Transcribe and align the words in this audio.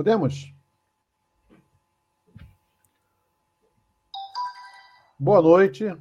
Podemos? 0.00 0.50
Boa 5.18 5.42
noite. 5.42 5.94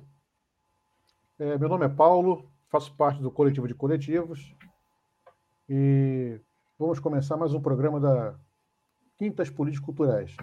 É, 1.37 1.57
meu 1.57 1.67
nome 1.67 1.85
é 1.85 1.89
Paulo, 1.89 2.49
faço 2.69 2.95
parte 2.95 3.21
do 3.21 3.29
coletivo 3.29 3.67
de 3.67 3.73
coletivos 3.73 4.55
e 5.67 6.39
vamos 6.77 6.97
começar 7.01 7.35
mais 7.35 7.53
um 7.53 7.59
programa 7.59 7.99
da 7.99 8.39
Quintas 9.17 9.49
Políticas 9.49 9.85
Culturais. 9.85 10.37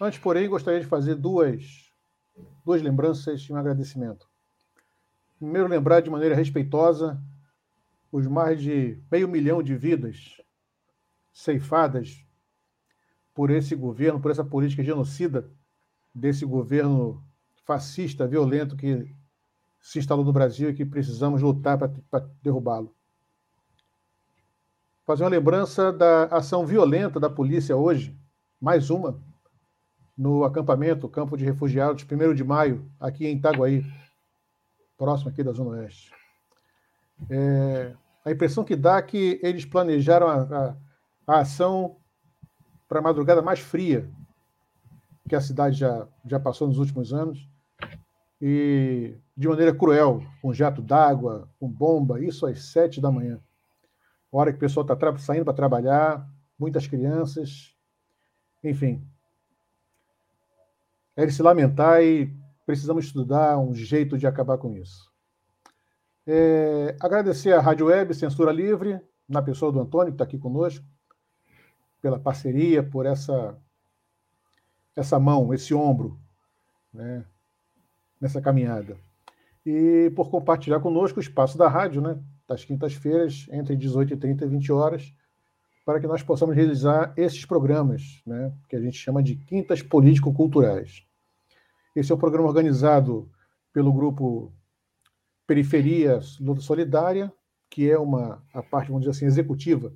Antes, 0.00 0.18
porém, 0.18 0.48
gostaria 0.48 0.80
de 0.80 0.86
fazer 0.86 1.14
duas, 1.14 1.94
duas 2.64 2.82
lembranças 2.82 3.42
e 3.42 3.52
um 3.52 3.56
agradecimento. 3.56 4.28
Primeiro, 5.38 5.68
lembrar 5.68 6.00
de 6.00 6.10
maneira 6.10 6.34
respeitosa 6.34 7.16
os 8.10 8.26
mais 8.26 8.60
de 8.60 9.00
meio 9.08 9.28
milhão 9.28 9.62
de 9.62 9.76
vidas 9.76 10.42
ceifadas 11.32 12.28
por 13.34 13.50
esse 13.50 13.74
governo, 13.74 14.20
por 14.20 14.30
essa 14.30 14.44
política 14.44 14.82
genocida 14.82 15.50
desse 16.14 16.44
governo 16.44 17.24
fascista, 17.64 18.26
violento 18.26 18.76
que 18.76 19.14
se 19.80 19.98
instalou 19.98 20.24
no 20.24 20.32
Brasil 20.32 20.70
e 20.70 20.74
que 20.74 20.84
precisamos 20.84 21.40
lutar 21.40 21.78
para 21.78 22.28
derrubá-lo. 22.42 22.94
Fazer 25.06 25.24
uma 25.24 25.30
lembrança 25.30 25.92
da 25.92 26.24
ação 26.24 26.66
violenta 26.66 27.18
da 27.18 27.30
polícia 27.30 27.76
hoje, 27.76 28.16
mais 28.60 28.90
uma, 28.90 29.18
no 30.16 30.44
acampamento, 30.44 31.08
campo 31.08 31.36
de 31.36 31.44
refugiados, 31.44 32.04
1 32.04 32.34
de 32.34 32.44
maio, 32.44 32.90
aqui 33.00 33.26
em 33.26 33.36
Itaguaí, 33.36 33.84
próximo 34.98 35.30
aqui 35.30 35.42
da 35.42 35.52
Zona 35.52 35.70
Oeste. 35.70 36.12
É, 37.30 37.94
a 38.24 38.30
impressão 38.30 38.64
que 38.64 38.76
dá 38.76 38.98
é 38.98 39.02
que 39.02 39.40
eles 39.42 39.64
planejaram 39.64 40.28
a, 40.28 40.42
a, 40.42 40.76
a 41.26 41.40
ação 41.40 41.96
para 42.90 42.98
a 42.98 43.02
madrugada 43.02 43.40
mais 43.40 43.60
fria 43.60 44.10
que 45.28 45.36
a 45.36 45.40
cidade 45.40 45.78
já, 45.78 46.08
já 46.26 46.40
passou 46.40 46.66
nos 46.66 46.76
últimos 46.76 47.14
anos, 47.14 47.48
e 48.42 49.14
de 49.36 49.46
maneira 49.46 49.72
cruel, 49.72 50.24
com 50.42 50.52
jato 50.52 50.82
d'água, 50.82 51.48
com 51.60 51.68
bomba, 51.68 52.20
isso 52.20 52.44
às 52.46 52.64
sete 52.64 53.00
da 53.00 53.12
manhã. 53.12 53.40
Hora 54.32 54.50
que 54.50 54.56
o 54.56 54.60
pessoal 54.60 54.84
está 54.84 55.18
saindo 55.18 55.44
para 55.44 55.54
trabalhar, 55.54 56.28
muitas 56.58 56.88
crianças, 56.88 57.76
enfim. 58.64 59.06
É 61.14 61.24
de 61.24 61.32
se 61.32 61.44
lamentar 61.44 62.02
e 62.02 62.34
precisamos 62.66 63.04
estudar 63.04 63.56
um 63.56 63.72
jeito 63.72 64.18
de 64.18 64.26
acabar 64.26 64.58
com 64.58 64.74
isso. 64.74 65.08
É, 66.26 66.96
agradecer 66.98 67.52
à 67.52 67.60
Rádio 67.60 67.86
Web 67.86 68.14
Censura 68.14 68.50
Livre, 68.50 69.00
na 69.28 69.40
pessoa 69.40 69.70
do 69.70 69.78
Antônio, 69.78 70.12
que 70.12 70.14
está 70.14 70.24
aqui 70.24 70.38
conosco, 70.38 70.84
pela 72.00 72.18
parceria, 72.18 72.82
por 72.82 73.06
essa 73.06 73.56
essa 74.96 75.18
mão, 75.18 75.54
esse 75.54 75.72
ombro, 75.72 76.18
né, 76.92 77.24
nessa 78.20 78.40
caminhada. 78.40 78.98
E 79.64 80.10
por 80.16 80.30
compartilhar 80.30 80.80
conosco 80.80 81.18
o 81.18 81.22
espaço 81.22 81.56
da 81.56 81.68
rádio, 81.68 82.02
né, 82.02 82.18
das 82.46 82.64
quintas-feiras, 82.64 83.46
entre 83.50 83.76
18h30 83.76 84.42
e 84.42 84.46
20 84.46 84.72
horas, 84.72 85.14
para 85.86 86.00
que 86.00 86.06
nós 86.06 86.22
possamos 86.22 86.54
realizar 86.54 87.14
esses 87.16 87.44
programas, 87.46 88.20
né, 88.26 88.52
que 88.68 88.76
a 88.76 88.80
gente 88.80 88.98
chama 88.98 89.22
de 89.22 89.36
Quintas 89.36 89.80
Político-Culturais. 89.80 91.04
Esse 91.94 92.12
é 92.12 92.14
um 92.14 92.18
programa 92.18 92.48
organizado 92.48 93.30
pelo 93.72 93.92
grupo 93.92 94.52
Periferia 95.46 96.20
Solidária, 96.20 97.32
que 97.68 97.88
é 97.88 97.98
uma 97.98 98.42
a 98.52 98.62
parte, 98.62 98.88
vamos 98.88 99.02
dizer 99.02 99.12
assim, 99.12 99.26
executiva 99.26 99.92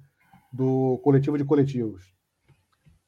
do 0.54 0.98
coletivo 0.98 1.36
de 1.36 1.44
coletivos. 1.44 2.14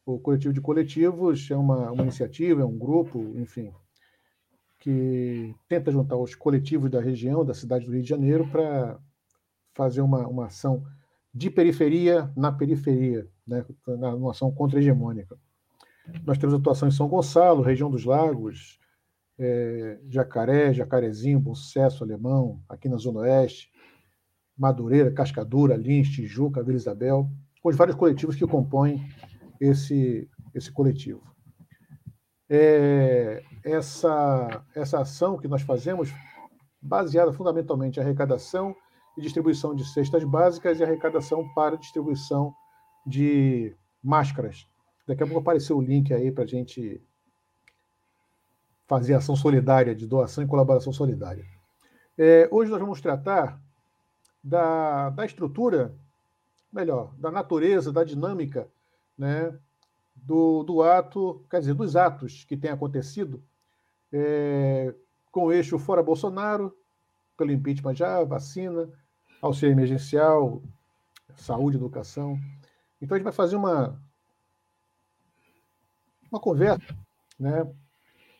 O 0.04 0.18
coletivo 0.18 0.52
de 0.52 0.60
coletivos 0.60 1.48
é 1.48 1.56
uma, 1.56 1.92
uma 1.92 2.02
iniciativa, 2.02 2.60
é 2.60 2.64
um 2.64 2.76
grupo, 2.76 3.20
enfim, 3.36 3.72
que 4.80 5.54
tenta 5.68 5.92
juntar 5.92 6.16
os 6.16 6.34
coletivos 6.34 6.90
da 6.90 7.00
região, 7.00 7.44
da 7.44 7.54
cidade 7.54 7.86
do 7.86 7.92
Rio 7.92 8.02
de 8.02 8.08
Janeiro, 8.08 8.48
para 8.50 8.98
fazer 9.74 10.00
uma, 10.00 10.26
uma 10.26 10.46
ação 10.46 10.84
de 11.32 11.48
periferia 11.48 12.32
na 12.36 12.50
periferia, 12.50 13.28
né, 13.46 13.64
uma 13.86 14.32
ação 14.32 14.50
contra-hegemônica. 14.50 15.38
Nós 16.24 16.38
temos 16.38 16.54
atuação 16.54 16.88
em 16.88 16.92
São 16.92 17.08
Gonçalo, 17.08 17.62
região 17.62 17.90
dos 17.90 18.04
Lagos, 18.04 18.80
é, 19.38 20.00
Jacaré, 20.08 20.72
Jacarezinho, 20.72 21.38
Bom 21.38 21.54
Sucesso, 21.54 22.02
Alemão, 22.02 22.60
aqui 22.68 22.88
na 22.88 22.96
Zona 22.96 23.20
Oeste, 23.20 23.70
Madureira, 24.56 25.12
Cascadura, 25.12 25.76
Lins, 25.76 26.08
Tijuca, 26.08 26.62
Vila 26.62 26.76
Isabel, 26.76 27.28
os 27.62 27.76
vários 27.76 27.96
coletivos 27.96 28.36
que 28.36 28.46
compõem 28.46 29.06
esse, 29.60 30.28
esse 30.54 30.72
coletivo. 30.72 31.22
É, 32.48 33.42
essa, 33.64 34.64
essa 34.74 35.00
ação 35.00 35.36
que 35.36 35.48
nós 35.48 35.62
fazemos, 35.62 36.12
baseada 36.80 37.32
fundamentalmente 37.32 37.98
em 37.98 38.02
arrecadação 38.02 38.74
e 39.18 39.20
distribuição 39.20 39.74
de 39.74 39.84
cestas 39.84 40.22
básicas 40.24 40.78
e 40.78 40.84
arrecadação 40.84 41.48
para 41.54 41.76
distribuição 41.76 42.54
de 43.04 43.74
máscaras. 44.02 44.66
Daqui 45.06 45.22
a 45.22 45.26
pouco 45.26 45.40
apareceu 45.40 45.76
o 45.76 45.82
link 45.82 46.12
aí 46.12 46.30
para 46.30 46.44
a 46.44 46.46
gente 46.46 47.02
fazer 48.86 49.14
ação 49.14 49.34
solidária, 49.34 49.94
de 49.94 50.06
doação 50.06 50.44
e 50.44 50.46
colaboração 50.46 50.92
solidária. 50.92 51.44
É, 52.16 52.48
hoje 52.52 52.70
nós 52.70 52.80
vamos 52.80 53.00
tratar 53.00 53.60
da, 54.46 55.10
da 55.10 55.26
estrutura, 55.26 55.92
melhor, 56.72 57.12
da 57.18 57.32
natureza, 57.32 57.92
da 57.92 58.04
dinâmica 58.04 58.68
né, 59.18 59.52
do, 60.14 60.62
do 60.62 60.82
ato, 60.84 61.44
quer 61.50 61.58
dizer, 61.58 61.74
dos 61.74 61.96
atos 61.96 62.44
que 62.44 62.56
têm 62.56 62.70
acontecido 62.70 63.42
é, 64.12 64.94
com 65.32 65.46
o 65.46 65.52
eixo 65.52 65.80
fora 65.80 66.00
Bolsonaro, 66.00 66.72
pelo 67.36 67.50
impeachment 67.50 67.96
já, 67.96 68.22
vacina, 68.22 68.88
auxílio 69.42 69.72
emergencial, 69.72 70.62
saúde, 71.34 71.76
educação. 71.76 72.38
Então 73.02 73.16
a 73.16 73.18
gente 73.18 73.24
vai 73.24 73.32
fazer 73.32 73.56
uma, 73.56 74.00
uma 76.30 76.38
conversa, 76.40 76.96
né, 77.38 77.66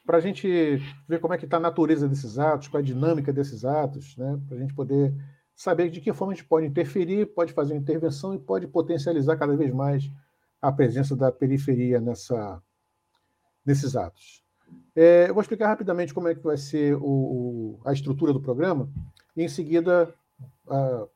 para 0.06 0.18
a 0.18 0.20
gente 0.20 0.80
ver 1.08 1.18
como 1.18 1.34
é 1.34 1.38
que 1.38 1.46
está 1.46 1.56
a 1.56 1.60
natureza 1.60 2.08
desses 2.08 2.38
atos, 2.38 2.68
qual 2.68 2.78
é 2.78 2.82
a 2.84 2.86
dinâmica 2.86 3.32
desses 3.32 3.64
atos, 3.64 4.16
né, 4.16 4.40
para 4.46 4.56
a 4.56 4.60
gente 4.60 4.72
poder 4.72 5.12
saber 5.56 5.88
de 5.90 6.02
que 6.02 6.12
forma 6.12 6.34
a 6.34 6.36
gente 6.36 6.46
pode 6.46 6.66
interferir, 6.66 7.26
pode 7.34 7.54
fazer 7.54 7.74
intervenção 7.74 8.34
e 8.34 8.38
pode 8.38 8.68
potencializar 8.68 9.36
cada 9.36 9.56
vez 9.56 9.72
mais 9.72 10.08
a 10.60 10.70
presença 10.70 11.16
da 11.16 11.32
periferia 11.32 11.98
nessa, 11.98 12.62
nesses 13.64 13.96
atos. 13.96 14.44
É, 14.94 15.28
eu 15.28 15.34
vou 15.34 15.40
explicar 15.40 15.68
rapidamente 15.68 16.12
como 16.12 16.28
é 16.28 16.34
que 16.34 16.42
vai 16.42 16.56
ser 16.58 16.96
o, 17.00 17.80
a 17.84 17.92
estrutura 17.92 18.32
do 18.32 18.40
programa 18.40 18.88
e, 19.34 19.42
em 19.42 19.48
seguida, 19.48 20.12
a, 20.68 21.06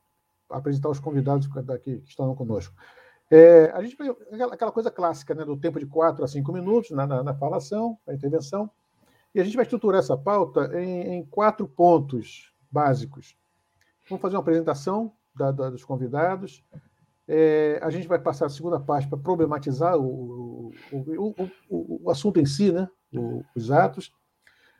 apresentar 0.49 0.89
os 0.89 0.99
convidados 0.99 1.47
daqui, 1.63 1.99
que 1.99 2.09
estão 2.09 2.33
conosco. 2.35 2.73
É, 3.29 3.71
a 3.71 3.81
gente 3.81 3.95
aquela 4.51 4.71
coisa 4.71 4.91
clássica 4.91 5.33
né, 5.33 5.45
do 5.45 5.55
tempo 5.55 5.79
de 5.79 5.85
quatro 5.85 6.23
a 6.23 6.27
cinco 6.27 6.51
minutos 6.51 6.91
na, 6.91 7.05
na, 7.05 7.23
na 7.23 7.33
falação, 7.33 7.97
na 8.05 8.13
intervenção, 8.13 8.69
e 9.33 9.39
a 9.39 9.43
gente 9.43 9.55
vai 9.55 9.63
estruturar 9.63 9.99
essa 9.99 10.17
pauta 10.17 10.69
em, 10.79 11.15
em 11.15 11.25
quatro 11.25 11.67
pontos 11.67 12.53
básicos. 12.69 13.35
Vamos 14.09 14.21
fazer 14.21 14.35
uma 14.35 14.41
apresentação 14.41 15.13
da, 15.35 15.51
da, 15.51 15.69
dos 15.69 15.83
convidados. 15.83 16.63
É, 17.27 17.79
a 17.81 17.89
gente 17.89 18.07
vai 18.07 18.19
passar 18.19 18.47
a 18.47 18.49
segunda 18.49 18.79
parte 18.79 19.07
para 19.07 19.17
problematizar 19.17 19.97
o, 19.97 20.73
o, 20.91 21.35
o, 21.69 22.03
o, 22.05 22.11
assunto 22.11 22.39
em 22.39 22.45
si, 22.45 22.71
né? 22.71 22.89
os 23.55 23.71
atos, 23.71 24.11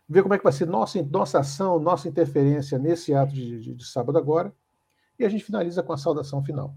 ver 0.08 0.22
como 0.22 0.34
é 0.34 0.38
que 0.38 0.44
vai 0.44 0.54
ser 0.54 0.68
nossa, 0.68 1.02
nossa 1.04 1.40
ação, 1.40 1.80
nossa 1.80 2.08
interferência 2.08 2.78
nesse 2.78 3.14
ato 3.14 3.34
de, 3.34 3.60
de, 3.60 3.74
de 3.76 3.86
sábado 3.86 4.18
agora, 4.18 4.54
e 5.18 5.26
a 5.26 5.30
gente 5.30 5.44
finaliza 5.44 5.84
com 5.84 5.94
a 5.94 5.98
saudação 5.98 6.44
final. 6.44 6.76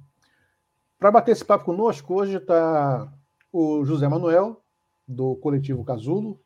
Para 0.98 1.10
bater 1.10 1.32
esse 1.32 1.44
papo 1.44 1.64
conosco, 1.64 2.14
hoje 2.14 2.36
está 2.36 3.12
o 3.52 3.84
José 3.84 4.08
Manuel, 4.08 4.62
do 5.06 5.36
coletivo 5.36 5.84
Casulo, 5.84 6.40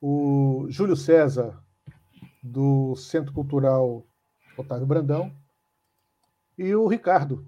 o 0.00 0.66
Júlio 0.68 0.96
César, 0.96 1.62
do 2.42 2.94
Centro 2.96 3.32
Cultural 3.32 4.06
Otávio 4.56 4.86
Brandão, 4.86 5.32
e 6.58 6.74
o 6.74 6.86
Ricardo, 6.86 7.46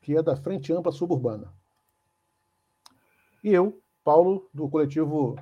que 0.00 0.16
é 0.16 0.22
da 0.22 0.36
Frente 0.36 0.72
Ampla 0.72 0.92
Suburbana. 0.92 1.52
E 3.42 3.50
eu, 3.50 3.80
Paulo, 4.02 4.48
do 4.52 4.68
coletivo 4.68 5.36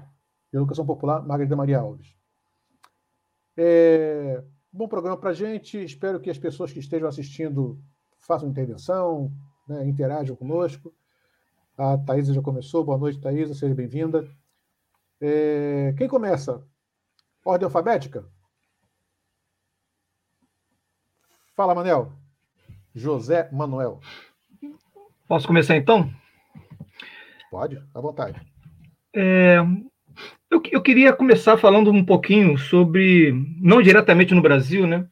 de 0.52 0.58
Educação 0.58 0.84
Popular 0.84 1.26
Margarida 1.26 1.56
Maria 1.56 1.78
Alves. 1.78 2.14
É, 3.56 4.44
bom 4.70 4.86
programa 4.86 5.16
para 5.16 5.30
a 5.30 5.34
gente. 5.34 5.82
Espero 5.82 6.20
que 6.20 6.28
as 6.28 6.38
pessoas 6.38 6.72
que 6.72 6.78
estejam 6.78 7.08
assistindo 7.08 7.80
façam 8.18 8.48
intervenção, 8.48 9.32
né, 9.66 9.86
interajam 9.86 10.36
conosco. 10.36 10.94
A 11.76 11.96
Thaisa 11.96 12.34
já 12.34 12.42
começou. 12.42 12.84
Boa 12.84 12.98
noite, 12.98 13.20
Thaisa. 13.20 13.54
Seja 13.54 13.74
bem-vinda. 13.74 14.28
É, 15.20 15.94
quem 15.96 16.08
começa? 16.08 16.62
Ordem 17.44 17.64
alfabética? 17.64 18.28
Fala, 21.56 21.74
Manel. 21.74 22.12
José 22.94 23.48
Manuel. 23.50 23.98
Posso 25.26 25.46
começar 25.46 25.74
então? 25.74 26.12
Pode, 27.50 27.82
à 27.94 27.98
vontade. 27.98 28.38
É, 29.14 29.56
eu, 30.50 30.62
eu, 30.70 30.82
queria 30.82 31.14
começar 31.14 31.56
falando 31.56 31.90
um 31.90 32.04
pouquinho 32.04 32.58
sobre, 32.58 33.32
não 33.58 33.80
diretamente 33.80 34.34
no 34.34 34.42
Brasil, 34.42 34.86
né? 34.86 35.06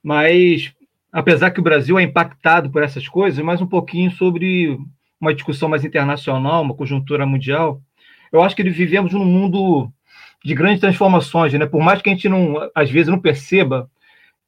Mas, 0.00 0.72
apesar 1.10 1.50
que 1.50 1.58
o 1.58 1.64
Brasil 1.64 1.98
é 1.98 2.04
impactado 2.04 2.70
por 2.70 2.84
essas 2.84 3.08
coisas, 3.08 3.44
mas 3.44 3.60
um 3.60 3.66
pouquinho 3.66 4.12
sobre 4.12 4.78
uma 5.20 5.34
discussão 5.34 5.68
mais 5.68 5.84
internacional, 5.84 6.62
uma 6.62 6.76
conjuntura 6.76 7.26
mundial. 7.26 7.82
Eu 8.30 8.40
acho 8.40 8.54
que 8.54 8.62
vivemos 8.62 9.12
num 9.12 9.24
mundo 9.24 9.90
de 10.44 10.54
grandes 10.54 10.80
transformações, 10.80 11.52
né? 11.54 11.66
Por 11.66 11.82
mais 11.82 12.00
que 12.00 12.08
a 12.08 12.12
gente 12.12 12.28
não, 12.28 12.70
às 12.72 12.88
vezes, 12.88 13.08
não 13.08 13.18
perceba 13.18 13.90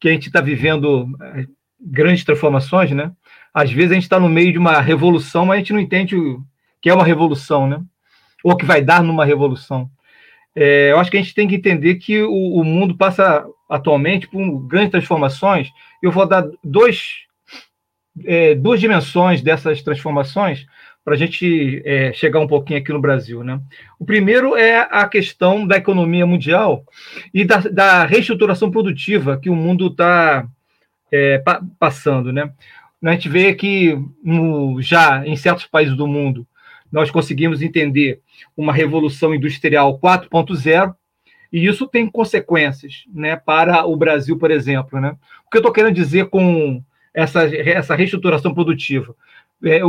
que 0.01 0.09
a 0.09 0.13
gente 0.13 0.29
está 0.29 0.41
vivendo 0.41 1.09
é, 1.21 1.47
grandes 1.81 2.25
transformações, 2.25 2.91
né? 2.91 3.13
Às 3.53 3.71
vezes 3.71 3.91
a 3.91 3.95
gente 3.95 4.05
está 4.05 4.19
no 4.19 4.29
meio 4.29 4.53
de 4.53 4.59
uma 4.59 4.81
revolução, 4.81 5.45
mas 5.45 5.57
a 5.57 5.59
gente 5.59 5.73
não 5.73 5.81
entende 5.81 6.17
o 6.17 6.43
que 6.81 6.89
é 6.89 6.95
uma 6.95 7.05
revolução, 7.05 7.69
né? 7.69 7.81
Ou 8.43 8.57
que 8.57 8.65
vai 8.65 8.81
dar 8.81 9.03
numa 9.03 9.25
revolução. 9.25 9.91
É, 10.55 10.91
eu 10.91 10.99
acho 10.99 11.11
que 11.11 11.17
a 11.17 11.21
gente 11.21 11.35
tem 11.35 11.47
que 11.47 11.55
entender 11.55 11.97
que 11.97 12.23
o, 12.23 12.55
o, 12.55 12.65
mundo 12.65 12.97
passa 12.97 13.45
atualmente 13.69 14.27
por 14.27 14.61
grandes 14.67 14.91
transformações. 14.91 15.69
Eu 16.03 16.11
vou 16.11 16.27
dar 16.27 16.45
dois, 16.65 17.27
é, 18.25 18.55
duas 18.55 18.81
dimensões 18.81 19.43
dessas 19.43 19.83
transformações 19.83 20.67
para 21.11 21.17
a 21.17 21.19
gente 21.19 21.83
é, 21.85 22.13
chegar 22.13 22.39
um 22.39 22.47
pouquinho 22.47 22.79
aqui 22.79 22.93
no 22.93 23.01
Brasil. 23.01 23.43
Né? 23.43 23.61
O 23.99 24.05
primeiro 24.05 24.55
é 24.55 24.87
a 24.89 25.09
questão 25.09 25.67
da 25.67 25.77
economia 25.77 26.25
mundial 26.25 26.85
e 27.35 27.45
da, 27.45 27.57
da 27.57 28.07
reestruturação 28.07 28.71
produtiva 28.71 29.37
que 29.37 29.51
o 29.51 29.57
mundo 29.57 29.89
está 29.89 30.47
é, 31.11 31.39
pa 31.39 31.61
passando. 31.81 32.33
Né? 32.33 32.53
A 33.03 33.11
gente 33.11 33.29
vê 33.29 33.53
que 33.55 33.99
no, 34.23 34.81
já 34.81 35.27
em 35.27 35.35
certos 35.35 35.67
países 35.67 35.97
do 35.97 36.07
mundo 36.07 36.47
nós 36.93 37.11
conseguimos 37.11 37.61
entender 37.61 38.21
uma 38.57 38.73
revolução 38.73 39.35
industrial 39.35 39.99
4.0 39.99 40.95
e 41.53 41.67
isso 41.67 41.89
tem 41.89 42.09
consequências 42.09 43.03
né, 43.13 43.35
para 43.35 43.85
o 43.85 43.97
Brasil, 43.97 44.39
por 44.39 44.53
exemplo. 44.53 45.01
Né? 45.01 45.17
O 45.45 45.51
que 45.51 45.57
eu 45.57 45.61
estou 45.61 45.73
querendo 45.73 45.97
dizer 45.97 46.27
com 46.27 46.81
essa, 47.13 47.53
essa 47.57 47.97
reestruturação 47.97 48.55
produtiva? 48.55 49.17
É, 49.65 49.81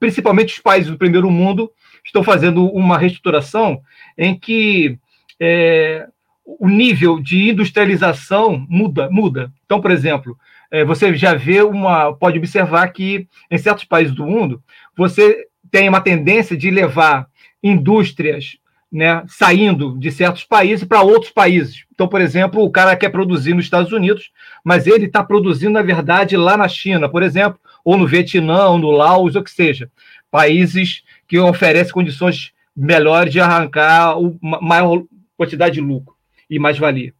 principalmente 0.00 0.54
os 0.54 0.60
países 0.60 0.90
do 0.90 0.98
primeiro 0.98 1.30
mundo 1.30 1.70
estão 2.04 2.24
fazendo 2.24 2.66
uma 2.66 2.98
reestruturação 2.98 3.80
em 4.18 4.36
que 4.38 4.98
é, 5.40 6.08
o 6.44 6.68
nível 6.68 7.20
de 7.20 7.50
industrialização 7.50 8.66
muda, 8.68 9.08
muda. 9.10 9.52
Então, 9.64 9.80
por 9.80 9.90
exemplo, 9.90 10.36
é, 10.70 10.84
você 10.84 11.14
já 11.14 11.34
vê 11.34 11.62
uma, 11.62 12.12
pode 12.12 12.38
observar 12.38 12.88
que 12.88 13.28
em 13.50 13.58
certos 13.58 13.84
países 13.84 14.14
do 14.14 14.26
mundo 14.26 14.62
você 14.96 15.46
tem 15.70 15.88
uma 15.88 16.00
tendência 16.00 16.56
de 16.56 16.70
levar 16.70 17.26
indústrias 17.62 18.56
né, 18.92 19.24
saindo 19.26 19.96
de 19.98 20.12
certos 20.12 20.44
países 20.44 20.84
para 20.84 21.00
outros 21.00 21.32
países. 21.32 21.84
Então, 21.94 22.06
por 22.06 22.20
exemplo, 22.20 22.62
o 22.62 22.70
cara 22.70 22.94
quer 22.94 23.08
produzir 23.08 23.54
nos 23.54 23.64
Estados 23.64 23.90
Unidos, 23.90 24.30
mas 24.62 24.86
ele 24.86 25.06
está 25.06 25.24
produzindo, 25.24 25.72
na 25.72 25.82
verdade, 25.82 26.36
lá 26.36 26.58
na 26.58 26.68
China, 26.68 27.08
por 27.08 27.22
exemplo, 27.22 27.58
ou 27.84 27.96
no 27.96 28.06
Vietnã, 28.06 28.66
ou 28.68 28.78
no 28.78 28.90
Laos, 28.90 29.36
ou 29.36 29.42
que 29.42 29.50
seja. 29.50 29.90
Países 30.30 31.02
que 31.26 31.38
oferecem 31.38 31.92
condições 31.92 32.52
melhores 32.76 33.32
de 33.32 33.40
arrancar 33.40 34.18
uma 34.18 34.60
maior 34.60 35.04
quantidade 35.36 35.74
de 35.74 35.80
lucro 35.80 36.14
e 36.48 36.58
mais-valia. 36.58 37.12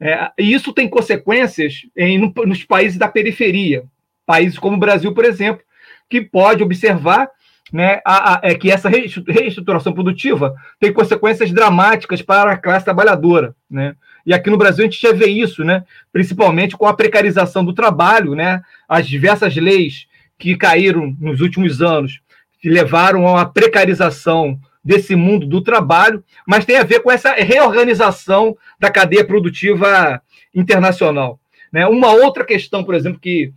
É, 0.00 0.30
e 0.38 0.52
isso 0.52 0.72
tem 0.72 0.88
consequências 0.88 1.82
em, 1.94 2.18
nos 2.18 2.64
países 2.64 2.98
da 2.98 3.06
periferia, 3.06 3.84
países 4.24 4.58
como 4.58 4.76
o 4.76 4.80
Brasil, 4.80 5.12
por 5.12 5.24
exemplo, 5.24 5.62
que 6.08 6.22
pode 6.22 6.62
observar 6.62 7.28
né, 7.72 8.00
a, 8.04 8.34
a, 8.34 8.40
é 8.42 8.54
que 8.54 8.70
essa 8.70 8.88
reestruturação 8.88 9.92
produtiva 9.92 10.54
tem 10.78 10.92
consequências 10.92 11.52
dramáticas 11.52 12.22
para 12.22 12.52
a 12.52 12.56
classe 12.56 12.84
trabalhadora. 12.84 13.54
Né? 13.70 13.94
E 14.30 14.32
aqui 14.32 14.48
no 14.48 14.56
Brasil 14.56 14.84
a 14.84 14.88
gente 14.88 15.02
já 15.02 15.12
vê 15.12 15.26
isso, 15.26 15.64
né, 15.64 15.82
principalmente 16.12 16.76
com 16.76 16.86
a 16.86 16.94
precarização 16.94 17.64
do 17.64 17.72
trabalho, 17.72 18.36
né, 18.36 18.62
as 18.88 19.08
diversas 19.08 19.56
leis 19.56 20.06
que 20.38 20.56
caíram 20.56 21.16
nos 21.18 21.40
últimos 21.40 21.82
anos, 21.82 22.20
que 22.60 22.70
levaram 22.70 23.36
a 23.36 23.44
precarização 23.44 24.56
desse 24.84 25.16
mundo 25.16 25.48
do 25.48 25.60
trabalho, 25.60 26.22
mas 26.46 26.64
tem 26.64 26.76
a 26.76 26.84
ver 26.84 27.00
com 27.00 27.10
essa 27.10 27.32
reorganização 27.32 28.56
da 28.78 28.88
cadeia 28.88 29.24
produtiva 29.24 30.22
internacional. 30.54 31.40
Né? 31.72 31.84
Uma 31.88 32.12
outra 32.12 32.44
questão, 32.44 32.84
por 32.84 32.94
exemplo, 32.94 33.18
que 33.18 33.52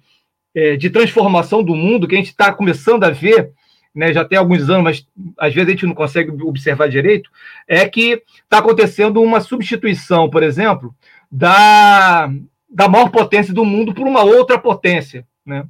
é, 0.56 0.76
de 0.76 0.90
transformação 0.90 1.64
do 1.64 1.76
mundo 1.76 2.08
que 2.08 2.16
a 2.16 2.18
gente 2.18 2.32
está 2.32 2.52
começando 2.52 3.04
a 3.04 3.12
ver 3.12 3.52
né, 3.94 4.12
já 4.12 4.26
tem 4.26 4.38
alguns 4.38 4.70
anos, 4.70 4.84
mas 4.84 5.08
às 5.38 5.54
vezes 5.54 5.70
a 5.70 5.72
gente 5.72 5.86
não 5.86 5.94
consegue 5.94 6.32
observar 6.44 6.90
direito, 6.90 7.30
é 7.68 7.88
que 7.88 8.24
está 8.44 8.58
acontecendo 8.58 9.22
uma 9.22 9.40
substituição, 9.40 10.30
por 10.30 10.42
exemplo, 10.42 10.94
da, 11.32 12.32
da 12.70 12.88
maior 12.88 13.10
potência 13.10 13.54
do 13.54 13.64
mundo 13.64 13.94
por 13.94 14.08
uma 14.08 14.24
outra 14.24 14.58
potência. 14.58 15.26
Né? 15.46 15.66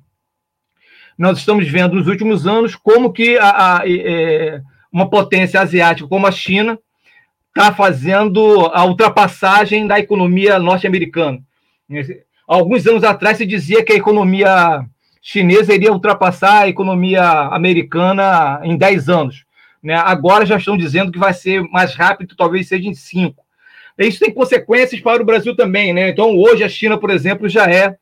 Nós 1.18 1.40
estamos 1.40 1.68
vendo 1.68 1.96
nos 1.96 2.08
últimos 2.08 2.48
anos 2.48 2.76
como 2.76 3.12
que 3.12 3.38
a, 3.38 3.80
a 3.80 3.90
é, 3.90 4.62
uma 4.92 5.10
potência 5.10 5.60
asiática 5.60 6.08
como 6.08 6.28
a 6.28 6.32
China 6.32 6.78
está 7.48 7.74
fazendo 7.74 8.68
a 8.74 8.86
ultrapassagem 8.86 9.86
da 9.86 10.00
economia 10.00 10.58
norte-americana. 10.60 11.40
Alguns 12.48 12.86
anos 12.88 13.04
atrás 13.04 13.38
se 13.38 13.46
dizia 13.46 13.84
que 13.84 13.94
a 13.94 13.98
economia 13.98 14.86
chinesa 15.24 15.74
iria 15.74 15.92
ultrapassar 15.92 16.64
a 16.64 16.68
economia 16.68 17.24
americana 17.24 18.60
em 18.62 18.78
10 18.78 19.08
anos. 19.08 19.46
Né? 19.82 19.96
Agora 19.96 20.46
já 20.46 20.58
estão 20.58 20.78
dizendo 20.78 21.14
que 21.14 21.18
vai 21.18 21.34
ser 21.34 21.62
mais 21.64 21.96
rápido, 21.96 22.36
talvez 22.36 22.68
seja 22.68 22.90
em 22.90 22.94
5. 22.94 23.42
Isso 23.98 24.20
tem 24.20 24.34
consequências 24.34 25.00
para 25.00 25.22
o 25.22 25.26
Brasil 25.26 25.56
também. 25.56 25.94
Né? 25.94 26.10
Então, 26.10 26.38
hoje, 26.38 26.64
a 26.64 26.70
China, 26.70 26.98
por 26.98 27.10
exemplo, 27.10 27.48
já 27.48 27.72
é 27.72 27.96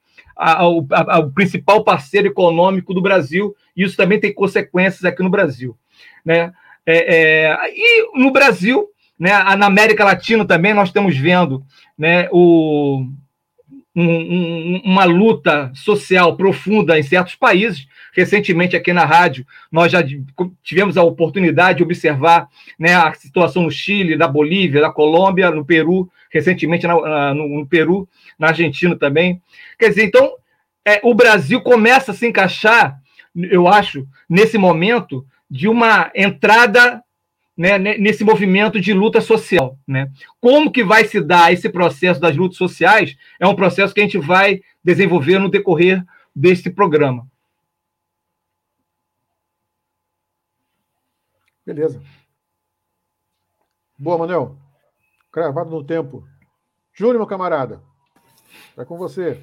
o 0.65 1.31
principal 1.31 1.83
parceiro 1.83 2.27
econômico 2.27 2.93
do 2.93 3.01
Brasil, 3.01 3.55
e 3.77 3.83
isso 3.83 3.95
também 3.95 4.19
tem 4.19 4.33
consequências 4.33 5.05
aqui 5.05 5.21
no 5.21 5.29
Brasil. 5.29 5.77
Né? 6.25 6.51
É, 6.83 7.15
é, 7.15 7.57
e 7.71 8.17
no 8.17 8.31
Brasil, 8.31 8.87
né, 9.19 9.31
na 9.55 9.67
América 9.67 10.03
Latina 10.03 10.43
também, 10.43 10.73
nós 10.73 10.89
estamos 10.89 11.15
vendo 11.15 11.63
né, 11.95 12.27
o, 12.31 13.05
um, 13.95 14.05
um, 14.05 14.81
uma 14.85 15.03
luta 15.03 15.71
social 15.73 16.35
profunda 16.35 16.97
em 16.97 17.03
certos 17.03 17.35
países. 17.35 17.87
Recentemente, 18.13 18.75
aqui 18.75 18.91
na 18.91 19.05
rádio, 19.05 19.45
nós 19.71 19.91
já 19.91 20.03
tivemos 20.63 20.97
a 20.97 21.03
oportunidade 21.03 21.77
de 21.77 21.83
observar 21.83 22.47
né, 22.77 22.93
a 22.93 23.13
situação 23.13 23.63
no 23.63 23.71
Chile, 23.71 24.17
na 24.17 24.27
Bolívia, 24.27 24.81
na 24.81 24.91
Colômbia, 24.91 25.51
no 25.51 25.65
Peru, 25.65 26.09
recentemente 26.29 26.85
na, 26.87 27.33
no, 27.33 27.47
no, 27.47 27.65
Peru, 27.65 28.07
na 28.37 28.47
Argentina 28.47 28.95
também. 28.97 29.41
Quer 29.79 29.89
dizer, 29.89 30.03
então, 30.03 30.33
é, 30.85 30.99
o 31.03 31.13
Brasil 31.13 31.61
começa 31.61 32.11
a 32.11 32.15
se 32.15 32.27
encaixar, 32.27 32.99
eu 33.35 33.67
acho, 33.67 34.05
nesse 34.29 34.57
momento, 34.57 35.25
de 35.49 35.67
uma 35.67 36.11
entrada 36.15 37.01
né, 37.61 37.77
nesse 37.77 38.23
movimento 38.23 38.81
de 38.81 38.91
luta 38.91 39.21
social. 39.21 39.77
Né? 39.87 40.11
Como 40.39 40.71
que 40.71 40.83
vai 40.83 41.05
se 41.05 41.21
dar 41.21 41.53
esse 41.53 41.69
processo 41.69 42.19
das 42.19 42.35
lutas 42.35 42.57
sociais? 42.57 43.15
É 43.39 43.45
um 43.45 43.55
processo 43.55 43.93
que 43.93 44.01
a 44.01 44.03
gente 44.03 44.17
vai 44.17 44.61
desenvolver 44.83 45.37
no 45.37 45.47
decorrer 45.47 46.03
deste 46.35 46.71
programa. 46.71 47.27
Beleza. 51.63 52.01
Boa, 53.95 54.17
Manuel. 54.17 54.57
Cravado 55.31 55.69
no 55.69 55.83
tempo. 55.83 56.27
Júnior, 56.91 57.17
meu 57.17 57.27
camarada. 57.27 57.79
É 58.75 58.83
com 58.83 58.97
você. 58.97 59.39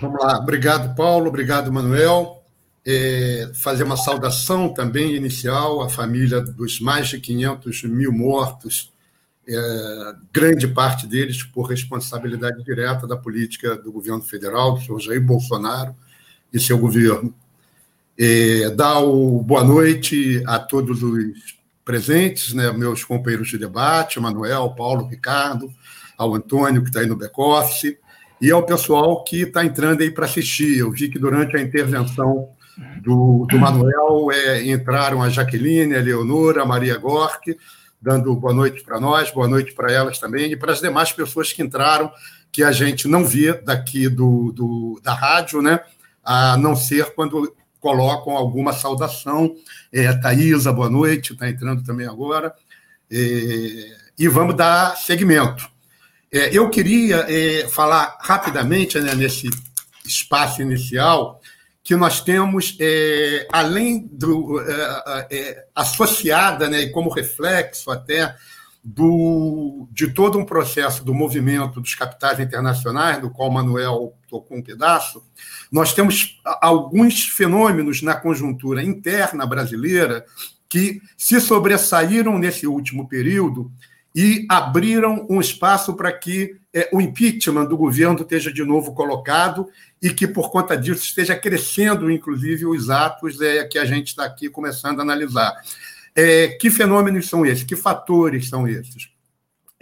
Vamos 0.00 0.22
lá. 0.22 0.38
Obrigado, 0.38 0.94
Paulo. 0.94 1.26
Obrigado, 1.26 1.72
Manuel 1.72 2.39
é, 2.86 3.50
fazer 3.54 3.84
uma 3.84 3.96
saudação 3.96 4.72
também 4.72 5.14
inicial 5.14 5.82
à 5.82 5.88
família 5.88 6.40
dos 6.40 6.80
mais 6.80 7.08
de 7.08 7.20
500 7.20 7.84
mil 7.84 8.12
mortos 8.12 8.90
é, 9.48 10.14
grande 10.32 10.68
parte 10.68 11.06
deles 11.06 11.42
por 11.42 11.62
responsabilidade 11.62 12.62
direta 12.62 13.06
da 13.06 13.16
política 13.16 13.76
do 13.76 13.90
governo 13.90 14.22
federal, 14.22 14.74
do 14.74 14.80
senhor 14.80 15.00
Jair 15.00 15.20
Bolsonaro 15.20 15.94
e 16.52 16.60
seu 16.60 16.78
governo. 16.78 17.34
É, 18.18 18.70
dar 18.70 19.00
o 19.00 19.42
boa 19.42 19.64
noite 19.64 20.42
a 20.46 20.58
todos 20.58 21.02
os 21.02 21.58
presentes, 21.84 22.52
né, 22.52 22.70
meus 22.70 23.02
companheiros 23.02 23.48
de 23.48 23.58
debate, 23.58 24.20
Manuel, 24.20 24.70
Paulo, 24.76 25.08
Ricardo, 25.08 25.72
ao 26.16 26.34
Antônio, 26.34 26.82
que 26.82 26.90
está 26.90 27.00
aí 27.00 27.06
no 27.06 27.16
back-office, 27.16 27.96
e 28.40 28.50
ao 28.50 28.64
pessoal 28.64 29.24
que 29.24 29.42
está 29.42 29.64
entrando 29.64 30.02
aí 30.02 30.10
para 30.10 30.26
assistir. 30.26 30.78
Eu 30.78 30.90
vi 30.90 31.08
que 31.08 31.18
durante 31.18 31.56
a 31.56 31.60
intervenção 31.60 32.50
do, 33.02 33.46
do 33.48 33.58
Manuel 33.58 34.30
é, 34.32 34.64
entraram 34.70 35.22
a 35.22 35.28
Jaqueline, 35.28 35.94
a 35.94 36.00
Leonora, 36.00 36.62
a 36.62 36.66
Maria 36.66 36.96
Gork, 36.96 37.56
dando 38.00 38.34
boa 38.34 38.54
noite 38.54 38.82
para 38.82 38.98
nós, 39.00 39.30
boa 39.30 39.48
noite 39.48 39.72
para 39.72 39.92
elas 39.92 40.18
também, 40.18 40.52
e 40.52 40.56
para 40.56 40.72
as 40.72 40.80
demais 40.80 41.12
pessoas 41.12 41.52
que 41.52 41.62
entraram, 41.62 42.10
que 42.50 42.62
a 42.62 42.72
gente 42.72 43.06
não 43.06 43.24
vê 43.24 43.52
daqui 43.52 44.08
do, 44.08 44.52
do 44.52 45.00
da 45.02 45.14
rádio, 45.14 45.62
né? 45.62 45.80
a 46.24 46.56
não 46.56 46.76
ser 46.76 47.14
quando 47.14 47.54
colocam 47.78 48.36
alguma 48.36 48.72
saudação. 48.72 49.54
É, 49.92 50.12
Thaisa, 50.12 50.72
boa 50.72 50.90
noite, 50.90 51.32
está 51.32 51.48
entrando 51.48 51.82
também 51.82 52.06
agora. 52.06 52.54
É, 53.10 53.16
e 54.18 54.28
vamos 54.28 54.54
dar 54.54 54.96
seguimento. 54.96 55.68
É, 56.32 56.56
eu 56.56 56.70
queria 56.70 57.26
é, 57.28 57.68
falar 57.68 58.16
rapidamente, 58.20 58.98
né, 59.00 59.14
nesse 59.14 59.48
espaço 60.06 60.62
inicial, 60.62 61.39
que 61.90 61.96
nós 61.96 62.20
temos, 62.20 62.76
é, 62.78 63.48
além 63.50 64.08
do 64.12 64.60
é, 64.60 65.26
é, 65.28 65.64
associada, 65.74 66.70
né, 66.70 66.82
e 66.82 66.90
como 66.92 67.10
reflexo 67.10 67.90
até 67.90 68.32
do, 68.84 69.88
de 69.90 70.06
todo 70.06 70.38
um 70.38 70.44
processo 70.44 71.04
do 71.04 71.12
movimento 71.12 71.80
dos 71.80 71.96
capitais 71.96 72.38
internacionais, 72.38 73.20
do 73.20 73.28
qual 73.28 73.50
Manuel 73.50 74.14
tocou 74.28 74.56
um 74.56 74.62
pedaço, 74.62 75.20
nós 75.68 75.92
temos 75.92 76.40
alguns 76.62 77.24
fenômenos 77.24 78.02
na 78.02 78.14
conjuntura 78.14 78.84
interna 78.84 79.44
brasileira 79.44 80.24
que 80.68 81.02
se 81.16 81.40
sobressaíram 81.40 82.38
nesse 82.38 82.68
último 82.68 83.08
período 83.08 83.68
e 84.14 84.46
abriram 84.48 85.26
um 85.28 85.40
espaço 85.40 85.94
para 85.94 86.12
que 86.12 86.56
é, 86.72 86.88
o 86.92 87.00
impeachment 87.00 87.64
do 87.64 87.76
governo 87.76 88.20
esteja 88.20 88.52
de 88.52 88.64
novo 88.64 88.94
colocado 88.94 89.66
e 90.02 90.10
que, 90.10 90.26
por 90.26 90.50
conta 90.50 90.76
disso, 90.76 91.04
esteja 91.04 91.36
crescendo, 91.36 92.10
inclusive, 92.10 92.64
os 92.64 92.88
atos 92.88 93.40
é, 93.40 93.64
que 93.64 93.78
a 93.78 93.84
gente 93.84 94.08
está 94.08 94.24
aqui 94.24 94.48
começando 94.48 95.00
a 95.00 95.02
analisar. 95.02 95.52
É, 96.14 96.48
que 96.48 96.70
fenômenos 96.70 97.28
são 97.28 97.44
esses? 97.44 97.64
Que 97.64 97.76
fatores 97.76 98.48
são 98.48 98.66
esses? 98.66 99.10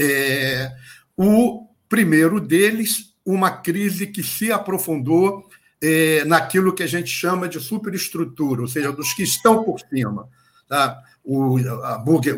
É, 0.00 0.72
o 1.16 1.68
primeiro 1.88 2.40
deles, 2.40 3.14
uma 3.24 3.50
crise 3.50 4.06
que 4.06 4.22
se 4.22 4.50
aprofundou 4.50 5.48
é, 5.80 6.24
naquilo 6.24 6.74
que 6.74 6.82
a 6.82 6.86
gente 6.86 7.10
chama 7.10 7.48
de 7.48 7.60
superestrutura, 7.60 8.62
ou 8.62 8.68
seja, 8.68 8.92
dos 8.92 9.12
que 9.12 9.22
estão 9.22 9.62
por 9.62 9.80
cima. 9.80 10.28
Tá? 10.68 11.00
O, 11.24 11.56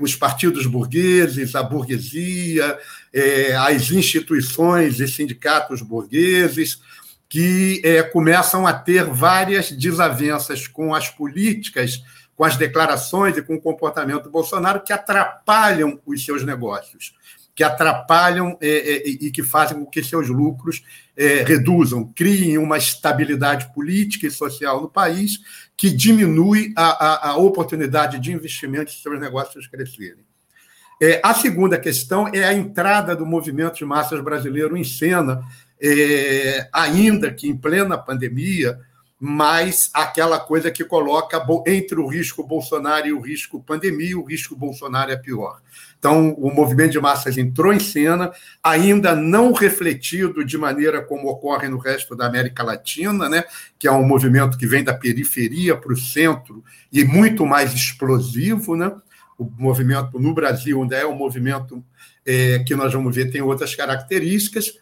os 0.00 0.14
partidos 0.16 0.66
burgueses, 0.66 1.54
a 1.54 1.62
burguesia, 1.62 2.78
é, 3.12 3.56
as 3.56 3.90
instituições 3.90 5.00
e 5.00 5.08
sindicatos 5.08 5.80
burgueses, 5.80 6.80
que 7.30 7.80
é, 7.84 8.02
começam 8.02 8.66
a 8.66 8.72
ter 8.72 9.04
várias 9.04 9.70
desavenças 9.70 10.66
com 10.66 10.92
as 10.92 11.08
políticas, 11.08 12.02
com 12.36 12.44
as 12.44 12.56
declarações 12.56 13.36
e 13.36 13.42
com 13.42 13.54
o 13.54 13.60
comportamento 13.60 14.24
do 14.24 14.30
Bolsonaro 14.30 14.82
que 14.82 14.92
atrapalham 14.92 16.00
os 16.04 16.24
seus 16.24 16.44
negócios 16.44 17.14
que 17.52 17.64
atrapalham 17.64 18.56
é, 18.58 18.68
é, 18.68 19.08
e 19.08 19.30
que 19.30 19.42
fazem 19.42 19.78
com 19.78 19.84
que 19.84 20.02
seus 20.02 20.28
lucros 20.28 20.82
reduzam, 21.46 22.10
criem 22.14 22.56
uma 22.56 22.78
estabilidade 22.78 23.70
política 23.74 24.26
e 24.26 24.30
social 24.30 24.80
no 24.80 24.88
país 24.88 25.40
que 25.76 25.90
diminui 25.90 26.72
a, 26.74 27.28
a, 27.28 27.28
a 27.32 27.36
oportunidade 27.36 28.18
de 28.18 28.32
investimento 28.32 28.90
e 28.90 28.94
seus 28.94 29.20
negócios 29.20 29.66
crescerem. 29.66 30.24
A 31.22 31.34
segunda 31.34 31.78
questão 31.78 32.28
é 32.28 32.44
a 32.44 32.54
entrada 32.54 33.14
do 33.14 33.26
movimento 33.26 33.76
de 33.76 33.84
massas 33.84 34.22
brasileiro 34.22 34.74
em 34.74 34.84
cena, 34.84 35.44
é, 35.82 36.68
ainda 36.72 37.32
que 37.32 37.48
em 37.48 37.56
plena 37.56 37.96
pandemia, 37.96 38.78
mas 39.22 39.90
aquela 39.92 40.40
coisa 40.40 40.70
que 40.70 40.82
coloca 40.82 41.44
entre 41.66 42.00
o 42.00 42.06
risco 42.06 42.42
Bolsonaro 42.42 43.06
e 43.06 43.12
o 43.12 43.20
risco 43.20 43.62
pandemia, 43.62 44.18
o 44.18 44.24
risco 44.24 44.56
Bolsonaro 44.56 45.10
é 45.10 45.16
pior. 45.16 45.60
Então, 45.98 46.32
o 46.38 46.50
movimento 46.50 46.92
de 46.92 47.00
massas 47.00 47.36
entrou 47.36 47.70
em 47.70 47.78
cena, 47.78 48.32
ainda 48.64 49.14
não 49.14 49.52
refletido 49.52 50.42
de 50.42 50.56
maneira 50.56 51.02
como 51.02 51.28
ocorre 51.28 51.68
no 51.68 51.76
resto 51.76 52.16
da 52.16 52.26
América 52.26 52.62
Latina, 52.62 53.28
né? 53.28 53.44
que 53.78 53.86
é 53.86 53.92
um 53.92 54.06
movimento 54.06 54.56
que 54.56 54.66
vem 54.66 54.82
da 54.82 54.94
periferia 54.94 55.76
para 55.76 55.92
o 55.92 55.96
centro 55.98 56.64
e 56.90 57.04
muito 57.04 57.44
mais 57.44 57.74
explosivo. 57.74 58.74
Né? 58.74 58.90
O 59.38 59.44
movimento 59.58 60.18
no 60.18 60.32
Brasil, 60.32 60.80
onde 60.80 60.94
é 60.94 61.06
um 61.06 61.14
movimento 61.14 61.84
é, 62.30 62.58
que 62.60 62.74
nós 62.74 62.92
vamos 62.92 63.14
ver, 63.14 63.30
tem 63.30 63.42
outras 63.42 63.74
características. 63.74 64.72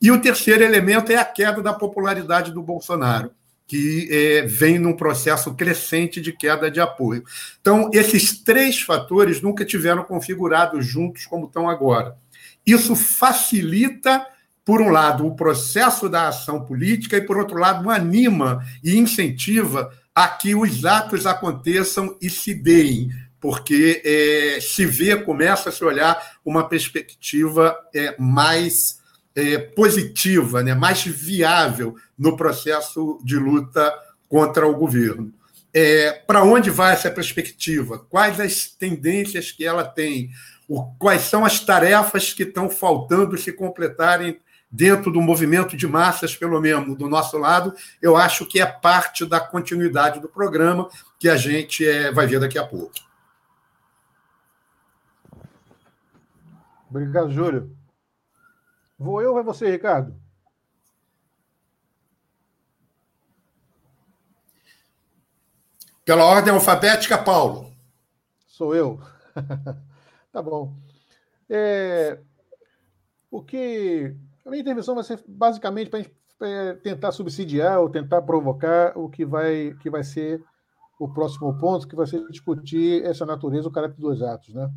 E 0.00 0.10
o 0.10 0.20
terceiro 0.20 0.62
elemento 0.62 1.10
é 1.10 1.16
a 1.16 1.24
queda 1.24 1.62
da 1.62 1.72
popularidade 1.72 2.52
do 2.52 2.62
Bolsonaro 2.62 3.30
que 3.68 4.08
é, 4.10 4.46
vem 4.46 4.78
num 4.78 4.96
processo 4.96 5.54
crescente 5.54 6.22
de 6.22 6.32
queda 6.32 6.70
de 6.70 6.80
apoio. 6.80 7.22
Então, 7.60 7.90
esses 7.92 8.42
três 8.42 8.80
fatores 8.80 9.42
nunca 9.42 9.62
tiveram 9.62 10.02
configurados 10.02 10.86
juntos 10.86 11.26
como 11.26 11.44
estão 11.44 11.68
agora. 11.68 12.16
Isso 12.64 12.96
facilita, 12.96 14.26
por 14.64 14.80
um 14.80 14.88
lado, 14.88 15.26
o 15.26 15.36
processo 15.36 16.08
da 16.08 16.28
ação 16.28 16.64
política 16.64 17.18
e, 17.18 17.20
por 17.20 17.36
outro 17.36 17.58
lado, 17.58 17.90
anima 17.90 18.64
e 18.82 18.96
incentiva 18.96 19.92
a 20.14 20.26
que 20.28 20.54
os 20.54 20.86
atos 20.86 21.26
aconteçam 21.26 22.16
e 22.22 22.30
se 22.30 22.54
deem, 22.54 23.10
porque 23.40 24.02
é, 24.04 24.60
se 24.60 24.84
vê, 24.84 25.16
começa 25.16 25.68
a 25.68 25.72
se 25.72 25.84
olhar 25.84 26.38
uma 26.44 26.68
perspectiva 26.68 27.76
é, 27.94 28.14
mais 28.18 28.98
é, 29.34 29.58
positiva, 29.58 30.62
né, 30.62 30.74
mais 30.74 31.04
viável 31.04 31.94
no 32.18 32.36
processo 32.36 33.20
de 33.22 33.36
luta 33.36 33.94
contra 34.28 34.66
o 34.66 34.74
governo. 34.74 35.32
É, 35.72 36.12
Para 36.26 36.42
onde 36.42 36.70
vai 36.70 36.92
essa 36.92 37.10
perspectiva? 37.10 37.98
Quais 38.10 38.40
as 38.40 38.66
tendências 38.66 39.52
que 39.52 39.64
ela 39.64 39.84
tem? 39.84 40.30
O, 40.68 40.82
quais 40.98 41.22
são 41.22 41.44
as 41.44 41.60
tarefas 41.60 42.32
que 42.32 42.42
estão 42.42 42.68
faltando 42.68 43.38
se 43.38 43.52
completarem 43.52 44.40
dentro 44.70 45.10
do 45.10 45.20
movimento 45.20 45.76
de 45.76 45.86
massas, 45.86 46.34
pelo 46.34 46.60
menos 46.60 46.98
do 46.98 47.08
nosso 47.08 47.38
lado? 47.38 47.72
Eu 48.02 48.16
acho 48.16 48.44
que 48.44 48.60
é 48.60 48.66
parte 48.66 49.24
da 49.24 49.38
continuidade 49.38 50.20
do 50.20 50.28
programa 50.28 50.88
que 51.18 51.28
a 51.28 51.36
gente 51.36 51.86
é, 51.86 52.10
vai 52.10 52.26
ver 52.26 52.40
daqui 52.40 52.58
a 52.58 52.66
pouco. 52.66 53.07
Obrigado, 56.88 57.30
Júlio. 57.30 57.76
Vou 58.98 59.22
eu 59.22 59.30
ou 59.30 59.34
vai 59.34 59.44
você, 59.44 59.70
Ricardo? 59.70 60.14
Pela 66.04 66.24
ordem 66.24 66.52
alfabética, 66.52 67.18
Paulo. 67.18 67.70
Sou 68.46 68.74
eu. 68.74 68.98
tá 70.32 70.42
bom. 70.42 70.74
É, 71.48 72.18
o 73.30 73.42
que. 73.42 74.16
A 74.44 74.50
minha 74.50 74.62
intervenção 74.62 74.94
vai 74.94 75.04
ser 75.04 75.22
basicamente 75.28 75.90
para 75.90 76.00
é, 76.48 76.72
tentar 76.74 77.12
subsidiar 77.12 77.80
ou 77.80 77.90
tentar 77.90 78.22
provocar 78.22 78.96
o 78.96 79.10
que 79.10 79.24
vai, 79.24 79.76
que 79.80 79.90
vai 79.90 80.02
ser 80.02 80.42
o 80.98 81.12
próximo 81.12 81.56
ponto, 81.58 81.86
que 81.86 81.94
vai 81.94 82.06
ser 82.06 82.26
discutir 82.28 83.04
essa 83.04 83.26
natureza, 83.26 83.68
o 83.68 83.72
caráter 83.72 84.00
dos 84.00 84.22
atos. 84.22 84.54
Né? 84.54 84.68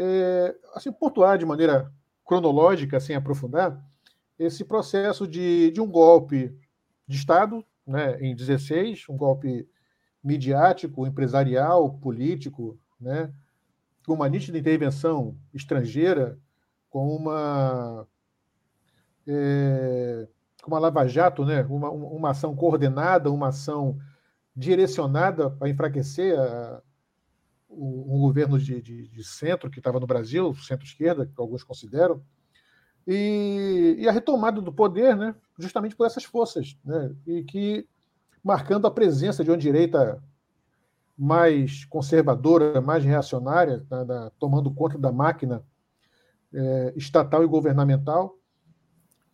É, 0.00 0.54
assim, 0.74 0.92
pontuar 0.92 1.36
de 1.36 1.44
maneira 1.44 1.92
cronológica, 2.24 3.00
sem 3.00 3.16
aprofundar, 3.16 3.84
esse 4.38 4.64
processo 4.64 5.26
de, 5.26 5.72
de 5.72 5.80
um 5.80 5.90
golpe 5.90 6.56
de 7.06 7.16
Estado, 7.16 7.64
né, 7.84 8.16
em 8.20 8.36
16, 8.36 9.06
um 9.08 9.16
golpe 9.16 9.68
midiático, 10.22 11.06
empresarial, 11.06 11.94
político, 11.94 12.78
né, 13.00 13.32
com 14.06 14.14
uma 14.14 14.28
nítida 14.28 14.58
intervenção 14.58 15.36
estrangeira, 15.52 16.38
com 16.88 17.08
uma 17.08 18.06
é, 19.26 20.28
uma 20.66 20.78
lava-jato, 20.78 21.44
né, 21.44 21.62
uma, 21.64 21.90
uma 21.90 22.30
ação 22.30 22.54
coordenada, 22.54 23.32
uma 23.32 23.48
ação 23.48 23.98
direcionada 24.54 25.50
para 25.50 25.68
enfraquecer 25.68 26.38
a, 26.38 26.82
um 27.68 28.20
governo 28.20 28.58
de, 28.58 28.80
de, 28.80 29.08
de 29.08 29.24
centro 29.24 29.70
que 29.70 29.78
estava 29.78 30.00
no 30.00 30.06
Brasil, 30.06 30.54
centro-esquerda, 30.54 31.26
que 31.26 31.32
alguns 31.36 31.62
consideram, 31.62 32.22
e, 33.06 33.96
e, 33.98 34.08
a 34.08 34.12
retomada 34.12 34.60
do 34.60 34.72
poder, 34.72 35.16
né, 35.16 35.34
justamente 35.58 35.96
por 35.96 36.06
essas 36.06 36.24
forças, 36.24 36.76
né, 36.84 37.14
e 37.26 37.42
que 37.42 37.88
marcando 38.42 38.86
a 38.86 38.90
presença 38.90 39.42
de 39.42 39.50
uma 39.50 39.56
direita 39.56 40.22
mais 41.16 41.84
conservadora, 41.86 42.80
mais 42.80 43.04
reacionária, 43.04 43.84
né, 43.90 44.30
tomando 44.38 44.72
conta 44.72 44.98
da 44.98 45.10
máquina 45.10 45.62
é, 46.52 46.92
estatal 46.96 47.42
e 47.42 47.46
governamental, 47.46 48.38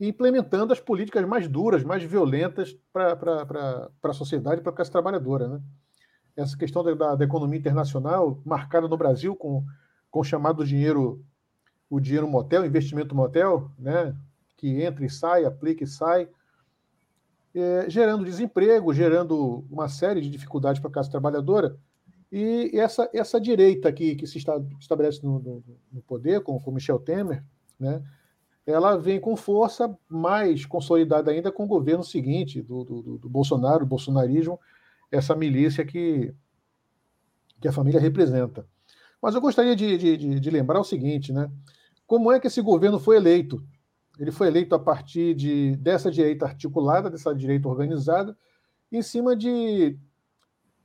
implementando 0.00 0.72
as 0.72 0.80
políticas 0.80 1.26
mais 1.26 1.48
duras, 1.48 1.84
mais 1.84 2.02
violentas 2.02 2.76
para 2.92 3.90
a 4.02 4.12
sociedade, 4.12 4.60
para 4.60 4.72
a 4.72 4.74
classe 4.74 4.90
trabalhadora. 4.90 5.48
Né? 5.48 5.60
Essa 6.36 6.56
questão 6.56 6.82
da, 6.82 7.14
da, 7.14 7.24
economia 7.24 7.58
internacional, 7.58 8.40
marcada 8.44 8.88
no 8.88 8.96
Brasil 8.96 9.36
com, 9.36 9.64
com 10.10 10.20
o 10.20 10.24
chamado 10.24 10.64
dinheiro, 10.64 11.24
o 11.88 12.00
dinheiro 12.00 12.28
motel, 12.28 12.66
investimento 12.66 13.14
motel, 13.14 13.70
né? 13.78 14.16
que 14.56 14.82
entra 14.82 15.04
e 15.04 15.10
sai, 15.10 15.44
aplica 15.44 15.84
e 15.84 15.86
sai, 15.86 16.28
é, 17.54 17.88
gerando 17.88 18.24
desemprego, 18.24 18.92
gerando 18.92 19.64
uma 19.70 19.88
série 19.88 20.20
de 20.20 20.30
dificuldades 20.30 20.80
para 20.80 20.90
a 20.90 20.92
classe 20.92 21.10
trabalhadora. 21.10 21.76
E 22.32 22.72
essa, 22.74 23.08
essa 23.12 23.40
direita 23.40 23.88
aqui 23.88 24.16
que 24.16 24.26
se 24.26 24.38
estabelece 24.80 25.22
no, 25.22 25.38
no, 25.38 25.64
no 25.92 26.02
poder, 26.02 26.40
com, 26.42 26.58
com 26.58 26.72
Michel 26.72 26.98
Temer, 26.98 27.44
né, 27.78 28.02
ela 28.66 28.96
vem 28.96 29.20
com 29.20 29.36
força 29.36 29.96
mais 30.08 30.64
consolidada 30.64 31.30
ainda 31.30 31.52
com 31.52 31.64
o 31.64 31.68
governo 31.68 32.02
seguinte, 32.02 32.62
do, 32.62 32.82
do, 32.82 33.18
do 33.18 33.28
Bolsonaro, 33.28 33.84
o 33.84 33.86
bolsonarismo, 33.86 34.58
essa 35.10 35.34
milícia 35.34 35.84
que, 35.84 36.34
que 37.60 37.68
a 37.68 37.72
família 37.72 38.00
representa. 38.00 38.66
Mas 39.20 39.34
eu 39.34 39.40
gostaria 39.40 39.74
de, 39.74 39.96
de, 39.96 40.40
de, 40.40 40.50
lembrar 40.50 40.80
o 40.80 40.84
seguinte, 40.84 41.32
né? 41.32 41.50
Como 42.06 42.30
é 42.30 42.38
que 42.38 42.46
esse 42.46 42.60
governo 42.60 42.98
foi 42.98 43.16
eleito? 43.16 43.64
Ele 44.18 44.30
foi 44.30 44.48
eleito 44.48 44.74
a 44.74 44.78
partir 44.78 45.34
de, 45.34 45.76
dessa 45.76 46.10
direita 46.10 46.44
articulada, 46.44 47.10
dessa 47.10 47.34
direita 47.34 47.68
organizada, 47.68 48.36
em 48.92 49.02
cima 49.02 49.34
de, 49.34 49.98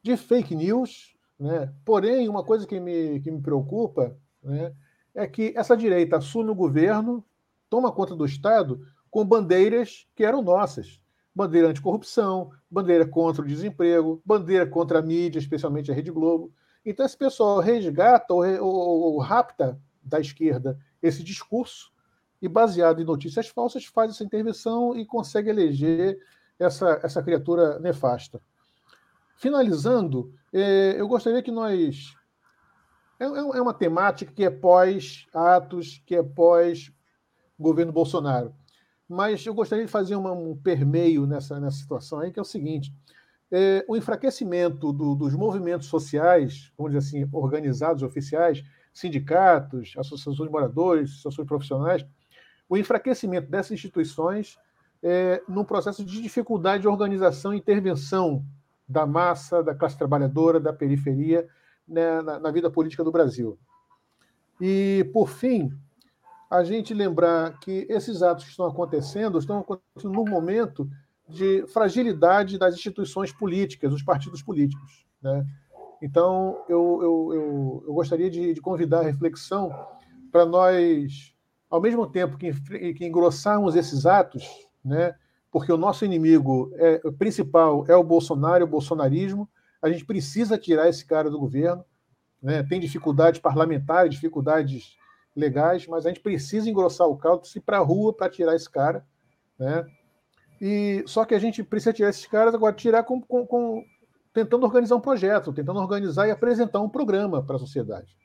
de 0.01 0.17
fake 0.17 0.55
news. 0.55 1.13
Né? 1.37 1.71
Porém, 1.85 2.27
uma 2.29 2.43
coisa 2.43 2.65
que 2.65 2.79
me, 2.79 3.19
que 3.19 3.29
me 3.29 3.41
preocupa 3.41 4.17
né, 4.41 4.73
é 5.13 5.27
que 5.27 5.53
essa 5.55 5.75
direita 5.75 6.17
assume 6.17 6.49
o 6.49 6.55
governo, 6.55 7.23
toma 7.69 7.91
conta 7.91 8.15
do 8.15 8.25
Estado 8.25 8.81
com 9.11 9.25
bandeiras 9.25 10.07
que 10.15 10.23
eram 10.23 10.41
nossas. 10.41 11.01
Bandeira 11.33 11.69
anticorrupção, 11.69 12.51
bandeira 12.69 13.05
contra 13.05 13.41
o 13.41 13.47
desemprego, 13.47 14.21
bandeira 14.25 14.65
contra 14.67 14.99
a 14.99 15.01
mídia, 15.01 15.39
especialmente 15.39 15.91
a 15.91 15.93
Rede 15.93 16.11
Globo. 16.11 16.51
Então, 16.85 17.05
esse 17.05 17.17
pessoal 17.17 17.59
resgata 17.59 18.33
ou, 18.33 18.43
ou, 18.43 19.13
ou 19.13 19.17
rapta 19.19 19.79
da 20.01 20.19
esquerda 20.19 20.77
esse 21.01 21.23
discurso 21.23 21.91
e, 22.41 22.47
baseado 22.47 23.01
em 23.01 23.05
notícias 23.05 23.47
falsas, 23.47 23.85
faz 23.85 24.11
essa 24.11 24.23
intervenção 24.23 24.95
e 24.95 25.05
consegue 25.05 25.49
eleger 25.49 26.19
essa, 26.57 26.99
essa 27.03 27.23
criatura 27.23 27.79
nefasta. 27.79 28.41
Finalizando, 29.37 30.33
é, 30.51 30.99
eu 30.99 31.07
gostaria 31.07 31.41
que 31.41 31.51
nós. 31.51 32.13
É, 33.19 33.25
é, 33.25 33.27
é 33.27 33.61
uma 33.61 33.73
temática 33.73 34.31
que 34.31 34.43
é 34.43 34.49
pós-atos, 34.49 36.01
que 36.05 36.15
é 36.15 36.23
pós-governo 36.23 37.91
Bolsonaro. 37.91 38.53
Mas 39.09 39.43
eu 39.43 39.53
gostaria 39.55 39.85
de 39.85 39.91
fazer 39.91 40.15
uma, 40.15 40.31
um 40.31 40.55
permeio 40.55 41.25
nessa, 41.25 41.59
nessa 41.59 41.77
situação 41.77 42.19
aí, 42.19 42.31
que 42.31 42.37
é 42.37 42.41
o 42.41 42.45
seguinte: 42.45 42.93
é, 43.51 43.83
o 43.87 43.97
enfraquecimento 43.97 44.93
do, 44.93 45.15
dos 45.15 45.33
movimentos 45.33 45.87
sociais, 45.87 46.71
vamos 46.77 46.93
dizer 46.93 47.07
assim, 47.07 47.29
organizados, 47.31 48.03
oficiais, 48.03 48.63
sindicatos, 48.93 49.93
associações 49.97 50.47
de 50.47 50.51
moradores, 50.51 51.11
associações 51.11 51.47
profissionais, 51.47 52.05
o 52.69 52.77
enfraquecimento 52.77 53.49
dessas 53.49 53.71
instituições 53.71 54.57
é, 55.01 55.41
num 55.47 55.63
processo 55.63 56.03
de 56.05 56.21
dificuldade 56.21 56.81
de 56.81 56.87
organização 56.87 57.53
e 57.53 57.57
intervenção 57.57 58.45
da 58.87 59.05
massa, 59.05 59.63
da 59.63 59.73
classe 59.73 59.97
trabalhadora, 59.97 60.59
da 60.59 60.73
periferia 60.73 61.47
né, 61.87 62.21
na, 62.21 62.39
na, 62.39 62.51
vida 62.51 62.69
política 62.69 63.03
do 63.03 63.11
Brasil. 63.11 63.57
E, 64.59 65.09
por 65.13 65.29
fim, 65.29 65.71
a 66.49 66.63
gente 66.63 66.93
lembrar 66.93 67.59
que 67.59 67.85
esses 67.89 68.23
atos 68.23 68.45
que 68.45 68.51
estão 68.51 68.65
acontecendo 68.65 69.37
estão 69.37 69.59
acontecendo 69.59 70.11
num 70.11 70.25
momento 70.25 70.89
de 71.27 71.65
fragilidade 71.67 72.57
das 72.57 72.73
instituições 72.73 73.31
políticas, 73.31 73.91
dos 73.91 74.01
partidos 74.01 74.41
políticos. 74.41 75.05
Né? 75.21 75.45
Então, 76.01 76.63
eu, 76.67 76.99
eu, 77.01 77.33
eu, 77.33 77.83
eu 77.87 77.93
gostaria 77.93 78.29
de, 78.29 78.53
de 78.53 78.61
convidar 78.61 79.01
a 79.01 79.03
reflexão 79.03 79.69
para 80.31 80.45
nós 80.45 81.35
ao 81.69 81.79
mesmo 81.79 82.07
tempo 82.07 82.37
que, 82.37 82.51
que 82.93 83.05
engrossarmos 83.05 83.75
esses 83.75 84.05
atos, 84.05 84.43
né, 84.83 85.13
porque 85.51 85.71
o 85.71 85.77
nosso 85.77 86.03
inimigo 86.03 86.71
é, 86.75 86.99
o 87.03 87.11
principal 87.11 87.85
é 87.87 87.95
o 87.95 88.03
Bolsonaro, 88.03 88.65
o 88.65 88.67
bolsonarismo, 88.67 89.47
a 89.81 89.89
gente 89.89 90.03
precisa 90.03 90.57
tirar 90.57 90.89
esse 90.89 91.05
cara 91.05 91.29
do 91.29 91.39
governo. 91.39 91.85
Né, 92.41 92.63
tem 92.63 92.79
dificuldades 92.79 93.39
parlamentares, 93.39 94.11
dificuldades 94.11 94.95
legais, 95.35 95.87
mas 95.87 96.05
a 96.05 96.09
gente 96.09 96.21
precisa 96.21 96.69
engrossar 96.69 97.07
o 97.07 97.17
caldo 97.17 97.47
e 97.47 97.57
ir 97.57 97.61
para 97.61 97.77
a 97.77 97.81
rua 97.81 98.13
para 98.13 98.29
tirar 98.29 98.55
esse 98.55 98.69
cara. 98.69 99.05
Né? 99.57 99.85
E, 100.61 101.03
só 101.07 101.25
que 101.25 101.33
a 101.33 101.39
gente 101.39 101.63
precisa 101.63 101.93
tirar 101.93 102.09
esses 102.09 102.25
caras 102.25 102.53
agora, 102.53 102.75
tirar 102.75 103.03
com, 103.03 103.21
com, 103.21 103.45
com 103.45 103.85
tentando 104.33 104.65
organizar 104.65 104.95
um 104.95 105.01
projeto, 105.01 105.53
tentando 105.53 105.79
organizar 105.79 106.27
e 106.27 106.31
apresentar 106.31 106.81
um 106.81 106.89
programa 106.89 107.43
para 107.43 107.55
a 107.55 107.59
sociedade. 107.59 108.15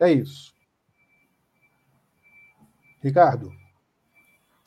É 0.00 0.12
isso. 0.12 0.54
Ricardo, 3.00 3.52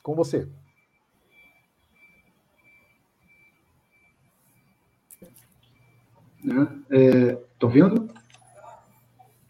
com 0.01 0.15
você. 0.15 0.47
Estou 6.43 6.63
né? 6.63 6.83
é, 6.89 7.37
ouvindo? 7.61 8.13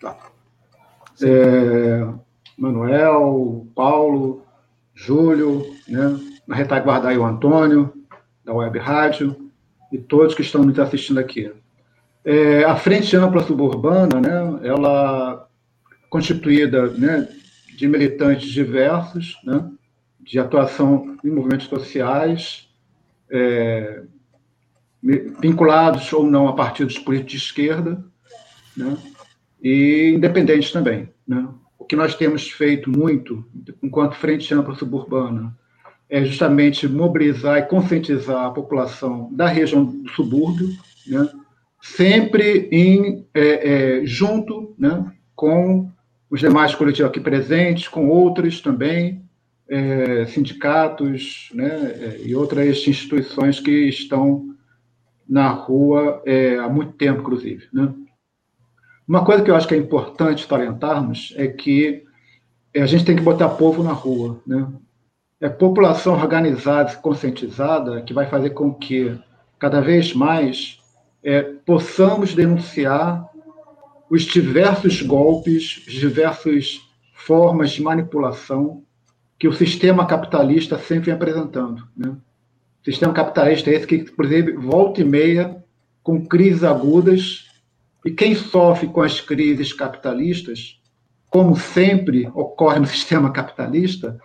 Tá. 0.02 0.31
É, 1.24 2.08
Manuel, 2.58 3.68
Paulo, 3.76 4.44
Júlio, 4.94 5.66
né? 5.88 6.20
na 6.48 6.56
retaguarda 6.56 7.10
aí 7.10 7.18
o 7.18 7.26
Antônio, 7.26 7.94
da 8.44 8.54
Web 8.54 8.78
Rádio, 8.80 9.50
e 9.92 9.98
todos 9.98 10.36
que 10.36 10.42
estão 10.42 10.64
nos 10.64 10.78
assistindo 10.80 11.20
aqui. 11.20 11.52
É, 12.24 12.64
a 12.64 12.76
Frente 12.76 13.16
Ampla 13.16 13.44
Suburbana, 13.44 14.22
né, 14.22 14.68
ela 14.68 15.48
constituída 16.10 16.88
né, 16.88 17.28
de 17.76 17.88
militantes 17.88 18.50
diversos, 18.50 19.38
né, 19.44 19.70
de 20.20 20.40
atuação 20.40 21.18
em 21.24 21.32
movimentos 21.32 21.68
sociais, 21.68 22.70
é, 23.30 24.04
vinculados 25.02 26.14
ou 26.14 26.24
não 26.24 26.48
a 26.48 26.54
partidos 26.54 27.00
políticos 27.00 27.32
de 27.32 27.38
esquerda, 27.38 28.04
né, 28.78 28.98
e 29.62 30.14
independentes 30.16 30.72
também. 30.72 31.10
Né. 31.28 31.48
O 31.78 31.86
que 31.86 31.96
nós 31.96 32.16
temos 32.16 32.50
feito 32.50 32.90
muito, 32.90 33.46
enquanto 33.82 34.16
Frente 34.16 34.54
Ampla 34.54 34.76
Suburbana, 34.76 35.56
é 36.10 36.26
justamente 36.26 36.88
mobilizar 36.88 37.60
e 37.60 37.64
conscientizar 37.64 38.46
a 38.46 38.52
população 38.52 39.30
da 39.34 39.48
região 39.48 39.86
do 39.86 40.10
subúrbio, 40.10 40.70
né, 41.08 41.30
sempre 41.82 42.68
em, 42.72 43.26
é, 43.34 44.00
é, 44.02 44.06
junto 44.06 44.76
né, 44.78 45.10
com 45.34 45.90
os 46.30 46.40
demais 46.40 46.76
coletivos 46.76 47.10
aqui 47.10 47.20
presentes, 47.20 47.88
com 47.88 48.10
outros 48.10 48.62
também, 48.62 49.24
é, 49.70 50.26
sindicatos 50.26 51.50
né, 51.54 51.70
é, 51.70 52.22
e 52.26 52.36
outras 52.36 52.86
instituições 52.86 53.60
que 53.60 53.88
estão 53.88 54.54
na 55.28 55.48
rua 55.48 56.22
é, 56.26 56.58
há 56.58 56.68
muito 56.68 56.92
tempo, 56.94 57.22
inclusive. 57.22 57.68
Né? 57.72 57.94
Uma 59.12 59.26
coisa 59.26 59.44
que 59.44 59.52
eu 59.52 59.56
acho 59.58 59.68
que 59.68 59.76
é 59.76 59.78
importante 59.78 60.48
talentarmos 60.48 61.34
é 61.36 61.46
que 61.46 62.06
a 62.74 62.86
gente 62.86 63.04
tem 63.04 63.14
que 63.14 63.22
botar 63.22 63.50
povo 63.50 63.84
na 63.84 63.92
rua. 63.92 64.40
Né? 64.48 64.66
É 65.42 65.50
população 65.50 66.14
organizada, 66.14 66.96
conscientizada, 66.96 68.02
que 68.04 68.14
vai 68.14 68.28
fazer 68.28 68.52
com 68.52 68.74
que 68.74 69.20
cada 69.60 69.82
vez 69.82 70.14
mais 70.14 70.80
é, 71.22 71.42
possamos 71.42 72.34
denunciar 72.34 73.30
os 74.10 74.22
diversos 74.22 75.02
golpes, 75.02 75.84
as 75.86 75.94
diversas 75.94 76.80
formas 77.14 77.72
de 77.72 77.82
manipulação 77.82 78.82
que 79.38 79.46
o 79.46 79.54
sistema 79.54 80.06
capitalista 80.06 80.80
sempre 80.80 81.08
vem 81.08 81.16
apresentando. 81.16 81.86
Né? 81.98 82.16
O 82.82 82.86
sistema 82.86 83.12
capitalista 83.12 83.72
é 83.72 83.74
esse 83.74 83.86
que, 83.86 83.96
inclusive, 83.96 84.54
volta 84.54 85.02
e 85.02 85.04
meia 85.04 85.62
com 86.02 86.26
crises 86.26 86.64
agudas, 86.64 87.51
e 88.06 88.12
quem 88.12 88.36
sofre 88.36 88.88
com 88.88 89.02
as 89.02 89.22
crises 89.22 89.74
capitalistas, 89.74 90.80
como 91.30 91.56
sempre 91.56 92.30
ocorre 92.34 92.80
no 92.80 92.88
sistema 92.88 93.32
capitalista, 93.32 94.18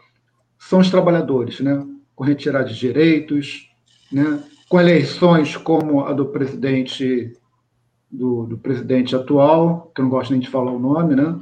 são 0.58 0.80
os 0.80 0.90
trabalhadores, 0.90 1.60
né? 1.60 1.86
com 2.14 2.24
retirada 2.24 2.64
de 2.64 2.78
direitos, 2.78 3.68
né? 4.10 4.42
com 4.68 4.80
eleições 4.80 5.56
como 5.56 6.04
a 6.04 6.12
do 6.12 6.26
presidente 6.26 7.32
do, 8.10 8.46
do, 8.46 8.58
presidente 8.58 9.14
atual, 9.14 9.92
que 9.94 10.00
eu 10.00 10.04
não 10.04 10.10
gosto 10.10 10.30
nem 10.30 10.40
de 10.40 10.48
falar 10.48 10.72
o 10.72 10.78
nome, 10.78 11.14
né? 11.14 11.38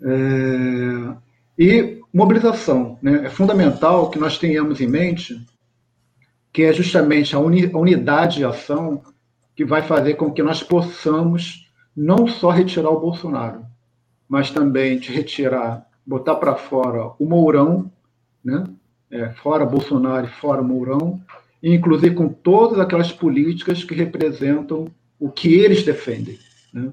É, 0.00 1.16
e 1.58 2.00
mobilização. 2.14 2.98
Né? 3.02 3.26
É 3.26 3.30
fundamental 3.30 4.08
que 4.10 4.18
nós 4.18 4.38
tenhamos 4.38 4.80
em 4.80 4.86
mente 4.86 5.44
que 6.52 6.62
é 6.62 6.72
justamente 6.72 7.36
a, 7.36 7.38
uni, 7.38 7.70
a 7.72 7.78
unidade 7.78 8.38
de 8.38 8.44
ação 8.44 9.02
que 9.58 9.64
vai 9.64 9.82
fazer 9.82 10.14
com 10.14 10.30
que 10.30 10.40
nós 10.40 10.62
possamos 10.62 11.68
não 11.96 12.28
só 12.28 12.48
retirar 12.48 12.90
o 12.90 13.00
Bolsonaro, 13.00 13.66
mas 14.28 14.52
também 14.52 15.00
de 15.00 15.10
retirar 15.10 15.84
botar 16.06 16.36
para 16.36 16.54
fora 16.54 17.10
o 17.18 17.26
Mourão, 17.26 17.90
né? 18.44 18.62
É, 19.10 19.30
fora 19.30 19.66
Bolsonaro 19.66 20.28
e 20.28 20.30
fora 20.30 20.62
Mourão, 20.62 21.20
e 21.60 21.74
inclusive 21.74 22.14
com 22.14 22.28
todas 22.28 22.78
aquelas 22.78 23.10
políticas 23.10 23.82
que 23.82 23.96
representam 23.96 24.86
o 25.18 25.28
que 25.28 25.52
eles 25.54 25.82
defendem. 25.82 26.38
Né? 26.72 26.92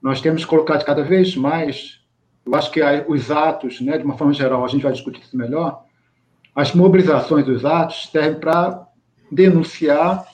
Nós 0.00 0.22
temos 0.22 0.42
colocado 0.46 0.86
cada 0.86 1.02
vez 1.02 1.36
mais, 1.36 2.00
eu 2.46 2.54
acho 2.54 2.70
que 2.70 2.80
os 3.08 3.30
atos, 3.30 3.78
né, 3.82 3.98
de 3.98 4.04
uma 4.04 4.16
forma 4.16 4.32
geral, 4.32 4.64
a 4.64 4.68
gente 4.68 4.84
vai 4.84 4.92
discutir 4.92 5.20
isso 5.20 5.36
melhor, 5.36 5.84
as 6.56 6.72
mobilizações 6.72 7.44
dos 7.44 7.62
atos 7.66 8.08
servem 8.10 8.40
para 8.40 8.88
denunciar 9.30 10.26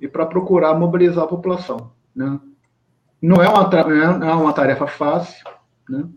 e 0.00 0.06
para 0.08 0.26
procurar 0.26 0.78
mobilizar 0.78 1.24
a 1.24 1.28
população. 1.28 1.92
Né? 2.14 2.38
Não, 3.20 3.42
é 3.42 3.48
uma, 3.48 3.68
não 4.18 4.28
é 4.28 4.34
uma 4.34 4.52
tarefa 4.52 4.86
fácil, 4.86 5.44
né? 5.88 6.08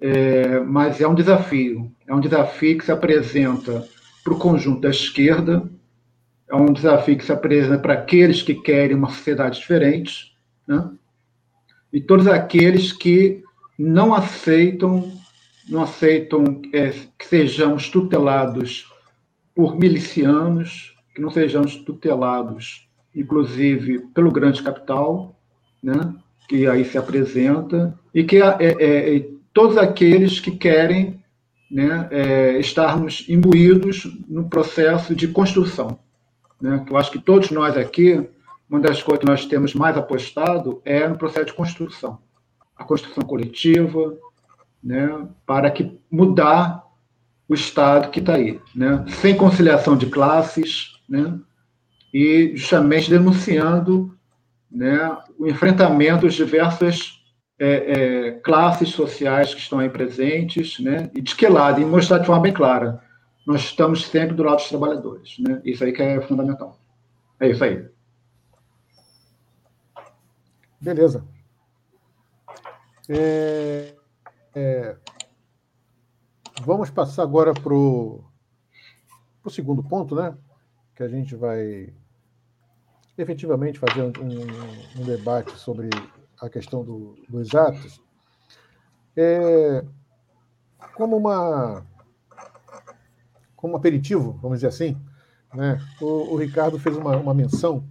É, 0.00 0.58
mas 0.60 1.00
é 1.00 1.06
um 1.06 1.14
desafio. 1.14 1.92
É 2.08 2.14
um 2.14 2.20
desafio 2.20 2.76
que 2.76 2.84
se 2.84 2.90
apresenta 2.90 3.86
para 4.24 4.32
o 4.32 4.38
conjunto 4.38 4.80
da 4.80 4.90
esquerda, 4.90 5.70
é 6.48 6.56
um 6.56 6.72
desafio 6.72 7.16
que 7.16 7.24
se 7.24 7.32
apresenta 7.32 7.78
para 7.78 7.94
aqueles 7.94 8.42
que 8.42 8.54
querem 8.54 8.96
uma 8.96 9.08
sociedade 9.08 9.58
diferente, 9.58 10.36
né? 10.66 10.90
e 11.92 12.00
todos 12.00 12.26
aqueles 12.26 12.92
que 12.92 13.42
não 13.78 14.14
aceitam 14.14 15.12
não 15.68 15.82
aceitam 15.82 16.60
é, 16.72 16.90
que 17.16 17.24
sejamos 17.24 17.88
tutelados 17.88 18.92
por 19.54 19.78
milicianos, 19.78 20.94
que 21.14 21.20
não 21.20 21.30
sejamos 21.30 21.76
tutelados, 21.76 22.88
inclusive, 23.14 24.00
pelo 24.14 24.30
grande 24.30 24.62
capital, 24.62 25.36
né? 25.82 26.14
que 26.48 26.66
aí 26.66 26.84
se 26.84 26.98
apresenta, 26.98 27.98
e 28.14 28.24
que 28.24 28.42
é, 28.42 28.56
é, 28.60 29.16
é 29.16 29.28
todos 29.52 29.76
aqueles 29.76 30.40
que 30.40 30.50
querem 30.50 31.22
né, 31.70 32.08
é, 32.10 32.58
estarmos 32.58 33.24
imbuídos 33.28 34.04
no 34.28 34.48
processo 34.48 35.14
de 35.14 35.28
construção. 35.28 35.98
Né? 36.60 36.84
Eu 36.88 36.96
acho 36.96 37.10
que 37.10 37.18
todos 37.18 37.50
nós 37.50 37.76
aqui, 37.76 38.28
uma 38.68 38.80
das 38.80 39.02
coisas 39.02 39.20
que 39.20 39.30
nós 39.30 39.46
temos 39.46 39.74
mais 39.74 39.96
apostado 39.96 40.82
é 40.84 41.08
no 41.08 41.16
processo 41.16 41.46
de 41.46 41.54
construção. 41.54 42.18
A 42.76 42.84
construção 42.84 43.22
coletiva, 43.22 44.16
né, 44.82 45.26
para 45.46 45.70
que 45.70 45.98
mudar 46.10 46.84
o 47.48 47.54
Estado 47.54 48.10
que 48.10 48.18
está 48.18 48.34
aí, 48.34 48.60
né, 48.74 49.04
sem 49.08 49.36
conciliação 49.36 49.96
de 49.96 50.06
classes, 50.06 51.00
né, 51.08 51.38
e 52.12 52.52
justamente 52.54 53.08
denunciando 53.08 54.16
né, 54.70 55.16
o 55.38 55.46
enfrentamento 55.46 56.26
das 56.26 56.34
diversas 56.34 57.22
é, 57.58 57.68
é, 57.68 58.30
classes 58.40 58.90
sociais 58.90 59.54
que 59.54 59.60
estão 59.60 59.78
aí 59.78 59.88
presentes, 59.88 60.78
né, 60.78 61.10
e 61.14 61.20
de 61.20 61.34
que 61.34 61.46
lado, 61.46 61.80
e 61.80 61.84
mostrar 61.84 62.18
de 62.18 62.26
forma 62.26 62.42
bem 62.42 62.52
clara, 62.52 63.02
nós 63.46 63.60
estamos 63.62 64.06
sempre 64.06 64.34
do 64.34 64.42
lado 64.42 64.56
dos 64.56 64.68
trabalhadores, 64.68 65.38
né, 65.38 65.60
isso 65.64 65.84
aí 65.84 65.92
que 65.92 66.02
é 66.02 66.20
fundamental. 66.20 66.78
É 67.40 67.48
isso 67.48 67.64
aí. 67.64 67.86
Beleza. 70.80 71.24
É, 73.08 73.94
é, 74.54 74.96
vamos 76.62 76.90
passar 76.90 77.22
agora 77.22 77.52
para 77.52 77.74
o 77.74 78.24
segundo 79.48 79.82
ponto, 79.82 80.14
né? 80.14 80.36
Que 80.94 81.02
a 81.02 81.08
gente 81.08 81.34
vai 81.34 81.92
efetivamente 83.16 83.78
fazer 83.78 84.02
um, 84.02 84.12
um, 84.20 85.02
um 85.02 85.04
debate 85.04 85.52
sobre 85.58 85.90
a 86.40 86.48
questão 86.48 86.84
do, 86.84 87.14
dos 87.28 87.54
atos. 87.54 88.00
É, 89.16 89.84
como 90.94 91.16
uma 91.16 91.84
como 93.54 93.74
um 93.74 93.76
aperitivo, 93.76 94.32
vamos 94.42 94.58
dizer 94.58 94.68
assim, 94.68 94.96
né? 95.54 95.78
o, 96.00 96.34
o 96.34 96.36
Ricardo 96.36 96.80
fez 96.80 96.96
uma, 96.96 97.16
uma 97.16 97.32
menção 97.32 97.86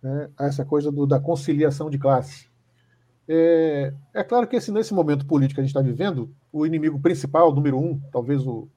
né, 0.00 0.30
a 0.38 0.46
essa 0.46 0.64
coisa 0.64 0.92
do, 0.92 1.04
da 1.04 1.18
conciliação 1.18 1.90
de 1.90 1.98
classe. 1.98 2.46
É, 3.28 3.92
é 4.14 4.22
claro 4.22 4.46
que 4.46 4.54
esse, 4.54 4.70
nesse 4.70 4.94
momento 4.94 5.26
político 5.26 5.56
que 5.56 5.60
a 5.60 5.64
gente 5.64 5.76
está 5.76 5.82
vivendo, 5.82 6.32
o 6.52 6.64
inimigo 6.64 7.00
principal, 7.00 7.52
número 7.52 7.76
um, 7.76 8.00
talvez 8.12 8.46
o, 8.46 8.68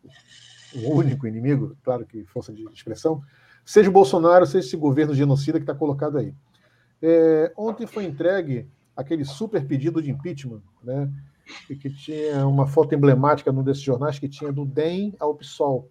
o 0.74 0.96
único 0.96 1.28
inimigo, 1.28 1.78
claro 1.84 2.04
que 2.04 2.26
força 2.26 2.52
de 2.52 2.64
expressão, 2.74 3.22
seja 3.70 3.88
o 3.88 3.94
Bolsonaro, 3.94 4.48
seja 4.48 4.66
esse 4.66 4.76
governo 4.76 5.14
genocida 5.14 5.60
que 5.60 5.64
está 5.64 5.76
colocado 5.76 6.18
aí. 6.18 6.34
É, 7.00 7.54
ontem 7.56 7.86
foi 7.86 8.04
entregue 8.04 8.68
aquele 8.96 9.24
super 9.24 9.64
pedido 9.64 10.02
de 10.02 10.10
impeachment, 10.10 10.64
né, 10.84 11.08
que 11.68 11.90
tinha 11.90 12.48
uma 12.48 12.66
foto 12.66 12.96
emblemática 12.96 13.52
num 13.52 13.62
desses 13.62 13.84
jornais 13.84 14.18
que 14.18 14.28
tinha 14.28 14.52
do 14.52 14.66
DEM 14.66 15.16
ao 15.20 15.36
PSOL, 15.36 15.88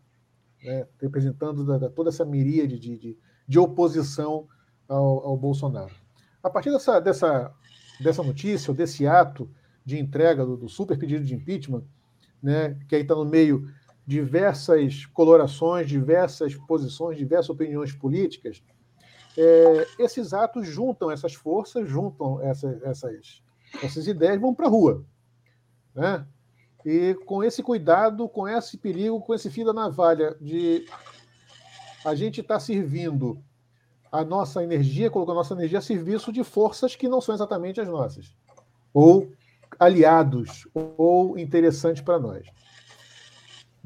né, 0.61 0.89
representando 1.01 1.65
da, 1.65 1.79
da, 1.79 1.89
toda 1.89 2.11
essa 2.11 2.25
miríade 2.25 2.81
de, 2.81 2.99
de, 2.99 3.19
de 3.47 3.59
oposição 3.61 4.49
ao, 4.89 5.27
ao, 5.27 5.37
Bolsonaro. 5.37 5.95
A 6.43 6.51
partir 6.51 6.73
dessa, 6.73 6.99
dessa 6.99 7.55
dessa 8.01 8.23
notícia, 8.25 8.75
desse 8.75 9.07
ato 9.07 9.49
de 9.85 9.99
entrega 9.99 10.45
do, 10.45 10.57
do 10.57 10.69
super 10.69 10.99
pedido 10.99 11.25
de 11.25 11.35
impeachment, 11.35 11.85
né, 12.43 12.77
que 12.89 12.95
aí 12.95 13.03
está 13.03 13.15
no 13.15 13.25
meio 13.25 13.69
diversas 14.09 15.05
colorações, 15.05 15.87
diversas 15.87 16.55
posições, 16.55 17.19
diversas 17.19 17.51
opiniões 17.51 17.93
políticas, 17.93 18.63
é, 19.37 19.87
esses 19.99 20.33
atos 20.33 20.67
juntam 20.67 21.11
essas 21.11 21.35
forças, 21.35 21.87
juntam 21.87 22.41
essa, 22.41 22.81
essas, 22.85 23.43
essas 23.83 24.07
ideias, 24.07 24.41
vão 24.41 24.55
para 24.55 24.65
a 24.65 24.71
rua. 24.71 25.05
Né? 25.95 26.27
E 26.87 27.15
com 27.27 27.45
esse 27.45 27.63
cuidado, 27.63 28.27
com 28.31 28.49
esse 28.49 28.79
perigo, 28.79 29.21
com 29.21 29.35
esse 29.35 29.51
fio 29.51 29.67
da 29.67 29.75
navalha 29.75 30.35
de 30.41 30.87
a 32.03 32.15
gente 32.15 32.41
estar 32.41 32.55
tá 32.55 32.61
servindo 32.61 33.39
a 34.11 34.25
nossa 34.25 34.65
energia, 34.65 35.11
colocando 35.11 35.35
a 35.35 35.41
nossa 35.43 35.53
energia 35.53 35.81
a 35.81 35.83
serviço 35.83 36.33
de 36.33 36.43
forças 36.43 36.97
que 36.97 37.11
não 37.11 37.21
são 37.21 37.35
exatamente 37.35 37.79
as 37.79 37.89
nossas, 37.89 38.35
ou 38.95 39.31
aliados, 39.79 40.67
ou 40.73 41.39
interessantes 41.39 42.01
para 42.01 42.19
nós. 42.19 42.49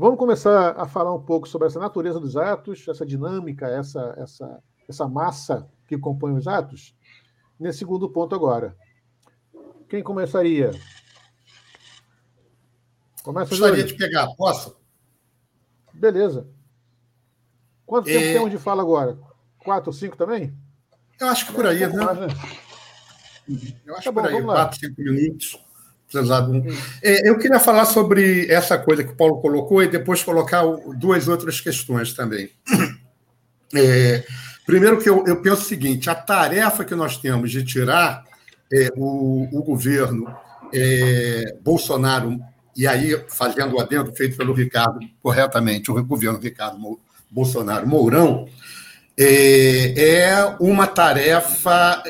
Vamos 0.02 0.18
começar 0.18 0.74
a 0.76 0.84
falar 0.84 1.14
um 1.14 1.22
pouco 1.22 1.48
sobre 1.48 1.68
essa 1.68 1.78
natureza 1.78 2.18
dos 2.18 2.36
atos, 2.36 2.88
essa 2.88 3.06
dinâmica, 3.06 3.68
essa, 3.68 4.12
essa, 4.18 4.60
essa 4.88 5.06
massa 5.06 5.70
que 5.86 5.96
compõe 5.96 6.32
os 6.32 6.48
atos, 6.48 6.92
nesse 7.56 7.78
segundo 7.78 8.10
ponto 8.10 8.34
agora. 8.34 8.76
Quem 9.88 10.02
começaria? 10.02 10.72
Começa 13.22 13.50
Gostaria 13.50 13.84
de 13.84 13.94
pegar, 13.94 14.26
posso? 14.34 14.76
Beleza. 15.94 16.48
Quanto 17.86 18.06
tempo 18.06 18.24
é... 18.24 18.32
temos 18.32 18.50
de 18.50 18.58
fala 18.58 18.82
agora? 18.82 19.16
Quatro 19.60 19.90
ou 19.90 19.94
cinco 19.94 20.16
também? 20.16 20.52
Eu 21.20 21.28
acho 21.28 21.46
que 21.46 21.52
por 21.52 21.64
aí, 21.64 21.78
né? 21.78 21.86
Eu 23.86 23.94
acho 23.94 24.02
tá 24.02 24.10
bom, 24.10 24.22
por 24.22 24.34
aí, 24.34 24.42
quatro, 24.42 24.80
cinco 24.80 25.00
minutos. 25.00 25.64
É, 27.02 27.28
eu 27.28 27.38
queria 27.38 27.58
falar 27.58 27.84
sobre 27.86 28.50
essa 28.50 28.78
coisa 28.78 29.02
que 29.02 29.12
o 29.12 29.16
Paulo 29.16 29.40
colocou 29.40 29.82
e 29.82 29.88
depois 29.88 30.22
colocar 30.22 30.62
duas 30.96 31.28
outras 31.28 31.60
questões 31.60 32.12
também. 32.12 32.50
É, 33.74 34.22
primeiro 34.66 35.00
que 35.00 35.08
eu, 35.08 35.24
eu, 35.26 35.40
penso 35.40 35.62
o 35.62 35.64
seguinte, 35.64 36.10
a 36.10 36.14
tarefa 36.14 36.84
que 36.84 36.94
nós 36.94 37.16
temos 37.16 37.50
de 37.50 37.64
tirar 37.64 38.22
é, 38.70 38.90
o, 38.94 39.48
o, 39.50 39.62
governo 39.62 40.26
é, 40.74 41.56
Bolsonaro, 41.62 42.38
e 42.76 42.86
aí 42.86 43.18
fazendo 43.30 43.74
o 43.74 43.80
adendo 43.80 44.12
feito 44.12 44.36
pelo 44.36 44.52
Ricardo 44.52 45.00
corretamente, 45.22 45.90
o 45.90 46.04
governo 46.04 46.38
Ricardo 46.38 47.00
Bolsonaro 47.30 47.88
Mourão, 47.88 48.46
é, 49.16 50.26
é 50.26 50.56
uma 50.60 50.86
tarefa, 50.86 52.02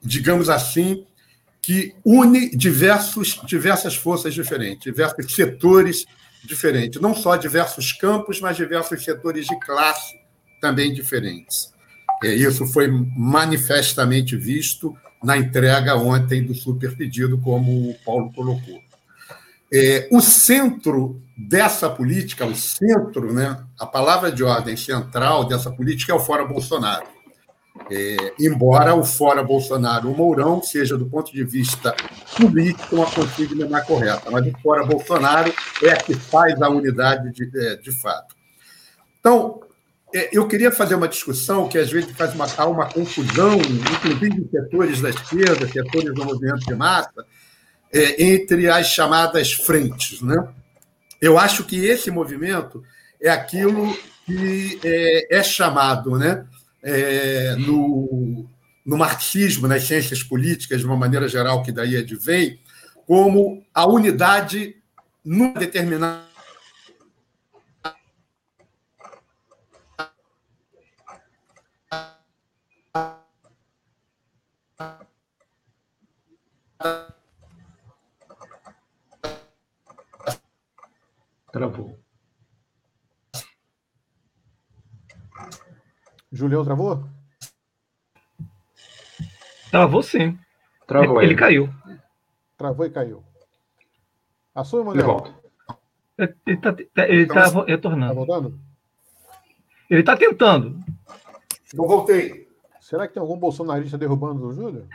digamos 0.00 0.48
assim, 0.48 1.04
que 1.70 1.94
une 2.04 2.50
diversos, 2.50 3.40
diversas 3.46 3.94
forças 3.94 4.34
diferentes, 4.34 4.82
diversos 4.82 5.32
setores 5.32 6.04
diferentes, 6.44 7.00
não 7.00 7.14
só 7.14 7.36
diversos 7.36 7.92
campos, 7.92 8.40
mas 8.40 8.56
diversos 8.56 9.04
setores 9.04 9.46
de 9.46 9.56
classe 9.60 10.16
também 10.60 10.92
diferentes. 10.92 11.72
É, 12.24 12.34
isso 12.34 12.66
foi 12.66 12.88
manifestamente 13.16 14.36
visto 14.36 14.92
na 15.22 15.38
entrega 15.38 15.94
ontem 15.94 16.44
do 16.44 16.56
super 16.56 16.96
pedido, 16.96 17.38
como 17.38 17.90
o 17.90 17.94
Paulo 18.04 18.32
colocou. 18.32 18.80
É, 19.72 20.08
o 20.10 20.20
centro 20.20 21.22
dessa 21.38 21.88
política, 21.88 22.44
o 22.46 22.56
centro, 22.56 23.32
né, 23.32 23.62
a 23.78 23.86
palavra 23.86 24.32
de 24.32 24.42
ordem 24.42 24.76
central 24.76 25.44
dessa 25.44 25.70
política 25.70 26.10
é 26.10 26.16
o 26.16 26.18
fora 26.18 26.44
Bolsonaro. 26.44 27.06
É, 27.90 28.34
embora 28.38 28.94
o 28.94 29.04
fora 29.04 29.42
Bolsonaro, 29.42 30.10
o 30.10 30.16
Mourão, 30.16 30.62
seja 30.62 30.96
do 30.96 31.06
ponto 31.06 31.32
de 31.32 31.42
vista 31.44 31.94
político 32.36 32.96
uma 32.96 33.10
consigna 33.10 33.68
mais 33.68 33.84
correta, 33.84 34.30
mas 34.30 34.46
o 34.46 34.52
fora 34.60 34.84
Bolsonaro 34.84 35.52
é 35.82 35.90
a 35.90 35.96
que 35.96 36.14
faz 36.14 36.60
a 36.60 36.68
unidade 36.68 37.32
de, 37.32 37.50
é, 37.58 37.76
de 37.76 37.90
fato. 37.92 38.34
Então, 39.18 39.60
é, 40.12 40.28
eu 40.32 40.46
queria 40.48 40.72
fazer 40.72 40.94
uma 40.96 41.08
discussão 41.08 41.68
que 41.68 41.78
às 41.78 41.90
vezes 41.90 42.10
faz 42.12 42.34
uma, 42.34 42.46
uma 42.66 42.86
confusão, 42.86 43.58
inclusive 43.58 44.40
em 44.40 44.48
setores 44.48 45.00
da 45.00 45.10
esquerda, 45.10 45.68
setores 45.68 46.14
do 46.14 46.24
movimento 46.24 46.66
de 46.66 46.74
massa, 46.74 47.24
é, 47.92 48.22
entre 48.22 48.68
as 48.68 48.86
chamadas 48.86 49.52
frentes. 49.52 50.20
Né? 50.20 50.48
Eu 51.20 51.38
acho 51.38 51.64
que 51.64 51.84
esse 51.84 52.10
movimento 52.10 52.82
é 53.20 53.30
aquilo 53.30 53.96
que 54.26 54.80
é, 54.84 55.38
é 55.38 55.42
chamado, 55.42 56.16
né, 56.16 56.44
é, 56.82 57.56
no, 57.56 58.48
no 58.84 58.96
marxismo, 58.96 59.68
nas 59.68 59.84
ciências 59.84 60.22
políticas, 60.22 60.80
de 60.80 60.86
uma 60.86 60.96
maneira 60.96 61.28
geral, 61.28 61.62
que 61.62 61.72
daí 61.72 61.96
advém, 61.96 62.60
como 63.06 63.64
a 63.74 63.86
unidade 63.86 64.76
numa 65.24 65.52
determinada 65.52 66.30
Travou. 81.52 81.99
Julião 86.32 86.64
travou? 86.64 87.04
Travou 89.70 90.02
sim. 90.02 90.38
Travou. 90.86 91.20
Ele, 91.22 91.32
ele 91.32 91.38
caiu. 91.38 91.68
Travou 92.56 92.86
e 92.86 92.90
caiu. 92.90 93.24
Assume, 94.54 94.92
De 94.92 94.98
Manuel. 94.98 95.06
volta. 95.06 95.34
Ele 96.18 96.56
está 96.56 96.70
ele 97.04 97.26
tá 97.26 97.42
Então, 97.46 97.52
Tá 97.64 97.64
retornando. 97.66 98.14
voltando? 98.14 98.60
Ele 99.88 100.00
está 100.00 100.16
tentando. 100.16 100.78
Não 101.74 101.86
voltei. 101.86 102.48
Será 102.80 103.06
que 103.08 103.14
tem 103.14 103.20
algum 103.20 103.38
bolsonarista 103.38 103.96
derrubando 103.96 104.46
o 104.46 104.52
Júlio? 104.52 104.88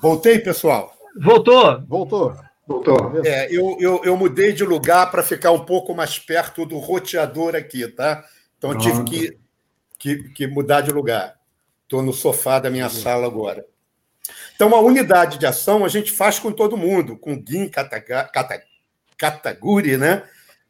Voltei, 0.00 0.38
pessoal. 0.38 0.94
Voltou. 1.20 1.80
Voltou. 1.86 2.36
Voltou. 2.68 3.12
É, 3.24 3.46
eu, 3.50 3.78
eu, 3.80 4.02
eu 4.04 4.14
mudei 4.14 4.52
de 4.52 4.62
lugar 4.62 5.10
para 5.10 5.22
ficar 5.22 5.52
um 5.52 5.64
pouco 5.64 5.94
mais 5.94 6.18
perto 6.18 6.66
do 6.66 6.76
roteador 6.78 7.56
aqui, 7.56 7.88
tá? 7.88 8.22
Então 8.58 8.76
tive 8.76 9.04
que, 9.04 9.38
que, 9.98 10.28
que 10.34 10.46
mudar 10.46 10.82
de 10.82 10.92
lugar. 10.92 11.34
Estou 11.84 12.02
no 12.02 12.12
sofá 12.12 12.58
da 12.58 12.68
minha 12.68 12.90
sala 12.90 13.26
agora. 13.26 13.64
Então, 14.54 14.74
a 14.74 14.80
unidade 14.80 15.38
de 15.38 15.46
ação 15.46 15.82
a 15.82 15.88
gente 15.88 16.12
faz 16.12 16.38
com 16.38 16.52
todo 16.52 16.76
mundo, 16.76 17.16
com 17.16 17.42
Kataga- 17.70 18.24
Kata- 18.24 18.62
Kataguri, 19.16 19.96
né? 19.96 20.24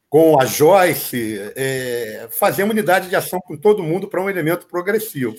com 0.09 0.41
a 0.41 0.47
Joyce, 0.47 1.39
é, 1.55 2.29
fazemos 2.31 2.73
unidade 2.73 3.11
de 3.11 3.17
ação 3.17 3.39
com 3.41 3.57
todo 3.59 3.83
mundo 3.83 4.09
para 4.09 4.23
um 4.23 4.31
elemento 4.31 4.67
progressivo. 4.67 5.35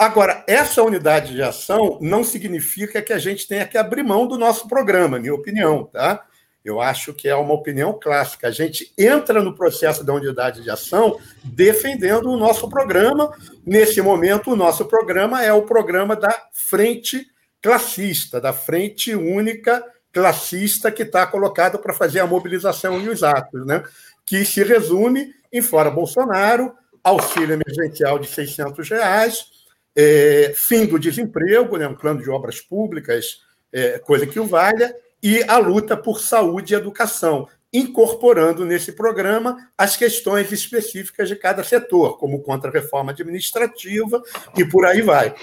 Agora, 0.00 0.42
essa 0.46 0.82
unidade 0.82 1.34
de 1.34 1.42
ação 1.42 1.98
não 2.00 2.24
significa 2.24 3.02
que 3.02 3.12
a 3.12 3.18
gente 3.18 3.46
tenha 3.46 3.66
que 3.66 3.76
abrir 3.76 4.02
mão 4.02 4.26
do 4.26 4.38
nosso 4.38 4.66
programa, 4.66 5.18
minha 5.18 5.34
opinião, 5.34 5.84
tá? 5.84 6.24
Eu 6.64 6.80
acho 6.80 7.12
que 7.12 7.28
é 7.28 7.36
uma 7.36 7.52
opinião 7.52 7.92
clássica. 8.02 8.48
A 8.48 8.50
gente 8.50 8.90
entra 8.96 9.42
no 9.42 9.54
processo 9.54 10.02
da 10.02 10.14
unidade 10.14 10.62
de 10.62 10.70
ação 10.70 11.20
defendendo 11.44 12.30
o 12.30 12.38
nosso 12.38 12.66
programa. 12.70 13.30
Nesse 13.66 14.00
momento, 14.00 14.50
o 14.50 14.56
nosso 14.56 14.86
programa 14.86 15.44
é 15.44 15.52
o 15.52 15.66
programa 15.66 16.16
da 16.16 16.34
Frente 16.50 17.26
Classista, 17.60 18.40
da 18.40 18.54
Frente 18.54 19.14
Única 19.14 19.84
Classista 20.10 20.90
que 20.90 21.02
está 21.02 21.26
colocado 21.26 21.78
para 21.78 21.92
fazer 21.92 22.20
a 22.20 22.26
mobilização 22.26 22.98
e 23.02 23.10
os 23.10 23.22
atos, 23.22 23.66
né? 23.66 23.84
que 24.24 24.46
se 24.46 24.64
resume 24.64 25.34
em 25.52 25.60
fora 25.60 25.90
Bolsonaro, 25.90 26.72
auxílio 27.04 27.60
emergencial 27.60 28.18
de 28.18 28.28
600 28.28 28.88
reais, 28.88 29.59
é, 29.94 30.52
fim 30.54 30.86
do 30.86 30.98
desemprego, 30.98 31.76
né, 31.76 31.86
um 31.86 31.94
plano 31.94 32.22
de 32.22 32.30
obras 32.30 32.60
públicas, 32.60 33.42
é, 33.72 33.98
coisa 33.98 34.26
que 34.26 34.40
o 34.40 34.46
valha, 34.46 34.94
e 35.22 35.42
a 35.44 35.58
luta 35.58 35.96
por 35.96 36.20
saúde 36.20 36.72
e 36.72 36.76
educação, 36.76 37.46
incorporando 37.72 38.64
nesse 38.64 38.92
programa 38.92 39.56
as 39.76 39.96
questões 39.96 40.50
específicas 40.50 41.28
de 41.28 41.36
cada 41.36 41.62
setor, 41.62 42.18
como 42.18 42.42
contra-reforma 42.42 43.12
administrativa 43.12 44.22
e 44.56 44.64
por 44.64 44.84
aí 44.84 45.02
vai. 45.02 45.34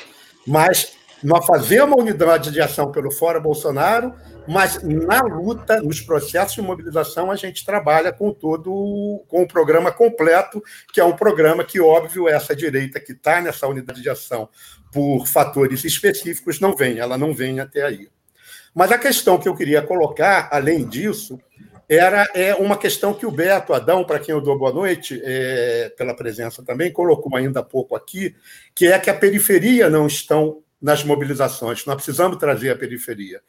Mas 0.45 0.93
nós 1.23 1.45
fazemos 1.45 1.95
uma 1.95 2.01
unidade 2.03 2.51
de 2.51 2.61
ação 2.61 2.91
pelo 2.91 3.11
Fora 3.11 3.39
Bolsonaro, 3.39 4.13
mas 4.47 4.81
na 4.81 5.21
luta, 5.21 5.81
nos 5.81 6.01
processos 6.01 6.55
de 6.55 6.61
mobilização, 6.61 7.29
a 7.31 7.35
gente 7.35 7.65
trabalha 7.65 8.11
com 8.13 8.31
todo 8.31 9.23
com 9.27 9.43
o 9.43 9.47
programa 9.47 9.91
completo, 9.91 10.63
que 10.93 10.99
é 10.99 11.03
um 11.03 11.15
programa 11.15 11.63
que, 11.63 11.79
óbvio, 11.79 12.27
essa 12.29 12.55
direita 12.55 12.99
que 12.99 13.11
está 13.11 13.41
nessa 13.41 13.67
unidade 13.67 14.01
de 14.01 14.09
ação 14.09 14.47
por 14.91 15.27
fatores 15.27 15.83
específicos 15.83 16.59
não 16.59 16.75
vem, 16.75 16.99
ela 16.99 17.17
não 17.17 17.33
vem 17.33 17.59
até 17.59 17.83
aí. 17.83 18.09
Mas 18.73 18.91
a 18.91 18.97
questão 18.97 19.37
que 19.37 19.49
eu 19.49 19.55
queria 19.55 19.81
colocar, 19.81 20.49
além 20.51 20.87
disso, 20.87 21.39
era 21.89 22.29
é 22.35 22.53
uma 22.55 22.77
questão 22.77 23.13
que 23.13 23.25
o 23.25 23.31
Beto 23.31 23.73
Adão, 23.73 24.03
para 24.03 24.19
quem 24.19 24.33
eu 24.35 24.41
dou 24.41 24.57
boa 24.57 24.73
noite, 24.73 25.21
é, 25.23 25.91
pela 25.97 26.15
presença 26.15 26.63
também, 26.63 26.91
colocou 26.91 27.35
ainda 27.35 27.61
há 27.61 27.63
pouco 27.63 27.95
aqui, 27.95 28.35
que 28.75 28.87
é 28.87 28.99
que 28.99 29.09
a 29.09 29.13
periferia 29.13 29.89
não 29.89 30.05
estão 30.05 30.61
nas 30.81 31.03
mobilizações. 31.03 31.85
Nós 31.85 31.95
precisamos 31.95 32.37
trazer 32.37 32.69
a 32.69 32.75
periferia. 32.75 33.41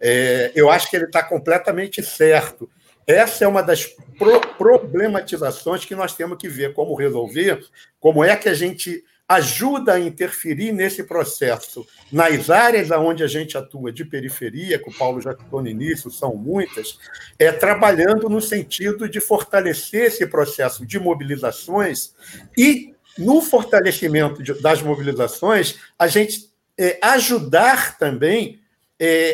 É, 0.00 0.52
eu 0.54 0.70
acho 0.70 0.90
que 0.90 0.96
ele 0.96 1.06
está 1.06 1.22
completamente 1.22 2.02
certo. 2.02 2.68
Essa 3.06 3.44
é 3.44 3.48
uma 3.48 3.62
das 3.62 3.84
pro 4.18 4.40
problematizações 4.40 5.84
que 5.84 5.94
nós 5.94 6.14
temos 6.14 6.38
que 6.38 6.48
ver 6.48 6.72
como 6.72 6.94
resolver, 6.94 7.64
como 8.00 8.24
é 8.24 8.34
que 8.36 8.48
a 8.48 8.54
gente 8.54 9.04
ajuda 9.28 9.94
a 9.94 10.00
interferir 10.00 10.72
nesse 10.72 11.02
processo 11.02 11.86
nas 12.12 12.48
áreas 12.48 12.90
onde 12.92 13.24
a 13.24 13.26
gente 13.26 13.58
atua 13.58 13.92
de 13.92 14.04
periferia, 14.04 14.78
que 14.78 14.88
o 14.88 14.92
Paulo 14.92 15.20
já 15.20 15.32
citou 15.32 15.60
no 15.60 15.68
início, 15.68 16.10
são 16.10 16.36
muitas, 16.36 16.98
é 17.38 17.50
trabalhando 17.50 18.28
no 18.28 18.40
sentido 18.40 19.08
de 19.08 19.20
fortalecer 19.20 20.06
esse 20.06 20.26
processo 20.26 20.86
de 20.86 20.98
mobilizações 21.00 22.14
e, 22.56 22.94
no 23.18 23.42
fortalecimento 23.42 24.42
de, 24.42 24.54
das 24.60 24.80
mobilizações, 24.80 25.76
a 25.98 26.06
gente 26.06 26.48
é, 26.78 26.98
ajudar 27.02 27.98
também 27.98 28.60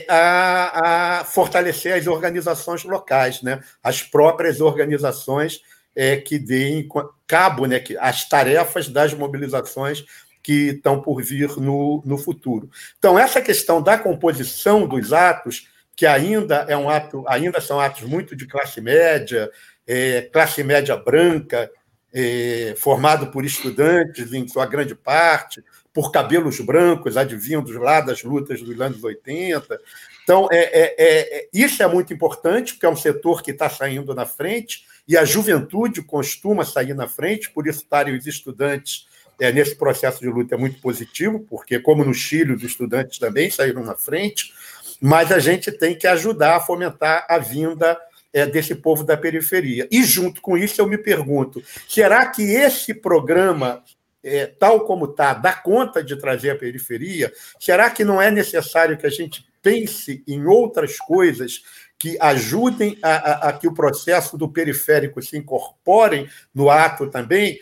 a, 0.08 1.20
a, 1.20 1.24
fortalecer 1.24 1.94
as 1.94 2.06
organizações 2.06 2.84
locais, 2.84 3.42
né? 3.42 3.60
as 3.82 4.02
próprias 4.02 4.60
organizações 4.60 5.60
é, 5.94 6.16
que 6.16 6.38
deem 6.38 6.88
cabo 7.26 7.66
né, 7.66 7.82
as 8.00 8.28
tarefas 8.28 8.88
das 8.88 9.14
mobilizações 9.14 10.04
que 10.42 10.70
estão 10.70 11.00
por 11.00 11.22
vir 11.22 11.56
no, 11.58 12.02
no 12.04 12.18
futuro. 12.18 12.68
Então, 12.98 13.18
essa 13.18 13.40
questão 13.40 13.80
da 13.80 13.96
composição 13.96 14.86
dos 14.86 15.12
atos, 15.12 15.68
que 15.94 16.04
ainda 16.04 16.66
é 16.68 16.76
um 16.76 16.90
ato, 16.90 17.24
ainda 17.28 17.60
são 17.60 17.78
atos 17.78 18.02
muito 18.02 18.34
de 18.34 18.46
classe 18.46 18.80
média, 18.80 19.48
é, 19.86 20.22
classe 20.22 20.64
média 20.64 20.96
branca, 20.96 21.70
é, 22.12 22.74
formado 22.76 23.28
por 23.28 23.44
estudantes, 23.44 24.32
em 24.32 24.46
sua 24.48 24.66
grande 24.66 24.94
parte, 24.94 25.62
por 25.92 26.10
cabelos 26.10 26.58
brancos, 26.60 27.16
advindos 27.16 27.74
lá 27.76 28.00
das 28.00 28.22
lutas 28.22 28.62
dos 28.62 28.80
anos 28.80 29.02
80. 29.02 29.78
Então, 30.22 30.48
é, 30.50 30.58
é, 30.58 30.94
é, 30.98 31.48
isso 31.52 31.82
é 31.82 31.86
muito 31.86 32.12
importante, 32.12 32.74
porque 32.74 32.86
é 32.86 32.88
um 32.88 32.96
setor 32.96 33.42
que 33.42 33.50
está 33.50 33.68
saindo 33.68 34.14
na 34.14 34.24
frente, 34.24 34.84
e 35.06 35.16
a 35.16 35.24
juventude 35.24 36.00
costuma 36.02 36.64
sair 36.64 36.94
na 36.94 37.08
frente, 37.08 37.50
por 37.50 37.66
isso 37.66 37.80
estarem 37.80 38.16
os 38.16 38.26
estudantes 38.26 39.06
é, 39.40 39.52
nesse 39.52 39.74
processo 39.74 40.20
de 40.20 40.28
luta 40.28 40.54
é 40.54 40.58
muito 40.58 40.80
positivo, 40.80 41.40
porque, 41.40 41.80
como 41.80 42.04
no 42.04 42.14
Chile, 42.14 42.52
os 42.52 42.62
estudantes 42.62 43.18
também 43.18 43.50
saíram 43.50 43.82
na 43.82 43.96
frente, 43.96 44.52
mas 45.00 45.32
a 45.32 45.40
gente 45.40 45.72
tem 45.72 45.96
que 45.96 46.06
ajudar 46.06 46.56
a 46.56 46.60
fomentar 46.60 47.26
a 47.28 47.38
vinda 47.38 47.98
é, 48.32 48.46
desse 48.46 48.74
povo 48.74 49.02
da 49.02 49.16
periferia. 49.16 49.88
E, 49.90 50.04
junto 50.04 50.40
com 50.40 50.56
isso, 50.56 50.80
eu 50.80 50.86
me 50.86 50.96
pergunto: 50.96 51.62
será 51.88 52.26
que 52.26 52.42
esse 52.42 52.94
programa 52.94 53.82
é, 54.22 54.46
tal 54.46 54.84
como 54.84 55.06
está, 55.06 55.34
dá 55.34 55.52
conta 55.52 56.02
de 56.02 56.16
trazer 56.16 56.50
a 56.50 56.56
periferia? 56.56 57.32
Será 57.58 57.90
que 57.90 58.04
não 58.04 58.20
é 58.20 58.30
necessário 58.30 58.96
que 58.96 59.06
a 59.06 59.10
gente 59.10 59.46
pense 59.60 60.22
em 60.26 60.46
outras 60.46 60.98
coisas 60.98 61.62
que 61.98 62.16
ajudem 62.20 62.98
a, 63.00 63.10
a, 63.10 63.48
a, 63.48 63.52
que 63.52 63.68
o 63.68 63.74
processo 63.74 64.36
do 64.36 64.48
periférico 64.48 65.22
se 65.22 65.36
incorporem 65.36 66.28
no 66.54 66.68
ato 66.68 67.08
também? 67.08 67.60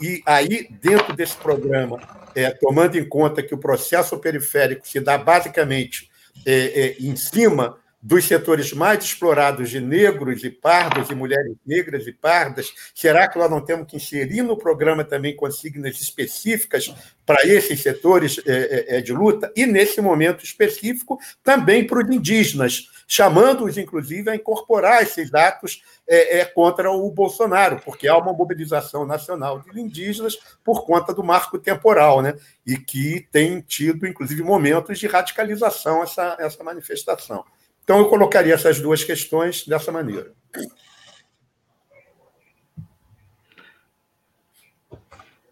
E 0.00 0.22
aí, 0.24 0.68
dentro 0.80 1.14
desse 1.14 1.36
programa, 1.36 2.00
é, 2.34 2.50
tomando 2.50 2.96
em 2.96 3.08
conta 3.08 3.42
que 3.42 3.54
o 3.54 3.58
processo 3.58 4.18
periférico 4.18 4.86
se 4.86 5.00
dá 5.00 5.18
basicamente 5.18 6.08
é, 6.46 6.52
é, 6.52 6.96
em 7.00 7.16
cima 7.16 7.78
dos 8.02 8.24
setores 8.24 8.72
mais 8.72 9.04
explorados 9.04 9.68
de 9.68 9.80
negros 9.80 10.42
e 10.42 10.50
pardos 10.50 11.10
e 11.10 11.14
mulheres 11.14 11.54
negras 11.66 12.06
e 12.06 12.12
pardas, 12.12 12.72
será 12.94 13.28
que 13.28 13.38
nós 13.38 13.50
não 13.50 13.60
temos 13.60 13.86
que 13.86 13.96
inserir 13.96 14.42
no 14.42 14.56
programa 14.56 15.04
também 15.04 15.36
consignas 15.36 16.00
específicas 16.00 16.94
para 17.26 17.46
esses 17.46 17.82
setores 17.82 18.40
é, 18.46 19.00
de 19.02 19.12
luta? 19.12 19.52
E, 19.54 19.66
nesse 19.66 20.00
momento 20.00 20.42
específico, 20.42 21.18
também 21.44 21.86
para 21.86 22.02
os 22.02 22.14
indígenas, 22.14 22.88
chamando-os, 23.06 23.76
inclusive, 23.76 24.30
a 24.30 24.36
incorporar 24.36 25.02
esses 25.02 25.34
atos 25.34 25.82
é, 26.08 26.44
contra 26.44 26.90
o 26.90 27.10
Bolsonaro, 27.10 27.80
porque 27.84 28.08
há 28.08 28.16
uma 28.16 28.32
mobilização 28.32 29.06
nacional 29.06 29.60
de 29.60 29.78
indígenas 29.78 30.38
por 30.64 30.86
conta 30.86 31.12
do 31.12 31.22
marco 31.22 31.58
temporal, 31.58 32.22
né? 32.22 32.34
e 32.66 32.76
que 32.76 33.26
tem 33.30 33.60
tido, 33.60 34.06
inclusive, 34.06 34.42
momentos 34.42 34.98
de 34.98 35.06
radicalização 35.06 36.02
essa, 36.02 36.36
essa 36.40 36.64
manifestação. 36.64 37.44
Então, 37.84 37.98
eu 37.98 38.08
colocaria 38.08 38.54
essas 38.54 38.80
duas 38.80 39.02
questões 39.02 39.66
dessa 39.66 39.90
maneira. 39.90 40.32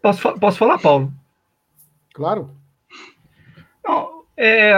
Posso, 0.01 0.39
posso 0.39 0.57
falar, 0.57 0.79
Paulo? 0.79 1.13
Claro. 2.13 2.51
Não, 3.83 4.23
é... 4.37 4.73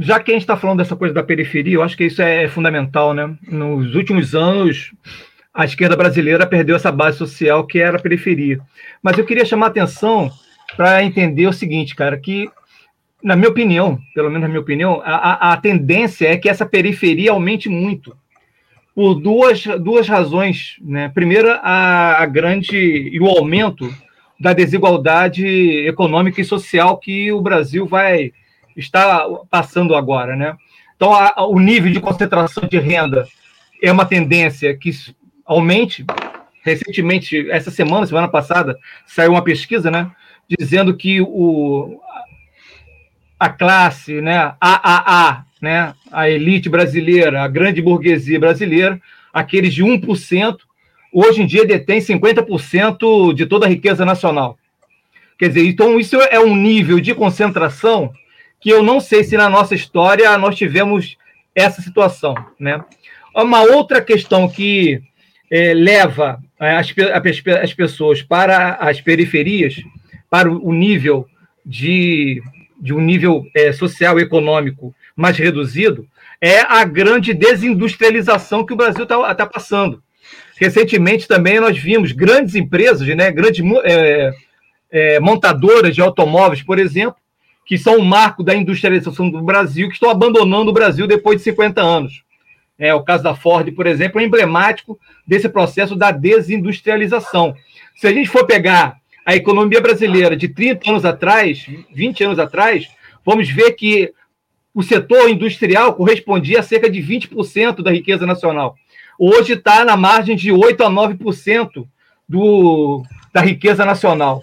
Já 0.00 0.20
que 0.20 0.30
a 0.30 0.34
gente 0.34 0.42
está 0.42 0.56
falando 0.56 0.78
dessa 0.78 0.94
coisa 0.94 1.12
da 1.12 1.22
periferia, 1.22 1.74
eu 1.74 1.82
acho 1.82 1.96
que 1.96 2.04
isso 2.04 2.22
é 2.22 2.46
fundamental, 2.48 3.12
né? 3.12 3.36
Nos 3.42 3.94
últimos 3.96 4.34
anos, 4.34 4.92
a 5.52 5.64
esquerda 5.64 5.96
brasileira 5.96 6.46
perdeu 6.46 6.76
essa 6.76 6.92
base 6.92 7.18
social 7.18 7.66
que 7.66 7.80
era 7.80 7.98
a 7.98 8.00
periferia. 8.00 8.60
Mas 9.02 9.18
eu 9.18 9.26
queria 9.26 9.44
chamar 9.44 9.66
a 9.66 9.70
atenção 9.70 10.30
para 10.76 11.02
entender 11.02 11.48
o 11.48 11.52
seguinte, 11.52 11.96
cara, 11.96 12.16
que, 12.16 12.48
na 13.22 13.34
minha 13.34 13.48
opinião, 13.48 13.98
pelo 14.14 14.28
menos 14.28 14.42
na 14.42 14.48
minha 14.48 14.60
opinião, 14.60 15.02
a, 15.04 15.52
a 15.52 15.56
tendência 15.56 16.28
é 16.28 16.36
que 16.36 16.48
essa 16.48 16.64
periferia 16.64 17.32
aumente 17.32 17.68
muito 17.68 18.16
por 18.94 19.14
duas, 19.14 19.64
duas 19.80 20.08
razões. 20.08 20.76
Né? 20.80 21.08
Primeiro, 21.08 21.50
a, 21.62 22.22
a 22.22 22.26
grande 22.26 22.76
e 22.76 23.20
o 23.20 23.26
aumento 23.26 23.92
da 24.38 24.52
desigualdade 24.52 25.46
econômica 25.86 26.40
e 26.40 26.44
social 26.44 26.96
que 26.98 27.32
o 27.32 27.40
Brasil 27.40 27.86
vai 27.86 28.32
estar 28.76 29.26
passando 29.50 29.96
agora, 29.96 30.36
né? 30.36 30.56
Então, 30.94 31.12
a, 31.12 31.46
o 31.46 31.58
nível 31.58 31.92
de 31.92 32.00
concentração 32.00 32.68
de 32.68 32.78
renda 32.78 33.26
é 33.82 33.90
uma 33.90 34.04
tendência 34.04 34.76
que 34.76 34.90
aumente. 35.44 36.04
Recentemente, 36.62 37.50
essa 37.50 37.70
semana, 37.70 38.06
semana 38.06 38.28
passada, 38.28 38.76
saiu 39.06 39.30
uma 39.30 39.42
pesquisa, 39.42 39.90
né, 39.90 40.10
dizendo 40.48 40.94
que 40.96 41.20
o, 41.20 42.00
a 43.38 43.48
classe, 43.48 44.20
né, 44.20 44.54
AAA, 44.60 45.44
né, 45.60 45.94
a 46.10 46.28
elite 46.28 46.68
brasileira, 46.68 47.42
a 47.42 47.48
grande 47.48 47.80
burguesia 47.80 48.38
brasileira, 48.38 49.00
aqueles 49.32 49.74
de 49.74 49.82
1%, 49.82 50.56
hoje 51.12 51.42
em 51.42 51.46
dia 51.46 51.64
detém 51.64 52.00
50% 52.00 53.32
de 53.34 53.46
toda 53.46 53.66
a 53.66 53.68
riqueza 53.68 54.04
nacional. 54.04 54.58
Quer 55.38 55.48
dizer, 55.48 55.66
então 55.66 56.00
isso 56.00 56.16
é 56.16 56.40
um 56.40 56.56
nível 56.56 56.98
de 56.98 57.14
concentração 57.14 58.12
que 58.60 58.70
eu 58.70 58.82
não 58.82 59.00
sei 59.00 59.22
se 59.22 59.36
na 59.36 59.48
nossa 59.48 59.74
história 59.74 60.36
nós 60.36 60.56
tivemos 60.56 61.16
essa 61.54 61.80
situação, 61.80 62.34
né? 62.58 62.84
Uma 63.34 63.62
outra 63.62 64.00
questão 64.00 64.48
que 64.48 65.00
é, 65.50 65.72
leva 65.72 66.40
é, 66.60 66.76
as, 66.76 66.92
as, 67.62 67.72
pessoas 67.72 68.20
para 68.20 68.74
as 68.74 69.00
periferias, 69.00 69.76
para 70.28 70.50
o 70.50 70.72
nível 70.72 71.26
de, 71.64 72.42
de 72.80 72.94
um 72.94 73.00
nível 73.00 73.44
é, 73.54 73.72
social 73.72 74.18
e 74.18 74.22
econômico 74.22 74.94
mais 75.16 75.36
reduzido, 75.36 76.06
é 76.40 76.60
a 76.60 76.84
grande 76.84 77.34
desindustrialização 77.34 78.64
que 78.64 78.72
o 78.72 78.76
Brasil 78.76 79.02
está 79.02 79.34
tá 79.34 79.46
passando. 79.46 80.02
Recentemente 80.60 81.26
também 81.26 81.60
nós 81.60 81.78
vimos 81.78 82.12
grandes 82.12 82.54
empresas, 82.54 83.06
né, 83.08 83.30
grandes 83.30 83.64
é, 83.84 84.32
é, 84.90 85.20
montadoras 85.20 85.94
de 85.94 86.00
automóveis, 86.00 86.62
por 86.62 86.78
exemplo, 86.78 87.16
que 87.64 87.76
são 87.76 87.98
o 87.98 88.04
marco 88.04 88.42
da 88.42 88.54
industrialização 88.54 89.28
do 89.28 89.42
Brasil, 89.42 89.88
que 89.88 89.94
estão 89.94 90.10
abandonando 90.10 90.70
o 90.70 90.74
Brasil 90.74 91.06
depois 91.06 91.38
de 91.38 91.44
50 91.44 91.80
anos. 91.80 92.22
É, 92.78 92.94
o 92.94 93.02
caso 93.02 93.24
da 93.24 93.34
Ford, 93.34 93.70
por 93.72 93.86
exemplo, 93.86 94.20
é 94.20 94.24
emblemático 94.24 94.98
desse 95.26 95.48
processo 95.48 95.94
da 95.96 96.10
desindustrialização. 96.10 97.54
Se 97.96 98.06
a 98.06 98.12
gente 98.12 98.28
for 98.28 98.46
pegar 98.46 98.96
a 99.28 99.36
economia 99.36 99.78
brasileira 99.78 100.34
de 100.34 100.48
30 100.48 100.90
anos 100.90 101.04
atrás, 101.04 101.66
20 101.94 102.24
anos 102.24 102.38
atrás, 102.38 102.88
vamos 103.22 103.46
ver 103.50 103.72
que 103.72 104.10
o 104.74 104.82
setor 104.82 105.28
industrial 105.28 105.92
correspondia 105.92 106.60
a 106.60 106.62
cerca 106.62 106.88
de 106.88 107.00
20% 107.02 107.82
da 107.82 107.90
riqueza 107.90 108.24
nacional 108.24 108.74
hoje 109.18 109.52
está 109.52 109.84
na 109.84 109.98
margem 109.98 110.34
de 110.34 110.50
8% 110.50 110.80
a 110.80 110.88
9% 110.88 111.86
do, 112.26 113.02
da 113.30 113.42
riqueza 113.42 113.84
nacional. 113.84 114.40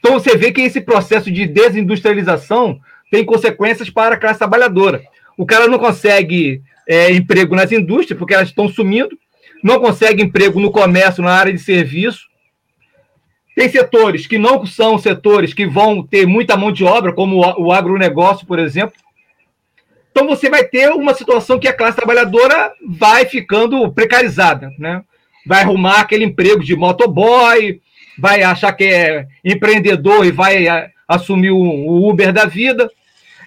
Então 0.00 0.14
você 0.14 0.36
vê 0.36 0.50
que 0.50 0.62
esse 0.62 0.80
processo 0.80 1.30
de 1.30 1.46
desindustrialização 1.46 2.80
tem 3.12 3.24
consequências 3.24 3.88
para 3.88 4.16
a 4.16 4.18
classe 4.18 4.40
trabalhadora. 4.40 5.00
O 5.36 5.46
cara 5.46 5.68
não 5.68 5.78
consegue 5.78 6.60
é, 6.88 7.12
emprego 7.12 7.54
nas 7.54 7.70
indústrias, 7.70 8.18
porque 8.18 8.34
elas 8.34 8.48
estão 8.48 8.68
sumindo, 8.68 9.16
não 9.62 9.78
consegue 9.78 10.24
emprego 10.24 10.58
no 10.58 10.72
comércio, 10.72 11.22
na 11.22 11.32
área 11.32 11.52
de 11.52 11.60
serviço. 11.60 12.26
Tem 13.58 13.68
setores 13.68 14.24
que 14.24 14.38
não 14.38 14.64
são 14.64 14.96
setores 14.96 15.52
que 15.52 15.66
vão 15.66 16.00
ter 16.00 16.24
muita 16.24 16.56
mão 16.56 16.70
de 16.70 16.84
obra, 16.84 17.12
como 17.12 17.40
o 17.40 17.72
agronegócio, 17.72 18.46
por 18.46 18.56
exemplo, 18.56 18.94
então 20.12 20.28
você 20.28 20.48
vai 20.48 20.62
ter 20.62 20.90
uma 20.90 21.12
situação 21.12 21.58
que 21.58 21.66
a 21.66 21.72
classe 21.72 21.96
trabalhadora 21.96 22.72
vai 22.88 23.24
ficando 23.24 23.90
precarizada, 23.90 24.72
né? 24.78 25.02
Vai 25.44 25.62
arrumar 25.62 26.02
aquele 26.02 26.24
emprego 26.24 26.62
de 26.62 26.76
motoboy, 26.76 27.80
vai 28.16 28.44
achar 28.44 28.72
que 28.72 28.84
é 28.84 29.26
empreendedor 29.44 30.24
e 30.24 30.30
vai 30.30 30.64
assumir 31.08 31.50
o 31.50 32.08
Uber 32.08 32.32
da 32.32 32.44
vida. 32.44 32.88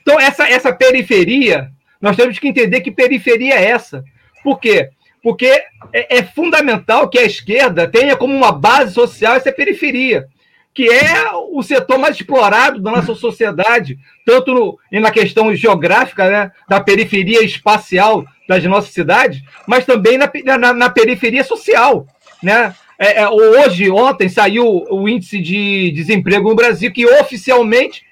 Então 0.02 0.20
essa 0.20 0.46
essa 0.46 0.74
periferia, 0.74 1.72
nós 2.02 2.18
temos 2.18 2.38
que 2.38 2.50
entender 2.50 2.82
que 2.82 2.92
periferia 2.92 3.56
é 3.56 3.70
essa. 3.70 4.04
Por 4.44 4.60
quê? 4.60 4.90
Porque 5.22 5.48
é, 5.94 6.18
é 6.18 6.24
fundamental 6.24 7.10
que 7.10 7.20
a 7.20 7.26
esquerda 7.26 7.88
tenha 7.88 8.16
como 8.16 8.36
uma 8.36 8.52
base 8.52 8.94
social 8.94 9.36
essa 9.36 9.52
periferia 9.52 10.28
que 10.74 10.90
é 10.90 11.30
o 11.34 11.62
setor 11.62 11.98
mais 11.98 12.16
explorado 12.16 12.80
da 12.80 12.92
nossa 12.92 13.14
sociedade, 13.14 14.00
tanto 14.26 14.54
no, 14.54 14.80
na 15.02 15.12
questão 15.12 15.54
geográfica, 15.54 16.30
né, 16.30 16.52
da 16.68 16.80
periferia 16.80 17.44
espacial 17.44 18.26
das 18.48 18.64
nossas 18.64 18.92
cidades, 18.92 19.42
mas 19.68 19.86
também 19.86 20.18
na, 20.18 20.30
na, 20.58 20.74
na 20.74 20.90
periferia 20.90 21.44
social. 21.44 22.08
Né? 22.42 22.74
É, 22.98 23.22
é, 23.22 23.30
hoje, 23.30 23.90
ontem, 23.90 24.30
saiu 24.30 24.86
o 24.90 25.10
índice 25.10 25.42
de 25.42 25.92
desemprego 25.92 26.50
no 26.50 26.56
Brasil, 26.56 26.92
que 26.92 27.06
oficialmente 27.06 28.04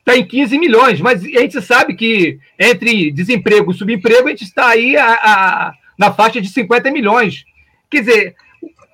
está 0.00 0.16
em 0.16 0.26
15 0.26 0.58
milhões, 0.58 1.00
mas 1.00 1.24
a 1.24 1.40
gente 1.40 1.62
sabe 1.62 1.94
que 1.94 2.38
entre 2.58 3.10
desemprego 3.10 3.70
e 3.70 3.74
subemprego, 3.74 4.26
a 4.26 4.30
gente 4.30 4.44
está 4.44 4.68
aí 4.68 4.96
a, 4.96 5.12
a, 5.12 5.72
na 5.98 6.12
faixa 6.12 6.40
de 6.40 6.48
50 6.48 6.90
milhões. 6.90 7.44
Quer 7.90 8.00
dizer, 8.00 8.36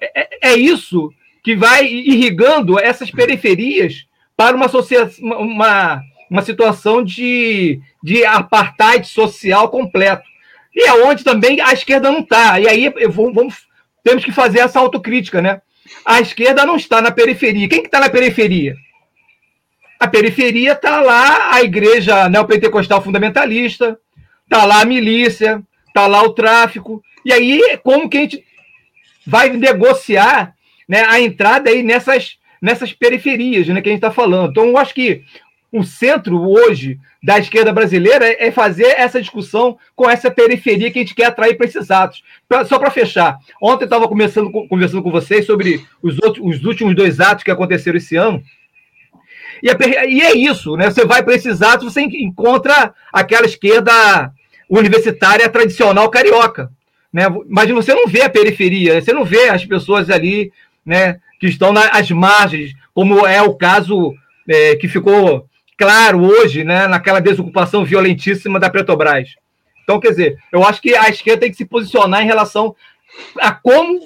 é, 0.00 0.50
é 0.50 0.54
isso 0.54 1.12
que 1.42 1.56
vai 1.56 1.86
irrigando 1.86 2.78
essas 2.78 3.10
periferias 3.10 4.06
para 4.36 4.56
uma, 4.56 4.66
uma, 5.38 6.02
uma 6.30 6.42
situação 6.42 7.02
de, 7.02 7.80
de 8.02 8.24
apartheid 8.24 9.06
social 9.06 9.68
completo. 9.68 10.28
E 10.74 10.86
é 10.86 11.04
onde 11.04 11.24
também 11.24 11.60
a 11.60 11.72
esquerda 11.72 12.10
não 12.10 12.20
está. 12.20 12.60
E 12.60 12.68
aí 12.68 12.92
vamos, 13.08 13.66
temos 14.04 14.24
que 14.24 14.32
fazer 14.32 14.60
essa 14.60 14.78
autocrítica, 14.78 15.42
né? 15.42 15.60
A 16.04 16.20
esquerda 16.20 16.64
não 16.64 16.76
está 16.76 17.00
na 17.00 17.10
periferia. 17.10 17.68
Quem 17.68 17.80
que 17.80 17.88
está 17.88 18.00
na 18.00 18.08
periferia? 18.08 18.76
A 19.98 20.06
periferia 20.06 20.72
está 20.72 21.00
lá 21.00 21.54
a 21.54 21.62
igreja 21.62 22.28
neopentecostal 22.28 23.02
fundamentalista, 23.02 23.98
está 24.44 24.64
lá 24.64 24.80
a 24.80 24.84
milícia, 24.84 25.62
está 25.90 26.06
lá 26.06 26.22
o 26.22 26.32
tráfico. 26.32 27.02
E 27.24 27.32
aí, 27.32 27.78
como 27.82 28.08
que 28.08 28.16
a 28.16 28.20
gente 28.22 28.44
vai 29.26 29.50
negociar 29.50 30.54
né, 30.88 31.04
a 31.06 31.20
entrada 31.20 31.70
aí 31.70 31.82
nessas, 31.82 32.36
nessas 32.60 32.92
periferias 32.92 33.68
né, 33.68 33.80
que 33.80 33.88
a 33.88 33.92
gente 33.92 33.98
está 33.98 34.10
falando. 34.10 34.50
Então, 34.50 34.66
eu 34.66 34.78
acho 34.78 34.92
que 34.94 35.22
o 35.72 35.84
centro 35.84 36.40
hoje 36.40 36.98
da 37.22 37.38
esquerda 37.38 37.72
brasileira 37.72 38.26
é 38.26 38.50
fazer 38.50 38.94
essa 38.98 39.20
discussão 39.20 39.78
com 39.94 40.10
essa 40.10 40.30
periferia 40.30 40.90
que 40.90 40.98
a 40.98 41.02
gente 41.02 41.14
quer 41.14 41.26
atrair 41.26 41.56
para 41.56 41.66
esses 41.66 41.90
atos. 41.90 42.24
Pra, 42.48 42.64
só 42.64 42.76
para 42.78 42.90
fechar, 42.90 43.38
ontem 43.62 43.84
eu 43.84 43.86
estava 43.86 44.08
conversando, 44.08 44.50
conversando 44.50 45.02
com 45.02 45.12
vocês 45.12 45.46
sobre 45.46 45.86
os, 46.02 46.18
outros, 46.20 46.44
os 46.44 46.64
últimos 46.64 46.96
dois 46.96 47.20
atos 47.20 47.44
que 47.44 47.50
aconteceram 47.50 47.98
esse 47.98 48.16
ano. 48.16 48.42
E, 49.62 49.68
e 50.08 50.22
é 50.22 50.34
isso, 50.34 50.76
né? 50.76 50.90
Você 50.90 51.04
vai 51.04 51.22
para 51.22 51.34
esses 51.34 51.62
atos, 51.62 51.92
você 51.92 52.00
encontra 52.00 52.92
aquela 53.12 53.46
esquerda 53.46 54.32
universitária 54.70 55.48
tradicional 55.48 56.08
carioca. 56.08 56.70
Né? 57.12 57.24
Mas 57.48 57.68
você 57.70 57.92
não 57.92 58.06
vê 58.06 58.22
a 58.22 58.30
periferia, 58.30 59.00
você 59.00 59.12
não 59.12 59.24
vê 59.24 59.48
as 59.48 59.64
pessoas 59.66 60.08
ali 60.08 60.52
né, 60.86 61.18
que 61.40 61.48
estão 61.48 61.72
nas 61.72 62.10
margens, 62.10 62.72
como 62.94 63.26
é 63.26 63.42
o 63.42 63.54
caso 63.54 64.14
é, 64.48 64.76
que 64.76 64.86
ficou 64.86 65.46
claro 65.76 66.22
hoje, 66.22 66.62
né, 66.62 66.86
naquela 66.86 67.20
desocupação 67.20 67.84
violentíssima 67.84 68.60
da 68.60 68.70
Petrobras. 68.70 69.30
Então, 69.82 69.98
quer 69.98 70.10
dizer, 70.10 70.38
eu 70.52 70.62
acho 70.62 70.80
que 70.80 70.94
a 70.94 71.08
esquerda 71.08 71.40
tem 71.40 71.50
que 71.50 71.56
se 71.56 71.64
posicionar 71.64 72.22
em 72.22 72.26
relação 72.26 72.76
a 73.40 73.50
como 73.50 74.00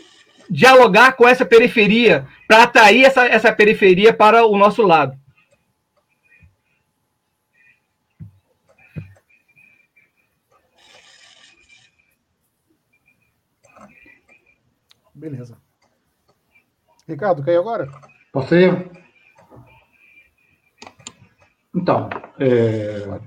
dialogar 0.49 1.13
com 1.13 1.29
essa 1.29 1.45
periferia, 1.45 2.27
para 2.47 2.65
atrair 2.65 3.05
essa, 3.05 3.27
essa 3.27 3.53
periferia 3.53 4.13
para 4.13 4.47
o 4.47 4.57
nosso 4.57 4.83
lado. 4.83 5.15
Beleza. 15.25 15.57
Ricardo, 17.09 17.43
quer 17.43 17.53
ir 17.53 17.57
agora? 17.57 17.91
Posso 18.31 18.55
ir? 18.55 18.91
Então, 21.75 22.11
é, 22.39 23.21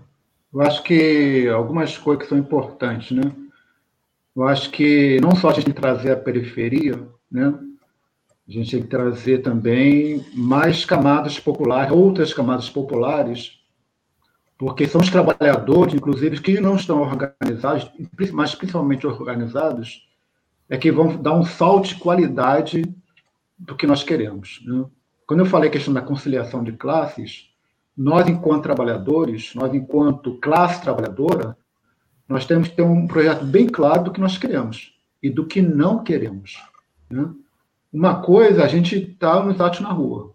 Eu 0.54 0.62
acho 0.62 0.84
que 0.84 1.50
algumas 1.50 1.98
coisas 1.98 2.22
que 2.22 2.30
são 2.30 2.38
importantes, 2.38 3.18
né? 3.18 3.24
Eu 4.36 4.48
acho 4.48 4.70
que 4.70 5.20
não 5.22 5.36
só 5.36 5.50
a 5.50 5.54
gente 5.54 5.66
tem 5.66 5.74
que 5.74 5.82
trazer 5.82 6.12
a 6.12 6.18
periferia, 6.18 7.02
né? 7.32 7.48
A 8.48 8.52
gente 8.52 8.70
tem 8.70 8.84
que 8.84 8.90
trazer 8.90 9.40
também 9.40 10.24
mais 10.36 10.86
camadas 10.86 11.40
populares, 11.40 11.92
outras 11.92 12.32
camadas 12.32 12.70
populares, 12.70 13.60
porque 14.56 14.88
são 14.88 15.02
os 15.02 15.10
trabalhadores, 15.10 15.96
inclusive, 15.96 16.42
que 16.42 16.62
não 16.62 16.76
estão 16.76 17.02
organizados, 17.02 17.92
mas 18.34 18.54
principalmente 18.54 19.08
organizados, 19.08 20.08
é 20.70 20.78
que 20.78 20.92
vão 20.92 21.22
dar 21.22 21.34
um 21.34 21.44
salto 21.44 21.90
de 21.90 21.96
qualidade 21.96 22.84
do 23.58 23.76
que 23.76 23.88
nós 23.88 24.04
queremos. 24.04 24.62
Né? 24.66 24.86
Quando 25.26 25.42
eu 25.42 25.46
falei 25.46 25.70
a 25.70 25.72
questão 25.72 25.94
da 25.94 26.02
conciliação 26.02 26.64
de 26.64 26.74
classes, 26.74 27.50
nós, 27.96 28.28
enquanto 28.28 28.64
trabalhadores, 28.64 29.54
nós, 29.56 29.74
enquanto 29.74 30.40
classe 30.40 30.82
trabalhadora, 30.82 31.58
nós 32.28 32.46
temos 32.46 32.68
que 32.68 32.76
ter 32.76 32.84
um 32.84 33.08
projeto 33.08 33.44
bem 33.46 33.68
claro 33.68 34.04
do 34.04 34.12
que 34.12 34.20
nós 34.20 34.38
queremos 34.38 34.94
e 35.24 35.30
do 35.30 35.46
que 35.46 35.62
não 35.62 36.04
queremos. 36.04 36.62
Né? 37.10 37.28
Uma 37.92 38.22
coisa, 38.22 38.64
a 38.64 38.68
gente 38.68 38.96
está 38.98 39.42
nos 39.44 39.60
atos 39.60 39.80
na 39.80 39.92
rua. 39.92 40.34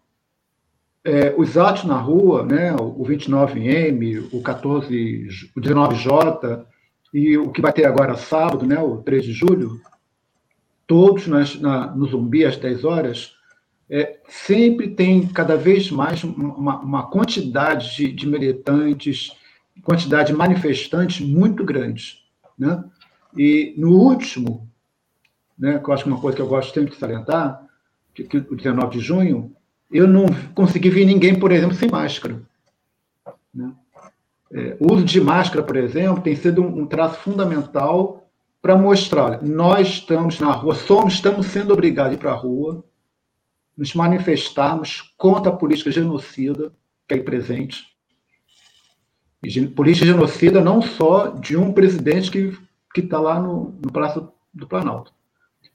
É, 1.04 1.34
os 1.36 1.56
atos 1.58 1.84
na 1.84 1.96
rua, 1.96 2.44
né, 2.44 2.74
o 2.74 3.04
29M, 3.04 4.28
o 4.32 4.40
14, 4.40 5.28
o 5.54 5.60
19J 5.60 6.64
e 7.12 7.36
o 7.36 7.50
que 7.50 7.60
vai 7.60 7.72
ter 7.72 7.84
agora 7.84 8.16
sábado, 8.16 8.64
né, 8.64 8.80
o 8.80 8.98
3 8.98 9.24
de 9.24 9.32
julho, 9.32 9.80
todos 10.92 11.26
nas, 11.26 11.58
na, 11.58 11.86
no 11.86 12.04
Zumbi 12.04 12.44
às 12.44 12.58
10 12.58 12.84
horas, 12.84 13.34
é, 13.88 14.18
sempre 14.28 14.90
tem 14.90 15.26
cada 15.26 15.56
vez 15.56 15.90
mais 15.90 16.22
uma, 16.22 16.80
uma 16.80 17.06
quantidade 17.06 17.96
de, 17.96 18.12
de, 18.12 18.26
militantes, 18.28 19.34
quantidade 19.82 20.32
de 20.32 20.36
manifestantes 20.36 21.26
muito 21.26 21.64
grande. 21.64 22.18
Né? 22.58 22.84
E 23.34 23.72
no 23.78 23.92
último, 23.92 24.68
né, 25.58 25.78
que 25.78 25.88
eu 25.88 25.94
acho 25.94 26.04
que 26.04 26.10
é 26.10 26.12
uma 26.12 26.20
coisa 26.20 26.36
que 26.36 26.42
eu 26.42 26.46
gosto 26.46 26.74
sempre 26.74 26.90
de 26.90 26.98
salientar, 26.98 27.66
que, 28.14 28.24
que 28.24 28.36
o 28.36 28.54
19 28.54 28.98
de 28.98 29.02
junho, 29.02 29.50
eu 29.90 30.06
não 30.06 30.26
consegui 30.54 30.90
ver 30.90 31.06
ninguém, 31.06 31.38
por 31.38 31.52
exemplo, 31.52 31.74
sem 31.74 31.88
máscara. 31.88 32.38
Né? 33.54 33.72
É, 34.52 34.76
o 34.78 34.92
uso 34.92 35.06
de 35.06 35.22
máscara, 35.22 35.64
por 35.64 35.76
exemplo, 35.76 36.22
tem 36.22 36.36
sido 36.36 36.60
um, 36.60 36.82
um 36.82 36.86
traço 36.86 37.18
fundamental 37.20 38.21
para 38.62 38.76
mostrar, 38.76 39.42
nós 39.42 39.88
estamos 39.88 40.38
na 40.38 40.52
rua, 40.52 40.76
somos, 40.76 41.14
estamos 41.14 41.46
sendo 41.46 41.72
obrigados 41.72 42.12
a 42.12 42.14
ir 42.14 42.18
para 42.18 42.30
a 42.30 42.36
rua, 42.36 42.84
nos 43.76 43.92
manifestarmos 43.92 45.12
contra 45.18 45.50
a 45.50 45.56
política 45.56 45.90
genocida 45.90 46.72
que 47.08 47.14
é 47.14 47.18
presente. 47.18 47.84
E 49.42 49.66
política 49.66 50.06
genocida 50.06 50.60
não 50.60 50.80
só 50.80 51.30
de 51.30 51.56
um 51.56 51.72
presidente 51.72 52.30
que 52.30 53.00
está 53.00 53.18
lá 53.18 53.40
no, 53.40 53.76
no 53.84 53.90
Palácio 53.90 54.30
do 54.54 54.68
Planalto, 54.68 55.12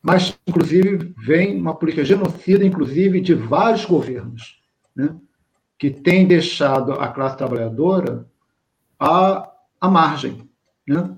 mas, 0.02 0.40
inclusive, 0.48 1.14
vem 1.18 1.60
uma 1.60 1.76
política 1.76 2.06
genocida, 2.06 2.64
inclusive, 2.64 3.20
de 3.20 3.34
vários 3.34 3.84
governos, 3.84 4.62
né, 4.96 5.14
que 5.78 5.90
tem 5.90 6.26
deixado 6.26 6.94
a 6.94 7.10
classe 7.10 7.38
trabalhadora 7.38 8.26
à, 8.98 9.52
à 9.82 9.90
margem. 9.90 10.50
Né? 10.88 11.18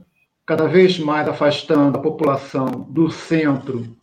Cada 0.50 0.68
vez 0.68 0.98
mais 0.98 1.28
afastando 1.28 1.96
a 1.96 2.02
população 2.02 2.88
do 2.90 3.12
centro 3.12 3.96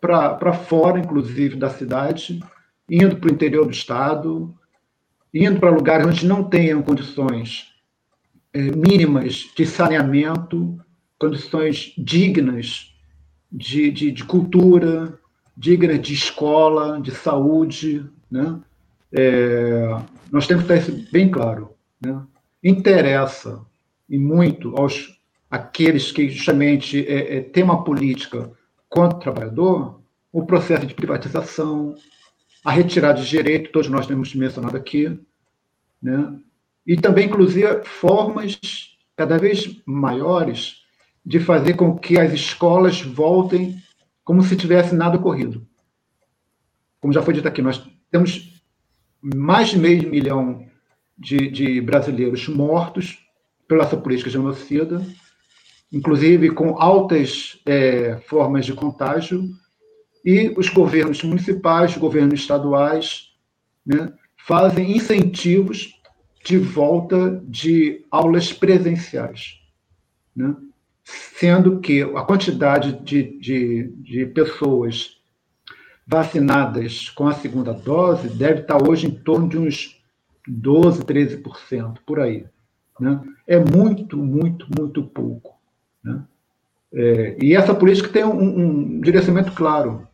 para 0.00 0.54
fora, 0.54 0.98
inclusive, 0.98 1.56
da 1.56 1.68
cidade, 1.68 2.42
indo 2.88 3.16
para 3.16 3.28
o 3.28 3.34
interior 3.34 3.66
do 3.66 3.70
estado, 3.70 4.54
indo 5.32 5.60
para 5.60 5.68
lugares 5.68 6.06
onde 6.06 6.26
não 6.26 6.42
tenham 6.42 6.80
condições 6.80 7.70
é, 8.50 8.62
mínimas 8.62 9.50
de 9.54 9.66
saneamento, 9.66 10.80
condições 11.18 11.92
dignas 11.98 12.90
de, 13.52 13.90
de, 13.90 14.10
de, 14.10 14.24
cultura, 14.24 15.18
dignas 15.54 16.00
de 16.00 16.14
escola, 16.14 16.98
de 16.98 17.10
saúde. 17.10 18.06
Né? 18.30 18.58
É, 19.12 20.00
nós 20.30 20.46
temos 20.46 20.62
que 20.62 20.68
ter 20.68 20.78
isso 20.78 21.12
bem 21.12 21.30
claro. 21.30 21.74
Né? 22.00 22.22
Interessa 22.64 23.60
e 24.08 24.16
muito 24.16 24.74
aos 24.80 25.20
aqueles 25.52 26.10
que 26.10 26.30
justamente 26.30 27.06
é, 27.06 27.36
é, 27.36 27.40
têm 27.42 27.62
uma 27.62 27.84
política 27.84 28.50
contra 28.88 29.18
o 29.18 29.20
trabalhador, 29.20 30.00
o 30.32 30.46
processo 30.46 30.86
de 30.86 30.94
privatização, 30.94 31.94
a 32.64 32.70
retirada 32.70 33.20
de 33.20 33.28
direito, 33.28 33.70
todos 33.70 33.90
nós 33.90 34.06
temos 34.06 34.34
mencionado 34.34 34.78
aqui, 34.78 35.20
né? 36.00 36.38
e 36.86 36.96
também, 36.96 37.26
inclusive, 37.26 37.84
formas 37.84 38.58
cada 39.14 39.36
vez 39.36 39.82
maiores 39.84 40.86
de 41.24 41.38
fazer 41.38 41.74
com 41.74 41.98
que 41.98 42.18
as 42.18 42.32
escolas 42.32 43.02
voltem 43.02 43.76
como 44.24 44.42
se 44.42 44.56
tivesse 44.56 44.94
nada 44.94 45.18
ocorrido. 45.18 45.68
Como 46.98 47.12
já 47.12 47.20
foi 47.20 47.34
dito 47.34 47.46
aqui, 47.46 47.60
nós 47.60 47.86
temos 48.10 48.58
mais 49.20 49.68
de 49.68 49.78
meio 49.78 50.08
milhão 50.08 50.66
de, 51.18 51.50
de 51.50 51.78
brasileiros 51.82 52.48
mortos 52.48 53.18
pela 53.68 53.84
essa 53.84 53.98
política 53.98 54.30
genocida, 54.30 55.04
inclusive 55.92 56.50
com 56.50 56.80
altas 56.80 57.60
é, 57.66 58.16
formas 58.26 58.64
de 58.64 58.72
contágio, 58.72 59.44
e 60.24 60.54
os 60.56 60.68
governos 60.68 61.22
municipais, 61.22 61.96
governos 61.96 62.40
estaduais, 62.40 63.32
né, 63.84 64.12
fazem 64.46 64.96
incentivos 64.96 66.00
de 66.44 66.58
volta 66.58 67.42
de 67.46 68.04
aulas 68.10 68.52
presenciais, 68.52 69.60
né? 70.34 70.54
sendo 71.04 71.80
que 71.80 72.02
a 72.02 72.22
quantidade 72.22 73.00
de, 73.04 73.38
de, 73.38 73.92
de 73.98 74.26
pessoas 74.26 75.18
vacinadas 76.06 77.08
com 77.10 77.28
a 77.28 77.34
segunda 77.34 77.72
dose 77.72 78.28
deve 78.28 78.62
estar 78.62 78.82
hoje 78.82 79.06
em 79.06 79.10
torno 79.10 79.48
de 79.48 79.58
uns 79.58 80.02
12, 80.46 81.02
13%, 81.04 81.98
por 82.04 82.20
aí. 82.20 82.44
Né? 82.98 83.20
É 83.46 83.58
muito, 83.58 84.16
muito, 84.16 84.66
muito 84.76 85.02
pouco. 85.04 85.51
Né? 86.02 86.22
É, 86.92 87.36
e 87.42 87.54
essa 87.54 87.74
política 87.74 88.08
tem 88.08 88.24
um, 88.24 88.40
um 88.40 89.00
direcionamento 89.00 89.52
claro. 89.52 90.06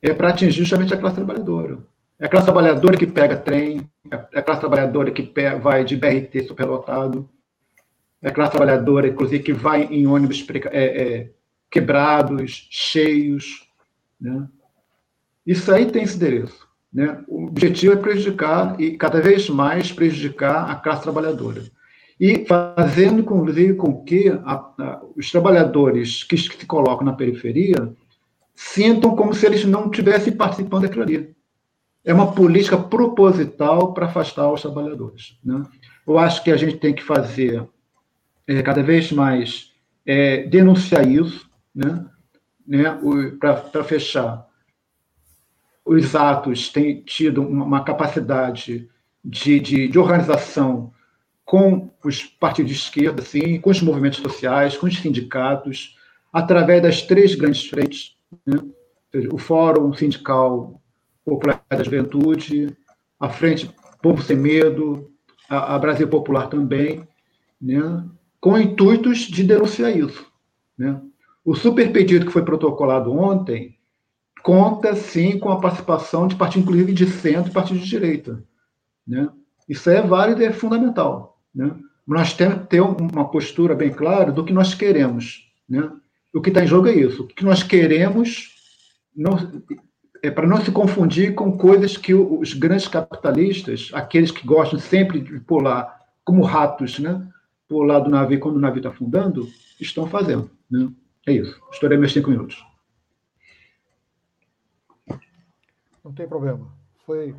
É 0.00 0.12
para 0.12 0.28
atingir 0.28 0.58
justamente 0.58 0.94
a 0.94 0.96
classe 0.96 1.16
trabalhadora. 1.16 1.78
É 2.18 2.26
a 2.26 2.28
classe 2.28 2.46
trabalhadora 2.46 2.96
que 2.96 3.06
pega 3.06 3.36
trem, 3.36 3.90
é 4.10 4.38
a 4.38 4.42
classe 4.42 4.60
trabalhadora 4.60 5.10
que 5.10 5.32
vai 5.60 5.84
de 5.84 5.96
BRT 5.96 6.44
superlotado, 6.46 7.28
é 8.22 8.28
a 8.28 8.32
classe 8.32 8.52
trabalhadora, 8.52 9.08
inclusive, 9.08 9.42
que 9.42 9.52
vai 9.52 9.82
em 9.84 10.06
ônibus 10.06 10.46
é, 10.70 10.84
é, 11.02 11.30
quebrados, 11.70 12.68
cheios. 12.70 13.68
Né? 14.20 14.48
Isso 15.46 15.72
aí 15.72 15.90
tem 15.90 16.04
esse 16.04 16.16
endereço. 16.16 16.66
Né? 16.92 17.22
O 17.26 17.46
objetivo 17.46 17.94
é 17.94 17.96
prejudicar, 17.96 18.80
e 18.80 18.96
cada 18.96 19.20
vez 19.20 19.48
mais 19.50 19.90
prejudicar 19.92 20.70
a 20.70 20.76
classe 20.76 21.02
trabalhadora 21.02 21.64
e 22.18 22.44
fazendo, 22.46 23.24
com 23.24 24.04
que 24.04 24.28
a, 24.28 24.52
a, 24.52 25.02
os 25.16 25.30
trabalhadores 25.30 26.22
que 26.22 26.36
se 26.36 26.66
colocam 26.66 27.04
na 27.04 27.12
periferia 27.12 27.92
sintam 28.54 29.16
como 29.16 29.34
se 29.34 29.44
eles 29.44 29.64
não 29.64 29.86
estivessem 29.86 30.32
participando 30.32 30.82
daquilo 30.82 31.02
ali. 31.02 31.34
É 32.04 32.14
uma 32.14 32.32
política 32.32 32.76
proposital 32.76 33.92
para 33.92 34.06
afastar 34.06 34.50
os 34.52 34.62
trabalhadores. 34.62 35.38
Né? 35.44 35.62
Eu 36.06 36.18
acho 36.18 36.44
que 36.44 36.50
a 36.50 36.56
gente 36.56 36.76
tem 36.76 36.94
que 36.94 37.02
fazer 37.02 37.66
é, 38.46 38.62
cada 38.62 38.82
vez 38.82 39.10
mais 39.10 39.72
é, 40.06 40.46
denunciar 40.46 41.08
isso, 41.08 41.48
né? 41.74 42.04
né? 42.66 42.98
para 43.40 43.82
fechar. 43.82 44.46
Os 45.84 46.14
atos 46.14 46.68
têm 46.68 47.02
tido 47.02 47.42
uma, 47.42 47.64
uma 47.64 47.84
capacidade 47.84 48.88
de, 49.24 49.58
de, 49.58 49.88
de 49.88 49.98
organização 49.98 50.92
com 51.44 51.90
os 52.02 52.24
partidos 52.24 52.72
de 52.72 52.78
esquerda, 52.78 53.22
assim, 53.22 53.60
com 53.60 53.70
os 53.70 53.82
movimentos 53.82 54.18
sociais, 54.18 54.76
com 54.76 54.86
os 54.86 54.98
sindicatos, 54.98 55.96
através 56.32 56.82
das 56.82 57.02
três 57.02 57.34
grandes 57.34 57.66
frentes, 57.68 58.16
né? 58.46 58.58
o 59.30 59.38
Fórum 59.38 59.92
Sindical 59.92 60.80
Popular 61.24 61.64
da 61.68 61.82
Juventude, 61.82 62.76
a 63.20 63.28
Frente 63.28 63.70
Povo 64.02 64.22
Sem 64.22 64.36
Medo, 64.36 65.10
a, 65.48 65.74
a 65.74 65.78
Brasil 65.78 66.08
Popular 66.08 66.48
também, 66.48 67.06
né? 67.60 68.04
com 68.40 68.58
intuitos 68.58 69.20
de 69.20 69.44
denunciar 69.44 69.96
isso. 69.96 70.26
Né? 70.76 71.00
O 71.44 71.54
super 71.54 71.92
pedido 71.92 72.26
que 72.26 72.32
foi 72.32 72.44
protocolado 72.44 73.12
ontem 73.12 73.78
conta, 74.42 74.94
sim, 74.94 75.38
com 75.38 75.50
a 75.50 75.60
participação 75.60 76.26
de 76.26 76.36
partidos, 76.36 76.64
inclusive, 76.64 76.92
de 76.92 77.06
centro 77.06 77.50
e 77.50 77.54
partidos 77.54 77.82
de 77.82 77.88
direita. 77.88 78.44
Né? 79.06 79.28
Isso 79.68 79.88
é 79.88 80.02
válido 80.02 80.42
e 80.42 80.44
é 80.44 80.52
fundamental. 80.52 81.33
Né? 81.54 81.70
Nós 82.06 82.34
temos 82.34 82.62
que 82.62 82.66
ter 82.66 82.80
uma 82.80 83.28
postura 83.30 83.74
bem 83.74 83.90
clara 83.90 84.32
do 84.32 84.44
que 84.44 84.52
nós 84.52 84.74
queremos. 84.74 85.50
Né? 85.68 85.90
O 86.32 86.40
que 86.40 86.50
está 86.50 86.62
em 86.62 86.66
jogo 86.66 86.88
é 86.88 86.94
isso. 86.94 87.22
O 87.22 87.26
que 87.26 87.44
nós 87.44 87.62
queremos 87.62 88.54
não, 89.16 89.38
é 90.22 90.30
para 90.30 90.46
não 90.46 90.60
se 90.60 90.70
confundir 90.70 91.34
com 91.34 91.56
coisas 91.56 91.96
que 91.96 92.12
os 92.12 92.52
grandes 92.52 92.88
capitalistas, 92.88 93.90
aqueles 93.92 94.30
que 94.30 94.46
gostam 94.46 94.78
sempre 94.78 95.20
de 95.20 95.38
pular 95.40 96.00
como 96.24 96.42
ratos, 96.42 96.98
né? 96.98 97.26
pular 97.68 98.00
do 98.00 98.10
navio 98.10 98.40
quando 98.40 98.56
o 98.56 98.60
navio 98.60 98.78
está 98.78 98.90
afundando, 98.90 99.48
estão 99.80 100.06
fazendo. 100.06 100.50
Né? 100.70 100.90
É 101.26 101.32
isso. 101.32 101.60
Estourei 101.72 101.96
meus 101.96 102.12
cinco 102.12 102.30
minutos. 102.30 102.64
Não 106.04 106.12
tem 106.12 106.28
problema. 106.28 106.68
Foi, 107.06 107.34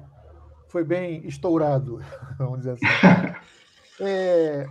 foi 0.70 0.84
bem 0.84 1.26
estourado, 1.28 2.02
vamos 2.38 2.60
dizer 2.60 2.72
assim. 2.72 2.86
É, 4.00 4.68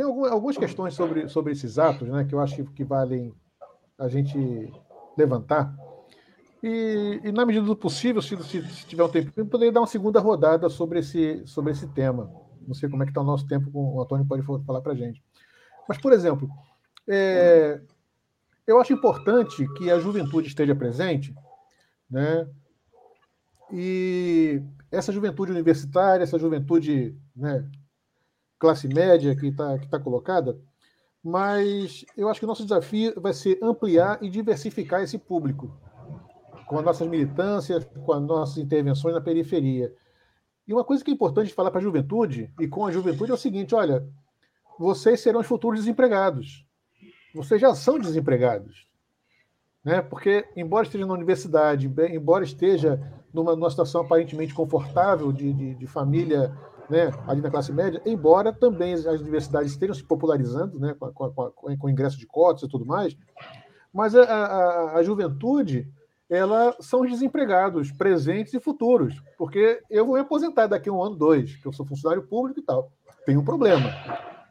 tem 0.00 0.06
algumas 0.06 0.56
questões 0.56 0.94
sobre, 0.94 1.28
sobre 1.28 1.52
esses 1.52 1.78
atos 1.78 2.08
né, 2.08 2.24
que 2.24 2.34
eu 2.34 2.40
acho 2.40 2.64
que, 2.64 2.82
valem 2.82 3.34
a 3.98 4.08
gente 4.08 4.72
levantar. 5.16 5.74
E, 6.62 7.20
e, 7.22 7.32
na 7.32 7.44
medida 7.44 7.66
do 7.66 7.76
possível, 7.76 8.22
se, 8.22 8.34
se, 8.44 8.66
se 8.66 8.86
tiver 8.86 9.04
um 9.04 9.10
tempo, 9.10 9.30
eu 9.36 9.44
poderia 9.44 9.72
dar 9.72 9.80
uma 9.80 9.86
segunda 9.86 10.18
rodada 10.18 10.70
sobre 10.70 11.00
esse, 11.00 11.46
sobre 11.46 11.72
esse 11.72 11.86
tema. 11.88 12.32
Não 12.66 12.74
sei 12.74 12.88
como 12.88 13.02
é 13.02 13.06
que 13.06 13.10
está 13.10 13.20
o 13.20 13.24
nosso 13.24 13.46
tempo, 13.46 13.70
o 13.74 14.00
Antônio 14.00 14.26
pode 14.26 14.42
falar 14.42 14.80
para 14.80 14.92
a 14.92 14.96
gente. 14.96 15.22
Mas, 15.86 15.98
por 15.98 16.14
exemplo, 16.14 16.48
é, 17.06 17.80
eu 18.66 18.80
acho 18.80 18.94
importante 18.94 19.66
que 19.74 19.90
a 19.90 19.98
juventude 19.98 20.48
esteja 20.48 20.74
presente, 20.74 21.34
né? 22.10 22.48
E 23.70 24.62
essa 24.90 25.12
juventude 25.12 25.52
universitária, 25.52 26.22
essa 26.22 26.38
juventude 26.38 27.16
né, 27.34 27.68
classe 28.58 28.88
média 28.88 29.34
que 29.36 29.48
está 29.48 29.78
que 29.78 29.88
tá 29.88 29.98
colocada, 29.98 30.58
mas 31.22 32.04
eu 32.16 32.28
acho 32.28 32.40
que 32.40 32.46
o 32.46 32.48
nosso 32.48 32.64
desafio 32.64 33.20
vai 33.20 33.32
ser 33.32 33.58
ampliar 33.62 34.22
e 34.22 34.30
diversificar 34.30 35.02
esse 35.02 35.18
público, 35.18 35.70
com 36.66 36.78
as 36.78 36.84
nossas 36.84 37.08
militâncias, 37.08 37.84
com 38.04 38.12
as 38.12 38.22
nossas 38.22 38.58
intervenções 38.58 39.14
na 39.14 39.20
periferia. 39.20 39.94
E 40.66 40.72
uma 40.72 40.84
coisa 40.84 41.04
que 41.04 41.10
é 41.10 41.14
importante 41.14 41.52
falar 41.52 41.70
para 41.70 41.80
a 41.80 41.82
juventude, 41.82 42.50
e 42.58 42.68
com 42.68 42.86
a 42.86 42.92
juventude, 42.92 43.30
é 43.30 43.34
o 43.34 43.38
seguinte: 43.38 43.74
olha, 43.74 44.06
vocês 44.78 45.20
serão 45.20 45.40
os 45.40 45.46
futuros 45.46 45.80
desempregados. 45.80 46.64
Vocês 47.34 47.60
já 47.60 47.74
são 47.74 47.98
desempregados. 47.98 48.88
Né? 49.84 50.00
Porque, 50.02 50.46
embora 50.56 50.86
esteja 50.86 51.06
na 51.06 51.14
universidade, 51.14 51.86
embora 52.10 52.44
esteja 52.44 53.00
numa, 53.32 53.54
numa 53.54 53.70
situação 53.70 54.02
aparentemente 54.02 54.54
confortável 54.54 55.32
de, 55.32 55.52
de, 55.52 55.74
de 55.74 55.86
família 55.86 56.56
né, 56.88 57.10
ali 57.26 57.40
na 57.40 57.50
classe 57.50 57.72
média, 57.72 58.02
embora 58.04 58.52
também 58.52 58.94
as 58.94 59.04
universidades 59.04 59.70
estejam 59.70 59.94
se 59.94 60.02
popularizando 60.02 60.78
né, 60.78 60.94
com, 60.98 61.12
com, 61.12 61.50
com, 61.52 61.78
com 61.78 61.88
ingresso 61.88 62.18
de 62.18 62.26
cotas 62.26 62.64
e 62.64 62.68
tudo 62.68 62.84
mais, 62.84 63.16
mas 63.92 64.14
a, 64.14 64.22
a, 64.22 64.96
a 64.96 65.02
juventude 65.02 65.88
ela 66.28 66.76
são 66.80 67.00
os 67.00 67.10
desempregados 67.10 67.90
presentes 67.90 68.54
e 68.54 68.60
futuros, 68.60 69.20
porque 69.36 69.82
eu 69.90 70.06
vou 70.06 70.14
me 70.14 70.20
aposentar 70.20 70.68
daqui 70.68 70.88
a 70.88 70.92
um 70.92 71.02
ano, 71.02 71.16
dois, 71.16 71.56
que 71.56 71.66
eu 71.66 71.72
sou 71.72 71.84
funcionário 71.84 72.22
público 72.22 72.60
e 72.60 72.62
tal. 72.62 72.92
Tem 73.26 73.36
um 73.36 73.44
problema. 73.44 73.90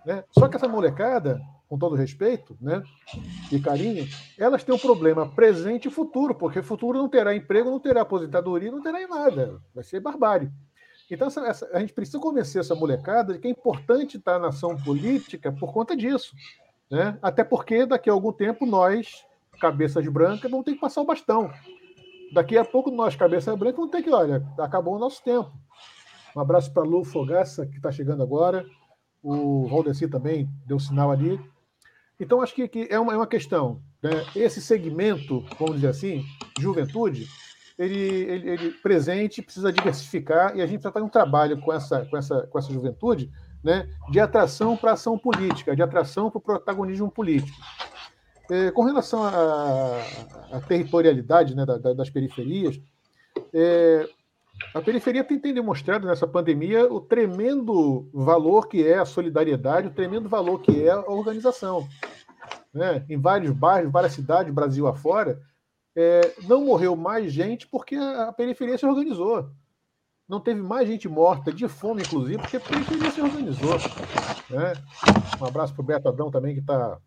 Né? 0.05 0.23
Só 0.31 0.49
que 0.49 0.57
essa 0.57 0.67
molecada, 0.67 1.39
com 1.69 1.77
todo 1.77 1.95
respeito 1.95 2.57
né, 2.59 2.81
e 3.51 3.59
carinho, 3.59 4.07
elas 4.39 4.63
têm 4.63 4.73
um 4.73 4.79
problema 4.79 5.29
presente 5.29 5.87
e 5.87 5.91
futuro, 5.91 6.33
porque 6.33 6.63
futuro 6.63 6.97
não 6.97 7.07
terá 7.07 7.35
emprego, 7.35 7.69
não 7.69 7.79
terá 7.79 8.01
aposentadoria, 8.01 8.71
não 8.71 8.81
terá 8.81 9.07
nada. 9.07 9.61
Vai 9.73 9.83
ser 9.83 9.99
barbárie. 9.99 10.51
Então, 11.11 11.27
essa, 11.27 11.41
essa, 11.47 11.69
a 11.71 11.79
gente 11.79 11.93
precisa 11.93 12.19
convencer 12.19 12.61
essa 12.61 12.75
molecada 12.75 13.33
de 13.33 13.39
que 13.39 13.47
é 13.47 13.51
importante 13.51 14.17
estar 14.17 14.39
na 14.39 14.47
ação 14.47 14.75
política 14.77 15.51
por 15.51 15.71
conta 15.71 15.95
disso. 15.95 16.35
Né? 16.89 17.17
Até 17.21 17.43
porque 17.43 17.85
daqui 17.85 18.09
a 18.09 18.13
algum 18.13 18.31
tempo 18.31 18.65
nós, 18.65 19.23
cabeças 19.59 20.07
brancas, 20.07 20.49
vamos 20.49 20.65
ter 20.65 20.73
que 20.73 20.79
passar 20.79 21.01
o 21.01 21.05
bastão. 21.05 21.51
Daqui 22.33 22.57
a 22.57 22.65
pouco 22.65 22.91
nós, 22.91 23.15
cabeças 23.15 23.57
brancas, 23.57 23.77
vamos 23.77 23.91
ter 23.91 24.03
que, 24.03 24.11
olha, 24.11 24.43
acabou 24.57 24.95
o 24.95 24.99
nosso 24.99 25.23
tempo. 25.23 25.51
Um 26.35 26.41
abraço 26.41 26.71
para 26.71 26.83
Lu 26.83 27.03
Fogaça, 27.03 27.65
que 27.65 27.77
está 27.77 27.91
chegando 27.91 28.21
agora. 28.21 28.65
O 29.21 29.67
Valdeci 29.67 30.07
também 30.07 30.47
deu 30.65 30.79
sinal 30.79 31.11
ali. 31.11 31.39
Então, 32.19 32.41
acho 32.41 32.53
que, 32.53 32.67
que 32.67 32.87
é, 32.89 32.99
uma, 32.99 33.13
é 33.13 33.15
uma 33.15 33.27
questão. 33.27 33.81
Né? 34.01 34.11
Esse 34.35 34.61
segmento, 34.61 35.45
vamos 35.57 35.75
dizer 35.75 35.87
assim, 35.87 36.25
juventude, 36.59 37.27
ele, 37.77 37.97
ele, 37.97 38.49
ele, 38.49 38.71
presente 38.71 39.41
precisa 39.41 39.71
diversificar 39.71 40.55
e 40.55 40.61
a 40.61 40.65
gente 40.65 40.79
precisa 40.79 40.91
fazer 40.91 41.05
um 41.05 41.09
trabalho 41.09 41.61
com 41.61 41.71
essa, 41.71 42.05
com 42.05 42.17
essa, 42.17 42.45
com 42.47 42.59
essa 42.59 42.73
juventude 42.73 43.31
né, 43.63 43.89
de 44.11 44.19
atração 44.19 44.75
para 44.75 44.91
ação 44.91 45.17
política, 45.17 45.73
de 45.73 45.81
atração 45.81 46.29
para 46.29 46.39
o 46.39 46.41
protagonismo 46.41 47.09
político. 47.09 47.57
É, 48.51 48.71
com 48.71 48.83
relação 48.83 49.23
à 49.23 50.59
territorialidade 50.67 51.55
né, 51.55 51.65
da, 51.65 51.77
da, 51.77 51.93
das 51.93 52.09
periferias, 52.09 52.79
é, 53.53 54.09
a 54.73 54.81
periferia 54.81 55.23
tem, 55.23 55.39
tem, 55.39 55.53
demonstrado 55.53 56.07
nessa 56.07 56.27
pandemia 56.27 56.91
o 56.91 56.99
tremendo 57.01 58.09
valor 58.13 58.67
que 58.67 58.85
é 58.85 58.99
a 58.99 59.05
solidariedade, 59.05 59.87
o 59.87 59.93
tremendo 59.93 60.29
valor 60.29 60.59
que 60.59 60.83
é 60.83 60.91
a 60.91 60.99
organização. 60.99 61.87
Né? 62.73 63.05
Em 63.09 63.19
vários 63.19 63.51
bairros, 63.51 63.91
várias 63.91 64.13
cidades, 64.13 64.53
Brasil 64.53 64.87
afora, 64.87 65.41
é, 65.95 66.33
não 66.47 66.65
morreu 66.65 66.95
mais 66.95 67.31
gente 67.31 67.67
porque 67.67 67.95
a 67.95 68.31
periferia 68.31 68.77
se 68.77 68.85
organizou. 68.85 69.49
Não 70.27 70.39
teve 70.39 70.61
mais 70.61 70.87
gente 70.87 71.09
morta, 71.09 71.51
de 71.51 71.67
fome, 71.67 72.03
inclusive, 72.03 72.37
porque 72.37 72.57
a 72.57 72.59
periferia 72.59 73.09
se 73.09 73.19
organizou. 73.19 73.77
Né? 74.49 74.73
Um 75.41 75.45
abraço 75.45 75.73
para 75.73 75.81
o 75.81 75.85
Beto 75.85 76.07
Adão 76.07 76.29
também, 76.29 76.53
que 76.53 76.59
está 76.59 76.99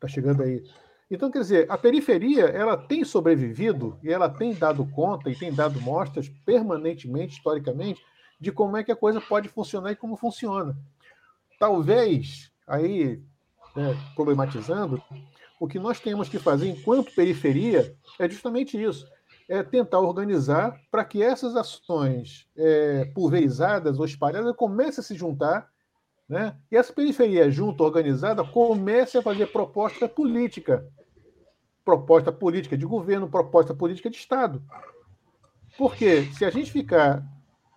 tá 0.00 0.08
chegando 0.08 0.42
aí. 0.42 0.64
Então, 1.12 1.30
quer 1.30 1.40
dizer, 1.40 1.66
a 1.70 1.76
periferia 1.76 2.44
ela 2.44 2.74
tem 2.74 3.04
sobrevivido 3.04 3.98
e 4.02 4.10
ela 4.10 4.30
tem 4.30 4.54
dado 4.54 4.86
conta 4.86 5.28
e 5.28 5.36
tem 5.36 5.52
dado 5.52 5.78
mostras 5.78 6.26
permanentemente, 6.46 7.36
historicamente, 7.36 8.02
de 8.40 8.50
como 8.50 8.78
é 8.78 8.82
que 8.82 8.90
a 8.90 8.96
coisa 8.96 9.20
pode 9.20 9.46
funcionar 9.50 9.92
e 9.92 9.96
como 9.96 10.16
funciona. 10.16 10.74
Talvez, 11.60 12.50
aí, 12.66 13.22
né, 13.76 13.94
problematizando, 14.16 15.02
o 15.60 15.68
que 15.68 15.78
nós 15.78 16.00
temos 16.00 16.30
que 16.30 16.38
fazer 16.38 16.70
enquanto 16.70 17.14
periferia 17.14 17.94
é 18.18 18.26
justamente 18.26 18.82
isso: 18.82 19.06
é 19.50 19.62
tentar 19.62 20.00
organizar 20.00 20.80
para 20.90 21.04
que 21.04 21.22
essas 21.22 21.54
ações 21.56 22.48
é, 22.56 23.04
pulverizadas 23.14 23.98
ou 23.98 24.06
espalhadas 24.06 24.56
comecem 24.56 25.02
a 25.02 25.04
se 25.04 25.14
juntar, 25.14 25.68
né? 26.26 26.56
e 26.70 26.76
essa 26.78 26.90
periferia 26.90 27.50
junta, 27.50 27.82
organizada, 27.82 28.42
comece 28.42 29.18
a 29.18 29.22
fazer 29.22 29.48
proposta 29.48 30.08
política. 30.08 30.90
Proposta 31.84 32.30
política 32.30 32.76
de 32.76 32.86
governo, 32.86 33.28
proposta 33.28 33.74
política 33.74 34.10
de 34.10 34.16
Estado. 34.16 34.62
Porque 35.76 36.22
se 36.32 36.44
a 36.44 36.50
gente 36.50 36.70
ficar 36.70 37.24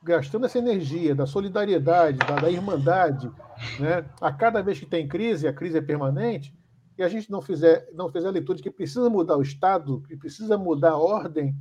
gastando 0.03 0.45
essa 0.45 0.59
energia 0.59 1.15
da 1.15 1.25
solidariedade, 1.25 2.19
da, 2.19 2.35
da 2.35 2.51
irmandade, 2.51 3.31
né? 3.79 4.05
a 4.21 4.31
cada 4.31 4.61
vez 4.61 4.79
que 4.79 4.85
tem 4.85 5.07
crise, 5.07 5.47
a 5.47 5.53
crise 5.53 5.77
é 5.77 5.81
permanente, 5.81 6.53
e 6.97 7.03
a 7.03 7.07
gente 7.07 7.29
não 7.29 7.41
fizer, 7.41 7.89
não 7.93 8.11
fizer 8.11 8.27
a 8.27 8.31
leitura 8.31 8.57
de 8.57 8.63
que 8.63 8.71
precisa 8.71 9.09
mudar 9.09 9.37
o 9.37 9.41
Estado, 9.41 10.01
que 10.07 10.15
precisa 10.15 10.57
mudar 10.57 10.91
a 10.91 10.97
ordem, 10.97 11.55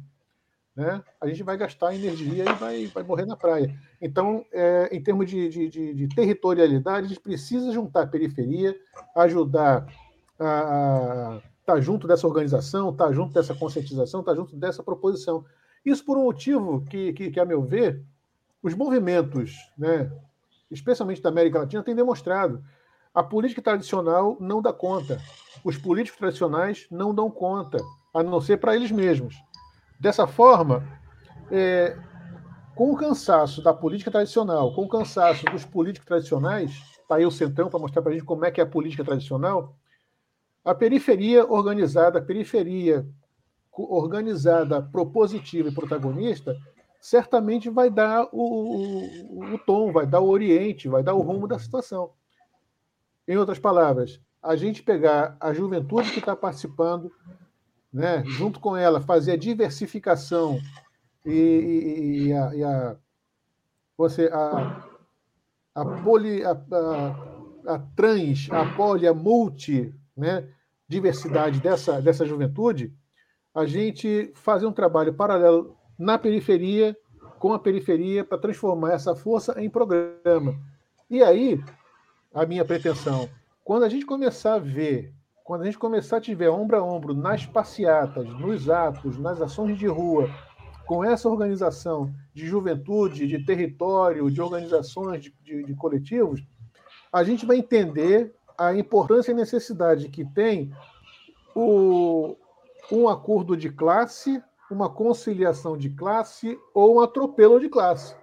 né, 0.76 1.03
a 1.20 1.28
gente 1.28 1.42
vai 1.42 1.57
gastar 1.57 1.95
energia 1.95 2.45
e 2.45 2.53
vai, 2.55 2.86
vai 2.86 3.03
morrer 3.05 3.26
na 3.26 3.36
praia. 3.36 3.72
Então, 4.01 4.45
é, 4.53 4.88
em 4.92 5.01
termos 5.03 5.30
de, 5.30 5.49
de, 5.49 5.68
de, 5.68 5.95
de, 5.95 6.09
territorialidade, 6.09 7.07
a 7.07 7.09
gente 7.09 7.20
precisa 7.20 7.72
juntar 7.72 8.03
a 8.03 8.07
periferia, 8.07 8.76
ajudar 9.14 9.86
a 10.38 11.40
estar 11.40 11.53
tá 11.65 11.81
junto 11.81 12.07
dessa 12.07 12.27
organização, 12.27 12.91
estar 12.91 13.07
tá 13.07 13.12
junto 13.12 13.33
dessa 13.33 13.55
conscientização, 13.55 14.21
estar 14.21 14.33
tá 14.33 14.37
junto 14.37 14.57
dessa 14.57 14.83
proposição. 14.83 15.45
Isso 15.85 16.05
por 16.05 16.17
um 16.17 16.25
motivo 16.25 16.85
que, 16.85 17.12
que, 17.12 17.31
que 17.31 17.41
a 17.41 17.45
meu 17.45 17.62
ver, 17.62 18.03
os 18.62 18.75
movimentos, 18.75 19.55
né, 19.77 20.11
especialmente 20.71 21.23
da 21.23 21.29
América 21.29 21.59
Latina, 21.59 21.83
têm 21.83 21.95
demonstrado 21.95 22.62
a 23.15 23.23
política 23.23 23.62
tradicional 23.62 24.37
não 24.41 24.61
dá 24.61 24.73
conta. 24.73 25.21
Os 25.65 25.79
políticos 25.79 26.19
tradicionais 26.19 26.87
não 26.91 27.15
dão 27.15 27.31
conta, 27.31 27.79
a 28.12 28.23
não 28.23 28.41
ser 28.41 28.57
para 28.57 28.75
eles 28.75 28.91
mesmos. 28.91 29.37
Dessa 30.01 30.27
forma, 30.27 30.83
é, 31.49 31.97
com 32.75 32.91
o 32.91 32.97
cansaço 32.97 33.62
da 33.62 33.73
política 33.73 34.11
tradicional, 34.11 34.75
com 34.75 34.83
o 34.83 34.89
cansaço 34.89 35.45
dos 35.47 35.65
políticos 35.65 36.09
tradicionais, 36.09 36.73
está 37.01 37.15
aí 37.15 37.25
o 37.25 37.31
Centrão 37.31 37.71
para 37.71 37.79
mostrar 37.79 38.03
para 38.03 38.11
a 38.11 38.15
gente 38.15 38.25
como 38.25 38.45
é 38.45 38.51
que 38.51 38.61
é 38.61 38.65
a 38.65 38.67
política 38.67 39.05
tradicional, 39.05 39.77
a 40.65 40.75
periferia 40.75 41.45
organizada, 41.45 42.19
a 42.19 42.23
periferia 42.23 43.07
organizada, 43.77 44.81
propositiva 44.81 45.69
e 45.69 45.75
protagonista, 45.75 46.57
certamente 47.01 47.69
vai 47.69 47.91
dar 47.91 48.29
o, 48.33 48.79
o, 49.39 49.55
o 49.55 49.59
tom, 49.59 49.93
vai 49.93 50.07
dar 50.07 50.21
o 50.21 50.29
oriente, 50.29 50.89
vai 50.89 51.03
dar 51.03 51.15
o 51.15 51.21
rumo 51.21 51.47
da 51.47 51.59
situação. 51.59 52.12
Em 53.29 53.37
outras 53.37 53.59
palavras, 53.59 54.21
a 54.43 54.57
gente 54.57 54.83
pegar 54.83 55.37
a 55.41 55.53
juventude 55.53 56.12
que 56.12 56.19
está 56.19 56.37
participando, 56.37 57.12
né, 57.93 58.23
junto 58.27 58.61
com 58.61 58.77
ela, 58.77 59.01
fazer 59.01 59.33
a 59.33 59.37
diversificação 59.37 60.59
e, 61.27 61.31
e, 61.33 62.27
e, 62.29 62.33
a, 62.33 62.55
e 62.55 62.65
a, 62.65 62.97
você, 63.97 64.31
a, 64.33 64.85
a, 65.75 65.85
poli, 66.03 66.45
a, 66.45 66.53
a, 66.53 67.75
a 67.75 67.79
trans, 67.97 68.49
a 68.51 68.65
poli, 68.77 69.07
a 69.07 69.15
multi, 69.15 69.95
né, 70.17 70.49
diversidade 70.89 71.61
dessa, 71.61 72.01
dessa 72.01 72.27
juventude, 72.27 72.93
a 73.55 73.65
gente 73.67 74.33
fazer 74.35 74.67
um 74.67 74.73
trabalho 74.73 75.15
paralelo 75.15 75.77
na 75.99 76.19
periferia, 76.19 76.97
com 77.39 77.53
a 77.53 77.59
periferia, 77.59 78.25
para 78.25 78.39
transformar 78.39 78.93
essa 78.93 79.15
força 79.15 79.61
em 79.61 79.71
programa. 79.71 80.59
E 81.09 81.23
aí, 81.23 81.62
a 82.33 82.45
minha 82.45 82.65
pretensão, 82.65 83.29
quando 83.62 83.85
a 83.85 83.89
gente 83.89 84.05
começar 84.05 84.55
a 84.55 84.59
ver, 84.59 85.15
quando 85.45 85.62
a 85.62 85.65
gente 85.67 85.79
começar 85.79 86.17
a 86.17 86.21
tiver 86.21 86.51
ombro 86.51 86.77
a 86.77 86.83
ombro 86.83 87.15
nas 87.15 87.47
passeatas, 87.47 88.27
nos 88.27 88.69
atos, 88.69 89.19
nas 89.19 89.41
ações 89.41 89.79
de 89.79 89.87
rua, 89.87 90.29
com 90.87 91.05
essa 91.05 91.29
organização 91.29 92.12
de 92.35 92.47
juventude, 92.47 93.27
de 93.27 93.45
território, 93.45 94.31
de 94.31 94.41
organizações, 94.41 95.23
de, 95.23 95.35
de, 95.43 95.65
de 95.65 95.75
coletivos, 95.75 96.43
a 97.12 97.23
gente 97.23 97.47
vai 97.47 97.59
entender 97.59 98.35
a 98.59 98.74
importância 98.74 99.32
e 99.32 99.34
necessidade 99.34 100.09
que 100.09 100.24
tem 100.24 100.72
o, 101.55 102.36
um 102.90 103.09
acordo 103.09 103.57
de 103.57 103.70
classe, 103.70 104.42
uma 104.70 104.88
conciliação 104.88 105.76
de 105.76 105.90
classe 105.90 106.59
ou 106.72 106.96
um 106.96 107.00
atropelo 107.00 107.61
de 107.61 107.68
classe. 107.68 108.14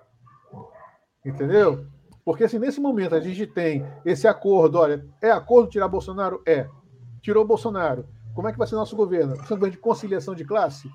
Entendeu? 1.25 1.85
Porque 2.23 2.47
se 2.47 2.59
nesse 2.59 2.79
momento 2.79 3.15
a 3.15 3.19
gente 3.19 3.45
tem 3.47 3.85
esse 4.05 4.27
acordo, 4.27 4.77
olha, 4.77 5.05
é 5.21 5.31
acordo 5.31 5.69
tirar 5.69 5.87
Bolsonaro? 5.87 6.41
É. 6.45 6.69
Tirou 7.21 7.45
Bolsonaro. 7.45 8.07
Como 8.33 8.47
é 8.47 8.51
que 8.51 8.57
vai 8.57 8.67
ser 8.67 8.75
nosso 8.75 8.95
governo? 8.95 9.35
Você 9.35 9.69
de 9.69 9.77
conciliação 9.77 10.33
de 10.33 10.45
classe? 10.45 10.89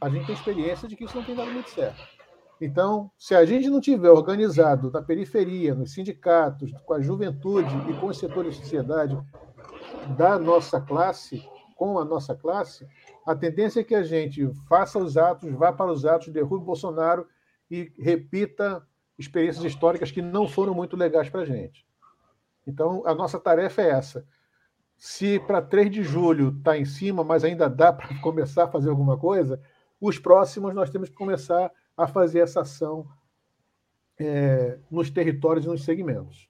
A 0.00 0.08
gente 0.08 0.26
tem 0.26 0.34
experiência 0.34 0.86
de 0.86 0.94
que 0.94 1.04
isso 1.04 1.16
não 1.16 1.24
tem 1.24 1.34
dado 1.34 1.50
muito 1.50 1.70
certo. 1.70 2.17
Então, 2.60 3.10
se 3.16 3.34
a 3.34 3.44
gente 3.44 3.70
não 3.70 3.80
tiver 3.80 4.10
organizado 4.10 4.90
na 4.90 5.00
periferia, 5.00 5.74
nos 5.74 5.92
sindicatos, 5.92 6.72
com 6.84 6.94
a 6.94 7.00
juventude 7.00 7.74
e 7.88 7.94
com 7.94 8.06
os 8.06 8.18
setores 8.18 8.56
de 8.56 8.62
sociedade 8.62 9.16
da 10.16 10.38
nossa 10.38 10.80
classe, 10.80 11.42
com 11.76 11.98
a 11.98 12.04
nossa 12.04 12.34
classe, 12.34 12.86
a 13.24 13.34
tendência 13.34 13.80
é 13.80 13.84
que 13.84 13.94
a 13.94 14.02
gente 14.02 14.50
faça 14.68 14.98
os 14.98 15.16
atos, 15.16 15.52
vá 15.52 15.72
para 15.72 15.92
os 15.92 16.04
atos, 16.04 16.28
derrube 16.28 16.64
Bolsonaro 16.64 17.26
e 17.70 17.92
repita 17.98 18.84
experiências 19.16 19.64
históricas 19.64 20.10
que 20.10 20.22
não 20.22 20.48
foram 20.48 20.74
muito 20.74 20.96
legais 20.96 21.28
para 21.28 21.42
a 21.42 21.44
gente. 21.44 21.86
Então, 22.66 23.02
a 23.06 23.14
nossa 23.14 23.38
tarefa 23.38 23.82
é 23.82 23.90
essa. 23.90 24.26
Se 24.96 25.38
para 25.40 25.62
3 25.62 25.90
de 25.90 26.02
julho 26.02 26.56
está 26.58 26.76
em 26.76 26.84
cima, 26.84 27.22
mas 27.22 27.44
ainda 27.44 27.68
dá 27.68 27.92
para 27.92 28.08
começar 28.20 28.64
a 28.64 28.68
fazer 28.68 28.90
alguma 28.90 29.16
coisa, 29.16 29.60
os 30.00 30.18
próximos 30.18 30.74
nós 30.74 30.90
temos 30.90 31.08
que 31.08 31.14
começar 31.14 31.66
a 31.66 31.72
fazer 32.06 32.40
essa 32.40 32.60
ação 32.60 33.08
é, 34.18 34.78
nos 34.90 35.10
territórios 35.10 35.64
e 35.64 35.68
nos 35.68 35.84
segmentos. 35.84 36.48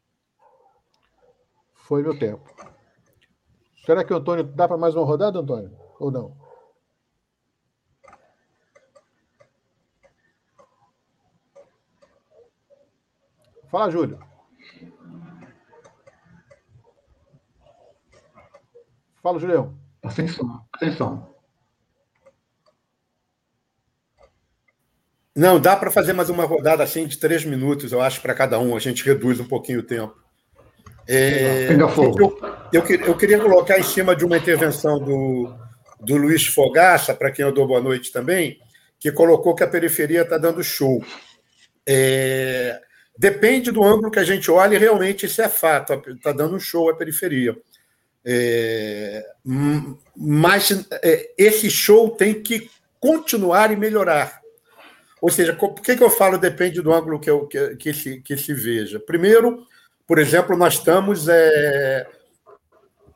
Foi 1.72 2.02
meu 2.02 2.18
tempo. 2.18 2.44
Será 3.86 4.04
que 4.04 4.12
o 4.12 4.16
Antônio 4.16 4.44
dá 4.44 4.68
para 4.68 4.76
mais 4.76 4.94
uma 4.94 5.06
rodada, 5.06 5.38
Antônio? 5.38 5.74
Ou 5.98 6.10
não? 6.10 6.36
Fala, 13.70 13.90
Júlio. 13.90 14.18
Fala, 19.22 19.38
Julião. 19.38 19.78
Atenção, 20.02 20.66
atenção. 20.72 21.37
Não, 25.38 25.60
dá 25.60 25.76
para 25.76 25.88
fazer 25.88 26.12
mais 26.14 26.28
uma 26.28 26.44
rodada 26.44 26.82
assim 26.82 27.06
de 27.06 27.16
três 27.16 27.44
minutos, 27.44 27.92
eu 27.92 28.00
acho, 28.00 28.20
para 28.20 28.34
cada 28.34 28.58
um. 28.58 28.74
A 28.74 28.80
gente 28.80 29.04
reduz 29.04 29.38
um 29.38 29.44
pouquinho 29.44 29.78
o 29.78 29.84
tempo. 29.84 30.12
É, 31.06 31.68
eu, 31.70 32.36
eu, 32.72 32.84
eu, 33.06 33.16
queria 33.16 33.38
colocar 33.38 33.78
em 33.78 33.84
cima 33.84 34.16
de 34.16 34.24
uma 34.24 34.36
intervenção 34.36 34.98
do, 34.98 35.54
do 36.00 36.16
Luiz 36.16 36.44
Fogaça, 36.44 37.14
para 37.14 37.30
quem 37.30 37.44
eu 37.44 37.52
dou 37.52 37.68
boa 37.68 37.80
noite 37.80 38.10
também, 38.10 38.58
que 38.98 39.12
colocou 39.12 39.54
que 39.54 39.62
a 39.62 39.68
periferia 39.68 40.22
está 40.22 40.36
dando 40.38 40.60
show. 40.64 41.00
É, 41.86 42.80
depende 43.16 43.70
do 43.70 43.84
ângulo 43.84 44.10
que 44.10 44.18
a 44.18 44.24
gente 44.24 44.50
olha, 44.50 44.74
e 44.74 44.78
realmente 44.78 45.26
isso 45.26 45.40
é 45.40 45.48
fato, 45.48 46.02
está 46.08 46.32
dando 46.32 46.58
show 46.58 46.90
a 46.90 46.96
periferia. 46.96 47.56
É, 48.24 49.24
mas 50.16 50.84
é, 51.00 51.30
esse 51.38 51.70
show 51.70 52.10
tem 52.10 52.42
que 52.42 52.68
continuar 52.98 53.70
e 53.70 53.76
melhorar. 53.76 54.37
Ou 55.20 55.30
seja, 55.30 55.52
por 55.52 55.74
que, 55.74 55.96
que 55.96 56.02
eu 56.02 56.10
falo 56.10 56.38
depende 56.38 56.80
do 56.80 56.92
ângulo 56.92 57.18
que, 57.18 57.28
eu, 57.30 57.46
que, 57.46 57.76
que, 57.76 57.92
se, 57.92 58.20
que 58.20 58.36
se 58.36 58.54
veja? 58.54 59.00
Primeiro, 59.00 59.66
por 60.06 60.18
exemplo, 60.18 60.56
nós 60.56 60.74
estamos 60.74 61.28
é, 61.28 62.06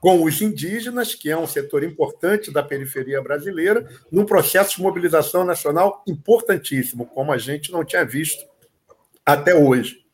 com 0.01 0.25
os 0.25 0.43
indígenas, 0.43 1.15
que 1.15 1.31
é 1.31 1.37
um 1.37 1.47
setor 1.47 1.85
importante 1.85 2.51
da 2.51 2.63
periferia 2.63 3.23
brasileira, 3.23 3.89
num 4.11 4.27
processo 4.27 4.77
de 4.77 4.83
mobilização 4.83 5.45
nacional 5.45 6.03
importantíssimo, 6.07 7.07
como 7.07 7.33
a 7.33 7.39
gente 7.39 7.71
não 7.71 7.85
tinha 7.85 8.05
visto 8.05 8.45
até 9.25 9.55
hoje. 9.55 10.05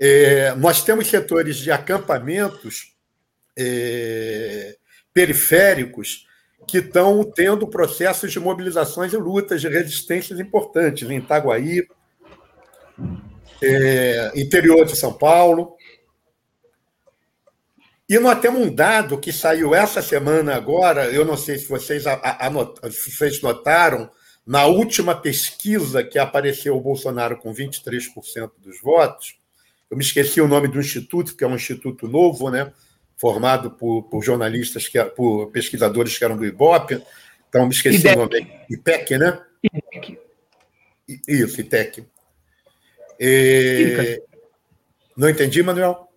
É, 0.00 0.52
nós 0.56 0.82
temos 0.82 1.06
setores 1.06 1.56
de 1.58 1.70
acampamentos 1.70 2.92
é, 3.56 4.76
periféricos 5.12 6.26
que 6.66 6.78
estão 6.78 7.22
tendo 7.24 7.66
processos 7.66 8.32
de 8.32 8.40
mobilizações 8.40 9.12
e 9.12 9.16
lutas 9.16 9.60
de 9.60 9.68
resistências 9.68 10.38
importantes 10.40 11.08
em 11.08 11.18
Itaguaí, 11.18 11.86
é, 13.62 14.32
interior 14.34 14.84
de 14.84 14.96
São 14.96 15.12
Paulo. 15.12 15.76
E 18.08 18.18
nós 18.18 18.38
temos 18.40 18.60
um 18.60 18.74
dado 18.74 19.18
que 19.18 19.32
saiu 19.32 19.74
essa 19.74 20.02
semana 20.02 20.54
agora, 20.54 21.06
eu 21.06 21.24
não 21.24 21.36
sei 21.36 21.58
se 21.58 21.68
vocês, 21.68 22.02
se 22.02 23.10
vocês 23.10 23.40
notaram, 23.40 24.10
na 24.46 24.66
última 24.66 25.14
pesquisa 25.14 26.04
que 26.04 26.18
apareceu 26.18 26.76
o 26.76 26.80
Bolsonaro 26.80 27.38
com 27.38 27.54
23% 27.54 28.50
dos 28.58 28.80
votos, 28.82 29.38
eu 29.90 29.96
me 29.96 30.04
esqueci 30.04 30.40
o 30.40 30.48
nome 30.48 30.68
do 30.68 30.78
instituto, 30.78 31.34
que 31.34 31.44
é 31.44 31.46
um 31.46 31.54
instituto 31.54 32.06
novo, 32.06 32.50
né? 32.50 32.72
Formado 33.16 33.70
por, 33.70 34.04
por 34.04 34.22
jornalistas, 34.22 34.88
que, 34.88 35.02
por 35.04 35.50
pesquisadores 35.50 36.16
que 36.18 36.24
eram 36.24 36.36
do 36.36 36.44
IBOP, 36.44 37.02
então 37.48 37.66
me 37.66 37.72
esqueci 37.72 37.98
IDEC. 37.98 38.16
o 38.16 38.18
nome, 38.18 38.50
IPEC, 38.68 39.18
né? 39.18 39.40
IDEC. 39.62 40.18
Isso, 41.28 41.60
ITEC. 41.60 42.04
E... 43.20 44.22
Não 45.16 45.28
entendi, 45.28 45.62
Manuel? 45.62 46.08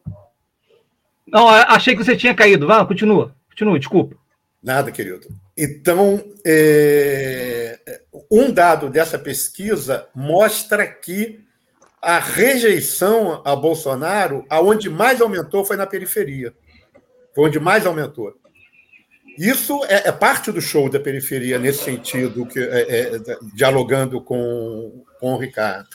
Não, 1.27 1.47
achei 1.47 1.95
que 1.95 2.03
você 2.03 2.15
tinha 2.15 2.33
caído. 2.33 2.65
Vá, 2.65 2.85
continua. 2.85 3.35
Continua, 3.49 3.77
desculpa. 3.77 4.15
Nada, 4.63 4.91
querido. 4.91 5.27
Então, 5.55 6.23
é... 6.45 7.79
um 8.31 8.51
dado 8.51 8.89
dessa 8.89 9.19
pesquisa 9.19 10.07
mostra 10.15 10.87
que 10.87 11.45
a 12.01 12.19
rejeição 12.19 13.41
a 13.45 13.55
Bolsonaro, 13.55 14.45
aonde 14.49 14.89
mais 14.89 15.19
aumentou 15.19 15.65
foi 15.65 15.75
na 15.75 15.85
periferia. 15.85 16.53
Foi 17.37 17.45
onde 17.45 17.59
mais 17.59 17.85
aumentou. 17.85 18.33
Isso 19.37 19.85
é, 19.85 20.07
é, 20.07 20.11
parte 20.11 20.51
do 20.51 20.59
show 20.59 20.89
da 20.89 20.99
periferia, 20.99 21.59
nesse 21.59 21.83
sentido, 21.83 22.47
que, 22.47 22.57
é, 22.57 22.81
é, 22.89 23.19
dialogando 23.53 24.19
com, 24.19 25.05
com 25.19 25.33
o 25.33 25.37
Ricardo. 25.37 25.87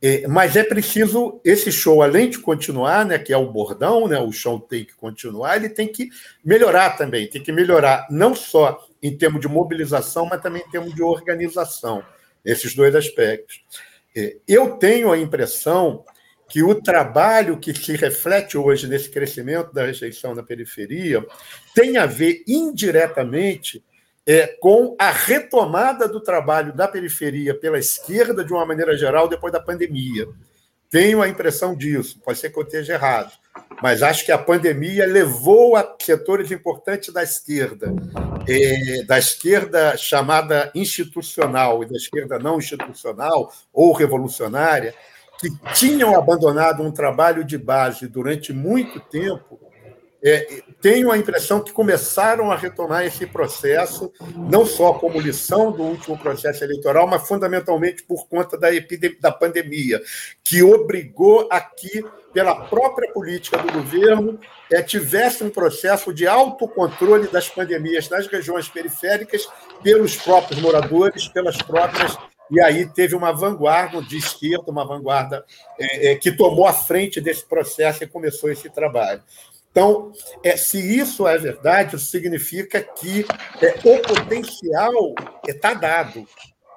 É, 0.00 0.28
mas 0.28 0.54
é 0.54 0.62
preciso, 0.62 1.40
esse 1.44 1.72
show, 1.72 2.04
além 2.04 2.30
de 2.30 2.38
continuar, 2.38 3.04
né, 3.04 3.18
que 3.18 3.32
é 3.32 3.36
o 3.36 3.50
bordão, 3.50 4.06
né, 4.06 4.20
o 4.20 4.30
show 4.30 4.60
tem 4.60 4.84
que 4.84 4.94
continuar, 4.94 5.56
ele 5.56 5.68
tem 5.68 5.88
que 5.88 6.08
melhorar 6.44 6.90
também, 6.90 7.26
tem 7.26 7.42
que 7.42 7.50
melhorar 7.50 8.06
não 8.08 8.32
só 8.32 8.86
em 9.02 9.16
termos 9.16 9.40
de 9.40 9.48
mobilização, 9.48 10.26
mas 10.26 10.40
também 10.40 10.62
em 10.64 10.70
termos 10.70 10.94
de 10.94 11.02
organização, 11.02 12.04
esses 12.44 12.76
dois 12.76 12.94
aspectos. 12.94 13.60
É, 14.16 14.36
eu 14.46 14.76
tenho 14.76 15.10
a 15.10 15.18
impressão 15.18 16.04
que 16.50 16.64
o 16.64 16.74
trabalho 16.74 17.58
que 17.58 17.72
se 17.72 17.96
reflete 17.96 18.58
hoje 18.58 18.88
nesse 18.88 19.08
crescimento 19.08 19.72
da 19.72 19.86
rejeição 19.86 20.34
na 20.34 20.42
periferia 20.42 21.24
tem 21.74 21.96
a 21.96 22.06
ver 22.06 22.42
indiretamente 22.46 23.84
é, 24.26 24.48
com 24.60 24.96
a 24.98 25.10
retomada 25.10 26.08
do 26.08 26.20
trabalho 26.20 26.72
da 26.74 26.88
periferia 26.88 27.54
pela 27.54 27.78
esquerda, 27.78 28.44
de 28.44 28.52
uma 28.52 28.66
maneira 28.66 28.98
geral, 28.98 29.28
depois 29.28 29.52
da 29.52 29.60
pandemia. 29.60 30.26
Tenho 30.90 31.22
a 31.22 31.28
impressão 31.28 31.74
disso, 31.74 32.20
pode 32.24 32.40
ser 32.40 32.50
que 32.50 32.58
eu 32.58 32.64
esteja 32.64 32.94
errado, 32.94 33.30
mas 33.80 34.02
acho 34.02 34.26
que 34.26 34.32
a 34.32 34.38
pandemia 34.38 35.06
levou 35.06 35.76
a 35.76 35.96
setores 36.02 36.50
importantes 36.50 37.14
da 37.14 37.22
esquerda, 37.22 37.94
é, 38.48 39.04
da 39.04 39.16
esquerda 39.16 39.96
chamada 39.96 40.70
institucional 40.74 41.84
e 41.84 41.86
da 41.86 41.96
esquerda 41.96 42.40
não 42.40 42.58
institucional 42.58 43.52
ou 43.72 43.92
revolucionária, 43.92 44.92
que 45.40 45.50
tinham 45.72 46.14
abandonado 46.14 46.82
um 46.82 46.92
trabalho 46.92 47.42
de 47.42 47.56
base 47.56 48.06
durante 48.06 48.52
muito 48.52 49.00
tempo, 49.00 49.58
é, 50.22 50.62
tenho 50.82 51.10
a 51.10 51.16
impressão 51.16 51.64
que 51.64 51.72
começaram 51.72 52.50
a 52.50 52.56
retomar 52.56 53.06
esse 53.06 53.26
processo, 53.26 54.12
não 54.36 54.66
só 54.66 54.92
como 54.92 55.18
lição 55.18 55.72
do 55.72 55.82
último 55.82 56.18
processo 56.18 56.62
eleitoral, 56.62 57.06
mas 57.06 57.26
fundamentalmente 57.26 58.02
por 58.02 58.28
conta 58.28 58.58
da, 58.58 58.68
da 59.18 59.32
pandemia, 59.32 60.00
que 60.44 60.62
obrigou 60.62 61.48
a 61.50 61.58
que, 61.58 62.04
pela 62.34 62.54
própria 62.66 63.10
política 63.12 63.56
do 63.56 63.72
governo, 63.72 64.38
é, 64.70 64.82
tivesse 64.82 65.42
um 65.42 65.48
processo 65.48 66.12
de 66.12 66.26
autocontrole 66.26 67.26
das 67.28 67.48
pandemias 67.48 68.10
nas 68.10 68.26
regiões 68.26 68.68
periféricas 68.68 69.48
pelos 69.82 70.16
próprios 70.16 70.60
moradores, 70.60 71.28
pelas 71.28 71.56
próprias 71.56 72.16
e 72.50 72.60
aí 72.60 72.86
teve 72.86 73.14
uma 73.14 73.32
vanguarda 73.32 74.02
de 74.02 74.16
esquerda, 74.16 74.70
uma 74.70 74.84
vanguarda 74.84 75.44
é, 75.78 76.12
é, 76.12 76.14
que 76.16 76.32
tomou 76.32 76.66
a 76.66 76.72
frente 76.72 77.20
desse 77.20 77.44
processo 77.44 78.02
e 78.02 78.08
começou 78.08 78.50
esse 78.50 78.68
trabalho. 78.68 79.22
Então, 79.70 80.12
é, 80.42 80.56
se 80.56 80.78
isso 80.78 81.28
é 81.28 81.38
verdade, 81.38 81.94
isso 81.94 82.06
significa 82.06 82.82
que 82.82 83.24
é, 83.62 83.74
o 83.84 84.02
potencial 84.02 85.14
está 85.46 85.74
dado. 85.74 86.26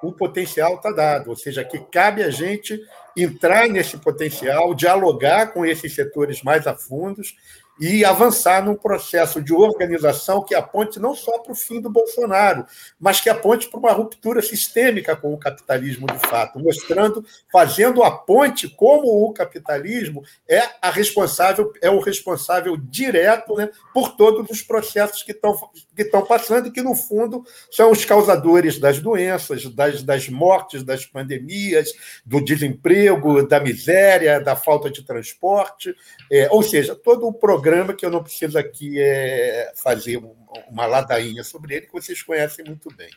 O 0.00 0.12
potencial 0.12 0.76
está 0.76 0.92
dado, 0.92 1.30
ou 1.30 1.36
seja, 1.36 1.64
que 1.64 1.78
cabe 1.78 2.22
a 2.22 2.30
gente 2.30 2.80
entrar 3.16 3.68
nesse 3.68 3.96
potencial, 3.96 4.74
dialogar 4.74 5.52
com 5.52 5.64
esses 5.64 5.94
setores 5.94 6.42
mais 6.42 6.66
a 6.66 6.74
fundos 6.74 7.34
e 7.80 8.04
avançar 8.04 8.64
num 8.64 8.74
processo 8.74 9.42
de 9.42 9.52
organização 9.52 10.42
que 10.42 10.54
aponte 10.54 11.00
não 11.00 11.14
só 11.14 11.38
para 11.38 11.52
o 11.52 11.56
fim 11.56 11.80
do 11.80 11.90
Bolsonaro, 11.90 12.64
mas 12.98 13.20
que 13.20 13.28
aponte 13.28 13.68
para 13.68 13.80
uma 13.80 13.92
ruptura 13.92 14.40
sistêmica 14.40 15.16
com 15.16 15.32
o 15.32 15.38
capitalismo 15.38 16.06
de 16.06 16.18
fato, 16.28 16.58
mostrando, 16.58 17.24
fazendo 17.50 18.02
a 18.02 18.10
ponte 18.10 18.68
como 18.68 19.24
o 19.24 19.32
capitalismo 19.32 20.22
é 20.48 20.62
a 20.80 20.90
responsável, 20.90 21.72
é 21.82 21.90
o 21.90 22.00
responsável 22.00 22.76
direto 22.76 23.54
né, 23.56 23.68
por 23.92 24.16
todos 24.16 24.48
os 24.50 24.62
processos 24.62 25.22
que 25.22 25.32
estão 25.32 25.54
que 25.94 26.02
estão 26.02 26.24
passando 26.24 26.68
e 26.68 26.70
que 26.70 26.82
no 26.82 26.94
fundo 26.94 27.44
são 27.70 27.90
os 27.90 28.04
causadores 28.04 28.78
das 28.78 28.98
doenças, 29.00 29.64
das, 29.66 30.02
das 30.02 30.28
mortes, 30.28 30.82
das 30.82 31.06
pandemias, 31.06 31.92
do 32.24 32.44
desemprego, 32.44 33.46
da 33.46 33.60
miséria, 33.60 34.40
da 34.40 34.56
falta 34.56 34.90
de 34.90 35.02
transporte, 35.02 35.94
é, 36.30 36.48
ou 36.50 36.62
seja, 36.62 36.94
todo 36.94 37.26
o 37.26 37.32
programa 37.32 37.94
que 37.94 38.04
eu 38.04 38.10
não 38.10 38.22
preciso 38.22 38.58
aqui 38.58 39.00
é, 39.00 39.72
fazer 39.76 40.20
uma 40.68 40.86
ladainha 40.86 41.44
sobre 41.44 41.76
ele, 41.76 41.86
que 41.86 41.92
vocês 41.92 42.22
conhecem 42.22 42.64
muito 42.64 42.88
bem. 42.94 43.10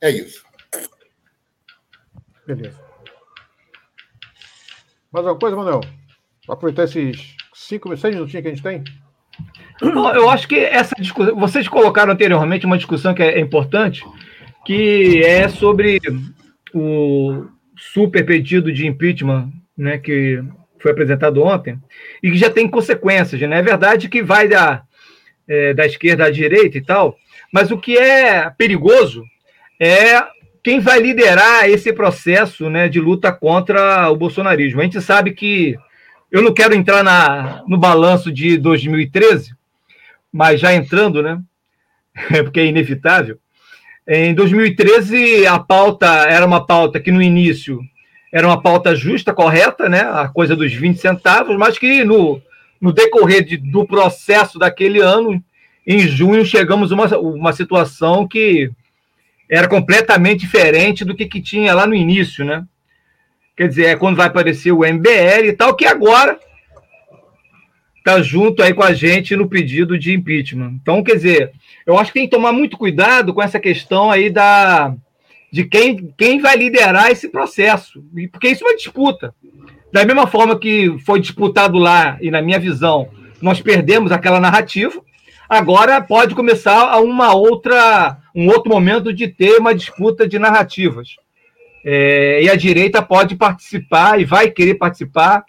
É 0.00 0.10
isso. 0.10 0.44
Beleza. 2.46 2.80
Mais 5.12 5.26
alguma 5.26 5.38
coisa, 5.38 5.56
Manuel? 5.56 5.80
Aproveitar 6.48 6.84
esses 6.84 7.36
cinco, 7.54 7.94
seis 7.96 8.14
minutinhos 8.14 8.42
que 8.42 8.48
a 8.48 8.54
gente 8.54 8.62
tem? 8.62 9.01
Não, 9.82 10.14
eu 10.14 10.30
acho 10.30 10.46
que 10.46 10.56
essa 10.56 10.94
discussão. 10.98 11.34
Vocês 11.36 11.66
colocaram 11.66 12.12
anteriormente 12.12 12.64
uma 12.66 12.76
discussão 12.78 13.12
que 13.12 13.22
é 13.22 13.40
importante, 13.40 14.04
que 14.64 15.22
é 15.24 15.48
sobre 15.48 16.00
o 16.72 17.46
super 17.76 18.24
pedido 18.24 18.72
de 18.72 18.86
impeachment 18.86 19.50
né, 19.76 19.98
que 19.98 20.42
foi 20.78 20.92
apresentado 20.92 21.42
ontem, 21.42 21.78
e 22.22 22.30
que 22.30 22.36
já 22.36 22.50
tem 22.50 22.68
consequências. 22.68 23.40
Né? 23.40 23.58
É 23.58 23.62
verdade 23.62 24.08
que 24.08 24.22
vai 24.22 24.48
da, 24.48 24.82
é, 25.48 25.74
da 25.74 25.86
esquerda 25.86 26.26
à 26.26 26.30
direita 26.30 26.78
e 26.78 26.80
tal, 26.80 27.16
mas 27.52 27.70
o 27.70 27.78
que 27.78 27.96
é 27.96 28.50
perigoso 28.50 29.24
é 29.80 30.22
quem 30.62 30.78
vai 30.78 31.00
liderar 31.00 31.68
esse 31.68 31.92
processo 31.92 32.70
né, 32.70 32.88
de 32.88 33.00
luta 33.00 33.32
contra 33.32 34.08
o 34.10 34.16
bolsonarismo. 34.16 34.80
A 34.80 34.84
gente 34.84 35.00
sabe 35.00 35.32
que 35.32 35.76
eu 36.30 36.40
não 36.40 36.54
quero 36.54 36.74
entrar 36.74 37.02
na, 37.02 37.62
no 37.66 37.76
balanço 37.76 38.30
de 38.32 38.56
2013, 38.56 39.54
mas 40.32 40.60
já 40.60 40.72
entrando, 40.74 41.22
né? 41.22 41.40
Porque 42.42 42.60
é 42.60 42.66
inevitável. 42.66 43.38
Em 44.08 44.34
2013, 44.34 45.46
a 45.46 45.58
pauta 45.58 46.06
era 46.06 46.44
uma 46.44 46.66
pauta 46.66 46.98
que 46.98 47.12
no 47.12 47.22
início 47.22 47.80
era 48.32 48.46
uma 48.46 48.60
pauta 48.60 48.96
justa, 48.96 49.34
correta, 49.34 49.88
né? 49.88 50.00
A 50.00 50.26
coisa 50.26 50.56
dos 50.56 50.72
20 50.72 50.98
centavos, 50.98 51.56
mas 51.56 51.76
que 51.76 52.02
no, 52.02 52.40
no 52.80 52.90
decorrer 52.90 53.44
de, 53.44 53.58
do 53.58 53.86
processo 53.86 54.58
daquele 54.58 55.00
ano, 55.00 55.42
em 55.86 56.00
junho, 56.00 56.44
chegamos 56.44 56.90
a 56.90 56.94
uma, 56.94 57.18
uma 57.18 57.52
situação 57.52 58.26
que 58.26 58.70
era 59.50 59.68
completamente 59.68 60.40
diferente 60.40 61.04
do 61.04 61.14
que, 61.14 61.26
que 61.26 61.42
tinha 61.42 61.74
lá 61.74 61.86
no 61.86 61.94
início, 61.94 62.42
né? 62.42 62.64
Quer 63.54 63.68
dizer, 63.68 63.84
é 63.84 63.96
quando 63.96 64.16
vai 64.16 64.28
aparecer 64.28 64.72
o 64.72 64.78
MBL 64.78 65.48
e 65.48 65.52
tal, 65.52 65.76
que 65.76 65.84
agora 65.84 66.40
está 68.02 68.20
junto 68.20 68.62
aí 68.62 68.74
com 68.74 68.82
a 68.82 68.92
gente 68.92 69.36
no 69.36 69.48
pedido 69.48 69.98
de 69.98 70.12
impeachment. 70.12 70.78
Então, 70.82 71.02
quer 71.02 71.14
dizer, 71.14 71.52
eu 71.86 71.96
acho 71.96 72.12
que 72.12 72.18
tem 72.18 72.28
que 72.28 72.36
tomar 72.36 72.52
muito 72.52 72.76
cuidado 72.76 73.32
com 73.32 73.42
essa 73.42 73.60
questão 73.60 74.10
aí 74.10 74.28
da, 74.28 74.94
de 75.50 75.64
quem, 75.64 76.12
quem 76.18 76.40
vai 76.40 76.56
liderar 76.56 77.10
esse 77.10 77.28
processo, 77.28 78.04
porque 78.30 78.48
isso 78.48 78.64
é 78.64 78.68
uma 78.68 78.76
disputa. 78.76 79.34
Da 79.92 80.04
mesma 80.04 80.26
forma 80.26 80.58
que 80.58 80.96
foi 81.04 81.20
disputado 81.20 81.78
lá, 81.78 82.16
e 82.20 82.30
na 82.30 82.42
minha 82.42 82.58
visão, 82.58 83.08
nós 83.40 83.60
perdemos 83.60 84.10
aquela 84.10 84.40
narrativa, 84.40 85.00
agora 85.48 86.00
pode 86.00 86.34
começar 86.34 86.98
uma 87.00 87.34
outra, 87.34 88.16
um 88.34 88.48
outro 88.48 88.72
momento 88.72 89.12
de 89.12 89.28
ter 89.28 89.58
uma 89.58 89.74
disputa 89.74 90.26
de 90.26 90.38
narrativas. 90.38 91.16
É, 91.84 92.42
e 92.42 92.48
a 92.48 92.56
direita 92.56 93.02
pode 93.02 93.36
participar 93.36 94.20
e 94.20 94.24
vai 94.24 94.50
querer 94.50 94.74
participar, 94.74 95.44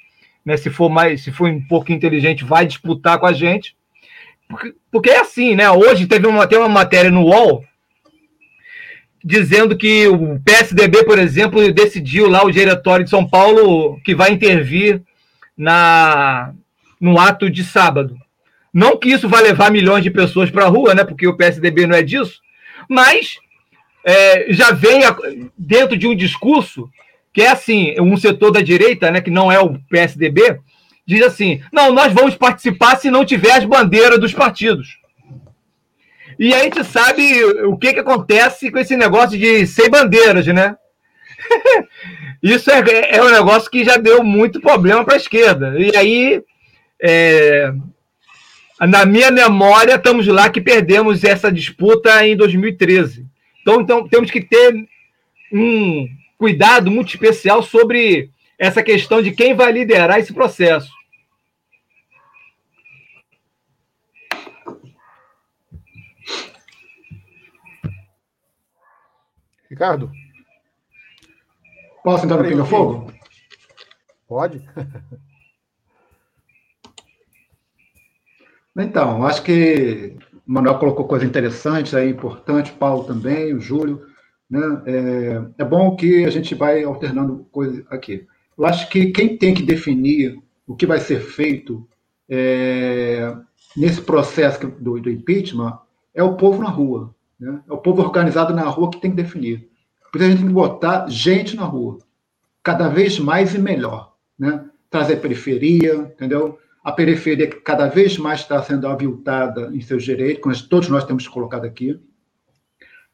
né, 0.46 0.58
se 0.58 0.70
for 0.70 0.90
mais, 0.90 1.24
se 1.24 1.32
for 1.32 1.50
um 1.50 1.62
pouco 1.62 1.92
inteligente, 1.92 2.44
vai 2.44 2.66
disputar 2.66 3.18
com 3.20 3.26
a 3.26 3.34
gente. 3.34 3.76
Porque, 4.48 4.76
porque 4.92 5.10
é 5.10 5.20
assim, 5.20 5.56
né? 5.56 5.70
Hoje 5.72 6.06
teve 6.06 6.28
uma, 6.28 6.46
tem 6.46 6.58
uma 6.58 6.70
matéria 6.70 7.10
no 7.10 7.24
UOL 7.24 7.64
dizendo 9.24 9.78
que 9.78 10.08
o 10.08 10.40
PSDB, 10.42 11.06
por 11.06 11.18
exemplo, 11.18 11.72
decidiu 11.72 12.28
lá 12.28 12.44
o 12.44 12.52
diretório 12.52 13.06
de 13.06 13.10
São 13.10 13.26
Paulo 13.26 14.00
que 14.04 14.14
vai 14.14 14.32
intervir 14.32 15.02
na 15.58 16.54
no 17.00 17.20
ato 17.20 17.50
de 17.50 17.64
sábado. 17.64 18.18
Não 18.74 18.98
que 18.98 19.10
isso 19.10 19.28
vai 19.28 19.44
levar 19.44 19.72
milhões 19.72 20.04
de 20.04 20.10
pessoas 20.10 20.50
para 20.50 20.66
a 20.66 20.70
rua, 20.70 20.96
né? 20.96 21.04
Porque 21.04 21.28
o 21.28 21.36
PSDB 21.36 21.86
não 21.86 21.96
é 21.96 22.02
disso, 22.02 22.40
mas 22.90 23.38
é, 24.06 24.52
já 24.54 24.72
vem 24.72 25.02
dentro 25.58 25.98
de 25.98 26.08
um 26.08 26.16
discurso 26.16 26.90
que 27.34 27.42
é 27.42 27.50
assim, 27.50 27.96
um 28.00 28.16
setor 28.16 28.52
da 28.52 28.62
direita, 28.62 29.10
né, 29.10 29.20
que 29.20 29.32
não 29.32 29.52
é 29.52 29.60
o 29.60 29.80
PSDB, 29.90 30.60
diz 31.06 31.22
assim: 31.24 31.62
não, 31.72 31.92
nós 31.92 32.14
vamos 32.14 32.36
participar 32.36 32.98
se 32.98 33.10
não 33.10 33.26
tiver 33.26 33.54
as 33.54 33.66
bandeiras 33.66 34.20
dos 34.20 34.34
partidos. 34.34 35.00
E 36.40 36.54
a 36.54 36.60
gente 36.60 36.84
sabe 36.84 37.44
o 37.66 37.78
que, 37.78 37.94
que 37.94 38.00
acontece 38.00 38.72
com 38.72 38.80
esse 38.80 38.96
negócio 38.96 39.38
de 39.38 39.66
sem 39.66 39.90
bandeiras, 39.90 40.46
né? 40.48 40.76
Isso 42.42 42.70
é, 42.72 43.16
é 43.16 43.24
um 43.24 43.32
negócio 43.32 43.70
que 43.70 43.84
já 43.84 43.98
deu 43.98 44.24
muito 44.24 44.60
problema 44.60 45.04
para 45.04 45.14
a 45.14 45.18
esquerda. 45.18 45.76
E 45.80 45.96
aí, 45.96 46.42
é, 47.02 47.72
na 48.82 49.06
minha 49.06 49.32
memória, 49.32 49.96
estamos 49.96 50.28
lá 50.28 50.50
que 50.50 50.60
perdemos 50.60 51.24
essa 51.24 51.52
disputa 51.52 52.26
em 52.26 52.36
2013. 52.36 53.26
Então, 53.62 53.82
então 53.82 54.08
temos 54.08 54.30
que 54.30 54.42
ter 54.42 54.74
um 55.52 56.08
cuidado 56.38 56.92
muito 56.92 57.10
especial 57.10 57.64
sobre 57.64 58.32
essa 58.58 58.84
questão 58.84 59.22
de 59.22 59.32
quem 59.32 59.54
vai 59.56 59.72
liderar 59.72 60.20
esse 60.20 60.34
processo. 60.34 60.92
Ricardo? 69.70 70.12
Posso 72.04 72.26
entrar 72.26 72.38
no 72.38 72.48
Pinga 72.48 72.66
Fogo? 72.66 73.12
Pode. 74.28 74.64
Então, 78.76 79.24
acho 79.24 79.44
que 79.44 80.18
o 80.48 80.52
Manuel 80.52 80.80
colocou 80.80 81.08
coisas 81.08 81.30
interessantes 81.30 81.94
aí, 81.94 82.10
importantes, 82.10 82.72
Paulo 82.72 83.04
também, 83.04 83.54
o 83.54 83.62
Júlio. 83.62 84.08
Né? 84.50 84.82
É, 84.86 85.42
é 85.60 85.66
bom 85.66 85.96
que 85.96 86.26
a 86.26 86.30
gente 86.30 86.54
vai 86.56 86.84
alternando 86.84 87.46
coisas 87.52 87.84
aqui. 87.90 88.28
Eu 88.58 88.66
acho 88.66 88.90
que 88.90 89.08
quem 89.08 89.38
tem 89.38 89.54
que 89.54 89.64
definir 89.64 90.40
o 90.68 90.76
que 90.76 90.86
vai 90.86 91.00
ser 91.00 91.20
feito 91.20 91.88
é, 92.30 93.36
nesse 93.76 94.02
processo 94.02 94.68
do, 94.68 95.00
do 95.00 95.10
impeachment 95.10 95.78
é 96.14 96.24
o 96.24 96.36
povo 96.36 96.62
na 96.62 96.70
rua. 96.70 97.14
Né? 97.40 97.62
É 97.68 97.74
o 97.74 97.78
povo 97.78 98.02
organizado 98.02 98.54
na 98.54 98.64
rua 98.64 98.90
que 98.90 99.02
tem 99.02 99.12
que 99.12 99.18
definir. 99.18 99.68
Por 100.12 100.20
isso 100.20 100.28
a 100.28 100.30
gente 100.30 100.40
tem 100.40 100.48
que 100.48 100.54
botar 100.54 101.10
gente 101.10 101.56
na 101.56 101.64
rua, 101.64 101.98
cada 102.62 102.88
vez 102.88 103.20
mais 103.20 103.56
e 103.56 103.60
melhor. 103.60 104.14
Né? 104.38 104.64
Trazer 104.90 105.18
periferia, 105.18 105.96
entendeu? 105.96 106.60
A 106.84 106.92
periferia 106.92 107.48
que 107.48 107.62
cada 107.62 107.88
vez 107.88 108.18
mais 108.18 108.42
está 108.42 108.62
sendo 108.62 108.88
aviltada 108.88 109.72
em 109.74 109.82
seus 109.82 110.04
direitos, 110.04 110.44
como 110.44 110.70
todos 110.70 110.90
nós 110.90 111.06
temos 111.06 111.28
colocado 111.28 111.66
aqui. 111.66 112.00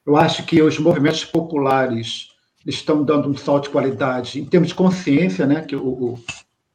Eu 0.05 0.15
acho 0.15 0.45
que 0.45 0.61
os 0.61 0.79
movimentos 0.79 1.25
populares 1.25 2.29
estão 2.65 3.03
dando 3.03 3.29
um 3.29 3.37
salto 3.37 3.63
de 3.65 3.69
qualidade 3.69 4.39
em 4.39 4.45
termos 4.45 4.69
de 4.69 4.75
consciência, 4.75 5.45
né? 5.45 5.61
Que 5.61 5.75
o, 5.75 5.87
o 5.87 6.19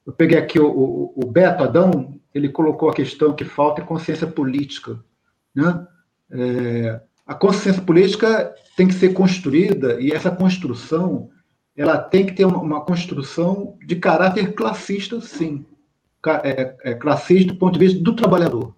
eu 0.07 0.13
peguei 0.13 0.39
aqui 0.39 0.61
o, 0.61 0.67
o, 0.67 1.13
o, 1.17 1.27
Beto 1.27 1.65
Adão, 1.65 2.21
ele 2.35 2.51
colocou 2.51 2.91
a 2.91 2.95
questão 2.95 3.33
que 3.33 3.45
falta 3.45 3.81
é 3.81 3.85
consciência 3.85 4.27
política, 4.27 5.03
né? 5.55 5.87
É, 6.31 7.01
a 7.27 7.35
consciência 7.35 7.81
política 7.81 8.55
tem 8.77 8.87
que 8.87 8.95
ser 8.95 9.15
construída 9.15 9.99
e 10.01 10.11
essa 10.11 10.31
construção 10.31 11.31
ela 11.77 11.99
tem 11.99 12.27
que 12.27 12.33
ter 12.33 12.45
uma, 12.45 12.59
uma 12.59 12.81
construção 12.83 13.77
de 13.85 13.97
caráter 13.97 14.53
classista, 14.55 15.21
sim. 15.21 15.65
É, 16.43 16.75
é, 16.85 16.95
classista 16.95 17.53
do 17.53 17.59
ponto 17.59 17.75
de 17.75 17.85
vista 17.85 18.03
do 18.03 18.15
trabalhador. 18.15 18.75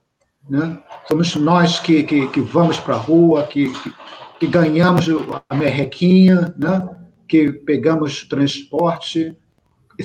Né? 0.49 0.81
Somos 1.07 1.35
nós 1.37 1.79
que, 1.79 2.03
que, 2.03 2.29
que 2.29 2.41
vamos 2.41 2.79
para 2.79 2.95
a 2.95 2.99
rua, 2.99 3.45
que, 3.45 3.73
que, 3.73 3.93
que, 4.39 4.47
ganhamos 4.47 5.07
a 5.49 5.55
merrequinha, 5.55 6.55
né? 6.57 6.89
que 7.29 7.53
pegamos 7.53 8.25
transporte, 8.25 9.37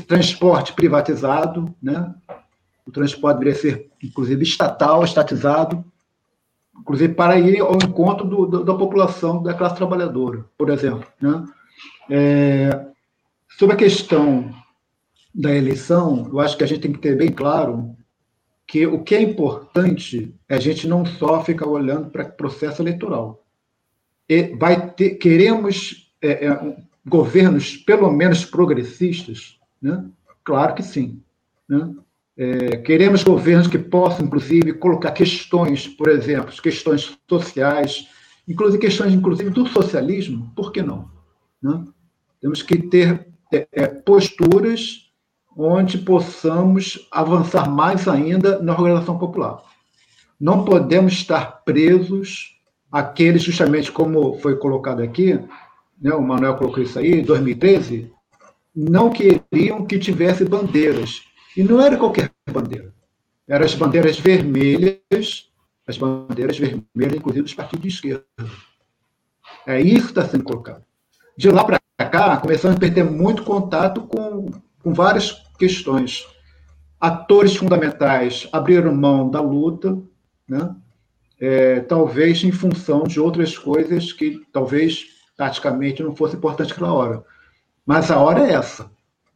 transporte 0.07 0.73
privatizado, 0.73 1.73
né? 1.81 2.13
o 2.85 2.91
transporte 2.91 3.39
deveria 3.39 3.59
ser, 3.59 3.91
inclusive, 4.03 4.43
estatal, 4.43 5.03
estatizado, 5.03 5.83
inclusive 6.79 7.13
para 7.13 7.39
ir 7.39 7.59
ao 7.59 7.75
encontro 7.75 8.27
do, 8.27 8.45
do, 8.45 8.63
da 8.63 8.73
população 8.73 9.41
da 9.43 9.53
classe 9.53 9.75
trabalhadora, 9.75 10.45
por 10.57 10.69
exemplo. 10.69 11.05
Né? 11.21 11.45
É, 12.09 12.85
sobre 13.57 13.75
a 13.75 13.77
questão 13.77 14.53
da 15.33 15.53
eleição, 15.55 16.27
eu 16.31 16.39
acho 16.39 16.57
que 16.57 16.63
a 16.63 16.67
gente 16.67 16.81
tem 16.81 16.91
que 16.91 16.99
ter 16.99 17.15
bem 17.15 17.31
claro 17.31 17.95
que 18.67 18.85
o 18.87 19.03
que 19.03 19.15
é 19.15 19.21
importante 19.21 20.33
é 20.47 20.55
a 20.55 20.59
gente 20.59 20.87
não 20.87 21.05
só 21.05 21.43
ficar 21.43 21.67
olhando 21.67 22.09
para 22.09 22.23
o 22.23 22.31
processo 22.31 22.81
eleitoral. 22.81 23.43
Vai 24.57 24.89
ter, 24.91 25.11
queremos 25.11 26.11
é, 26.21 26.47
é, 26.47 26.75
governos 27.05 27.75
pelo 27.75 28.11
menos 28.11 28.45
progressistas, 28.45 29.57
né? 29.81 30.05
Claro 30.43 30.73
que 30.73 30.83
sim, 30.83 31.21
né? 31.67 31.93
É, 32.37 32.77
queremos 32.77 33.23
governos 33.23 33.67
que 33.67 33.77
possam, 33.77 34.25
inclusive, 34.25 34.73
colocar 34.73 35.11
questões, 35.11 35.87
por 35.87 36.09
exemplo, 36.09 36.53
questões 36.61 37.15
sociais, 37.29 38.07
inclusive 38.47 38.81
questões, 38.81 39.13
inclusive, 39.13 39.49
do 39.49 39.67
socialismo, 39.67 40.51
por 40.55 40.71
que 40.71 40.81
não? 40.81 41.11
Né? 41.61 41.83
Temos 42.41 42.63
que 42.63 42.77
ter 42.77 43.27
é, 43.53 43.67
é, 43.71 43.87
posturas 43.87 45.11
onde 45.55 45.97
possamos 45.97 47.07
avançar 47.11 47.69
mais 47.69 48.07
ainda 48.07 48.61
na 48.61 48.71
organização 48.71 49.19
popular. 49.19 49.61
Não 50.39 50.65
podemos 50.65 51.13
estar 51.13 51.63
presos 51.63 52.50
àqueles, 52.91 53.43
justamente 53.43 53.91
como 53.91 54.37
foi 54.39 54.57
colocado 54.57 55.01
aqui, 55.01 55.39
né, 56.01 56.13
o 56.13 56.21
Manuel 56.21 56.55
colocou 56.55 56.83
isso 56.83 56.99
aí, 56.99 57.19
em 57.19 57.23
2013, 57.23 58.11
não 58.75 59.09
queriam 59.09 59.85
que 59.85 59.99
tivesse 59.99 60.43
bandeiras. 60.43 61.21
E 61.55 61.63
não 61.63 61.81
era 61.81 61.97
qualquer 61.97 62.31
bandeira. 62.51 62.93
Eram 63.47 63.65
as 63.65 63.75
bandeiras 63.75 64.17
vermelhas, 64.19 65.51
as 65.87 65.97
bandeiras 65.97 66.57
vermelhas, 66.57 67.15
inclusive 67.15 67.43
dos 67.43 67.53
partidos 67.53 67.83
de 67.83 67.87
esquerda. 67.89 68.25
É 69.65 69.79
isso 69.79 70.05
que 70.05 70.19
está 70.19 70.27
sendo 70.27 70.43
colocado. 70.43 70.83
De 71.37 71.49
lá 71.49 71.63
para 71.63 71.79
cá, 72.09 72.37
começamos 72.37 72.77
a 72.77 72.79
perder 72.79 73.03
muito 73.03 73.43
contato 73.43 74.01
com, 74.03 74.51
com 74.81 74.93
várias 74.93 75.31
questões. 75.57 76.25
Atores 76.99 77.55
fundamentais 77.55 78.47
abriram 78.51 78.95
mão 78.95 79.29
da 79.29 79.41
luta, 79.41 79.97
né? 80.47 80.75
É, 81.41 81.79
talvez 81.79 82.43
em 82.43 82.51
função 82.51 83.03
de 83.03 83.19
outras 83.19 83.57
coisas 83.57 84.13
que 84.13 84.45
talvez 84.53 85.07
taticamente 85.35 86.03
não 86.03 86.15
fosse 86.15 86.35
importante 86.35 86.69
naquela 86.69 86.93
hora. 86.93 87.23
Mas 87.83 88.11
a 88.11 88.19
hora 88.19 88.47
é 88.47 88.53
essa. 88.53 88.91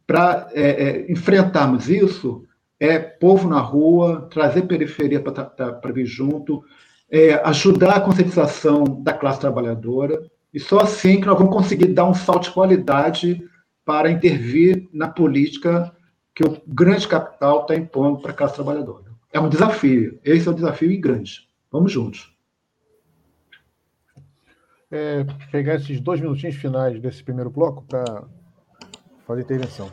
Para 0.06 0.48
é, 0.52 0.62
é, 0.62 1.12
enfrentarmos 1.12 1.88
isso, 1.88 2.44
é 2.78 2.98
povo 2.98 3.48
na 3.48 3.58
rua, 3.58 4.28
trazer 4.30 4.62
periferia 4.62 5.20
para 5.20 5.92
vir 5.92 6.06
junto, 6.06 6.62
é, 7.10 7.34
ajudar 7.44 7.96
a 7.96 8.00
conscientização 8.00 8.84
da 9.02 9.12
classe 9.12 9.40
trabalhadora, 9.40 10.20
e 10.54 10.60
só 10.60 10.80
assim 10.80 11.20
que 11.20 11.26
nós 11.26 11.38
vamos 11.38 11.52
conseguir 11.52 11.88
dar 11.88 12.04
um 12.04 12.14
salto 12.14 12.44
de 12.44 12.50
qualidade 12.52 13.42
para 13.84 14.10
intervir 14.10 14.88
na 14.92 15.08
política 15.08 15.92
que 16.34 16.44
o 16.44 16.56
grande 16.66 17.08
capital 17.08 17.62
está 17.62 17.74
impondo 17.74 18.20
para 18.20 18.30
a 18.30 18.34
classe 18.34 18.54
trabalhadora. 18.54 19.06
É 19.32 19.40
um 19.40 19.48
desafio, 19.48 20.18
esse 20.24 20.46
é 20.46 20.50
um 20.50 20.54
desafio 20.54 21.00
grande. 21.00 21.45
Vamos 21.70 21.92
juntos. 21.92 22.34
É, 24.90 25.24
pegar 25.50 25.74
esses 25.76 26.00
dois 26.00 26.20
minutinhos 26.20 26.56
finais 26.56 27.00
desse 27.00 27.22
primeiro 27.22 27.50
bloco 27.50 27.84
para 27.84 28.24
fazer 29.26 29.42
intervenção. 29.42 29.90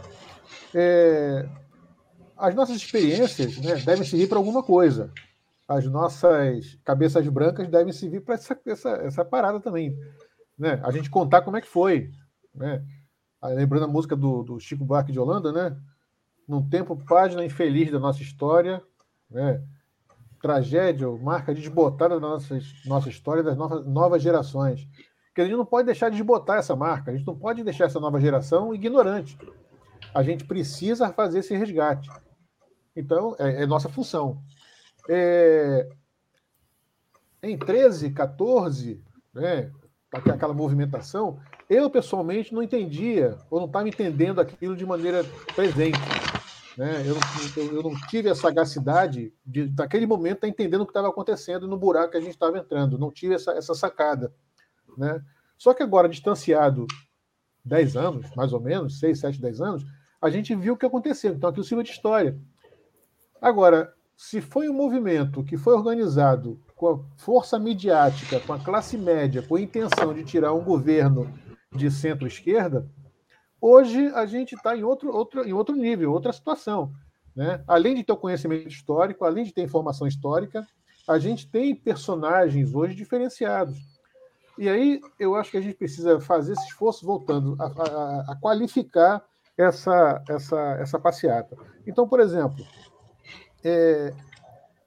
É, 0.73 1.49
as 2.37 2.53
nossas 2.53 2.75
experiências 2.75 3.57
né, 3.57 3.75
devem 3.77 4.05
servir 4.05 4.27
para 4.27 4.37
alguma 4.37 4.61
coisa. 4.61 5.11
As 5.67 5.85
nossas 5.85 6.75
cabeças 6.83 7.27
brancas 7.27 7.67
devem 7.67 7.91
servir 7.91 8.21
para 8.21 8.35
essa, 8.35 8.59
essa, 8.65 8.89
essa 8.89 9.25
parada 9.25 9.59
também. 9.59 9.97
Né? 10.57 10.79
A 10.83 10.91
gente 10.91 11.09
contar 11.09 11.41
como 11.41 11.57
é 11.57 11.61
que 11.61 11.67
foi. 11.67 12.11
Né? 12.53 12.83
Lembrando 13.41 13.85
a 13.85 13.87
música 13.87 14.15
do, 14.15 14.43
do 14.43 14.59
Chico 14.59 14.85
Buarque 14.85 15.11
de 15.11 15.19
Holanda, 15.19 15.51
né? 15.51 15.77
Num 16.47 16.67
tempo, 16.67 16.95
página 17.05 17.43
infeliz 17.43 17.91
da 17.91 17.99
nossa 17.99 18.21
história, 18.21 18.81
né? 19.29 19.61
Tragédia, 20.43 21.09
marca 21.09 21.53
desbotada 21.53 22.19
da 22.19 22.27
nossa, 22.27 22.59
nossa 22.85 23.07
história 23.07 23.41
das 23.41 23.55
novas, 23.55 23.85
novas 23.87 24.21
gerações. 24.21 24.85
Porque 25.27 25.39
a 25.39 25.45
gente 25.45 25.55
não 25.55 25.65
pode 25.65 25.85
deixar 25.85 26.09
de 26.09 26.17
desbotar 26.17 26.59
essa 26.59 26.75
marca, 26.75 27.09
a 27.09 27.15
gente 27.15 27.25
não 27.25 27.33
pode 27.33 27.63
deixar 27.63 27.85
essa 27.85 27.99
nova 27.99 28.19
geração 28.19 28.75
ignorante. 28.75 29.37
A 30.13 30.21
gente 30.21 30.43
precisa 30.43 31.13
fazer 31.13 31.39
esse 31.39 31.55
resgate. 31.55 32.09
Então, 32.93 33.35
é, 33.39 33.63
é 33.63 33.65
nossa 33.65 33.87
função. 33.87 34.43
É, 35.09 35.89
em 37.41 37.57
13, 37.57 38.11
14, 38.11 39.01
né, 39.33 39.71
aquela 40.11 40.53
movimentação, 40.53 41.39
eu 41.69 41.89
pessoalmente 41.89 42.53
não 42.53 42.61
entendia, 42.61 43.37
ou 43.49 43.61
não 43.61 43.67
estava 43.67 43.87
entendendo 43.87 44.41
aquilo 44.41 44.75
de 44.75 44.85
maneira 44.85 45.23
presente. 45.55 45.97
Né? 46.77 47.03
Eu, 47.05 47.15
eu, 47.55 47.75
eu, 47.75 47.83
não 47.83 47.95
tive 48.07 48.29
a 48.29 48.35
sagacidade 48.35 49.33
de, 49.45 49.71
naquele 49.77 50.05
momento, 50.05 50.35
estar 50.35 50.47
tá 50.47 50.49
entendendo 50.49 50.81
o 50.81 50.85
que 50.85 50.91
estava 50.91 51.09
acontecendo 51.09 51.67
no 51.67 51.77
buraco 51.77 52.11
que 52.11 52.17
a 52.17 52.21
gente 52.21 52.33
estava 52.33 52.57
entrando. 52.57 52.97
Não 52.97 53.11
tive 53.11 53.35
essa, 53.35 53.51
essa 53.51 53.75
sacada. 53.75 54.33
Né? 54.97 55.21
Só 55.57 55.73
que 55.73 55.83
agora, 55.83 56.09
distanciado 56.09 56.87
10 57.63 57.95
anos, 57.95 58.35
mais 58.35 58.53
ou 58.53 58.59
menos, 58.59 58.99
6, 58.99 59.19
7, 59.19 59.41
10 59.41 59.61
anos, 59.61 59.85
a 60.21 60.29
gente 60.29 60.55
viu 60.55 60.73
o 60.73 60.77
que 60.77 60.85
aconteceu. 60.85 61.33
Então, 61.33 61.49
aquilo 61.49 61.63
sirva 61.63 61.83
de 61.83 61.91
história. 61.91 62.37
Agora, 63.41 63.93
se 64.15 64.41
foi 64.41 64.69
um 64.69 64.73
movimento 64.73 65.43
que 65.43 65.57
foi 65.57 65.73
organizado 65.73 66.59
com 66.75 66.87
a 66.89 66.99
força 67.17 67.59
midiática, 67.59 68.39
com 68.39 68.53
a 68.53 68.59
classe 68.59 68.97
média, 68.97 69.41
com 69.41 69.55
a 69.55 69.61
intenção 69.61 70.13
de 70.13 70.23
tirar 70.23 70.53
um 70.53 70.63
governo 70.63 71.31
de 71.71 71.89
centro-esquerda, 71.91 72.89
hoje 73.63 74.07
a 74.13 74.25
gente 74.25 74.55
está 74.55 74.75
em 74.75 74.83
outro, 74.83 75.09
outro, 75.15 75.47
em 75.47 75.53
outro 75.53 75.73
nível, 75.73 76.11
outra 76.11 76.33
situação. 76.33 76.91
Né? 77.33 77.63
Além 77.65 77.95
de 77.95 78.03
ter 78.03 78.11
o 78.11 78.17
conhecimento 78.17 78.67
histórico, 78.67 79.23
além 79.23 79.45
de 79.45 79.53
ter 79.53 79.61
informação 79.61 80.05
histórica, 80.05 80.67
a 81.07 81.17
gente 81.17 81.49
tem 81.49 81.73
personagens 81.73 82.75
hoje 82.75 82.93
diferenciados. 82.93 83.77
E 84.57 84.67
aí 84.67 84.99
eu 85.17 85.33
acho 85.35 85.49
que 85.49 85.57
a 85.57 85.61
gente 85.61 85.77
precisa 85.77 86.19
fazer 86.19 86.53
esse 86.53 86.65
esforço 86.67 87.05
voltando 87.05 87.55
a, 87.57 87.65
a, 87.65 88.31
a 88.33 88.35
qualificar 88.35 89.23
essa, 89.57 90.21
essa, 90.27 90.59
essa 90.79 90.99
passeata. 90.99 91.55
Então, 91.87 92.05
por 92.05 92.19
exemplo, 92.19 92.65
é, 93.63 94.13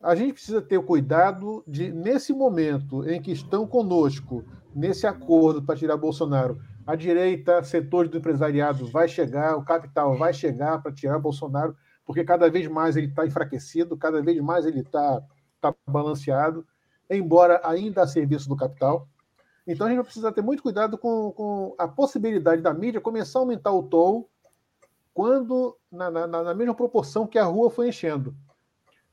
a 0.02 0.14
gente 0.14 0.34
precisa 0.34 0.60
ter 0.60 0.76
o 0.76 0.82
cuidado 0.82 1.64
de, 1.66 1.90
nesse 1.90 2.32
momento 2.34 3.08
em 3.08 3.22
que 3.22 3.32
estão 3.32 3.66
conosco, 3.66 4.44
nesse 4.74 5.06
acordo 5.06 5.62
para 5.62 5.76
tirar 5.76 5.96
Bolsonaro, 5.96 6.60
a 6.86 6.94
direita, 6.94 7.62
setores 7.62 8.10
do 8.10 8.18
empresariado 8.18 8.86
vai 8.86 9.08
chegar, 9.08 9.56
o 9.56 9.64
capital 9.64 10.16
vai 10.16 10.32
chegar 10.32 10.80
para 10.80 10.92
tirar 10.92 11.18
Bolsonaro, 11.18 11.76
porque 12.04 12.24
cada 12.24 12.48
vez 12.48 12.68
mais 12.68 12.96
ele 12.96 13.08
está 13.08 13.26
enfraquecido, 13.26 13.96
cada 13.96 14.22
vez 14.22 14.40
mais 14.40 14.64
ele 14.64 14.80
está 14.80 15.22
tá 15.60 15.74
balanceado, 15.86 16.66
embora 17.10 17.60
ainda 17.64 18.02
a 18.02 18.06
serviço 18.06 18.48
do 18.48 18.56
capital. 18.56 19.08
Então 19.66 19.86
a 19.86 19.90
gente 19.90 20.04
precisa 20.04 20.30
ter 20.30 20.42
muito 20.42 20.62
cuidado 20.62 20.96
com, 20.96 21.32
com 21.32 21.74
a 21.76 21.88
possibilidade 21.88 22.62
da 22.62 22.72
mídia 22.72 23.00
começar 23.00 23.40
a 23.40 23.42
aumentar 23.42 23.72
o 23.72 23.82
tom 23.82 24.28
quando 25.12 25.76
na, 25.90 26.10
na, 26.10 26.26
na 26.26 26.54
mesma 26.54 26.74
proporção 26.74 27.26
que 27.26 27.38
a 27.38 27.44
rua 27.44 27.70
foi 27.70 27.88
enchendo 27.88 28.36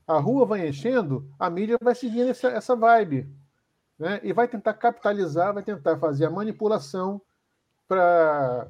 a 0.06 0.18
rua 0.18 0.44
vai 0.44 0.68
enchendo, 0.68 1.28
a 1.38 1.48
mídia 1.48 1.78
vai 1.80 1.94
seguindo 1.94 2.30
essa, 2.30 2.48
essa 2.48 2.76
vibe. 2.76 3.28
Né? 3.98 4.20
E 4.22 4.32
vai 4.32 4.46
tentar 4.46 4.74
capitalizar, 4.74 5.54
vai 5.54 5.62
tentar 5.62 5.98
fazer 5.98 6.26
a 6.26 6.30
manipulação 6.30 7.20
para 7.88 8.68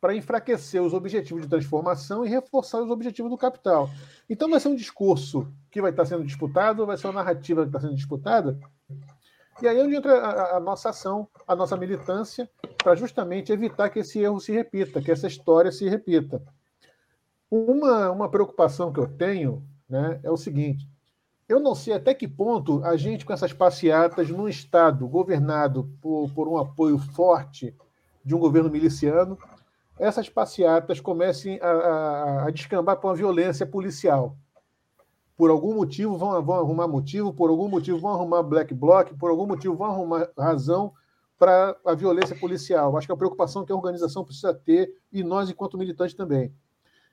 para 0.00 0.14
enfraquecer 0.14 0.82
os 0.82 0.92
objetivos 0.92 1.44
de 1.44 1.48
transformação 1.48 2.26
e 2.26 2.28
reforçar 2.28 2.82
os 2.82 2.90
objetivos 2.90 3.30
do 3.30 3.38
capital. 3.38 3.88
Então 4.28 4.50
vai 4.50 4.60
ser 4.60 4.68
um 4.68 4.76
discurso 4.76 5.50
que 5.70 5.80
vai 5.80 5.92
estar 5.92 6.04
sendo 6.04 6.26
disputado, 6.26 6.84
vai 6.84 6.98
ser 6.98 7.06
uma 7.06 7.14
narrativa 7.14 7.62
que 7.62 7.68
está 7.68 7.80
sendo 7.80 7.94
disputada. 7.94 8.58
E 9.62 9.66
aí 9.66 9.78
é 9.78 9.82
onde 9.82 9.94
entra 9.94 10.18
a, 10.18 10.56
a 10.58 10.60
nossa 10.60 10.90
ação, 10.90 11.26
a 11.48 11.56
nossa 11.56 11.74
militância, 11.74 12.50
para 12.76 12.94
justamente 12.94 13.50
evitar 13.50 13.88
que 13.88 14.00
esse 14.00 14.18
erro 14.18 14.38
se 14.40 14.52
repita, 14.52 15.00
que 15.00 15.10
essa 15.10 15.26
história 15.26 15.72
se 15.72 15.88
repita. 15.88 16.42
Uma, 17.50 18.10
uma 18.10 18.28
preocupação 18.28 18.92
que 18.92 19.00
eu 19.00 19.08
tenho 19.08 19.66
né, 19.88 20.20
é 20.22 20.30
o 20.30 20.36
seguinte: 20.36 20.86
eu 21.48 21.60
não 21.60 21.74
sei 21.74 21.94
até 21.94 22.12
que 22.12 22.28
ponto 22.28 22.84
a 22.84 22.94
gente, 22.96 23.24
com 23.24 23.32
essas 23.32 23.54
passeatas 23.54 24.28
num 24.28 24.48
Estado 24.48 25.08
governado 25.08 25.90
por, 26.02 26.30
por 26.34 26.46
um 26.46 26.58
apoio 26.58 26.98
forte 26.98 27.74
de 28.24 28.34
um 28.34 28.38
governo 28.38 28.70
miliciano, 28.70 29.38
essas 29.98 30.28
passeatas 30.28 31.00
comecem 31.00 31.58
a, 31.60 31.70
a, 31.70 32.46
a 32.46 32.50
descambar 32.50 32.96
para 32.96 33.08
uma 33.08 33.14
violência 33.14 33.66
policial. 33.66 34.36
Por 35.36 35.50
algum 35.50 35.74
motivo 35.74 36.16
vão, 36.16 36.42
vão 36.42 36.56
arrumar 36.56 36.88
motivo, 36.88 37.32
por 37.32 37.50
algum 37.50 37.68
motivo 37.68 37.98
vão 37.98 38.12
arrumar 38.12 38.42
black 38.42 38.72
bloc, 38.72 39.12
por 39.18 39.30
algum 39.30 39.46
motivo 39.46 39.76
vão 39.76 39.88
arrumar 39.88 40.28
razão 40.38 40.92
para 41.38 41.76
a 41.84 41.94
violência 41.94 42.36
policial. 42.36 42.96
Acho 42.96 43.06
que 43.06 43.12
é 43.12 43.14
a 43.14 43.18
preocupação 43.18 43.64
que 43.64 43.72
a 43.72 43.76
organização 43.76 44.24
precisa 44.24 44.54
ter 44.54 44.94
e 45.12 45.22
nós, 45.22 45.50
enquanto 45.50 45.76
militantes, 45.76 46.14
também. 46.14 46.52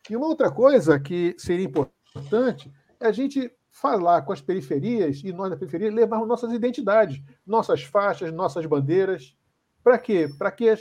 E 0.09 0.15
uma 0.15 0.27
outra 0.27 0.51
coisa 0.51 0.99
que 0.99 1.35
seria 1.37 1.65
importante 1.65 2.71
é 2.99 3.07
a 3.07 3.11
gente 3.11 3.51
falar 3.71 4.21
com 4.23 4.33
as 4.33 4.41
periferias 4.41 5.21
e 5.23 5.31
nós 5.31 5.49
da 5.49 5.55
periferia 5.57 5.91
levarmos 5.91 6.27
nossas 6.27 6.51
identidades, 6.51 7.21
nossas 7.45 7.83
faixas, 7.83 8.31
nossas 8.31 8.65
bandeiras. 8.65 9.35
Para 9.83 9.97
quê? 9.97 10.29
Para 10.37 10.51
que 10.51 10.69
a, 10.69 10.77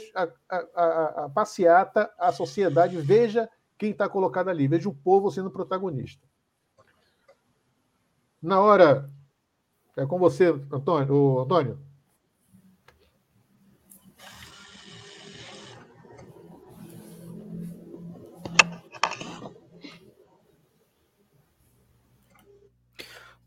a, 0.49 0.57
a, 0.75 1.25
a 1.25 1.29
passeata, 1.29 2.11
a 2.19 2.31
sociedade 2.31 2.97
veja 2.97 3.49
quem 3.77 3.91
está 3.91 4.07
colocado 4.07 4.49
ali, 4.49 4.67
veja 4.67 4.87
o 4.87 4.93
povo 4.93 5.31
sendo 5.31 5.49
protagonista. 5.49 6.27
Na 8.41 8.59
hora. 8.59 9.09
É 9.97 10.05
com 10.05 10.17
você, 10.17 10.49
Antônio. 10.71 11.13
O 11.13 11.41
Antônio. 11.41 11.79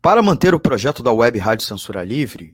Para 0.01 0.21
manter 0.21 0.53
o 0.53 0.59
projeto 0.59 1.01
da 1.01 1.11
Web 1.11 1.39
Rádio 1.39 1.65
Censura 1.65 2.03
Livre, 2.03 2.53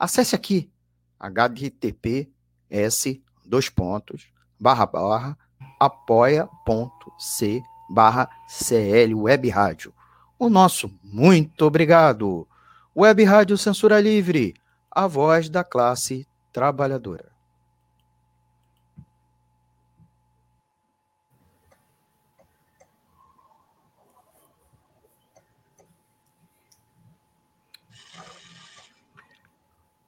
acesse 0.00 0.34
aqui 0.34 0.70
https 1.20 3.20
dois 3.44 3.68
pontos 3.68 4.26
barra 4.58 4.86
barra 4.86 5.38
apoia.c 5.78 7.62
barra 7.90 8.28
CL 8.48 9.14
Web 9.14 9.48
Rádio. 9.50 9.92
O 10.38 10.48
nosso 10.48 10.90
muito 11.02 11.66
obrigado. 11.66 12.48
Web 12.96 13.24
Rádio 13.24 13.58
Censura 13.58 14.00
Livre, 14.00 14.54
a 14.90 15.06
voz 15.06 15.48
da 15.48 15.62
classe 15.62 16.26
trabalhadora. 16.52 17.29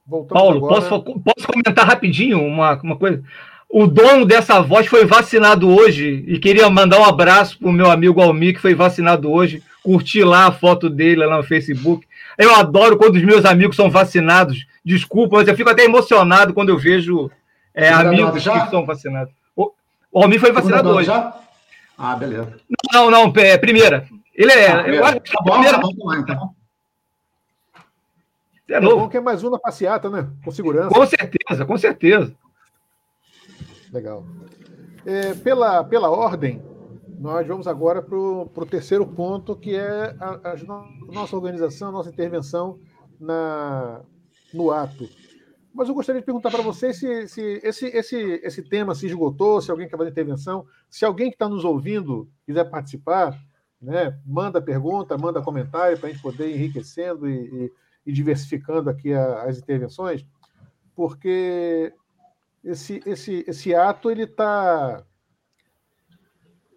Voltamos 0.05 0.41
Paulo, 0.41 0.57
agora... 0.57 0.81
posso, 0.81 1.01
posso 1.01 1.47
comentar 1.47 1.87
rapidinho 1.87 2.43
uma, 2.43 2.79
uma 2.81 2.97
coisa? 2.97 3.23
O 3.69 3.87
dono 3.87 4.25
dessa 4.25 4.61
voz 4.61 4.85
foi 4.85 5.05
vacinado 5.05 5.67
hoje 5.67 6.23
e 6.27 6.37
queria 6.37 6.69
mandar 6.69 6.99
um 6.99 7.05
abraço 7.05 7.57
para 7.57 7.69
o 7.69 7.71
meu 7.71 7.89
amigo 7.89 8.21
Almir, 8.21 8.53
que 8.53 8.61
foi 8.61 8.75
vacinado 8.75 9.31
hoje. 9.31 9.63
Curti 9.81 10.23
lá 10.23 10.47
a 10.47 10.51
foto 10.51 10.89
dele 10.89 11.25
lá 11.25 11.37
no 11.37 11.43
Facebook. 11.43 12.05
Eu 12.37 12.53
adoro 12.53 12.97
quando 12.97 13.15
os 13.15 13.23
meus 13.23 13.45
amigos 13.45 13.75
são 13.75 13.89
vacinados. 13.89 14.65
Desculpa, 14.85 15.37
mas 15.37 15.47
eu 15.47 15.55
fico 15.55 15.69
até 15.69 15.85
emocionado 15.85 16.53
quando 16.53 16.69
eu 16.69 16.77
vejo 16.77 17.31
é, 17.73 17.89
amigos 17.89 18.43
que 18.43 18.69
são 18.69 18.85
vacinados. 18.85 19.33
O, 19.55 19.71
o 20.11 20.21
Almir 20.21 20.39
foi 20.39 20.51
vacinado 20.51 20.89
hoje. 20.89 21.07
Já? 21.07 21.33
Ah, 21.97 22.15
beleza. 22.15 22.53
Não, 22.93 23.09
não, 23.09 23.33
é, 23.37 23.57
primeira. 23.57 24.07
Ele 24.35 24.51
é. 24.51 24.71
Ah, 24.71 24.87
eu 24.87 25.05
acho 25.05 25.19
que 25.21 25.31
a 25.35 25.43
primeira. 25.43 25.79
Tá 25.79 25.81
bom, 25.81 26.25
tá 26.25 26.35
bom, 26.35 26.53
então. 28.65 28.77
É, 28.77 28.79
novo. 28.79 28.95
é 28.95 28.99
bom 28.99 29.09
que 29.09 29.17
é 29.17 29.21
mais 29.21 29.43
um 29.43 29.49
na 29.49 29.59
passeata, 29.59 30.09
né? 30.09 30.29
Com 30.43 30.51
segurança. 30.51 30.89
Com 30.89 31.05
certeza, 31.05 31.65
com 31.65 31.77
certeza. 31.77 32.35
Legal. 33.91 34.25
É, 35.05 35.33
pela, 35.33 35.83
pela 35.83 36.09
ordem, 36.09 36.61
nós 37.19 37.45
vamos 37.47 37.67
agora 37.67 38.01
para 38.01 38.17
o 38.17 38.67
terceiro 38.69 39.05
ponto, 39.05 39.55
que 39.55 39.75
é 39.75 40.15
a, 40.19 40.51
a, 40.51 40.55
nossa 41.11 41.35
organização, 41.35 41.89
a 41.89 41.91
nossa 41.91 42.09
intervenção 42.09 42.79
na, 43.19 44.01
no 44.53 44.71
ato. 44.71 45.07
Mas 45.73 45.89
eu 45.89 45.95
gostaria 45.95 46.21
de 46.21 46.25
perguntar 46.25 46.51
para 46.51 46.61
vocês 46.61 46.97
se, 46.97 47.27
se 47.27 47.41
esse, 47.63 47.87
esse, 47.87 48.17
esse 48.43 48.61
tema 48.61 48.93
se 48.93 49.07
esgotou, 49.07 49.61
se 49.61 49.71
alguém 49.71 49.87
quer 49.87 49.97
fazer 49.97 50.11
intervenção, 50.11 50.65
se 50.89 51.03
alguém 51.03 51.29
que 51.29 51.35
está 51.35 51.49
nos 51.49 51.65
ouvindo 51.65 52.29
quiser 52.45 52.69
participar, 52.69 53.39
né, 53.81 54.17
manda 54.25 54.61
pergunta, 54.61 55.17
manda 55.17 55.41
comentário 55.41 55.97
para 55.97 56.09
a 56.09 56.11
gente 56.11 56.21
poder 56.21 56.47
ir 56.49 56.55
enriquecendo 56.55 57.27
e, 57.27 57.33
e 57.33 57.71
e 58.05 58.11
diversificando 58.11 58.89
aqui 58.89 59.13
a, 59.13 59.43
as 59.43 59.57
intervenções, 59.57 60.25
porque 60.95 61.93
esse, 62.63 63.01
esse, 63.05 63.43
esse 63.47 63.75
ato 63.75 64.09
ele 64.09 64.23
está 64.23 65.03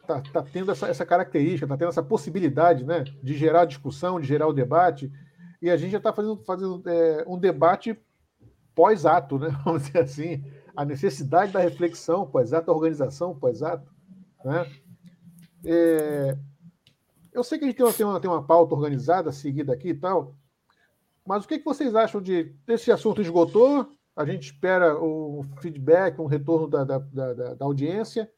tá, 0.06 0.20
tá 0.20 0.42
tendo 0.42 0.70
essa, 0.70 0.88
essa 0.88 1.04
característica, 1.04 1.64
está 1.66 1.76
tendo 1.76 1.88
essa 1.88 2.02
possibilidade 2.02 2.84
né, 2.84 3.02
de 3.02 3.34
gerar 3.34 3.64
discussão, 3.64 4.20
de 4.20 4.26
gerar 4.26 4.46
o 4.46 4.52
debate, 4.52 5.12
e 5.60 5.70
a 5.70 5.76
gente 5.76 5.92
já 5.92 5.98
está 5.98 6.12
fazendo, 6.12 6.36
fazendo 6.44 6.82
é, 6.86 7.24
um 7.26 7.38
debate 7.38 7.98
pós-ato, 8.74 9.38
né, 9.38 9.48
vamos 9.64 9.84
dizer 9.84 9.98
assim, 9.98 10.44
a 10.76 10.84
necessidade 10.84 11.52
da 11.52 11.60
reflexão 11.60 12.26
pós-ato, 12.26 12.66
da 12.66 12.72
organização 12.72 13.34
pós-ato. 13.34 13.90
Né? 14.44 14.70
É, 15.64 16.38
eu 17.32 17.42
sei 17.42 17.58
que 17.58 17.64
a 17.64 17.68
gente 17.68 17.76
tem 17.76 17.84
uma, 17.84 17.92
tem 17.92 18.06
uma, 18.06 18.20
tem 18.20 18.30
uma 18.30 18.42
pauta 18.42 18.74
organizada, 18.74 19.32
seguida 19.32 19.72
aqui 19.72 19.88
e 19.88 19.94
tal, 19.94 20.34
mas 21.26 21.44
o 21.44 21.48
que, 21.48 21.58
que 21.58 21.64
vocês 21.64 21.94
acham 21.94 22.20
de. 22.20 22.54
Esse 22.68 22.92
assunto 22.92 23.20
esgotou? 23.20 23.88
A 24.14 24.24
gente 24.24 24.44
espera 24.44 24.96
o 24.96 25.44
feedback, 25.60 26.18
um 26.20 26.26
retorno 26.26 26.68
da, 26.68 26.84
da, 26.84 26.98
da, 26.98 27.54
da 27.54 27.64
audiência? 27.64 28.30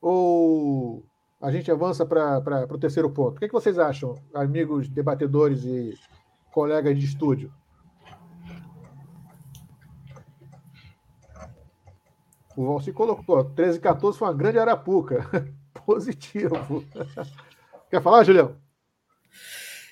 Ou 0.00 1.04
a 1.40 1.50
gente 1.50 1.70
avança 1.70 2.04
para 2.04 2.66
o 2.70 2.78
terceiro 2.78 3.10
ponto? 3.10 3.36
O 3.36 3.40
que, 3.40 3.48
que 3.48 3.52
vocês 3.52 3.78
acham, 3.78 4.14
amigos 4.34 4.88
debatedores 4.88 5.64
e 5.64 5.94
colegas 6.52 6.96
de 6.96 7.06
estúdio? 7.06 7.52
O 12.56 12.66
Valci 12.66 12.92
colocou, 12.92 13.44
13 13.44 13.78
e 13.78 13.80
14 13.80 14.18
foi 14.18 14.28
uma 14.28 14.34
grande 14.34 14.58
arapuca. 14.58 15.24
Positivo. 15.86 16.84
Quer 17.88 18.02
falar, 18.02 18.24
Julião? 18.24 18.67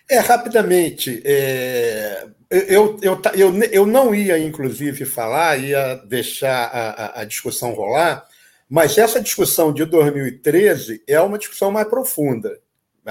É, 0.08 0.18
rapidamente. 0.18 1.20
É, 1.24 2.26
eu, 2.48 2.98
eu, 3.02 3.20
eu, 3.34 3.62
eu 3.72 3.86
não 3.86 4.14
ia, 4.14 4.38
inclusive, 4.38 5.04
falar, 5.04 5.58
ia 5.58 5.96
deixar 6.06 6.66
a, 6.66 7.20
a 7.20 7.24
discussão 7.24 7.72
rolar, 7.72 8.24
mas 8.68 8.96
essa 8.98 9.20
discussão 9.20 9.72
de 9.72 9.84
2013 9.84 11.02
é 11.06 11.20
uma 11.20 11.38
discussão 11.38 11.70
mais 11.70 11.88
profunda, 11.88 12.58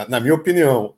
na 0.07 0.19
minha 0.19 0.33
opinião. 0.33 0.95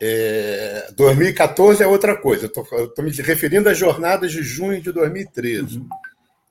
É, 0.00 0.90
2014 0.96 1.82
é 1.82 1.86
outra 1.86 2.16
coisa. 2.16 2.46
Estou 2.46 3.04
me 3.04 3.10
referindo 3.10 3.68
às 3.68 3.76
jornadas 3.76 4.30
de 4.30 4.42
junho 4.42 4.80
de 4.80 4.92
2013. 4.92 5.78
Uhum. 5.78 5.88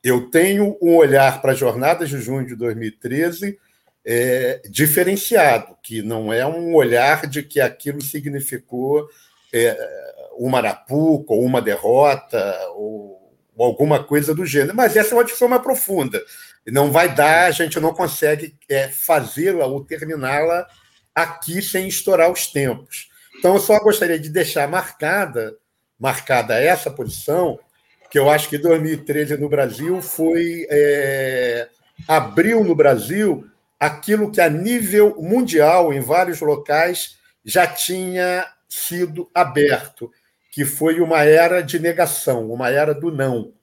Eu 0.04 0.30
tenho 0.30 0.78
um 0.82 0.96
olhar 0.96 1.42
para 1.42 1.54
as 1.54 1.58
jornadas 1.58 2.10
de 2.10 2.20
junho 2.20 2.46
de 2.46 2.56
2013 2.56 3.58
é, 4.10 4.62
diferenciado, 4.70 5.76
que 5.84 6.02
não 6.02 6.32
é 6.32 6.46
um 6.46 6.74
olhar 6.74 7.28
de 7.28 7.44
que 7.44 7.60
aquilo 7.60 8.02
significou 8.02 9.06
é, 9.54 9.78
uma 10.38 10.60
arapuca 10.60 11.34
ou 11.34 11.44
uma 11.44 11.62
derrota 11.62 12.58
ou, 12.70 13.36
ou, 13.54 13.66
alguma 13.66 14.02
coisa 14.02 14.34
do 14.34 14.46
gênero. 14.46 14.74
Mas 14.74 14.96
essa 14.96 15.14
é 15.14 15.18
uma 15.18 15.26
discussão 15.26 15.50
mais 15.50 15.62
profunda. 15.62 16.24
Não 16.66 16.90
vai 16.90 17.14
dar, 17.14 17.48
a 17.48 17.52
gente 17.52 17.82
não 17.82 17.94
consegue 17.94 18.56
é, 18.70 18.88
fazê-la 18.88 19.66
ou 19.66 19.84
terminá-la 19.84 20.66
aqui 21.14 21.62
sem 21.62 21.86
estourar 21.90 22.32
os 22.32 22.48
tempos. 22.48 23.10
Então, 23.38 23.56
eu 23.56 23.60
só 23.60 23.78
gostaria 23.80 24.18
de 24.18 24.30
deixar 24.30 24.70
marcada, 24.70 25.54
marcada 26.00 26.58
essa 26.58 26.90
posição, 26.90 27.60
que 28.10 28.18
eu 28.18 28.30
acho 28.30 28.48
que 28.48 28.58
2013 28.58 29.36
no 29.38 29.50
Brasil 29.50 30.02
foi. 30.02 30.66
É, 30.70 31.68
abriu 32.08 32.64
no 32.64 32.76
Brasil 32.76 33.46
aquilo 33.80 34.32
que 34.32 34.42
a 34.42 34.50
nível 34.50 35.16
mundial, 35.20 35.94
em 35.94 36.00
vários 36.00 36.42
locais, 36.42 37.18
já 37.44 37.66
tinha 37.68 38.46
sido 38.68 39.30
aberto, 39.34 40.12
que 40.52 40.66
foi 40.66 41.00
uma 41.00 41.24
era 41.24 41.62
de 41.62 41.80
negação, 41.80 42.50
uma 42.52 42.70
era 42.70 42.94
do 42.94 43.12
não, 43.12 43.54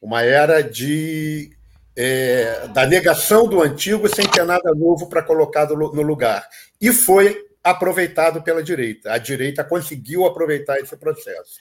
uma 0.00 0.22
era 0.22 0.62
de 0.62 1.50
é, 1.96 2.68
da 2.68 2.86
negação 2.86 3.48
do 3.48 3.62
antigo 3.62 4.06
sem 4.08 4.28
ter 4.28 4.44
nada 4.44 4.74
novo 4.74 5.08
para 5.08 5.22
colocar 5.22 5.66
no 5.66 6.02
lugar. 6.02 6.46
E 6.80 6.92
foi 6.92 7.46
aproveitado 7.64 8.42
pela 8.42 8.62
direita. 8.62 9.12
A 9.12 9.18
direita 9.18 9.64
conseguiu 9.64 10.26
aproveitar 10.26 10.78
esse 10.78 10.96
processo. 10.96 11.60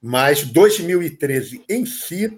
mas 0.00 0.44
2013 0.44 1.64
em 1.68 1.86
si 1.86 2.36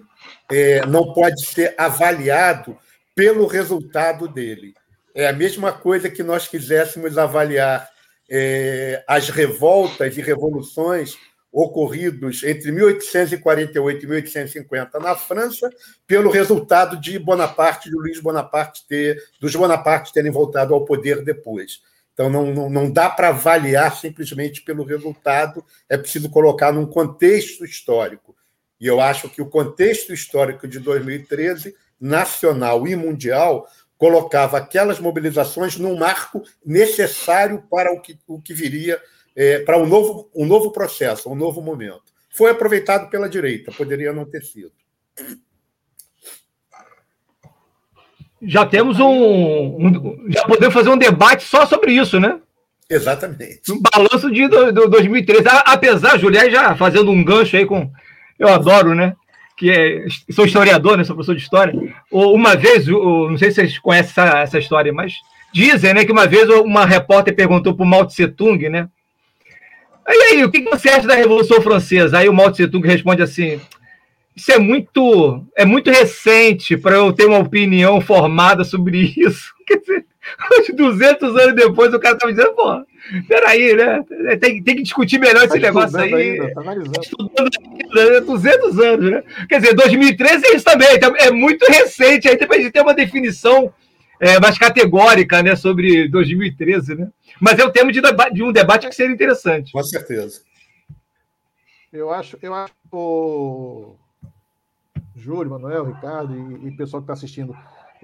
é, 0.51 0.85
não 0.85 1.13
pode 1.13 1.45
ser 1.47 1.73
avaliado 1.77 2.77
pelo 3.15 3.47
resultado 3.47 4.27
dele. 4.27 4.73
É 5.15 5.27
a 5.27 5.33
mesma 5.33 5.71
coisa 5.71 6.09
que 6.09 6.21
nós 6.21 6.45
quiséssemos 6.45 7.17
avaliar 7.17 7.89
é, 8.29 9.01
as 9.07 9.29
revoltas 9.29 10.17
e 10.17 10.21
revoluções 10.21 11.17
ocorridos 11.53 12.43
entre 12.43 12.69
1848 12.69 14.03
e 14.03 14.07
1850 14.07 14.99
na 14.99 15.15
França, 15.15 15.69
pelo 16.05 16.29
resultado 16.29 16.99
de 16.99 17.17
Bonaparte, 17.17 17.89
de 17.89 17.95
Luiz 17.95 18.19
Bonaparte 18.19 18.85
ter, 18.89 19.17
dos 19.39 19.55
Bonaparte 19.55 20.11
terem 20.11 20.29
voltado 20.29 20.73
ao 20.73 20.83
poder 20.83 21.23
depois. 21.23 21.81
Então, 22.13 22.29
não, 22.29 22.53
não, 22.53 22.69
não 22.69 22.91
dá 22.91 23.09
para 23.09 23.29
avaliar 23.29 23.95
simplesmente 23.95 24.63
pelo 24.63 24.83
resultado, 24.83 25.63
é 25.87 25.97
preciso 25.97 26.29
colocar 26.29 26.73
num 26.73 26.85
contexto 26.85 27.63
histórico. 27.63 28.35
E 28.81 28.85
eu 28.85 28.99
acho 28.99 29.29
que 29.29 29.41
o 29.41 29.49
contexto 29.49 30.13
histórico 30.13 30.67
de 30.67 30.79
2013, 30.79 31.73
nacional 31.99 32.85
e 32.85 32.97
mundial, 32.97 33.65
colocava 33.97 34.57
aquelas 34.57 34.99
mobilizações 34.99 35.77
num 35.77 35.97
marco 35.97 36.43
necessário 36.65 37.63
para 37.69 37.91
o 37.93 38.01
que, 38.01 38.17
o 38.27 38.41
que 38.41 38.53
viria, 38.53 38.99
é, 39.35 39.59
para 39.59 39.77
um 39.77 39.85
novo, 39.85 40.29
um 40.35 40.45
novo 40.45 40.71
processo, 40.71 41.29
um 41.29 41.35
novo 41.35 41.61
momento. 41.61 42.03
Foi 42.29 42.51
aproveitado 42.51 43.09
pela 43.09 43.29
direita, 43.29 43.71
poderia 43.71 44.11
não 44.11 44.25
ter 44.25 44.43
sido. 44.43 44.71
Já 48.41 48.65
temos 48.65 48.99
um, 48.99 49.07
um 49.07 50.31
Já 50.31 50.45
podemos 50.45 50.73
fazer 50.73 50.89
um 50.89 50.97
debate 50.97 51.43
só 51.43 51.65
sobre 51.65 51.93
isso, 51.93 52.19
né? 52.19 52.39
Exatamente. 52.89 53.71
Um 53.71 53.81
balanço 53.81 54.31
de 54.31 54.47
do, 54.47 54.71
do 54.71 54.89
2013. 54.89 55.43
Apesar, 55.65 56.19
Julián, 56.19 56.49
já 56.49 56.75
fazendo 56.75 57.09
um 57.09 57.23
gancho 57.23 57.55
aí 57.55 57.65
com. 57.65 57.91
Eu 58.37 58.49
adoro, 58.49 58.93
né? 58.93 59.15
Que 59.55 59.71
é, 59.71 60.05
sou 60.31 60.45
historiador, 60.45 60.97
né, 60.97 61.03
sou 61.03 61.15
professor 61.15 61.35
de 61.35 61.41
história. 61.41 61.73
Uma 62.11 62.55
vez, 62.55 62.87
não 62.87 63.37
sei 63.37 63.49
se 63.49 63.55
vocês 63.55 63.79
conhecem 63.79 64.11
essa, 64.11 64.39
essa 64.39 64.59
história, 64.59 64.91
mas 64.91 65.13
dizem 65.53 65.93
né, 65.93 66.03
que 66.03 66.11
uma 66.11 66.27
vez 66.27 66.49
uma 66.49 66.85
repórter 66.85 67.35
perguntou 67.35 67.73
para 67.73 67.83
o 67.83 67.87
Mao 67.87 68.05
Tse 68.05 68.27
Tung, 68.27 68.67
né? 68.69 68.89
E 70.07 70.21
aí, 70.23 70.43
o 70.43 70.51
que 70.51 70.61
você 70.61 70.89
acha 70.89 71.07
da 71.07 71.15
Revolução 71.15 71.61
Francesa? 71.61 72.19
Aí 72.19 72.29
o 72.29 72.33
Mao 72.33 72.51
Tse 72.51 72.67
Tung 72.67 72.85
responde 72.85 73.23
assim: 73.23 73.59
Isso 74.35 74.51
é 74.51 74.59
muito, 74.59 75.43
é 75.55 75.65
muito 75.65 75.89
recente 75.89 76.77
para 76.77 76.95
eu 76.95 77.11
ter 77.11 77.25
uma 77.25 77.39
opinião 77.39 77.99
formada 77.99 78.63
sobre 78.63 79.13
isso. 79.17 79.51
Quer 79.65 79.79
dizer, 79.79 80.05
200 80.75 81.35
anos 81.37 81.55
depois 81.55 81.93
o 81.93 81.99
cara 81.99 82.17
tá 82.17 82.27
me 82.27 82.33
dizendo, 82.33 82.53
pô, 82.53 82.85
peraí, 83.27 83.75
né? 83.75 84.03
Tem, 84.39 84.61
tem 84.63 84.75
que 84.75 84.83
discutir 84.83 85.19
melhor 85.19 85.39
tá 85.39 85.45
esse 85.45 85.59
negócio 85.59 85.97
aí. 85.99 86.13
Ainda, 86.13 86.53
tá 86.53 87.01
estudando 87.01 87.49
ainda, 87.93 88.21
200 88.21 88.75
né? 88.75 88.87
anos, 88.87 89.11
né? 89.11 89.23
Quer 89.47 89.59
dizer, 89.59 89.75
2013 89.75 90.45
é 90.45 90.55
isso 90.55 90.65
também, 90.65 90.95
então, 90.95 91.13
é 91.17 91.31
muito 91.31 91.65
recente, 91.65 92.27
aí 92.27 92.37
tem 92.37 92.71
ter 92.71 92.81
uma 92.81 92.93
definição 92.93 93.73
é, 94.19 94.39
mais 94.39 94.57
categórica, 94.57 95.43
né, 95.43 95.55
sobre 95.55 96.07
2013, 96.07 96.95
né? 96.95 97.09
Mas 97.39 97.59
é 97.59 97.65
o 97.65 97.71
tema 97.71 97.91
de, 97.91 98.01
de 98.33 98.43
um 98.43 98.51
debate 98.51 98.87
que 98.87 98.95
seria 98.95 99.13
interessante. 99.13 99.71
Com 99.71 99.83
certeza. 99.83 100.41
Eu 101.91 102.11
acho, 102.11 102.37
eu 102.41 102.53
acho 102.53 102.73
o 102.91 103.95
Júlio, 105.15 105.51
Manuel, 105.51 105.85
Ricardo 105.85 106.35
e, 106.35 106.69
o 106.69 106.77
pessoal 106.77 107.01
que 107.01 107.05
está 107.05 107.13
assistindo, 107.13 107.55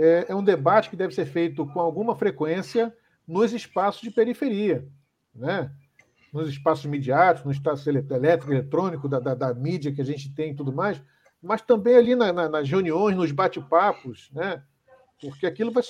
é, 0.01 0.25
é 0.29 0.35
um 0.35 0.43
debate 0.43 0.89
que 0.89 0.95
deve 0.95 1.13
ser 1.13 1.25
feito 1.25 1.65
com 1.67 1.79
alguma 1.79 2.15
frequência 2.15 2.91
nos 3.27 3.53
espaços 3.53 4.01
de 4.01 4.09
periferia, 4.09 4.87
né? 5.33 5.71
nos 6.33 6.49
espaços 6.49 6.85
midiáticos, 6.85 7.45
no 7.45 7.51
espaço 7.51 7.87
elétrico, 7.89 8.51
eletrônico, 8.51 9.07
da, 9.07 9.19
da, 9.19 9.35
da, 9.35 9.53
mídia 9.53 9.91
que 9.91 10.01
a 10.01 10.05
gente 10.05 10.33
tem 10.33 10.51
e 10.51 10.55
tudo 10.55 10.73
mais, 10.73 11.01
mas 11.41 11.61
também 11.61 11.95
ali 11.95 12.15
na, 12.15 12.33
na, 12.33 12.49
nas 12.49 12.67
reuniões, 12.67 13.15
nos 13.15 13.31
bate-papos, 13.31 14.31
né? 14.33 14.63
porque 15.19 15.45
aquilo 15.45 15.71
vai 15.71 15.83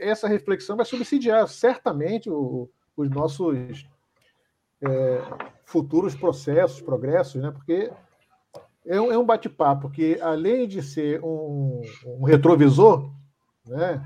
essa 0.00 0.26
reflexão 0.26 0.76
vai 0.76 0.84
subsidiar 0.84 1.46
certamente 1.46 2.28
o, 2.28 2.68
os 2.96 3.08
nossos 3.08 3.86
é, 4.82 5.22
futuros 5.64 6.16
processos, 6.16 6.80
progressos, 6.80 7.40
né? 7.40 7.52
porque 7.52 7.92
é 8.84 9.00
um, 9.00 9.12
é 9.12 9.18
um 9.18 9.24
bate-papo 9.24 9.88
que, 9.88 10.18
além 10.20 10.66
de 10.66 10.82
ser 10.82 11.22
um, 11.22 11.82
um 12.04 12.24
retrovisor, 12.24 13.14
né? 13.66 14.02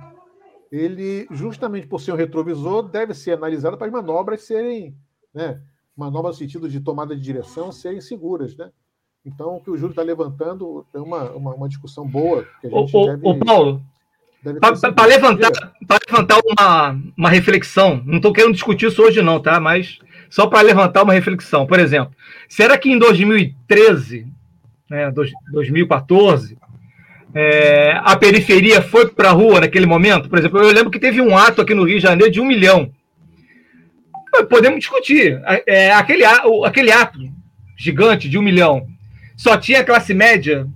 ele, 0.71 1.27
justamente 1.31 1.87
por 1.87 2.01
ser 2.01 2.13
um 2.13 2.17
retrovisor, 2.17 2.83
deve 2.83 3.15
ser 3.15 3.33
analisado 3.33 3.77
para 3.77 3.87
as 3.87 3.93
manobras 3.93 4.43
serem, 4.43 4.95
né? 5.35 5.61
manobras 5.97 6.37
no 6.37 6.39
sentido 6.39 6.69
de 6.69 6.81
tomada 6.81 7.15
de 7.15 7.23
direção, 7.23 7.73
serem 7.73 8.01
seguras. 8.01 8.57
Né? 8.57 8.71
Então, 9.25 9.57
o 9.57 9.61
que 9.61 9.71
o 9.71 9.77
Júlio 9.77 9.93
está 9.93 10.03
levantando 10.03 10.87
é 10.95 10.99
uma, 10.99 11.31
uma, 11.33 11.55
uma, 11.55 11.69
discussão 11.69 12.07
boa. 12.07 12.47
Que 12.61 12.69
a 12.69 12.71
gente 12.71 12.97
ô, 12.97 13.07
deve, 13.07 13.29
ô 13.29 13.39
Paulo, 13.39 13.83
para 14.95 15.07
levantar, 15.07 15.51
levantar 16.09 16.41
uma, 16.45 16.99
uma 17.17 17.29
reflexão, 17.29 18.03
não 18.07 18.17
estou 18.17 18.33
querendo 18.33 18.55
discutir 18.55 18.87
isso 18.87 19.03
hoje, 19.03 19.21
não, 19.21 19.41
tá? 19.41 19.61
Mas 19.61 19.99
só 20.31 20.47
para 20.47 20.63
levantar 20.63 21.03
uma 21.03 21.13
reflexão. 21.13 21.67
Por 21.67 21.79
exemplo, 21.79 22.15
será 22.49 22.79
que 22.79 22.91
em 22.91 22.99
2013, 22.99 24.27
né, 24.89 25.13
2014, 25.53 26.57
é, 27.35 27.93
a 28.03 28.17
periferia 28.17 28.83
foi 28.83 29.09
para 29.09 29.29
a 29.29 29.33
rua 29.33 29.61
naquele 29.61 29.87
momento? 29.87 30.29
Por 30.29 30.39
exemplo, 30.39 30.61
eu 30.61 30.73
lembro 30.73 30.91
que 30.91 30.99
teve 30.99 31.21
um 31.21 31.37
ato 31.37 31.61
aqui 31.61 31.75
no 31.75 31.85
Rio 31.85 31.97
de 31.97 32.03
Janeiro 32.03 32.33
de 32.33 32.41
um 32.41 32.47
milhão. 32.47 32.93
Podemos 34.49 34.79
discutir. 34.81 35.41
É, 35.67 35.93
aquele, 35.93 36.25
aquele 36.25 36.91
ato 36.93 37.19
gigante 37.77 38.29
de 38.29 38.39
um 38.39 38.43
milhão 38.43 38.87
só 39.37 39.57
tinha 39.57 39.85
classe 39.85 40.13
média? 40.13 40.67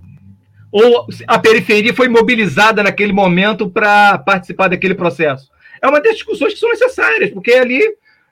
Ou 0.71 1.07
a 1.27 1.39
periferia 1.39 1.93
foi 1.93 2.09
mobilizada 2.09 2.83
naquele 2.83 3.13
momento 3.13 3.69
para 3.69 4.17
participar 4.17 4.67
daquele 4.67 4.95
processo? 4.95 5.49
É 5.81 5.87
uma 5.87 6.01
das 6.01 6.15
discussões 6.15 6.53
que 6.53 6.59
são 6.59 6.69
necessárias, 6.69 7.31
porque 7.31 7.53
ali 7.53 7.81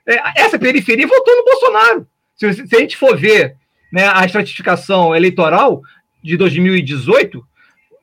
é, 0.06 0.42
essa 0.42 0.58
periferia 0.58 1.06
votou 1.06 1.36
no 1.36 1.44
Bolsonaro. 1.44 2.06
Se, 2.36 2.52
se 2.66 2.76
a 2.76 2.80
gente 2.80 2.96
for 2.96 3.16
ver 3.16 3.54
né, 3.92 4.10
a 4.12 4.24
estratificação 4.24 5.14
eleitoral 5.14 5.82
de 6.22 6.36
2018, 6.36 7.46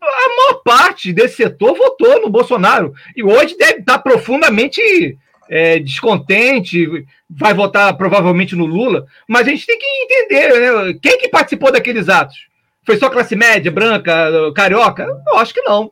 a 0.02 0.30
maior 0.30 0.62
parte 0.64 1.14
desse 1.14 1.36
setor 1.38 1.76
votou 1.76 2.22
no 2.22 2.30
Bolsonaro. 2.30 2.94
E 3.16 3.24
hoje 3.24 3.58
deve 3.58 3.80
estar 3.80 4.00
profundamente 4.00 5.18
é, 5.50 5.80
descontente, 5.80 7.06
vai 7.30 7.54
votar 7.54 7.96
provavelmente 7.96 8.56
no 8.56 8.66
Lula. 8.66 9.06
Mas 9.28 9.48
a 9.48 9.52
gente 9.52 9.66
tem 9.66 9.78
que 9.78 9.86
entender 9.86 10.60
né? 10.60 11.00
quem 11.02 11.18
que 11.18 11.30
participou 11.30 11.72
daqueles 11.72 12.10
atos. 12.10 12.48
Foi 12.84 12.98
só 12.98 13.10
classe 13.10 13.36
média, 13.36 13.72
branca, 13.72 14.52
carioca? 14.56 15.06
Eu 15.28 15.38
acho 15.38 15.54
que 15.54 15.62
não. 15.62 15.92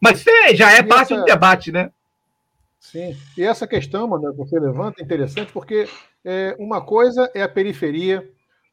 Mas 0.00 0.26
é, 0.26 0.54
já 0.54 0.72
é 0.72 0.82
parte 0.82 1.12
essa... 1.12 1.22
do 1.22 1.24
debate, 1.24 1.70
né? 1.70 1.90
Sim. 2.80 3.16
E 3.38 3.42
essa 3.42 3.66
questão, 3.66 4.08
mano, 4.08 4.32
que 4.32 4.38
você 4.38 4.58
levanta 4.58 5.00
é 5.00 5.04
interessante 5.04 5.52
porque 5.52 5.88
é, 6.24 6.54
uma 6.58 6.80
coisa 6.80 7.30
é 7.34 7.42
a 7.42 7.48
periferia, 7.48 8.28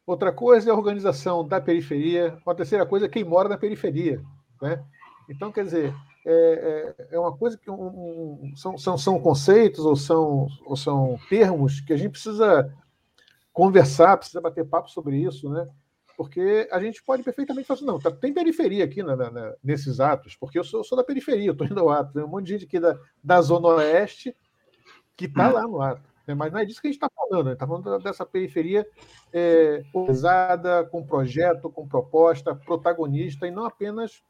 Outra 0.06 0.32
coisa 0.32 0.70
é 0.70 0.74
a 0.74 0.76
organização 0.76 1.48
da 1.48 1.62
periferia. 1.62 2.38
Uma 2.46 2.56
terceira 2.56 2.86
coisa 2.86 3.06
é 3.06 3.10
quem 3.10 3.24
mora 3.24 3.48
na 3.48 3.58
periferia. 3.58 4.22
Né? 4.62 4.84
Então, 5.30 5.52
quer 5.52 5.64
dizer, 5.64 5.94
é, 6.26 6.96
é, 7.10 7.16
é 7.16 7.20
uma 7.20 7.36
coisa 7.36 7.58
que 7.58 7.70
um, 7.70 7.74
um, 7.74 8.54
são, 8.56 8.78
são, 8.78 8.98
são 8.98 9.20
conceitos 9.20 9.86
ou 9.86 9.96
são, 9.96 10.48
ou 10.66 10.76
são 10.76 11.20
termos 11.30 11.82
que 11.82 11.94
a 11.94 11.98
gente 11.98 12.12
precisa 12.12 12.74
conversar, 13.54 14.18
precisa 14.18 14.42
bater 14.42 14.66
papo 14.66 14.90
sobre 14.90 15.18
isso, 15.18 15.50
né? 15.50 15.68
Porque 16.16 16.68
a 16.72 16.80
gente 16.80 17.02
pode 17.04 17.24
perfeitamente 17.24 17.68
falar 17.68 17.78
assim, 17.78 17.86
não, 17.86 18.00
tá, 18.00 18.12
tem 18.12 18.34
periferia 18.34 18.86
aqui 18.86 19.02
na, 19.02 19.16
na, 19.16 19.56
nesses 19.64 20.00
atos, 20.00 20.36
porque 20.36 20.60
eu 20.60 20.64
sou, 20.64 20.82
eu 20.82 20.84
sou 20.84 20.98
da 20.98 21.04
periferia, 21.04 21.48
eu 21.48 21.54
estou 21.54 21.66
indo 21.66 21.80
ao 21.80 21.90
ato, 21.90 22.14
tem 22.14 22.24
um 22.24 22.28
monte 22.28 22.46
de 22.46 22.52
gente 22.54 22.66
aqui 22.66 22.80
da, 22.80 22.98
da 23.24 23.42
Zona 23.42 23.68
Oeste 23.70 24.36
que 25.18 25.26
está 25.26 25.50
lá 25.50 25.64
no 25.64 25.82
ato. 25.82 26.11
Né? 26.28 26.34
Mas 26.34 26.52
não 26.52 26.60
é 26.60 26.66
disso 26.66 26.82
que 26.82 26.88
a 26.88 26.92
gente 26.92 27.02
está 27.02 27.10
falando, 27.16 27.48
gente 27.48 27.54
está 27.54 27.68
falando 27.68 28.04
dessa 28.04 28.26
periferia 28.26 28.86
é, 29.34 29.84
organizada, 29.94 30.84
com 30.86 31.06
projeto, 31.06 31.70
com 31.70 31.88
proposta, 31.88 32.56
protagonista, 32.56 33.48
e 33.48 33.52
não 33.52 33.66
apenas 33.66 34.24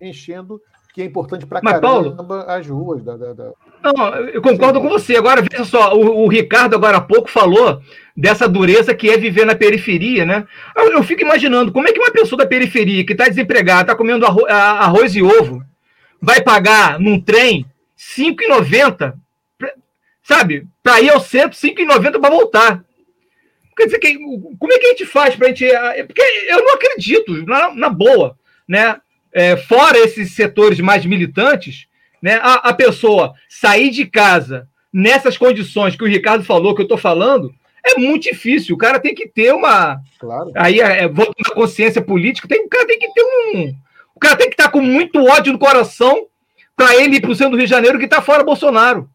enchendo, 0.00 0.60
que 0.92 1.02
é 1.02 1.04
importante 1.04 1.46
para 1.46 1.60
caramba 1.60 1.80
Paulo, 1.80 2.44
as 2.48 2.66
ruas. 2.66 3.02
Da, 3.02 3.16
da, 3.16 3.32
da... 3.34 3.52
Não, 3.82 4.14
eu 4.16 4.40
concordo 4.40 4.80
com 4.80 4.88
você. 4.88 5.16
Agora, 5.16 5.42
veja 5.42 5.64
só, 5.64 5.94
o, 5.94 6.24
o, 6.24 6.28
Ricardo 6.28 6.74
agora 6.74 6.98
há 6.98 7.02
pouco 7.02 7.28
falou 7.28 7.80
dessa 8.16 8.48
dureza 8.48 8.94
que 8.94 9.10
é 9.10 9.18
viver 9.18 9.44
na 9.44 9.54
periferia, 9.54 10.24
né? 10.24 10.46
Eu, 10.74 10.92
eu 10.92 11.02
fico 11.02 11.22
imaginando 11.22 11.70
como 11.70 11.86
é 11.86 11.92
que 11.92 11.98
uma 11.98 12.10
pessoa 12.10 12.38
da 12.38 12.46
periferia 12.46 13.04
que 13.04 13.12
está 13.12 13.26
desempregada, 13.26 13.82
está 13.82 13.94
comendo 13.94 14.24
arroz, 14.24 14.46
arroz 14.48 15.14
e 15.14 15.22
ovo, 15.22 15.62
vai 16.20 16.40
pagar 16.40 16.98
num 16.98 17.20
trem 17.20 17.66
R$ 18.16 18.34
5,90 18.34 19.14
sabe? 20.26 20.66
Para 20.82 21.00
ir 21.00 21.10
ao 21.10 21.20
centro, 21.20 21.56
5,90 21.56 22.20
para 22.20 22.30
voltar. 22.30 22.84
Quer 23.76 23.84
dizer, 23.86 24.00
como 24.58 24.72
é 24.72 24.78
que 24.78 24.86
a 24.86 24.90
gente 24.90 25.06
faz 25.06 25.36
para 25.36 25.46
a 25.46 25.48
gente. 25.50 25.64
É, 25.64 26.02
porque 26.02 26.22
eu 26.48 26.64
não 26.64 26.74
acredito, 26.74 27.46
na, 27.46 27.74
na 27.74 27.88
boa, 27.88 28.36
né? 28.66 28.96
É, 29.32 29.56
fora 29.56 29.98
esses 29.98 30.34
setores 30.34 30.80
mais 30.80 31.04
militantes, 31.04 31.86
né? 32.22 32.36
A, 32.42 32.54
a, 32.70 32.72
pessoa 32.72 33.34
sair 33.48 33.90
de 33.90 34.06
casa 34.06 34.66
nessas 34.92 35.36
condições 35.36 35.94
que 35.94 36.02
o 36.02 36.08
Ricardo 36.08 36.42
falou, 36.42 36.74
que 36.74 36.80
eu 36.80 36.86
estou 36.86 36.96
falando, 36.96 37.54
é 37.84 37.98
muito 37.98 38.24
difícil. 38.24 38.74
O 38.74 38.78
cara 38.78 38.98
tem 38.98 39.14
que 39.14 39.28
ter 39.28 39.52
uma. 39.52 40.00
Claro. 40.18 40.50
Aí, 40.56 40.80
é, 40.80 41.04
é 41.04 41.08
voltando 41.08 41.52
à 41.52 41.54
consciência 41.54 42.00
política, 42.00 42.48
tem, 42.48 42.64
o 42.64 42.68
cara 42.68 42.86
tem 42.86 42.98
que 42.98 43.12
ter 43.12 43.22
um. 43.22 43.74
O 44.14 44.18
cara 44.18 44.36
tem 44.36 44.48
que 44.48 44.54
estar 44.54 44.70
com 44.70 44.80
muito 44.80 45.22
ódio 45.22 45.52
no 45.52 45.58
coração 45.58 46.26
para 46.74 46.96
ele 46.96 47.16
ir 47.16 47.20
para 47.20 47.30
o 47.30 47.34
centro 47.34 47.52
do 47.52 47.58
Rio 47.58 47.66
de 47.66 47.70
Janeiro 47.70 47.98
que 47.98 48.06
está 48.06 48.22
fora 48.22 48.42
Bolsonaro. 48.42 49.10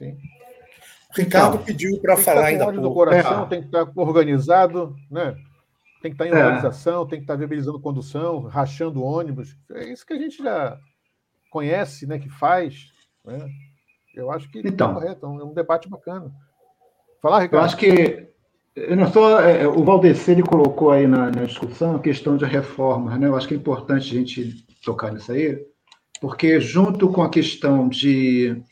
Sim. 0.00 0.16
O 1.10 1.20
Ricardo 1.20 1.54
então, 1.54 1.64
pediu 1.64 2.00
para 2.00 2.16
falar 2.16 2.46
ainda. 2.46 2.48
Tem 2.48 2.56
que 2.56 2.56
estar 2.56 2.64
com 2.64 2.68
ódio 2.70 2.80
no 2.80 2.94
coração, 2.94 3.42
é. 3.42 3.46
tem 3.46 3.60
que 3.60 3.66
estar 3.66 3.92
organizado, 3.96 4.96
né? 5.10 5.36
Tem 6.00 6.10
que 6.10 6.14
estar 6.14 6.26
em 6.26 6.30
é. 6.30 6.44
organização, 6.44 7.02
é. 7.02 7.06
tem 7.06 7.18
que 7.18 7.24
estar 7.24 7.36
viabilizando 7.36 7.80
condução, 7.80 8.40
rachando 8.42 9.02
ônibus. 9.02 9.56
É 9.72 9.92
isso 9.92 10.06
que 10.06 10.14
a 10.14 10.18
gente 10.18 10.42
já 10.42 10.78
conhece, 11.50 12.06
né? 12.06 12.18
Que 12.18 12.30
faz. 12.30 12.86
Né? 13.24 13.46
Eu 14.14 14.30
acho 14.30 14.50
que 14.50 14.60
então, 14.60 14.92
é 14.92 14.94
correto, 14.94 15.26
é 15.26 15.28
um 15.28 15.52
debate 15.52 15.88
bacana. 15.88 16.32
Falar, 17.20 17.40
Ricardo. 17.40 17.62
Eu 17.62 17.66
acho 17.66 17.76
que 17.76 18.28
eu 18.74 18.96
não 18.96 19.12
só 19.12 19.40
é, 19.40 19.66
o 19.66 19.84
Valdeci 19.84 20.30
ele 20.30 20.42
colocou 20.42 20.92
aí 20.92 21.06
na, 21.06 21.26
na, 21.26 21.44
discussão 21.44 21.96
a 21.96 22.00
questão 22.00 22.36
de 22.36 22.44
reformas, 22.44 23.18
né? 23.18 23.26
Eu 23.26 23.36
acho 23.36 23.46
que 23.46 23.54
é 23.54 23.56
importante 23.56 24.16
a 24.16 24.18
gente 24.18 24.64
tocar 24.82 25.12
nisso 25.12 25.32
aí, 25.32 25.60
porque 26.20 26.60
junto 26.60 27.10
com 27.10 27.22
a 27.22 27.28
questão 27.28 27.88
de 27.88 28.62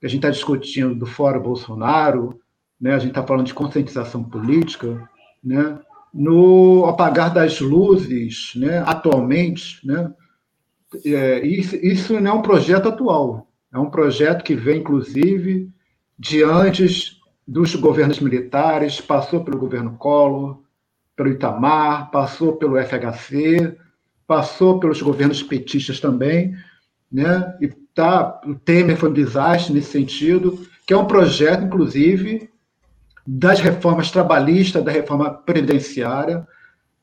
que 0.00 0.06
a 0.06 0.08
gente 0.08 0.20
está 0.20 0.30
discutindo 0.30 0.94
do 0.94 1.06
Fórum 1.06 1.42
Bolsonaro, 1.42 2.40
né? 2.80 2.94
A 2.94 2.98
gente 2.98 3.10
está 3.10 3.22
falando 3.22 3.46
de 3.46 3.54
conscientização 3.54 4.24
política, 4.24 5.08
né? 5.44 5.78
No 6.12 6.86
apagar 6.86 7.32
das 7.32 7.60
luzes, 7.60 8.52
né? 8.56 8.82
Atualmente, 8.86 9.86
né? 9.86 10.12
É, 11.04 11.46
isso, 11.46 11.76
isso 11.76 12.18
não 12.18 12.30
é 12.30 12.34
um 12.34 12.42
projeto 12.42 12.88
atual, 12.88 13.46
é 13.72 13.78
um 13.78 13.90
projeto 13.90 14.42
que 14.42 14.56
vem, 14.56 14.80
inclusive, 14.80 15.70
de 16.18 16.42
antes 16.42 17.20
dos 17.46 17.74
governos 17.76 18.18
militares, 18.18 19.00
passou 19.00 19.44
pelo 19.44 19.58
governo 19.58 19.96
Collor, 19.96 20.62
pelo 21.14 21.30
Itamar, 21.30 22.10
passou 22.10 22.56
pelo 22.56 22.76
FHC, 22.76 23.76
passou 24.26 24.80
pelos 24.80 25.02
governos 25.02 25.42
petistas 25.42 26.00
também, 26.00 26.56
né? 27.10 27.56
E 27.60 27.68
tá, 28.00 28.40
o 28.46 28.54
Temer 28.54 28.96
foi 28.96 29.10
um 29.10 29.12
desastre 29.12 29.74
nesse 29.74 29.90
sentido, 29.90 30.66
que 30.86 30.92
é 30.92 30.96
um 30.96 31.04
projeto, 31.04 31.64
inclusive, 31.64 32.50
das 33.26 33.60
reformas 33.60 34.10
trabalhistas, 34.10 34.82
da 34.82 34.90
reforma 34.90 35.30
previdenciária, 35.30 36.46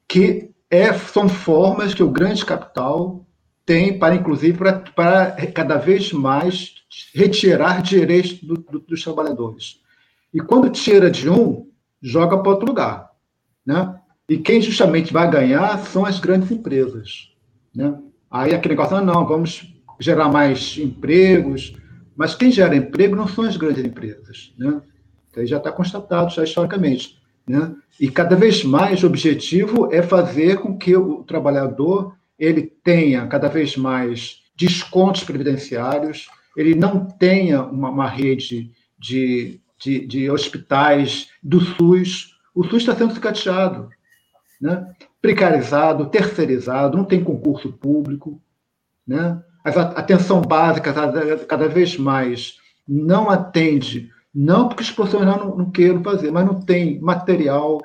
que 0.08 0.50
é, 0.70 0.92
são 0.94 1.30
formas 1.30 1.94
que 1.94 2.04
o 2.04 2.10
grande 2.10 2.44
capital 2.44 3.26
tem 3.66 3.98
para, 3.98 4.16
inclusive, 4.16 4.58
para, 4.58 4.80
para 4.80 5.48
cada 5.48 5.78
vez 5.78 6.12
mais 6.12 6.76
retirar 7.14 7.82
direitos 7.82 8.42
do, 8.42 8.56
do, 8.56 8.80
dos 8.80 9.04
trabalhadores. 9.04 9.82
E 10.34 10.40
quando 10.40 10.70
tira 10.70 11.12
de 11.12 11.30
um, 11.30 11.70
joga 12.02 12.38
para 12.38 12.52
outro 12.52 12.68
lugar. 12.68 13.12
Né? 13.66 13.96
E 14.28 14.38
quem 14.38 14.62
justamente 14.62 15.14
vai 15.14 15.30
ganhar 15.30 15.78
são 15.80 16.06
as 16.06 16.20
grandes 16.20 16.50
empresas. 16.50 17.32
Né? 17.76 17.98
Aí 18.30 18.54
aquele 18.54 18.76
negócio, 18.76 18.98
ah, 18.98 19.02
não, 19.02 19.26
vamos 19.26 19.77
gerar 20.00 20.30
mais 20.30 20.78
empregos, 20.78 21.76
mas 22.16 22.36
quem 22.36 22.52
gera 22.52 22.76
emprego 22.76 23.16
não 23.16 23.28
são 23.28 23.44
as 23.44 23.58
grandes 23.58 23.84
empresas. 23.84 24.54
Né? 24.58 24.82
Isso 25.30 25.40
aí 25.40 25.48
já 25.48 25.58
está 25.58 25.72
constatado 25.72 26.34
já 26.34 26.44
historicamente. 26.44 27.18
Né? 27.48 27.74
E 28.00 28.10
cada 28.10 28.36
vez 28.36 28.64
mais 28.64 29.04
o 29.04 29.08
objetivo 29.08 29.94
é 29.94 30.02
fazer 30.02 30.58
com 30.58 30.78
que 30.78 30.96
o 30.96 31.24
trabalhador 31.24 32.16
ele 32.38 32.64
tenha 32.64 33.26
cada 33.28 33.48
vez 33.48 33.78
mais 33.78 34.42
descontos 34.56 35.24
previdenciários, 35.24 36.28
ele 36.56 36.76
não 36.76 37.06
tenha 37.06 37.64
uma, 37.64 37.90
uma 37.90 38.08
rede 38.08 38.72
de, 38.98 39.60
de, 39.80 40.06
de, 40.06 40.30
hospitais 40.30 41.30
do 41.42 41.62
SUS. 41.62 42.36
O 42.54 42.64
SUS 42.64 42.82
está 42.82 42.96
sendo 42.96 43.14
sucateado, 43.14 43.90
né? 44.60 44.92
precarizado, 45.22 46.10
terceirizado, 46.10 46.98
não 46.98 47.06
tem 47.06 47.24
concurso 47.24 47.72
público. 47.72 48.42
Né? 49.08 49.42
A 49.76 49.82
atenção 50.00 50.42
básica 50.42 50.94
cada, 50.94 51.38
cada 51.46 51.68
vez 51.68 51.98
mais 51.98 52.58
não 52.88 53.30
atende, 53.30 54.10
não 54.34 54.68
porque 54.68 54.84
os 54.84 54.92
profissionais 54.92 55.40
não, 55.40 55.58
não 55.58 55.72
queiram 55.72 56.04
fazer, 56.04 56.32
mas 56.32 56.46
não 56.46 56.62
tem 56.62 57.00
material, 57.00 57.82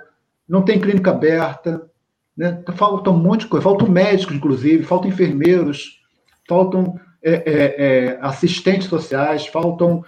não 0.48 0.62
tem 0.62 0.80
clínica 0.80 1.10
aberta, 1.10 1.90
né? 2.36 2.62
Falta 2.76 3.10
um 3.10 3.16
monte 3.16 3.42
de 3.42 3.46
coisa, 3.48 3.64
faltam 3.64 3.88
médicos, 3.88 4.36
inclusive, 4.36 4.84
faltam 4.84 5.10
enfermeiros, 5.10 6.00
faltam 6.48 6.98
é, 7.22 7.32
é, 7.32 7.86
é, 7.86 8.18
assistentes 8.20 8.88
sociais, 8.88 9.46
faltam 9.46 10.04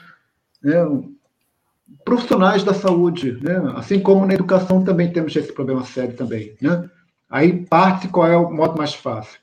né, 0.63 0.85
profissionais 2.05 2.65
da 2.65 2.75
saúde, 2.75 3.39
né? 3.43 3.73
assim 3.77 4.01
como 4.01 4.27
na 4.27 4.35
educação 4.35 4.83
também 4.83 5.13
temos 5.13 5.35
esse 5.37 5.53
problema 5.53 5.85
sério 5.85 6.17
também. 6.17 6.57
Né? 6.61 6.89
Aí 7.31 7.65
parte 7.67 8.09
qual 8.09 8.27
é 8.27 8.37
o 8.37 8.51
modo 8.51 8.77
mais 8.77 8.95
fácil. 8.95 9.39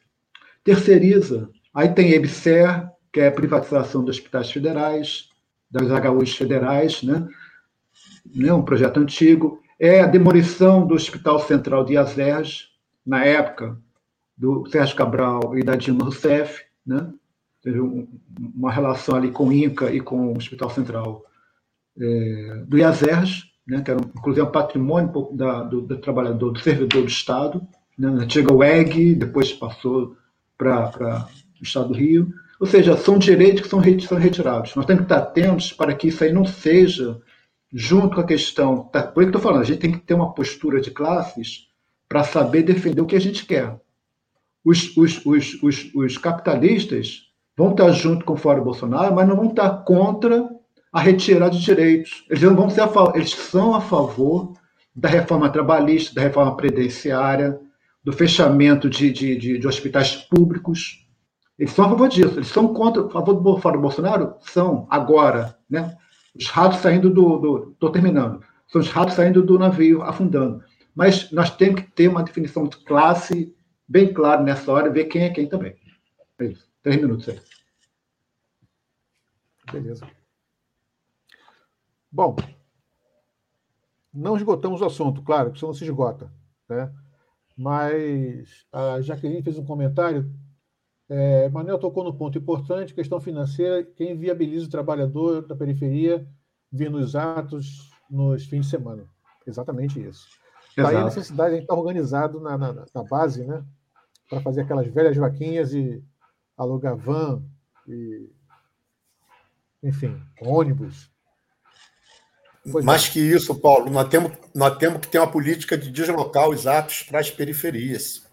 Terceiriza. 0.63 1.49
Aí 1.73 1.89
tem 1.89 2.11
EBSER, 2.11 2.89
que 3.11 3.19
é 3.19 3.27
a 3.27 3.31
privatização 3.31 4.03
dos 4.03 4.17
hospitais 4.17 4.51
federais, 4.51 5.29
das 5.69 5.87
HUs 5.89 6.35
federais, 6.35 7.01
né? 7.03 7.27
né? 8.25 8.53
um 8.53 8.63
projeto 8.63 8.99
antigo. 8.99 9.61
É 9.79 10.01
a 10.01 10.07
demolição 10.07 10.85
do 10.85 10.93
Hospital 10.93 11.39
Central 11.39 11.85
de 11.85 11.97
Azerj, 11.97 12.67
na 13.05 13.23
época 13.25 13.77
do 14.37 14.65
Sérgio 14.69 14.95
Cabral 14.95 15.57
e 15.57 15.63
da 15.63 15.75
Dilma 15.75 16.03
Rousseff, 16.03 16.63
né? 16.85 17.11
teve 17.61 17.79
um, 17.79 18.07
uma 18.55 18.71
relação 18.71 19.15
ali 19.15 19.31
com 19.31 19.47
o 19.47 19.53
INCA 19.53 19.91
e 19.91 19.99
com 20.01 20.33
o 20.33 20.37
Hospital 20.37 20.69
Central 20.69 21.23
é, 21.99 22.63
do 22.67 22.77
IASERS, 22.77 23.45
né? 23.67 23.81
que 23.81 23.91
era 23.91 23.99
inclusive 23.99 24.45
um 24.45 24.51
patrimônio 24.51 25.29
da, 25.33 25.63
do, 25.63 25.81
do, 25.81 25.97
trabalhador, 25.97 26.51
do 26.51 26.59
servidor 26.59 27.03
do 27.03 27.07
Estado, 27.07 27.67
né? 27.97 28.07
antiga 28.07 28.53
UEG, 28.53 29.15
depois 29.15 29.51
passou 29.53 30.15
para 30.57 31.27
o 31.61 31.63
Estado 31.63 31.89
do 31.89 31.93
Rio. 31.93 32.33
Ou 32.59 32.67
seja, 32.67 32.97
são 32.97 33.17
direitos 33.17 33.61
que 33.61 33.69
são, 33.69 33.79
retirados. 33.79 34.75
Nós 34.75 34.85
temos 34.85 35.01
que 35.01 35.05
estar 35.05 35.17
atentos 35.17 35.71
para 35.71 35.93
que 35.93 36.07
isso 36.07 36.23
aí 36.23 36.31
não 36.31 36.45
seja 36.45 37.19
junto 37.73 38.15
com 38.15 38.21
a 38.21 38.27
questão. 38.27 38.83
Por 38.83 38.99
isso 38.99 39.13
que 39.13 39.21
estou 39.23 39.41
falando, 39.41 39.61
a 39.61 39.65
gente 39.65 39.79
tem 39.79 39.91
que 39.91 39.99
ter 39.99 40.13
uma 40.13 40.33
postura 40.33 40.79
de 40.79 40.91
classes 40.91 41.67
para 42.07 42.23
saber 42.23 42.63
defender 42.63 43.01
o 43.01 43.05
que 43.05 43.15
a 43.15 43.21
gente 43.21 43.45
quer. 43.45 43.79
Os, 44.63 44.95
os, 44.95 45.25
os, 45.25 45.63
os, 45.63 45.91
os 45.95 46.17
capitalistas 46.17 47.31
vão 47.57 47.71
estar 47.71 47.91
junto 47.91 48.25
com 48.25 48.33
o 48.33 48.37
Fórum 48.37 48.63
Bolsonaro, 48.63 49.15
mas 49.15 49.27
não 49.27 49.35
vão 49.35 49.49
estar 49.49 49.69
contra 49.83 50.47
a 50.91 50.99
retirada 50.99 51.51
de 51.51 51.63
direitos. 51.63 52.25
Eles, 52.29 52.43
não 52.43 52.55
vão 52.55 52.69
ser 52.69 52.81
a, 52.81 52.89
eles 53.15 53.31
são 53.31 53.73
a 53.73 53.81
favor 53.81 54.53
da 54.95 55.07
reforma 55.07 55.49
trabalhista, 55.49 56.13
da 56.13 56.21
reforma 56.21 56.55
previdenciária, 56.55 57.59
do 58.03 58.11
fechamento 58.11 58.89
de, 58.89 59.11
de, 59.11 59.37
de, 59.37 59.57
de, 59.57 59.67
hospitais 59.67 60.15
públicos. 60.15 61.00
Eles 61.61 61.73
são 61.73 61.85
a 61.85 61.89
favor 61.89 62.09
disso. 62.09 62.39
Eles 62.39 62.47
são 62.47 62.73
contra, 62.73 63.05
a 63.05 63.09
favor 63.11 63.35
do 63.35 63.79
Bolsonaro? 63.79 64.35
São, 64.41 64.87
agora. 64.89 65.55
Né? 65.69 65.95
Os 66.35 66.47
ratos 66.47 66.79
saindo 66.79 67.07
do. 67.07 67.69
Estou 67.73 67.91
terminando. 67.91 68.43
São 68.65 68.81
os 68.81 68.89
ratos 68.89 69.13
saindo 69.13 69.43
do 69.43 69.59
navio, 69.59 70.01
afundando. 70.01 70.63
Mas 70.95 71.31
nós 71.31 71.55
temos 71.55 71.81
que 71.81 71.91
ter 71.91 72.07
uma 72.07 72.23
definição 72.23 72.63
de 72.63 72.77
classe 72.77 73.55
bem 73.87 74.11
clara 74.11 74.41
nessa 74.41 74.71
hora 74.71 74.89
ver 74.89 75.05
quem 75.05 75.21
é 75.21 75.29
quem 75.29 75.47
também. 75.47 75.75
É 76.39 76.45
isso. 76.45 76.67
Três 76.81 76.99
minutos 76.99 77.29
aí. 77.29 77.39
Beleza. 79.71 80.07
Bom, 82.11 82.35
não 84.11 84.35
esgotamos 84.35 84.81
o 84.81 84.85
assunto, 84.85 85.21
claro, 85.21 85.51
que 85.51 85.57
isso 85.57 85.67
não 85.67 85.75
se 85.75 85.83
esgota. 85.83 86.33
Né? 86.67 86.91
Mas 87.55 88.65
a 88.73 88.99
Jaqueline 88.99 89.43
fez 89.43 89.59
um 89.59 89.65
comentário. 89.65 90.27
É, 91.13 91.49
Manuel 91.49 91.77
tocou 91.77 92.05
no 92.05 92.13
ponto 92.13 92.37
importante, 92.37 92.93
questão 92.93 93.19
financeira, 93.19 93.83
quem 93.83 94.17
viabiliza 94.17 94.65
o 94.65 94.69
trabalhador 94.69 95.45
da 95.45 95.53
periferia 95.53 96.25
vir 96.71 96.89
nos 96.89 97.17
atos 97.17 97.91
nos 98.09 98.45
fins 98.45 98.67
de 98.67 98.71
semana. 98.71 99.03
Exatamente 99.45 100.01
isso. 100.01 100.29
Daí 100.77 100.95
a 100.95 101.03
necessidade 101.03 101.49
de 101.49 101.55
a 101.55 101.59
gente 101.59 101.63
estar 101.65 101.75
organizado 101.75 102.39
na, 102.39 102.57
na, 102.57 102.85
na 102.95 103.03
base, 103.03 103.43
né? 103.43 103.61
Para 104.29 104.39
fazer 104.39 104.61
aquelas 104.61 104.87
velhas 104.87 105.17
vaquinhas 105.17 105.73
e 105.73 106.01
alugar 106.57 106.95
van, 106.95 107.43
e, 107.85 108.29
enfim, 109.83 110.17
ônibus. 110.41 111.11
Pois 112.71 112.85
Mais 112.85 113.09
é. 113.09 113.11
que 113.11 113.19
isso, 113.19 113.53
Paulo, 113.59 113.89
nós 113.89 114.07
temos, 114.07 114.31
nós 114.55 114.77
temos 114.77 115.01
que 115.01 115.09
ter 115.09 115.19
uma 115.19 115.29
política 115.29 115.77
de 115.77 115.91
deslocar 115.91 116.47
os 116.47 116.65
atos 116.65 117.03
para 117.03 117.19
as 117.19 117.29
periferias. 117.29 118.25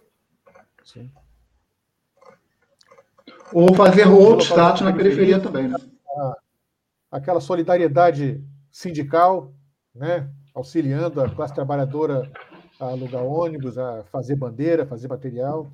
Sim. 0.84 1.10
Ou 3.52 3.74
fazer 3.74 4.06
outros 4.08 4.52
atos 4.52 4.82
na 4.82 4.92
periferia, 4.92 5.40
também, 5.40 5.68
né? 5.68 5.76
Aquela 7.10 7.40
solidariedade 7.40 8.44
sindical, 8.70 9.52
né? 9.94 10.30
auxiliando 10.54 11.20
a 11.20 11.30
classe 11.30 11.54
trabalhadora 11.54 12.30
a 12.78 12.86
alugar 12.86 13.22
ônibus, 13.22 13.78
a 13.78 14.04
fazer 14.04 14.36
bandeira, 14.36 14.86
fazer 14.86 15.08
material. 15.08 15.72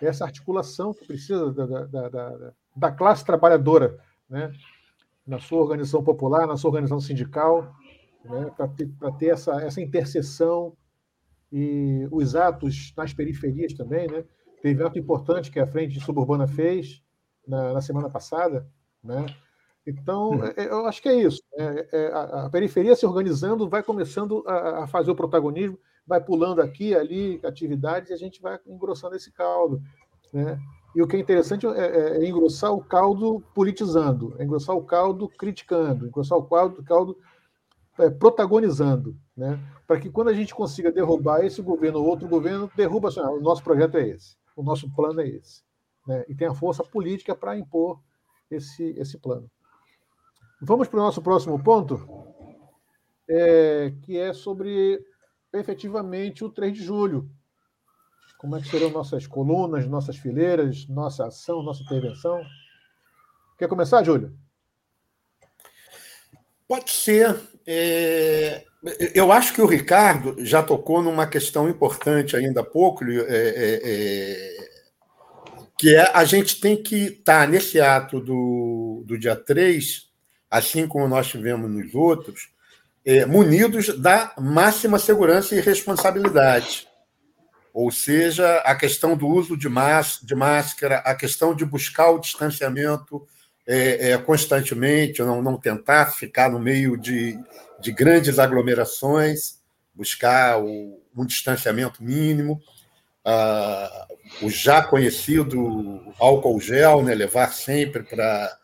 Essa 0.00 0.24
articulação 0.24 0.92
que 0.92 1.06
precisa 1.06 1.52
da, 1.52 1.84
da, 1.86 2.08
da, 2.08 2.52
da 2.76 2.92
classe 2.92 3.24
trabalhadora, 3.24 3.98
né? 4.28 4.52
na 5.26 5.38
sua 5.38 5.60
organização 5.60 6.02
popular, 6.02 6.46
na 6.46 6.56
sua 6.56 6.68
organização 6.68 7.00
sindical, 7.00 7.74
né, 8.24 8.50
para 8.56 8.68
ter, 8.68 8.90
ter 9.18 9.26
essa, 9.28 9.62
essa 9.62 9.80
interseção 9.80 10.76
e 11.50 12.06
os 12.10 12.34
atos 12.34 12.92
nas 12.96 13.14
periferias 13.14 13.72
também. 13.72 14.06
Né? 14.06 14.24
Teve 14.64 14.82
ato 14.82 14.98
importante 14.98 15.50
que 15.50 15.60
a 15.60 15.66
Frente 15.66 16.00
Suburbana 16.00 16.46
fez 16.46 17.02
na, 17.46 17.74
na 17.74 17.82
semana 17.82 18.08
passada. 18.08 18.66
Né? 19.02 19.26
Então, 19.86 20.30
uhum. 20.30 20.44
é, 20.46 20.54
eu 20.56 20.86
acho 20.86 21.02
que 21.02 21.08
é 21.10 21.14
isso. 21.16 21.42
É, 21.52 21.88
é, 21.92 22.06
a, 22.06 22.46
a, 22.46 22.48
periferia 22.50 22.96
se 22.96 23.04
organizando 23.04 23.68
vai 23.68 23.82
começando 23.82 24.42
a, 24.46 24.84
a, 24.84 24.86
fazer 24.86 25.10
o 25.10 25.14
protagonismo, 25.14 25.78
vai 26.06 26.18
pulando 26.18 26.62
aqui, 26.62 26.94
ali, 26.94 27.38
atividades, 27.44 28.08
e 28.08 28.14
a 28.14 28.16
gente 28.16 28.40
vai 28.40 28.58
engrossando 28.66 29.14
esse 29.14 29.30
caldo. 29.30 29.82
Né? 30.32 30.58
E 30.96 31.02
o 31.02 31.06
que 31.06 31.16
é 31.16 31.18
interessante 31.20 31.66
é, 31.66 31.70
é, 31.70 32.24
é 32.24 32.26
engrossar 32.26 32.72
o 32.72 32.82
caldo 32.82 33.44
politizando, 33.54 34.34
é 34.38 34.44
engrossar 34.44 34.74
o 34.74 34.82
caldo 34.82 35.28
criticando, 35.28 36.06
engrossar 36.06 36.38
o 36.38 36.44
caldo, 36.44 36.82
caldo 36.84 37.18
protagonizando, 38.18 39.14
né? 39.36 39.60
para 39.86 40.00
que 40.00 40.08
quando 40.08 40.28
a 40.28 40.34
gente 40.34 40.54
consiga 40.54 40.90
derrubar 40.90 41.44
esse 41.44 41.60
governo 41.60 41.98
ou 41.98 42.06
outro 42.06 42.26
governo, 42.26 42.70
derruba 42.74 43.08
assim, 43.08 43.20
ah, 43.20 43.30
o 43.30 43.42
nosso 43.42 43.62
projeto 43.62 43.98
é 43.98 44.08
esse, 44.08 44.36
o 44.54 44.62
nosso 44.62 44.90
plano 44.94 45.20
é 45.20 45.28
esse. 45.28 45.62
Né? 46.06 46.24
E 46.28 46.34
tem 46.34 46.48
a 46.48 46.54
força 46.54 46.82
política 46.82 47.34
para 47.34 47.58
impor 47.58 48.00
esse, 48.50 48.84
esse 48.98 49.18
plano. 49.18 49.50
Vamos 50.60 50.88
para 50.88 51.00
o 51.00 51.02
nosso 51.02 51.20
próximo 51.20 51.62
ponto, 51.62 52.06
é, 53.28 53.92
que 54.02 54.16
é 54.16 54.32
sobre 54.32 55.04
efetivamente 55.52 56.44
o 56.44 56.50
3 56.50 56.74
de 56.74 56.82
julho, 56.82 57.30
como 58.38 58.56
é 58.56 58.60
que 58.60 58.68
serão 58.68 58.90
nossas 58.90 59.26
colunas, 59.26 59.86
nossas 59.86 60.18
fileiras, 60.18 60.86
nossa 60.86 61.26
ação, 61.26 61.62
nossa 61.62 61.82
intervenção? 61.82 62.44
Quer 63.56 63.68
começar, 63.68 64.02
Júlio? 64.02 64.36
Pode 66.68 66.90
ser. 66.90 67.40
É... 67.66 68.66
Eu 69.14 69.32
acho 69.32 69.54
que 69.54 69.62
o 69.62 69.66
Ricardo 69.66 70.36
já 70.44 70.62
tocou 70.62 71.02
numa 71.02 71.26
questão 71.26 71.68
importante 71.68 72.36
ainda 72.36 72.60
há 72.60 72.64
pouco, 72.64 73.02
é, 73.04 73.16
é, 73.28 73.80
é... 73.82 74.68
que 75.78 75.94
é 75.94 76.10
a 76.12 76.24
gente 76.24 76.60
tem 76.60 76.82
que 76.82 76.96
estar 77.06 77.40
tá 77.42 77.46
nesse 77.46 77.80
ato 77.80 78.20
do, 78.20 79.02
do 79.06 79.18
dia 79.18 79.34
3, 79.34 80.06
assim 80.50 80.86
como 80.86 81.08
nós 81.08 81.28
tivemos 81.28 81.70
nos 81.70 81.94
outros, 81.94 82.50
é, 83.06 83.24
munidos 83.24 83.98
da 83.98 84.32
máxima 84.38 84.98
segurança 84.98 85.54
e 85.54 85.60
responsabilidade. 85.60 86.86
Ou 87.72 87.90
seja, 87.90 88.58
a 88.58 88.74
questão 88.74 89.16
do 89.16 89.26
uso 89.26 89.56
de, 89.56 89.68
de 90.22 90.34
máscara, 90.34 90.98
a 90.98 91.14
questão 91.14 91.54
de 91.54 91.64
buscar 91.64 92.10
o 92.10 92.18
distanciamento 92.18 93.26
é, 93.66 94.10
é, 94.10 94.18
constantemente, 94.18 95.22
não, 95.22 95.42
não 95.42 95.58
tentar 95.58 96.06
ficar 96.12 96.50
no 96.50 96.60
meio 96.60 96.96
de, 96.96 97.38
de 97.84 97.92
grandes 97.92 98.38
aglomerações, 98.38 99.60
buscar 99.94 100.58
o, 100.58 101.02
um 101.14 101.26
distanciamento 101.26 102.02
mínimo, 102.02 102.60
ah, 103.22 104.08
o 104.40 104.48
já 104.48 104.82
conhecido 104.82 106.00
álcool 106.18 106.58
gel, 106.58 107.02
né, 107.02 107.14
levar 107.14 107.52
sempre 107.52 108.02
para 108.02 108.58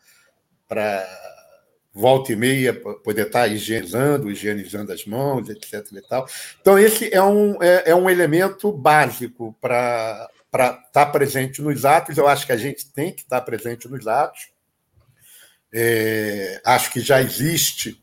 volta 1.93 2.31
e 2.31 2.35
meia 2.35 2.73
poder 2.73 3.27
estar 3.27 3.47
higienizando, 3.47 4.31
higienizando 4.31 4.91
as 4.91 5.05
mãos, 5.05 5.49
etc. 5.49 5.85
E 5.91 6.01
tal. 6.01 6.27
Então, 6.59 6.79
esse 6.79 7.13
é 7.13 7.21
um, 7.21 7.61
é, 7.61 7.91
é 7.91 7.95
um 7.95 8.09
elemento 8.09 8.71
básico 8.71 9.55
para 9.61 10.29
estar 10.87 11.07
presente 11.07 11.61
nos 11.61 11.85
atos. 11.85 12.17
Eu 12.17 12.27
acho 12.27 12.47
que 12.47 12.53
a 12.53 12.57
gente 12.57 12.91
tem 12.91 13.13
que 13.13 13.21
estar 13.21 13.41
presente 13.41 13.87
nos 13.87 14.07
atos. 14.07 14.49
É, 15.71 16.59
acho 16.65 16.91
que 16.91 17.01
já 17.01 17.21
existe 17.21 18.01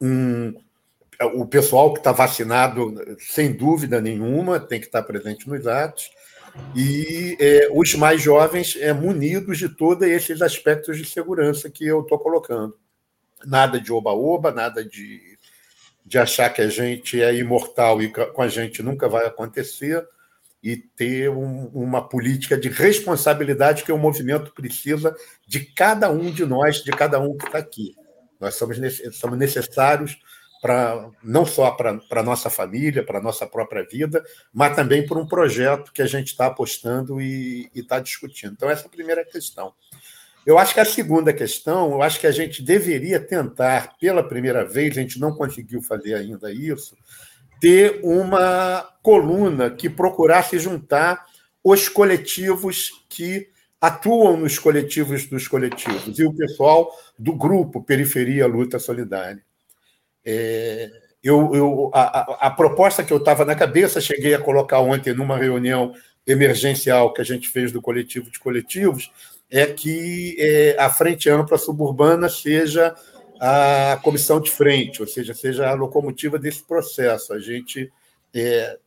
um. 0.00 0.54
O 1.34 1.46
pessoal 1.46 1.92
que 1.92 1.98
está 1.98 2.12
vacinado, 2.12 2.94
sem 3.18 3.52
dúvida 3.52 4.00
nenhuma, 4.00 4.60
tem 4.60 4.78
que 4.78 4.86
estar 4.86 5.02
presente 5.02 5.48
nos 5.48 5.66
atos. 5.66 6.10
E 6.74 7.36
é, 7.40 7.68
os 7.72 7.94
mais 7.94 8.22
jovens 8.22 8.76
é, 8.80 8.92
munidos 8.92 9.58
de 9.58 9.68
todos 9.68 10.06
esses 10.06 10.40
aspectos 10.42 10.96
de 10.96 11.04
segurança 11.04 11.68
que 11.68 11.84
eu 11.86 12.02
estou 12.02 12.18
colocando 12.18 12.76
nada 13.44 13.80
de 13.80 13.92
oba-oba, 13.92 14.52
nada 14.52 14.84
de, 14.84 15.38
de 16.04 16.18
achar 16.18 16.50
que 16.50 16.62
a 16.62 16.68
gente 16.68 17.22
é 17.22 17.34
imortal 17.34 18.02
e 18.02 18.08
com 18.10 18.42
a 18.42 18.48
gente 18.48 18.82
nunca 18.82 19.08
vai 19.08 19.26
acontecer, 19.26 20.06
e 20.62 20.76
ter 20.76 21.30
um, 21.30 21.66
uma 21.66 22.06
política 22.06 22.58
de 22.58 22.68
responsabilidade 22.68 23.84
que 23.84 23.92
o 23.92 23.98
movimento 23.98 24.52
precisa 24.52 25.14
de 25.46 25.60
cada 25.60 26.10
um 26.10 26.32
de 26.32 26.44
nós, 26.44 26.82
de 26.82 26.90
cada 26.90 27.20
um 27.20 27.36
que 27.36 27.46
está 27.46 27.58
aqui. 27.58 27.94
Nós 28.40 28.54
somos, 28.54 28.78
somos 29.12 29.38
necessários 29.38 30.18
para 30.60 31.10
não 31.22 31.46
só 31.46 31.70
para 31.70 32.00
a 32.10 32.22
nossa 32.22 32.50
família, 32.50 33.04
para 33.04 33.18
a 33.18 33.22
nossa 33.22 33.46
própria 33.46 33.84
vida, 33.84 34.24
mas 34.52 34.74
também 34.74 35.06
por 35.06 35.16
um 35.16 35.26
projeto 35.26 35.92
que 35.92 36.02
a 36.02 36.06
gente 36.06 36.28
está 36.28 36.46
apostando 36.46 37.20
e 37.20 37.70
está 37.74 38.00
discutindo. 38.00 38.52
Então, 38.52 38.68
essa 38.68 38.84
é 38.84 38.86
a 38.86 38.90
primeira 38.90 39.24
questão. 39.24 39.72
Eu 40.44 40.58
acho 40.58 40.74
que 40.74 40.80
a 40.80 40.84
segunda 40.84 41.32
questão, 41.32 41.92
eu 41.92 42.02
acho 42.02 42.18
que 42.18 42.26
a 42.26 42.32
gente 42.32 42.62
deveria 42.62 43.20
tentar, 43.20 43.96
pela 44.00 44.26
primeira 44.26 44.64
vez, 44.64 44.96
a 44.96 45.00
gente 45.00 45.20
não 45.20 45.32
conseguiu 45.34 45.82
fazer 45.82 46.14
ainda 46.14 46.50
isso, 46.50 46.96
ter 47.60 48.00
uma 48.02 48.88
coluna 49.02 49.70
que 49.70 49.90
procurasse 49.90 50.58
juntar 50.58 51.26
os 51.62 51.88
coletivos 51.88 53.04
que 53.08 53.48
atuam 53.80 54.36
nos 54.36 54.58
coletivos 54.58 55.26
dos 55.26 55.46
coletivos 55.46 56.18
e 56.18 56.24
o 56.24 56.34
pessoal 56.34 56.90
do 57.18 57.32
grupo 57.34 57.82
Periferia 57.82 58.46
Luta 58.46 58.78
Solidária. 58.78 59.42
É, 60.24 60.90
eu, 61.22 61.54
eu, 61.54 61.90
a, 61.94 62.46
a, 62.46 62.50
proposta 62.50 63.04
que 63.04 63.12
eu 63.12 63.18
estava 63.18 63.44
na 63.44 63.54
cabeça, 63.54 64.00
cheguei 64.00 64.34
a 64.34 64.40
colocar 64.40 64.80
ontem 64.80 65.14
numa 65.14 65.36
reunião 65.36 65.94
emergencial 66.26 67.12
que 67.12 67.20
a 67.20 67.24
gente 67.24 67.48
fez 67.48 67.72
do 67.72 67.80
coletivo 67.80 68.30
de 68.30 68.38
coletivos, 68.38 69.10
é 69.50 69.66
que 69.66 70.36
é, 70.38 70.76
a 70.78 70.90
Frente 70.90 71.30
Ampla 71.30 71.56
Suburbana 71.56 72.28
seja 72.28 72.94
a 73.40 73.98
comissão 74.02 74.40
de 74.40 74.50
frente, 74.50 75.00
ou 75.00 75.08
seja, 75.08 75.32
seja 75.32 75.68
a 75.68 75.74
locomotiva 75.74 76.38
desse 76.38 76.62
processo. 76.62 77.32
A 77.32 77.38
gente, 77.38 77.90
é, 78.34 78.78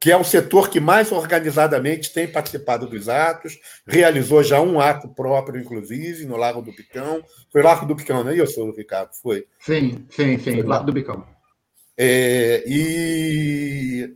que 0.00 0.12
é 0.12 0.16
o 0.16 0.24
setor 0.24 0.70
que 0.70 0.78
mais 0.78 1.10
organizadamente 1.10 2.12
tem 2.12 2.26
participado 2.28 2.86
dos 2.86 3.08
atos, 3.08 3.58
realizou 3.86 4.42
já 4.42 4.60
um 4.60 4.80
ato 4.80 5.08
próprio, 5.08 5.60
inclusive, 5.60 6.24
no 6.24 6.36
Lago 6.36 6.62
do 6.62 6.72
Picão. 6.72 7.22
Foi 7.50 7.62
Lago 7.62 7.86
do 7.86 7.96
Picão, 7.96 8.22
não 8.22 8.30
é 8.30 8.36
isso, 8.36 8.70
Ricardo? 8.70 9.10
Foi? 9.20 9.46
Sim, 9.58 10.06
sim, 10.10 10.38
sim, 10.38 10.62
Lago 10.62 10.86
do 10.86 10.92
Picão. 10.92 11.26
É, 11.96 12.62
e 12.66 14.14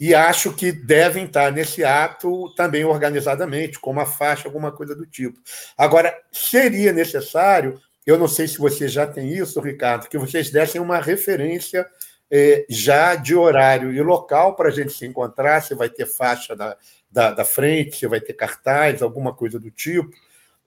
e 0.00 0.14
acho 0.14 0.54
que 0.54 0.72
devem 0.72 1.26
estar 1.26 1.52
nesse 1.52 1.84
ato 1.84 2.48
também 2.54 2.86
organizadamente, 2.86 3.78
com 3.78 3.90
uma 3.90 4.06
faixa, 4.06 4.48
alguma 4.48 4.72
coisa 4.72 4.96
do 4.96 5.04
tipo. 5.04 5.38
Agora, 5.76 6.16
seria 6.32 6.90
necessário, 6.90 7.78
eu 8.06 8.18
não 8.18 8.26
sei 8.26 8.48
se 8.48 8.56
você 8.56 8.88
já 8.88 9.06
tem 9.06 9.30
isso, 9.30 9.60
Ricardo, 9.60 10.08
que 10.08 10.16
vocês 10.16 10.50
dessem 10.50 10.80
uma 10.80 10.98
referência 10.98 11.86
é, 12.30 12.64
já 12.68 13.16
de 13.16 13.34
horário 13.34 13.92
e 13.92 14.00
local 14.00 14.54
para 14.54 14.68
a 14.68 14.72
gente 14.72 14.92
se 14.92 15.04
encontrar, 15.04 15.62
se 15.62 15.74
vai 15.74 15.88
ter 15.88 16.06
faixa 16.06 16.54
da, 16.54 16.76
da, 17.10 17.32
da, 17.32 17.44
frente, 17.44 17.96
se 17.96 18.06
vai 18.06 18.20
ter 18.20 18.34
cartaz, 18.34 19.02
alguma 19.02 19.34
coisa 19.34 19.58
do 19.58 19.70
tipo, 19.70 20.10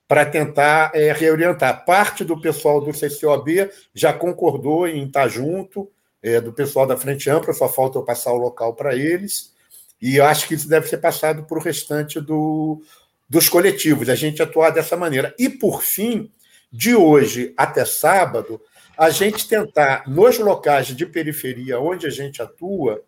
para 0.06 0.26
tentar 0.26 0.90
é, 0.94 1.12
reorientar. 1.12 1.84
Parte 1.84 2.24
do 2.24 2.38
pessoal 2.40 2.80
do 2.80 2.92
CCOB 2.92 3.70
já 3.94 4.12
concordou 4.12 4.86
em 4.86 5.06
estar 5.06 5.26
junto, 5.28 5.90
é, 6.22 6.40
do 6.40 6.52
pessoal 6.52 6.86
da 6.86 6.96
Frente 6.96 7.30
Ampla, 7.30 7.52
só 7.54 7.68
falta 7.68 7.98
eu 7.98 8.04
passar 8.04 8.32
o 8.32 8.38
local 8.38 8.74
para 8.74 8.94
eles, 8.94 9.52
e 10.00 10.16
eu 10.16 10.24
acho 10.24 10.46
que 10.46 10.54
isso 10.54 10.68
deve 10.68 10.86
ser 10.86 10.98
passado 10.98 11.44
para 11.44 11.58
o 11.58 11.62
restante 11.62 12.20
do, 12.20 12.82
dos 13.28 13.48
coletivos, 13.48 14.08
a 14.08 14.14
gente 14.14 14.42
atuar 14.42 14.70
dessa 14.70 14.96
maneira. 14.96 15.34
E, 15.38 15.48
por 15.48 15.82
fim, 15.82 16.30
de 16.70 16.94
hoje 16.94 17.54
até 17.56 17.84
sábado, 17.84 18.60
a 18.96 19.10
gente 19.10 19.48
tentar, 19.48 20.08
nos 20.08 20.38
locais 20.38 20.88
de 20.88 21.06
periferia 21.06 21.80
onde 21.80 22.06
a 22.06 22.10
gente 22.10 22.40
atua, 22.40 23.02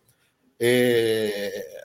é, 0.58 1.84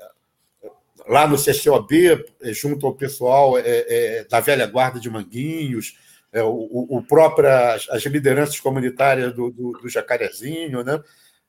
lá 1.07 1.28
no 1.28 1.38
CCOB, 1.38 2.26
junto 2.53 2.88
ao 2.88 2.95
pessoal 2.95 3.57
é, 3.57 3.64
é, 3.65 4.23
da 4.30 4.40
velha 4.40 4.65
guarda 4.65 4.99
de 4.99 5.10
Manguinhos, 5.10 5.98
é, 6.32 6.41
o, 6.41 6.88
o 6.90 7.03
próprio, 7.03 7.49
as, 7.49 7.90
as 7.90 8.03
lideranças 8.03 8.60
comunitárias 8.60 9.34
do, 9.34 9.52
do, 9.52 9.73
do 9.73 9.90
Jacarezinho, 9.90 10.84
né? 10.84 11.02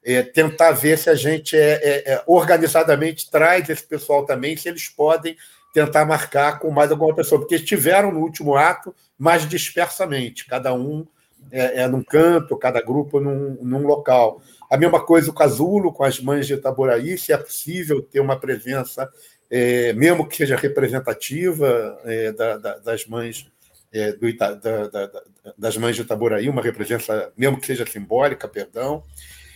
é, 0.05 0.23
tentar 0.23 0.73
ver 0.73 0.99
se 0.99 1.09
a 1.09 1.15
gente 1.15 1.57
é, 1.57 1.74
é, 1.83 2.12
é, 2.12 2.24
organizadamente 2.27 3.31
traz 3.31 3.69
esse 3.69 3.87
pessoal 3.87 4.27
também, 4.27 4.57
se 4.57 4.69
eles 4.69 4.89
podem 4.89 5.37
tentar 5.73 6.05
marcar 6.05 6.59
com 6.59 6.70
mais 6.70 6.91
alguma 6.91 7.15
pessoa, 7.15 7.41
porque 7.41 7.55
estiveram 7.55 8.12
no 8.12 8.20
último 8.20 8.57
ato, 8.57 8.95
mas 9.16 9.49
dispersamente, 9.49 10.45
cada 10.47 10.74
um 10.74 11.07
é, 11.51 11.82
é 11.82 11.89
num 11.89 12.02
canto, 12.02 12.56
cada 12.56 12.81
grupo 12.81 13.20
num, 13.20 13.59
num 13.60 13.86
local. 13.86 14.40
A 14.70 14.77
mesma 14.77 15.05
coisa 15.05 15.31
o 15.31 15.35
Casulo 15.35 15.93
com 15.93 16.05
as 16.05 16.20
mães 16.20 16.47
de 16.47 16.55
Itaboraí, 16.55 17.19
se 17.19 17.32
é 17.32 17.36
possível 17.36 18.02
ter 18.02 18.20
uma 18.20 18.39
presença, 18.39 19.10
é, 19.51 19.93
mesmo 19.93 20.27
que 20.27 20.36
seja 20.36 20.56
representativa, 20.56 21.98
é, 22.05 22.32
da, 22.32 22.56
da, 22.56 22.78
das 22.78 23.06
mães 23.06 23.47
é, 23.93 24.12
do 24.12 24.28
Ita, 24.28 24.55
da, 24.56 24.89
da, 24.89 25.10
das 25.59 25.77
mães 25.77 25.94
de 25.94 26.02
Itaboraí, 26.02 26.48
uma 26.48 26.62
represença, 26.62 27.31
mesmo 27.36 27.60
que 27.60 27.66
seja 27.66 27.85
simbólica, 27.86 28.48
perdão, 28.48 29.05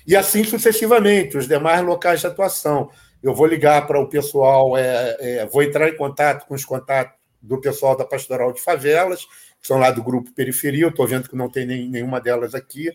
e 0.06 0.14
assim 0.14 0.44
sucessivamente, 0.44 1.36
os 1.36 1.48
demais 1.48 1.82
locais 1.84 2.20
de 2.20 2.26
atuação. 2.26 2.90
Eu 3.22 3.34
vou 3.34 3.46
ligar 3.46 3.86
para 3.86 3.98
o 3.98 4.08
pessoal, 4.08 4.76
é, 4.76 5.16
é, 5.18 5.46
vou 5.46 5.62
entrar 5.62 5.88
em 5.88 5.96
contato 5.96 6.46
com 6.46 6.54
os 6.54 6.64
contatos 6.64 7.16
do 7.42 7.60
pessoal 7.60 7.96
da 7.96 8.04
Pastoral 8.04 8.52
de 8.52 8.60
Favelas, 8.60 9.26
que 9.60 9.66
são 9.66 9.78
lá 9.78 9.90
do 9.90 10.02
grupo 10.02 10.32
Periferia, 10.32 10.88
estou 10.88 11.06
vendo 11.06 11.28
que 11.28 11.36
não 11.36 11.50
tem 11.50 11.66
nem, 11.66 11.88
nenhuma 11.88 12.20
delas 12.20 12.54
aqui, 12.54 12.90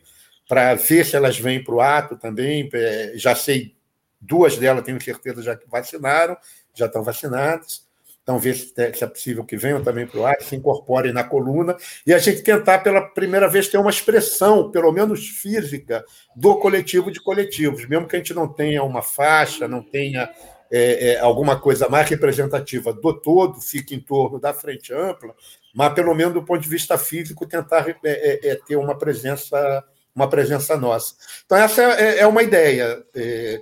para 0.47 0.73
ver 0.75 1.05
se 1.05 1.15
elas 1.15 1.37
vêm 1.37 1.63
para 1.63 1.75
o 1.75 1.81
ato 1.81 2.17
também. 2.17 2.69
É, 2.73 3.13
já 3.15 3.35
sei, 3.35 3.75
duas 4.19 4.57
delas 4.57 4.83
tenho 4.83 5.01
certeza 5.01 5.41
já 5.41 5.55
que 5.55 5.69
vacinaram, 5.69 6.37
já 6.73 6.85
estão 6.85 7.03
vacinadas. 7.03 7.89
Então, 8.23 8.37
ver 8.37 8.53
se 8.53 8.71
é 8.77 9.07
possível 9.07 9.43
que 9.43 9.57
venham 9.57 9.83
também 9.83 10.05
para 10.05 10.19
o 10.19 10.25
ar, 10.25 10.39
se 10.41 10.55
incorporem 10.55 11.11
na 11.11 11.23
coluna, 11.23 11.75
e 12.05 12.13
a 12.13 12.19
gente 12.19 12.43
tentar, 12.43 12.79
pela 12.79 13.01
primeira 13.01 13.47
vez, 13.47 13.67
ter 13.67 13.79
uma 13.79 13.89
expressão, 13.89 14.69
pelo 14.69 14.91
menos 14.91 15.27
física, 15.27 16.05
do 16.35 16.55
coletivo 16.59 17.11
de 17.11 17.19
coletivos, 17.19 17.87
mesmo 17.87 18.07
que 18.07 18.15
a 18.15 18.19
gente 18.19 18.33
não 18.33 18.47
tenha 18.47 18.83
uma 18.83 19.01
faixa, 19.01 19.67
não 19.67 19.81
tenha 19.81 20.29
é, 20.71 21.11
é, 21.11 21.19
alguma 21.19 21.59
coisa 21.59 21.89
mais 21.89 22.09
representativa 22.09 22.93
do 22.93 23.13
todo, 23.13 23.59
fique 23.59 23.93
em 23.93 23.99
torno 23.99 24.39
da 24.39 24.53
frente 24.53 24.93
ampla, 24.93 25.35
mas, 25.75 25.93
pelo 25.93 26.15
menos 26.15 26.33
do 26.33 26.43
ponto 26.43 26.61
de 26.61 26.69
vista 26.69 26.97
físico, 26.97 27.45
tentar 27.45 27.89
é, 27.89 27.95
é, 28.03 28.49
é 28.51 28.55
ter 28.55 28.77
uma 28.77 28.97
presença 28.97 29.83
uma 30.13 30.29
presença 30.29 30.75
nossa. 30.75 31.15
Então, 31.45 31.57
essa 31.57 31.81
é, 31.81 32.27
uma 32.27 32.43
ideia 32.43 33.01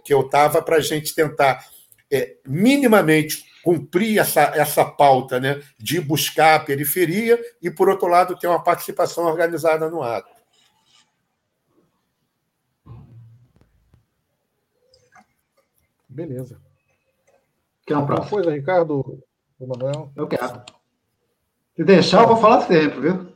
que 0.03 0.11
eu 0.11 0.22
estava 0.22 0.64
para 0.64 0.77
a 0.77 0.81
gente 0.81 1.14
tentar 1.14 1.64
minimamente 2.44 3.45
cumprir 3.64 4.18
essa, 4.18 4.41
essa 4.56 4.84
pauta 4.84 5.40
né, 5.40 5.61
de 5.77 6.02
buscar 6.02 6.56
a 6.56 6.60
periferia 6.60 7.40
e, 7.61 7.69
por 7.69 7.88
outro 7.88 8.07
lado, 8.07 8.36
ter 8.36 8.48
uma 8.48 8.64
participação 8.64 9.26
organizada 9.26 9.88
no 9.91 10.02
ato. 10.02 10.34
Beleza. 16.07 16.60
Quer 17.90 17.95
uma 17.95 18.06
próxima? 18.06 18.30
coisa, 18.30 18.52
Ricardo? 18.52 19.20
O 19.60 19.68
Manuel? 19.68 20.11
Eu 20.16 20.28
quero. 20.28 20.61
Se 21.76 21.84
deixar, 21.84 22.22
eu 22.22 22.28
vou 22.28 22.38
falar 22.38 22.61
sempre, 22.61 22.99
viu? 22.99 23.28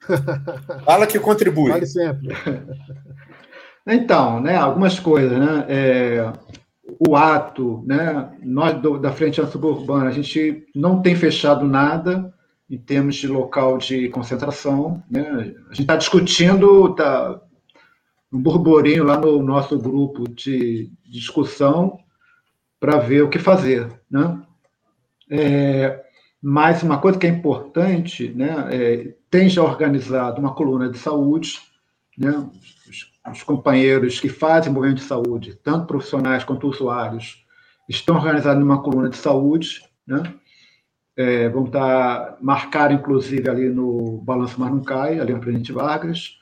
Fala 0.84 1.06
que 1.06 1.18
contribui. 1.18 1.70
Fale 1.70 1.86
sempre. 1.86 2.28
Então, 3.84 4.40
né, 4.40 4.54
algumas 4.54 5.00
coisas, 5.00 5.36
né? 5.36 5.66
É, 5.68 6.32
o 7.04 7.16
ato, 7.16 7.82
né? 7.84 8.32
Nós 8.40 8.80
do, 8.80 8.96
da 8.96 9.10
Frente 9.10 9.44
Suburbana, 9.44 10.06
a 10.06 10.12
gente 10.12 10.64
não 10.72 11.02
tem 11.02 11.16
fechado 11.16 11.66
nada 11.66 12.32
em 12.70 12.78
termos 12.78 13.16
de 13.16 13.26
local 13.26 13.78
de 13.78 14.08
concentração, 14.10 15.02
né? 15.10 15.52
A 15.68 15.74
gente 15.74 15.80
está 15.80 15.96
discutindo, 15.96 16.94
tá 16.94 17.40
um 18.32 18.40
burburinho 18.40 19.02
lá 19.02 19.18
no 19.18 19.42
nosso 19.42 19.76
grupo 19.76 20.30
de 20.30 20.88
discussão 21.04 21.98
para 22.82 22.98
ver 22.98 23.22
o 23.22 23.28
que 23.28 23.38
fazer, 23.38 23.86
né? 24.10 24.42
É, 25.30 26.04
mas 26.42 26.82
uma 26.82 26.98
coisa 26.98 27.16
que 27.16 27.28
é 27.28 27.30
importante, 27.30 28.34
né? 28.34 28.66
É, 28.72 29.14
tem 29.30 29.48
já 29.48 29.62
organizado 29.62 30.40
uma 30.40 30.52
coluna 30.52 30.90
de 30.90 30.98
saúde, 30.98 31.60
né? 32.18 32.44
os 33.30 33.44
companheiros 33.44 34.18
que 34.18 34.28
fazem 34.28 34.72
movimento 34.72 34.96
de 34.96 35.04
saúde, 35.04 35.54
tanto 35.62 35.86
profissionais 35.86 36.42
quanto 36.42 36.68
usuários, 36.68 37.46
estão 37.88 38.16
organizados 38.16 38.58
numa 38.58 38.82
coluna 38.82 39.08
de 39.08 39.16
saúde, 39.16 39.80
né? 40.04 40.34
É, 41.16 41.48
vão 41.50 41.66
estar 41.66 42.36
marcados, 42.40 42.96
inclusive, 42.96 43.48
ali 43.48 43.68
no 43.68 44.20
Balanço 44.22 44.60
Mas 44.60 44.72
Não 44.72 44.82
Cai, 44.82 45.20
ali 45.20 45.32
na 45.32 45.38
Presidente 45.38 45.70
Vargas, 45.70 46.36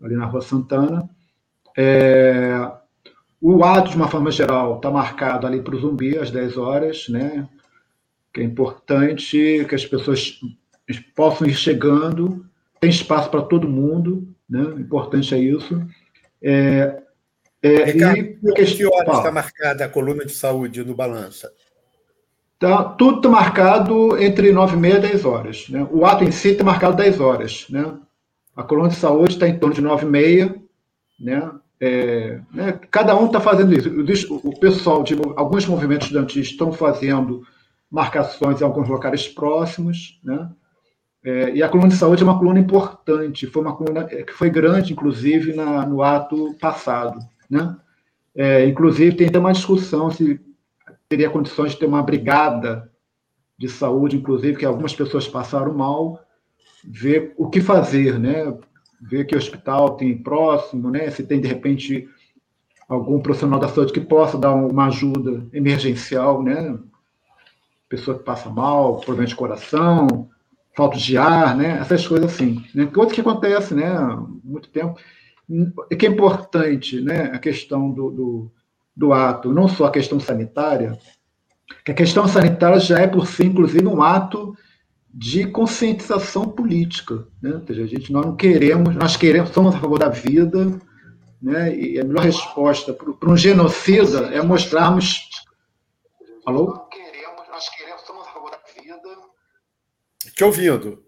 ali 0.00 0.14
na 0.14 0.26
Rua 0.26 0.40
Santana. 0.40 1.10
É, 1.76 2.83
o 3.52 3.62
ato, 3.62 3.90
de 3.90 3.96
uma 3.96 4.08
forma 4.08 4.30
geral, 4.30 4.76
está 4.76 4.90
marcado 4.90 5.46
ali 5.46 5.60
para 5.60 5.76
o 5.76 5.78
Zumbi, 5.78 6.16
às 6.16 6.30
10 6.30 6.56
horas, 6.56 7.08
né? 7.10 7.46
que 8.32 8.40
é 8.40 8.44
importante 8.44 9.66
que 9.68 9.74
as 9.74 9.84
pessoas 9.84 10.40
possam 11.14 11.46
ir 11.46 11.54
chegando, 11.54 12.46
tem 12.80 12.88
espaço 12.88 13.28
para 13.28 13.42
todo 13.42 13.68
mundo, 13.68 14.26
né? 14.48 14.62
importante 14.78 15.34
é 15.34 15.38
isso. 15.38 15.86
É, 16.42 17.02
é, 17.62 17.84
Ricardo, 17.84 18.18
e, 18.18 18.64
que 18.64 18.86
horas 18.86 19.18
está 19.18 19.30
marcada 19.30 19.84
a 19.84 19.88
coluna 19.90 20.24
de 20.24 20.32
saúde 20.32 20.82
no 20.82 20.94
Balança? 20.94 21.52
Tá, 22.58 22.82
tudo 22.82 23.18
está 23.18 23.28
marcado 23.28 24.16
entre 24.22 24.52
9 24.52 24.74
e 24.74 24.80
meia 24.80 24.96
e 24.96 25.00
10 25.00 25.24
horas. 25.26 25.68
Né? 25.68 25.86
O 25.90 26.06
ato 26.06 26.24
em 26.24 26.30
si 26.30 26.52
está 26.52 26.64
marcado 26.64 26.96
10 26.96 27.20
horas. 27.20 27.66
Né? 27.68 27.94
A 28.56 28.62
coluna 28.62 28.88
de 28.88 28.96
saúde 28.96 29.34
está 29.34 29.46
em 29.46 29.58
torno 29.58 29.74
de 29.74 29.82
9 29.82 30.06
e 30.06 30.08
meia. 30.08 30.62
Né? 31.20 31.50
É, 31.80 32.40
né? 32.52 32.78
Cada 32.90 33.16
um 33.16 33.26
está 33.26 33.40
fazendo 33.40 33.72
isso. 33.72 34.40
O 34.42 34.58
pessoal 34.58 35.02
de 35.02 35.14
alguns 35.36 35.66
movimentos 35.66 36.06
estudantis 36.06 36.46
estão 36.46 36.72
fazendo 36.72 37.42
marcações 37.90 38.60
em 38.60 38.64
alguns 38.64 38.88
locais 38.88 39.28
próximos. 39.28 40.20
Né? 40.24 40.50
É, 41.24 41.50
e 41.54 41.62
a 41.62 41.68
coluna 41.68 41.88
de 41.88 41.96
saúde 41.96 42.22
é 42.22 42.26
uma 42.26 42.38
coluna 42.38 42.58
importante, 42.58 43.46
foi 43.46 43.62
uma 43.62 43.76
coluna 43.76 44.06
é, 44.10 44.22
que 44.22 44.32
foi 44.32 44.50
grande, 44.50 44.92
inclusive, 44.92 45.54
na, 45.54 45.86
no 45.86 46.02
ato 46.02 46.54
passado. 46.60 47.18
Né? 47.48 47.76
É, 48.34 48.66
inclusive, 48.66 49.16
tem 49.16 49.28
até 49.28 49.38
uma 49.38 49.52
discussão 49.52 50.10
se 50.10 50.40
teria 51.08 51.30
condições 51.30 51.72
de 51.72 51.78
ter 51.78 51.86
uma 51.86 52.02
brigada 52.02 52.90
de 53.56 53.68
saúde, 53.68 54.16
inclusive, 54.16 54.58
que 54.58 54.64
algumas 54.64 54.94
pessoas 54.94 55.28
passaram 55.28 55.72
mal, 55.72 56.20
ver 56.84 57.32
o 57.36 57.48
que 57.48 57.60
fazer, 57.60 58.18
né? 58.18 58.52
Ver 59.00 59.24
que 59.26 59.36
hospital 59.36 59.96
tem 59.96 60.16
próximo, 60.16 60.90
né? 60.90 61.10
se 61.10 61.22
tem, 61.22 61.40
de 61.40 61.48
repente, 61.48 62.08
algum 62.88 63.20
profissional 63.20 63.60
da 63.60 63.68
saúde 63.68 63.92
que 63.92 64.00
possa 64.00 64.38
dar 64.38 64.54
uma 64.54 64.86
ajuda 64.86 65.46
emergencial, 65.52 66.42
né? 66.42 66.78
pessoa 67.88 68.18
que 68.18 68.24
passa 68.24 68.50
mal, 68.50 68.98
problema 69.00 69.26
de 69.26 69.36
coração, 69.36 70.28
falta 70.74 70.98
de 70.98 71.16
ar, 71.16 71.56
né? 71.56 71.78
Essas 71.80 72.06
coisas 72.06 72.32
assim, 72.32 72.64
né? 72.74 72.86
Coisas 72.86 73.12
que 73.12 73.20
acontecem, 73.20 73.76
né? 73.76 73.86
Há 73.86 74.16
muito 74.42 74.68
tempo. 74.68 74.98
E 75.90 75.96
que 75.96 76.06
é 76.06 76.08
importante, 76.08 77.00
né? 77.00 77.30
A 77.32 77.38
questão 77.38 77.90
do, 77.90 78.10
do, 78.10 78.50
do, 78.96 79.12
ato, 79.12 79.52
não 79.52 79.68
só 79.68 79.86
a 79.86 79.90
questão 79.90 80.18
sanitária, 80.18 80.98
que 81.84 81.92
a 81.92 81.94
questão 81.94 82.26
sanitária 82.26 82.80
já 82.80 82.98
é 82.98 83.06
por 83.06 83.26
si, 83.26 83.44
inclusive, 83.44 83.86
um 83.86 84.02
ato 84.02 84.56
de 85.16 85.46
conscientização 85.46 86.44
política, 86.48 87.28
né? 87.40 87.54
Ou 87.54 87.64
seja, 87.64 87.84
a 87.84 87.86
gente 87.86 88.12
nós 88.12 88.26
não 88.26 88.34
queremos, 88.34 88.96
nós 88.96 89.16
queremos, 89.16 89.50
somos 89.50 89.72
a 89.76 89.78
favor 89.78 89.96
da 89.96 90.08
vida, 90.08 90.76
né? 91.40 91.72
E 91.72 92.00
a 92.00 92.04
melhor 92.04 92.24
resposta 92.24 92.92
para 92.92 93.30
um 93.30 93.36
genocida 93.36 94.34
é 94.34 94.42
mostrarmos. 94.42 95.30
Alô? 96.44 96.88
Te 100.34 100.42
ouvindo. 100.42 101.04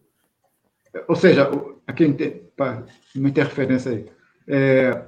Ou 1.09 1.17
seja, 1.17 1.51
aqui 1.85 2.05
uma 3.17 3.29
interferência 3.29 3.91
aí. 3.91 4.07
É, 4.47 5.05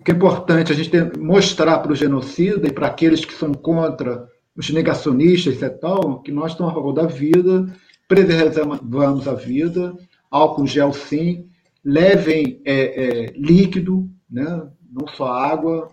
o 0.00 0.02
que 0.02 0.10
é 0.10 0.14
importante 0.14 0.72
a 0.72 0.74
gente 0.74 1.16
mostrar 1.16 1.78
para 1.78 1.92
o 1.92 1.94
genocida 1.94 2.66
e 2.66 2.72
para 2.72 2.88
aqueles 2.88 3.24
que 3.24 3.34
são 3.34 3.54
contra 3.54 4.28
os 4.56 4.68
negacionistas 4.70 5.62
e 5.62 5.70
tal, 5.70 6.20
que 6.22 6.32
nós 6.32 6.52
estamos 6.52 6.72
a 6.72 6.74
favor 6.74 6.92
da 6.92 7.06
vida, 7.06 7.72
preservamos 8.14 9.26
a 9.26 9.34
vida, 9.34 9.94
álcool 10.30 10.66
gel 10.66 10.92
sim, 10.92 11.48
levem 11.82 12.60
é, 12.64 12.74
é, 12.74 13.26
líquido, 13.34 14.08
né? 14.30 14.68
não 14.92 15.08
só 15.08 15.32
água, 15.32 15.88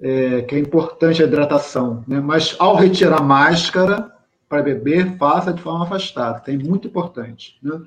é, 0.00 0.42
que 0.42 0.56
é 0.56 0.58
importante 0.58 1.22
a 1.22 1.26
hidratação. 1.26 2.04
Né? 2.08 2.20
Mas 2.20 2.56
ao 2.58 2.74
retirar 2.74 3.22
máscara, 3.22 4.12
para 4.48 4.62
beber, 4.62 5.16
faça 5.16 5.52
de 5.52 5.62
forma 5.62 5.84
afastada. 5.84 6.40
Tem 6.40 6.58
muito 6.58 6.88
importante. 6.88 7.56
Né? 7.62 7.80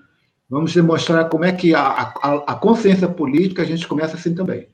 Vamos 0.49 0.73
demonstrar 0.73 1.27
como 1.27 1.43
é 1.43 1.51
que 1.51 1.75
a, 1.75 1.81
a, 1.81 2.33
a, 2.47 2.55
consciência 2.55 3.07
política 3.09 3.63
a 3.63 3.65
gente 3.65 3.85
começa 3.85 4.15
assim 4.15 4.33
também. 4.33 4.69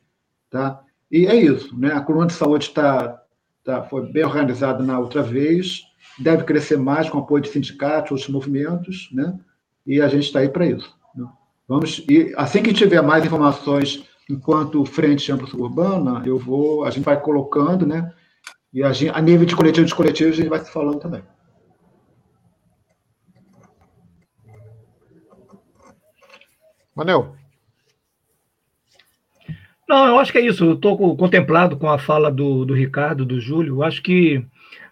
Tá? 0.51 0.81
E 1.11 1.25
é 1.25 1.35
isso. 1.35 1.75
Né? 1.75 1.91
A 1.91 2.01
coluna 2.01 2.27
de 2.27 2.33
saúde 2.33 2.69
tá, 2.69 3.19
tá, 3.63 3.81
foi 3.81 4.05
bem 4.11 4.23
organizada 4.23 4.83
na 4.83 4.99
outra 4.99 5.23
vez, 5.23 5.88
deve 6.19 6.43
crescer 6.43 6.77
mais 6.77 7.09
com 7.09 7.19
apoio 7.19 7.41
de 7.41 7.49
sindicatos, 7.49 8.11
outros 8.11 8.29
movimentos, 8.29 9.09
né? 9.11 9.39
e 9.85 10.01
a 10.01 10.07
gente 10.07 10.25
está 10.25 10.39
aí 10.39 10.49
para 10.49 10.67
isso. 10.67 10.95
Né? 11.15 11.27
Vamos, 11.67 12.05
e 12.09 12.33
assim 12.37 12.61
que 12.61 12.73
tiver 12.73 13.01
mais 13.01 13.25
informações 13.25 14.03
enquanto 14.29 14.85
frente 14.85 15.31
ampla 15.31 15.47
suburbana, 15.47 16.21
eu 16.25 16.37
vou, 16.37 16.85
a 16.85 16.91
gente 16.91 17.03
vai 17.03 17.19
colocando, 17.19 17.87
né? 17.87 18.13
E 18.71 18.83
a, 18.83 18.93
gente, 18.93 19.11
a 19.17 19.19
nível 19.19 19.47
de 19.47 19.55
coletivo 19.55 19.87
de 19.87 19.95
coletivos, 19.95 20.33
a 20.33 20.37
gente 20.37 20.49
vai 20.49 20.59
se 20.59 20.71
falando 20.71 20.99
também. 20.99 21.23
Manel. 26.95 27.35
Não, 29.87 30.05
eu 30.05 30.19
acho 30.19 30.31
que 30.31 30.37
é 30.37 30.45
isso. 30.45 30.73
Estou 30.73 31.17
contemplado 31.17 31.75
com 31.75 31.89
a 31.89 31.97
fala 31.97 32.31
do, 32.31 32.63
do 32.63 32.75
Ricardo, 32.75 33.25
do 33.25 33.41
Júlio. 33.41 33.77
Eu 33.77 33.83
acho 33.83 34.03
que 34.03 34.45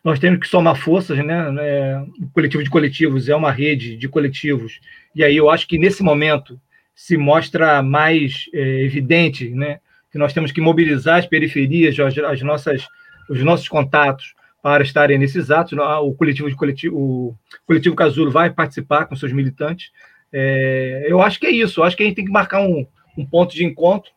nós 0.08 0.20
temos 0.20 0.40
que 0.40 0.48
somar 0.48 0.78
forças, 0.78 1.18
né? 1.18 1.54
É, 1.60 2.02
o 2.22 2.30
coletivo 2.30 2.64
de 2.64 2.70
coletivos 2.70 3.28
é 3.28 3.36
uma 3.36 3.52
rede 3.52 3.98
de 3.98 4.08
coletivos, 4.08 4.80
e 5.14 5.22
aí 5.22 5.36
eu 5.36 5.50
acho 5.50 5.68
que 5.68 5.78
nesse 5.78 6.02
momento 6.02 6.58
se 6.96 7.18
mostra 7.18 7.84
mais 7.84 8.46
é, 8.54 8.84
evidente, 8.86 9.50
né? 9.50 9.82
Que 10.10 10.18
nós 10.18 10.32
temos 10.32 10.54
que 10.54 10.62
mobilizar 10.62 11.20
as 11.20 11.26
periferias, 11.26 12.00
as, 12.00 12.18
as 12.20 12.42
nossas, 12.42 12.88
os 13.30 13.44
nossos 13.44 13.68
contatos 13.68 14.34
para 14.64 14.82
estarem 14.82 15.18
nesses 15.18 15.52
atos. 15.52 15.78
O 15.78 16.14
coletivo 16.14 16.50
de 16.50 16.56
coletivo, 16.56 16.96
o 16.98 17.36
coletivo 17.66 17.94
Casulo 17.94 18.32
vai 18.32 18.50
participar 18.50 19.08
com 19.08 19.16
seus 19.18 19.34
militantes. 19.34 19.92
É, 20.32 21.06
eu 21.10 21.22
acho 21.22 21.38
que 21.38 21.48
é 21.48 21.52
isso. 21.52 21.82
Eu 21.82 21.84
acho 21.84 21.98
que 21.98 22.04
a 22.04 22.06
gente 22.06 22.16
tem 22.16 22.26
que 22.26 22.32
marcar 22.32 22.62
um, 22.62 22.88
um 23.18 23.26
ponto 23.26 23.54
de 23.54 23.66
encontro 23.66 24.10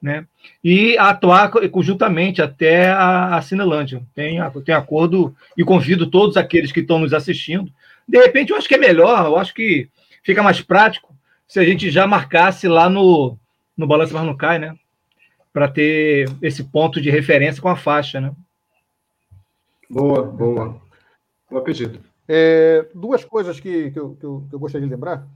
né? 0.00 0.26
E 0.62 0.96
atuar 0.98 1.50
conjuntamente 1.70 2.40
até 2.40 2.90
a, 2.90 3.36
a 3.36 3.42
Cinelândia. 3.42 4.02
Tem, 4.14 4.38
tem 4.64 4.74
acordo 4.74 5.34
e 5.56 5.64
convido 5.64 6.10
todos 6.10 6.36
aqueles 6.36 6.72
que 6.72 6.80
estão 6.80 6.98
nos 6.98 7.12
assistindo. 7.12 7.72
De 8.06 8.18
repente, 8.18 8.50
eu 8.50 8.56
acho 8.56 8.68
que 8.68 8.74
é 8.74 8.78
melhor, 8.78 9.26
eu 9.26 9.36
acho 9.36 9.52
que 9.52 9.88
fica 10.22 10.42
mais 10.42 10.60
prático 10.60 11.14
se 11.46 11.58
a 11.58 11.64
gente 11.64 11.90
já 11.90 12.06
marcasse 12.06 12.68
lá 12.68 12.88
no, 12.88 13.36
no 13.76 13.86
Balanço 13.86 14.14
Mas 14.14 14.24
Não 14.24 14.36
Cai, 14.36 14.58
né? 14.58 14.76
Para 15.52 15.68
ter 15.68 16.28
esse 16.42 16.62
ponto 16.64 17.00
de 17.00 17.10
referência 17.10 17.60
com 17.60 17.68
a 17.68 17.76
faixa, 17.76 18.20
né? 18.20 18.32
Boa, 19.88 20.22
boa. 20.22 20.80
Boa 21.50 21.64
pedido. 21.64 22.00
É, 22.28 22.86
duas 22.94 23.24
coisas 23.24 23.58
que, 23.58 23.90
que, 23.90 23.98
eu, 23.98 24.14
que, 24.14 24.26
eu, 24.26 24.46
que 24.48 24.54
eu 24.54 24.58
gostaria 24.58 24.86
de 24.86 24.92
lembrar. 24.92 25.26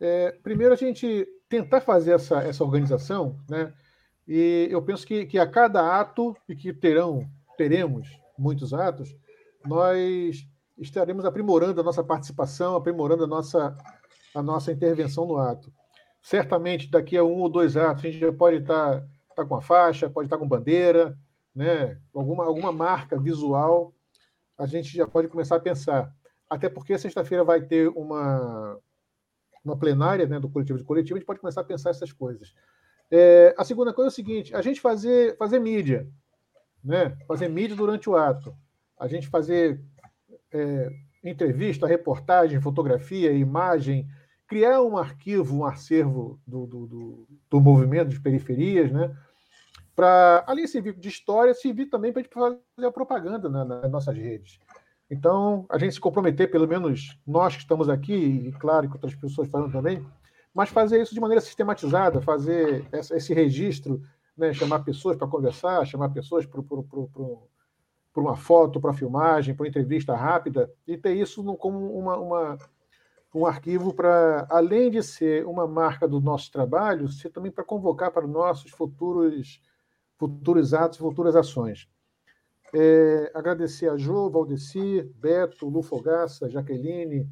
É, 0.00 0.34
primeiro, 0.42 0.72
a 0.72 0.76
gente 0.76 1.28
tentar 1.46 1.82
fazer 1.82 2.12
essa, 2.12 2.42
essa 2.42 2.64
organização, 2.64 3.36
né? 3.48 3.70
E 4.26 4.68
eu 4.70 4.82
penso 4.82 5.06
que, 5.06 5.26
que 5.26 5.38
a 5.38 5.46
cada 5.46 6.00
ato, 6.00 6.36
e 6.48 6.54
que 6.54 6.72
terão, 6.72 7.28
teremos 7.56 8.08
muitos 8.38 8.72
atos, 8.72 9.14
nós 9.66 10.46
estaremos 10.78 11.24
aprimorando 11.24 11.80
a 11.80 11.84
nossa 11.84 12.02
participação, 12.02 12.76
aprimorando 12.76 13.24
a 13.24 13.26
nossa, 13.26 13.76
a 14.34 14.42
nossa 14.42 14.72
intervenção 14.72 15.26
no 15.26 15.36
ato. 15.36 15.72
Certamente, 16.22 16.90
daqui 16.90 17.16
a 17.16 17.24
um 17.24 17.40
ou 17.40 17.48
dois 17.48 17.76
atos, 17.76 18.04
a 18.04 18.10
gente 18.10 18.20
já 18.20 18.32
pode 18.32 18.56
estar, 18.56 19.04
estar 19.30 19.44
com 19.46 19.56
a 19.56 19.60
faixa, 19.60 20.08
pode 20.08 20.26
estar 20.26 20.38
com 20.38 20.48
bandeira, 20.48 21.18
né? 21.54 21.98
alguma, 22.14 22.44
alguma 22.44 22.72
marca 22.72 23.18
visual, 23.18 23.92
a 24.56 24.66
gente 24.66 24.94
já 24.96 25.06
pode 25.06 25.28
começar 25.28 25.56
a 25.56 25.60
pensar. 25.60 26.14
Até 26.48 26.68
porque 26.68 26.98
sexta-feira 26.98 27.44
vai 27.44 27.62
ter 27.62 27.88
uma, 27.88 28.78
uma 29.64 29.78
plenária 29.78 30.26
né, 30.26 30.40
do 30.40 30.48
coletivo 30.48 30.78
de 30.78 30.84
coletivo, 30.84 31.16
a 31.16 31.18
gente 31.18 31.26
pode 31.26 31.40
começar 31.40 31.60
a 31.60 31.64
pensar 31.64 31.90
essas 31.90 32.12
coisas. 32.12 32.54
É, 33.10 33.54
a 33.58 33.64
segunda 33.64 33.92
coisa 33.92 34.08
é 34.08 34.12
o 34.12 34.14
seguinte: 34.14 34.54
a 34.54 34.62
gente 34.62 34.80
fazer, 34.80 35.36
fazer 35.36 35.58
mídia, 35.58 36.08
né? 36.82 37.16
fazer 37.26 37.48
mídia 37.48 37.76
durante 37.76 38.08
o 38.08 38.16
ato, 38.16 38.54
a 38.98 39.08
gente 39.08 39.28
fazer 39.28 39.80
é, 40.52 40.90
entrevista, 41.24 41.86
reportagem, 41.86 42.60
fotografia, 42.60 43.32
imagem, 43.32 44.08
criar 44.46 44.82
um 44.82 44.96
arquivo, 44.96 45.58
um 45.58 45.64
acervo 45.64 46.40
do, 46.46 46.66
do, 46.66 46.86
do, 46.86 47.26
do 47.50 47.60
movimento 47.60 48.08
de 48.08 48.20
periferias, 48.20 48.90
né? 48.90 49.14
para, 49.94 50.44
além 50.46 50.64
de 50.64 50.70
servir 50.70 50.94
de 50.94 51.08
história, 51.08 51.52
servir 51.52 51.86
também 51.86 52.12
para 52.12 52.20
a 52.20 52.22
gente 52.22 52.32
fazer 52.32 52.86
a 52.86 52.92
propaganda 52.92 53.48
na, 53.48 53.64
nas 53.64 53.90
nossas 53.90 54.16
redes. 54.16 54.58
Então, 55.10 55.66
a 55.68 55.76
gente 55.76 55.94
se 55.94 56.00
comprometer, 56.00 56.50
pelo 56.50 56.68
menos 56.68 57.18
nós 57.26 57.54
que 57.54 57.62
estamos 57.62 57.88
aqui, 57.88 58.14
e 58.14 58.52
claro 58.52 58.88
que 58.88 58.94
outras 58.94 59.14
pessoas 59.14 59.48
falando 59.48 59.72
também, 59.72 60.06
mas 60.54 60.68
fazer 60.68 61.00
isso 61.00 61.14
de 61.14 61.20
maneira 61.20 61.40
sistematizada, 61.40 62.20
fazer 62.20 62.86
esse 62.92 63.32
registro, 63.32 64.02
né, 64.36 64.52
chamar 64.52 64.80
pessoas 64.80 65.16
para 65.16 65.28
conversar, 65.28 65.86
chamar 65.86 66.08
pessoas 66.10 66.46
para 66.46 66.60
uma 68.16 68.36
foto, 68.36 68.80
para 68.80 68.92
filmagem, 68.92 69.54
para 69.54 69.64
uma 69.64 69.68
entrevista 69.68 70.14
rápida, 70.14 70.72
e 70.86 70.96
ter 70.96 71.14
isso 71.14 71.42
como 71.56 71.98
uma, 71.98 72.16
uma 72.16 72.58
um 73.34 73.46
arquivo 73.46 73.94
para, 73.94 74.46
além 74.50 74.90
de 74.90 75.02
ser 75.02 75.46
uma 75.46 75.66
marca 75.66 76.08
do 76.08 76.20
nosso 76.20 76.50
trabalho, 76.50 77.08
ser 77.08 77.30
também 77.30 77.50
para 77.50 77.64
convocar 77.64 78.10
para 78.10 78.26
nossos 78.26 78.72
futuros, 78.72 79.62
futuros 80.18 80.74
atos, 80.74 80.98
futuras 80.98 81.36
ações. 81.36 81.88
É, 82.74 83.30
agradecer 83.34 83.88
a 83.88 83.96
Jo, 83.96 84.30
Valdeci, 84.30 85.02
Beto, 85.16 85.68
Lu 85.68 85.82
Fogaça, 85.82 86.48
Jaqueline, 86.48 87.28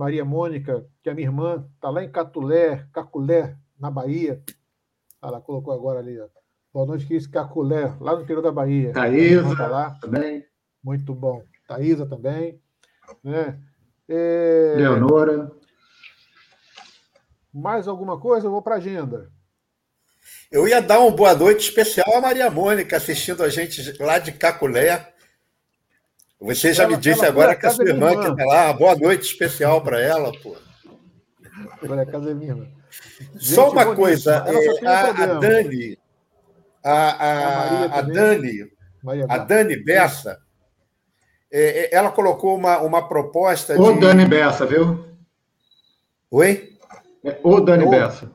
Maria 0.00 0.24
Mônica, 0.24 0.86
que 1.02 1.10
é 1.10 1.14
minha 1.14 1.28
irmã, 1.28 1.68
está 1.74 1.90
lá 1.90 2.02
em 2.02 2.10
Catulé, 2.10 2.86
Caculé, 2.90 3.54
na 3.78 3.90
Bahia. 3.90 4.42
Ela 5.22 5.42
colocou 5.42 5.74
agora 5.74 5.98
ali, 5.98 6.18
ó. 6.18 6.26
Boa 6.72 6.86
noite, 6.86 7.04
que 7.04 7.14
isso, 7.14 7.30
Caculé, 7.30 7.94
lá 8.00 8.16
no 8.16 8.22
interior 8.22 8.40
da 8.40 8.50
Bahia. 8.50 8.94
Thaísa 8.94 9.54
tá 9.54 9.66
lá. 9.66 9.98
também. 10.00 10.42
Muito 10.82 11.14
bom. 11.14 11.44
Thaísa 11.68 12.06
também. 12.06 12.58
Né? 13.22 13.60
É... 14.08 14.76
Leonora. 14.78 15.52
Mais 17.52 17.86
alguma 17.86 18.18
coisa? 18.18 18.46
Eu 18.46 18.52
vou 18.52 18.62
para 18.62 18.76
a 18.76 18.78
agenda. 18.78 19.30
Eu 20.50 20.66
ia 20.66 20.80
dar 20.80 21.00
uma 21.00 21.10
boa 21.10 21.34
noite 21.34 21.68
especial 21.68 22.16
à 22.16 22.22
Maria 22.22 22.50
Mônica, 22.50 22.96
assistindo 22.96 23.42
a 23.42 23.50
gente 23.50 24.02
lá 24.02 24.18
de 24.18 24.32
Caculé. 24.32 25.09
Você 26.40 26.72
já 26.72 26.84
ela, 26.84 26.92
me 26.92 26.98
disse 26.98 27.24
agora 27.24 27.54
que 27.54 27.66
a 27.66 27.70
sua 27.70 27.86
irmã, 27.86 28.12
irmã. 28.12 28.24
que 28.24 28.30
está 28.30 28.44
lá, 28.44 28.72
boa 28.72 28.96
noite 28.96 29.24
especial 29.24 29.82
para 29.82 30.00
ela, 30.00 30.32
pô. 30.40 30.56
Agora 31.82 32.02
a 32.02 32.06
casa 32.06 32.30
é 32.30 32.34
minha 32.34 32.52
irmã. 32.52 32.66
Só 33.38 33.70
uma 33.70 33.94
coisa, 33.94 34.44
é, 34.46 34.86
a, 34.86 35.00
a, 35.08 35.26
Dani, 35.38 35.98
a, 36.82 36.92
a, 36.92 37.98
a 37.98 38.02
Dani, 38.02 38.72
a 39.28 39.38
Dani 39.38 39.76
Bessa, 39.76 40.40
é, 41.52 41.60
é, 41.60 41.94
ela 41.94 42.10
colocou 42.10 42.56
uma, 42.56 42.78
uma 42.78 43.06
proposta 43.06 43.78
o 43.78 43.92
de... 43.92 44.00
Dani 44.00 44.24
Bessa, 44.24 44.64
viu? 44.64 45.04
Oi? 46.30 46.70
É, 47.22 47.38
o 47.42 47.60
Dani 47.60 47.84
o... 47.84 47.90
Bessa. 47.90 48.30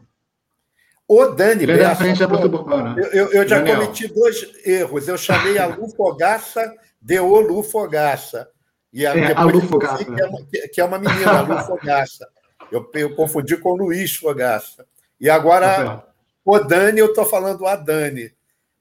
O 1.08 1.26
Dani 1.28 1.66
Bessa. 1.66 1.96
frente 1.96 2.26
da 2.26 2.34
Urbana. 2.34 2.96
Eu, 2.98 3.06
eu, 3.06 3.32
eu 3.32 3.48
já 3.48 3.58
Daniel. 3.60 3.82
cometi 3.82 4.08
dois 4.08 4.48
erros. 4.66 5.08
Eu 5.08 5.18
chamei 5.18 5.58
a 5.58 5.68
Lu 5.68 5.88
Fogaça 5.90 6.74
de 7.06 7.20
O 7.20 7.40
Lu 7.40 7.62
Fogaça. 7.62 8.50
E 8.92 9.06
a, 9.06 9.16
é, 9.16 9.34
a 9.34 9.44
Lu 9.44 9.62
Fogaça. 9.62 10.04
Que 10.04 10.22
é, 10.22 10.26
uma, 10.26 10.46
que 10.74 10.82
é 10.82 10.84
uma 10.84 10.98
menina, 10.98 11.40
a 11.40 11.42
Lu 11.42 11.60
Fogaça. 11.68 12.28
Eu, 12.72 12.90
eu 12.96 13.16
confundi 13.16 13.56
com 13.58 13.74
o 13.74 13.76
Luiz 13.76 14.16
Fogaça. 14.16 14.88
E 15.22 15.30
agora, 15.30 15.68
tá 15.68 16.08
o 16.44 16.58
Dani, 16.58 17.00
eu 17.00 17.08
estou 17.08 17.24
falando 17.24 17.68
a 17.68 17.76
Dani. 17.76 18.34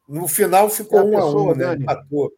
No 0.09 0.27
final 0.27 0.71
ficou 0.71 1.01
é 1.01 1.05
um 1.05 1.19
a 1.19 1.31
um, 1.31 1.55
né? 1.55 1.75
Empatou. 1.75 2.33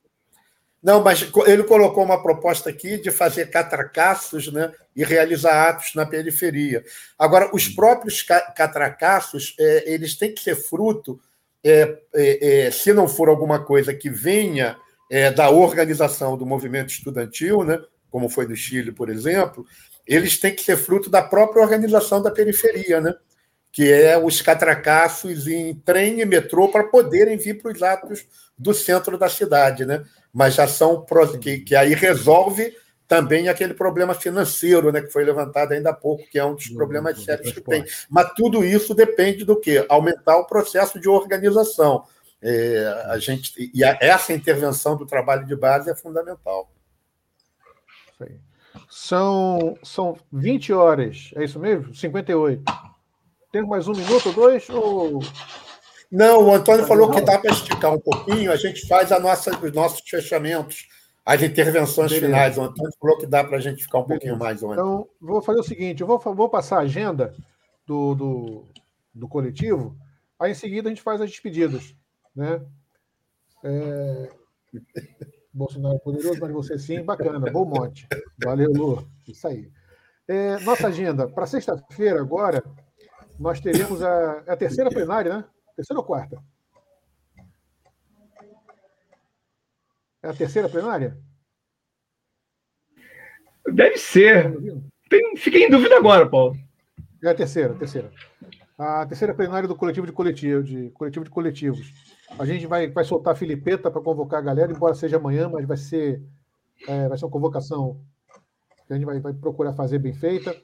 Não, 0.82 1.02
mas 1.02 1.30
ele 1.46 1.62
colocou 1.62 2.04
uma 2.04 2.20
proposta 2.20 2.68
aqui 2.68 2.98
de 2.98 3.12
fazer 3.12 3.50
catracaços 3.50 4.52
né, 4.52 4.72
e 4.94 5.04
realizar 5.04 5.68
atos 5.68 5.94
na 5.94 6.04
periferia. 6.04 6.84
Agora, 7.18 7.50
os 7.52 7.68
próprios 7.68 8.22
catracaços, 8.22 9.54
é, 9.58 9.92
eles 9.92 10.16
têm 10.16 10.32
que 10.32 10.40
ser 10.40 10.54
fruto, 10.56 11.18
é, 11.64 11.98
é, 12.14 12.66
é 12.66 12.70
se 12.70 12.92
não 12.92 13.08
for 13.08 13.28
alguma 13.28 13.64
coisa 13.64 13.94
que 13.94 14.10
venha 14.10 14.76
é, 15.10 15.30
da 15.30 15.50
organização 15.50 16.36
do 16.36 16.46
movimento 16.46 16.90
estudantil, 16.90 17.64
né, 17.64 17.80
como 18.10 18.28
foi 18.28 18.46
no 18.46 18.56
Chile, 18.56 18.92
por 18.92 19.08
exemplo, 19.08 19.64
eles 20.06 20.38
têm 20.38 20.54
que 20.54 20.62
ser 20.62 20.76
fruto 20.76 21.10
da 21.10 21.22
própria 21.22 21.62
organização 21.62 22.22
da 22.22 22.30
periferia, 22.30 23.00
né, 23.00 23.14
que 23.76 23.92
é 23.92 24.16
os 24.16 24.40
catracaços 24.40 25.46
em 25.46 25.74
trem 25.74 26.20
e 26.20 26.24
metrô 26.24 26.68
para 26.68 26.84
poderem 26.84 27.36
vir 27.36 27.60
para 27.60 27.72
os 27.72 27.82
atos 27.82 28.26
do 28.56 28.72
centro 28.72 29.18
da 29.18 29.28
cidade, 29.28 29.84
né? 29.84 30.02
Mas 30.32 30.54
já 30.54 30.66
são 30.66 31.04
que, 31.38 31.58
que 31.58 31.76
aí 31.76 31.94
resolve 31.94 32.74
também 33.06 33.48
aquele 33.48 33.74
problema 33.74 34.14
financeiro, 34.14 34.90
né, 34.90 35.02
que 35.02 35.12
foi 35.12 35.24
levantado 35.24 35.72
ainda 35.72 35.90
há 35.90 35.92
pouco, 35.92 36.24
que 36.30 36.38
é 36.38 36.44
um 36.44 36.54
dos 36.54 36.68
problemas 36.68 37.22
sérios 37.22 37.52
que 37.52 37.60
tem. 37.60 37.84
Mas 38.08 38.32
tudo 38.34 38.64
isso 38.64 38.94
depende 38.94 39.44
do 39.44 39.60
quê? 39.60 39.84
Aumentar 39.88 40.38
o 40.38 40.46
processo 40.46 40.98
de 40.98 41.08
organização. 41.08 42.04
É, 42.42 43.04
a 43.06 43.18
gente, 43.18 43.52
e 43.74 43.82
a, 43.82 43.96
essa 44.00 44.32
intervenção 44.32 44.96
do 44.96 45.06
trabalho 45.06 45.46
de 45.46 45.56
base 45.56 45.90
é 45.90 45.94
fundamental. 45.94 46.70
São, 48.90 49.76
são 49.82 50.16
20 50.32 50.72
horas, 50.72 51.30
é 51.34 51.44
isso 51.44 51.58
mesmo? 51.58 51.94
58. 51.94 52.62
Tem 53.50 53.62
mais 53.66 53.88
um 53.88 53.92
minuto 53.92 54.28
ou 54.28 54.34
dois? 54.34 54.68
Ou... 54.68 55.20
Não, 56.10 56.44
o 56.44 56.54
Antônio 56.54 56.86
falou 56.86 57.10
que 57.10 57.20
dá 57.20 57.38
para 57.38 57.50
esticar 57.50 57.92
um 57.92 58.00
pouquinho, 58.00 58.52
a 58.52 58.56
gente 58.56 58.86
faz 58.86 59.10
a 59.10 59.18
nossa, 59.18 59.50
os 59.58 59.72
nossos 59.72 60.08
fechamentos, 60.08 60.86
as 61.24 61.42
intervenções 61.42 62.12
Beleza. 62.12 62.26
finais. 62.26 62.58
O 62.58 62.62
Antônio 62.62 62.92
falou 63.00 63.18
que 63.18 63.26
dá 63.26 63.42
para 63.42 63.56
a 63.56 63.60
gente 63.60 63.82
ficar 63.82 63.98
um 63.98 64.02
Beleza. 64.02 64.20
pouquinho 64.20 64.38
mais 64.38 64.62
ontem. 64.62 64.74
Então, 64.74 65.08
vou 65.20 65.42
fazer 65.42 65.60
o 65.60 65.64
seguinte: 65.64 66.00
eu 66.00 66.06
vou, 66.06 66.18
vou 66.18 66.48
passar 66.48 66.78
a 66.78 66.82
agenda 66.82 67.34
do, 67.86 68.14
do, 68.14 68.64
do 69.14 69.28
coletivo, 69.28 69.96
aí 70.38 70.52
em 70.52 70.54
seguida 70.54 70.88
a 70.88 70.90
gente 70.90 71.02
faz 71.02 71.20
as 71.20 71.30
despedidas. 71.30 71.94
Né? 72.36 72.64
É... 73.64 74.30
Bolsonaro 75.52 75.96
é 75.96 75.98
poderoso, 75.98 76.38
mas 76.38 76.52
você 76.52 76.78
sim, 76.78 77.02
bacana, 77.02 77.50
bom 77.50 77.64
monte. 77.64 78.06
Valeu, 78.44 78.70
Lu. 78.70 79.10
Isso 79.26 79.48
aí. 79.48 79.72
É, 80.28 80.58
nossa 80.60 80.88
agenda, 80.88 81.26
para 81.26 81.46
sexta-feira, 81.46 82.20
agora, 82.20 82.62
nós 83.38 83.58
teremos 83.58 84.02
a, 84.02 84.40
a 84.40 84.56
terceira 84.56 84.90
plenária, 84.90 85.38
né? 85.38 85.44
Terceira 85.74 85.98
ou 85.98 86.04
quarta? 86.04 86.42
É 90.22 90.28
a 90.28 90.34
terceira 90.34 90.68
plenária? 90.68 91.16
Deve 93.72 93.96
ser. 93.96 94.52
Tem, 95.08 95.36
fiquei 95.36 95.64
em 95.64 95.70
dúvida 95.70 95.96
agora, 95.96 96.28
Paulo. 96.28 96.54
É 97.22 97.30
a 97.30 97.34
terceira, 97.34 97.72
a 97.72 97.78
terceira. 97.78 98.12
A 98.78 99.06
terceira 99.06 99.34
plenária 99.34 99.66
do 99.66 99.74
coletivo 99.74 100.06
de 100.06 100.12
coletivo, 100.12 100.62
de 100.62 100.90
coletivo 100.90 101.24
de 101.24 101.30
coletivos. 101.30 101.94
A 102.38 102.44
gente 102.44 102.66
vai, 102.66 102.90
vai 102.90 103.04
soltar 103.04 103.32
a 103.32 103.36
Filipeta 103.36 103.90
para 103.90 104.02
convocar 104.02 104.40
a 104.40 104.42
galera, 104.42 104.70
embora 104.70 104.94
seja 104.94 105.16
amanhã, 105.16 105.48
mas 105.48 105.66
vai 105.66 105.78
ser, 105.78 106.22
é, 106.86 107.08
vai 107.08 107.16
ser 107.16 107.24
uma 107.24 107.30
convocação 107.30 107.98
que 108.86 108.92
a 108.92 108.96
gente 108.96 109.06
vai, 109.06 109.18
vai 109.18 109.32
procurar 109.32 109.72
fazer 109.72 109.98
bem 109.98 110.12
feita. 110.12 110.54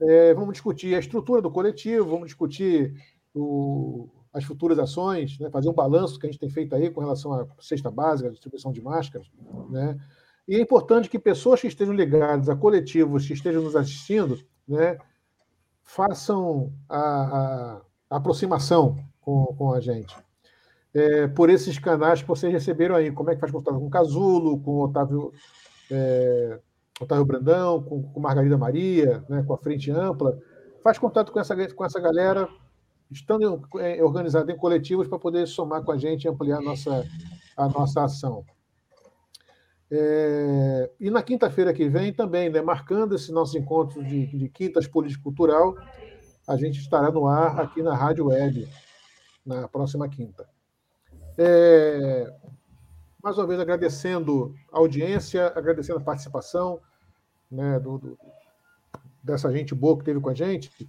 É, 0.00 0.34
vamos 0.34 0.52
discutir 0.52 0.94
a 0.94 0.98
estrutura 0.98 1.40
do 1.40 1.50
coletivo, 1.50 2.10
vamos 2.10 2.26
discutir 2.26 2.94
o, 3.34 4.08
as 4.32 4.44
futuras 4.44 4.78
ações, 4.78 5.38
né, 5.38 5.50
fazer 5.50 5.70
um 5.70 5.74
balanço 5.74 6.18
que 6.18 6.26
a 6.26 6.30
gente 6.30 6.38
tem 6.38 6.50
feito 6.50 6.74
aí 6.74 6.90
com 6.90 7.00
relação 7.00 7.32
à 7.32 7.46
cesta 7.60 7.90
básica, 7.90 8.28
à 8.28 8.32
distribuição 8.32 8.72
de 8.72 8.82
máscaras. 8.82 9.26
Né? 9.70 9.98
E 10.46 10.56
é 10.56 10.60
importante 10.60 11.08
que 11.08 11.18
pessoas 11.18 11.62
que 11.62 11.66
estejam 11.66 11.94
ligadas 11.94 12.48
a 12.48 12.54
coletivos 12.54 13.26
que 13.26 13.32
estejam 13.32 13.62
nos 13.62 13.74
assistindo 13.74 14.38
né, 14.66 14.98
façam 15.88 16.70
a, 16.86 17.80
a, 18.10 18.16
aproximação 18.16 18.96
com, 19.22 19.46
com 19.56 19.72
a 19.72 19.80
gente. 19.80 20.14
É, 20.94 21.26
por 21.26 21.48
esses 21.48 21.78
canais 21.78 22.20
que 22.20 22.28
vocês 22.28 22.52
receberam 22.52 22.94
aí. 22.94 23.10
Como 23.10 23.30
é 23.30 23.34
que 23.34 23.40
faz 23.40 23.50
contato 23.50 23.78
com 23.78 23.86
o 23.86 23.90
Casulo, 23.90 24.60
com 24.60 24.72
o 24.72 24.84
Otávio, 24.84 25.32
é, 25.90 26.60
Otávio 27.00 27.24
Brandão, 27.24 27.82
com, 27.82 28.02
com 28.02 28.20
Margarida 28.20 28.58
Maria, 28.58 29.24
né, 29.30 29.42
com 29.42 29.54
a 29.54 29.58
Frente 29.58 29.90
Ampla. 29.90 30.38
Faz 30.84 30.98
contato 30.98 31.32
com 31.32 31.40
essa, 31.40 31.56
com 31.74 31.84
essa 31.84 31.98
galera, 31.98 32.46
estando 33.10 33.62
é, 33.78 34.04
organizado 34.04 34.50
em 34.52 34.56
coletivos 34.56 35.08
para 35.08 35.18
poder 35.18 35.46
somar 35.46 35.82
com 35.82 35.92
a 35.92 35.96
gente 35.96 36.24
e 36.24 36.28
ampliar 36.28 36.58
a 36.58 36.62
nossa, 36.62 37.06
a 37.56 37.66
nossa 37.66 38.04
ação. 38.04 38.44
É, 39.90 40.90
e 41.00 41.10
na 41.10 41.22
quinta-feira 41.22 41.72
que 41.72 41.88
vem 41.88 42.12
também, 42.12 42.50
né, 42.50 42.60
marcando 42.60 43.14
esse 43.14 43.32
nosso 43.32 43.56
encontro 43.56 44.04
de, 44.04 44.26
de 44.26 44.48
quintas 44.48 44.86
político-cultural, 44.86 45.76
a 46.46 46.56
gente 46.56 46.78
estará 46.80 47.10
no 47.10 47.26
ar 47.26 47.60
aqui 47.60 47.82
na 47.82 47.94
Rádio 47.94 48.26
Web, 48.26 48.68
na 49.44 49.66
próxima 49.68 50.08
quinta. 50.08 50.48
É, 51.38 52.34
mais 53.22 53.38
uma 53.38 53.46
vez 53.46 53.60
agradecendo 53.60 54.54
a 54.72 54.78
audiência, 54.78 55.52
agradecendo 55.54 55.98
a 55.98 56.02
participação 56.02 56.80
né, 57.50 57.78
do, 57.78 57.98
do, 57.98 58.18
dessa 59.22 59.50
gente 59.52 59.74
boa 59.74 59.98
que 59.98 60.04
teve 60.04 60.20
com 60.20 60.28
a 60.28 60.34
gente. 60.34 60.88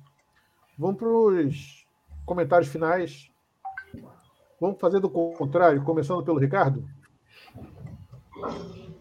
Vamos 0.78 0.98
para 0.98 1.10
os 1.10 1.86
comentários 2.26 2.70
finais. 2.70 3.30
Vamos 4.60 4.80
fazer 4.80 5.00
do 5.00 5.10
contrário, 5.10 5.84
começando 5.84 6.24
pelo 6.24 6.40
Ricardo? 6.40 6.86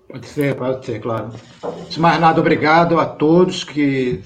Pode 0.09 0.27
ser, 0.27 0.57
pode 0.57 0.87
ser, 0.87 1.01
claro. 1.01 1.31
De 1.91 2.01
mais 2.01 2.19
nada, 2.19 2.41
obrigado 2.41 2.99
a 2.99 3.05
todos 3.05 3.63
que 3.63 4.23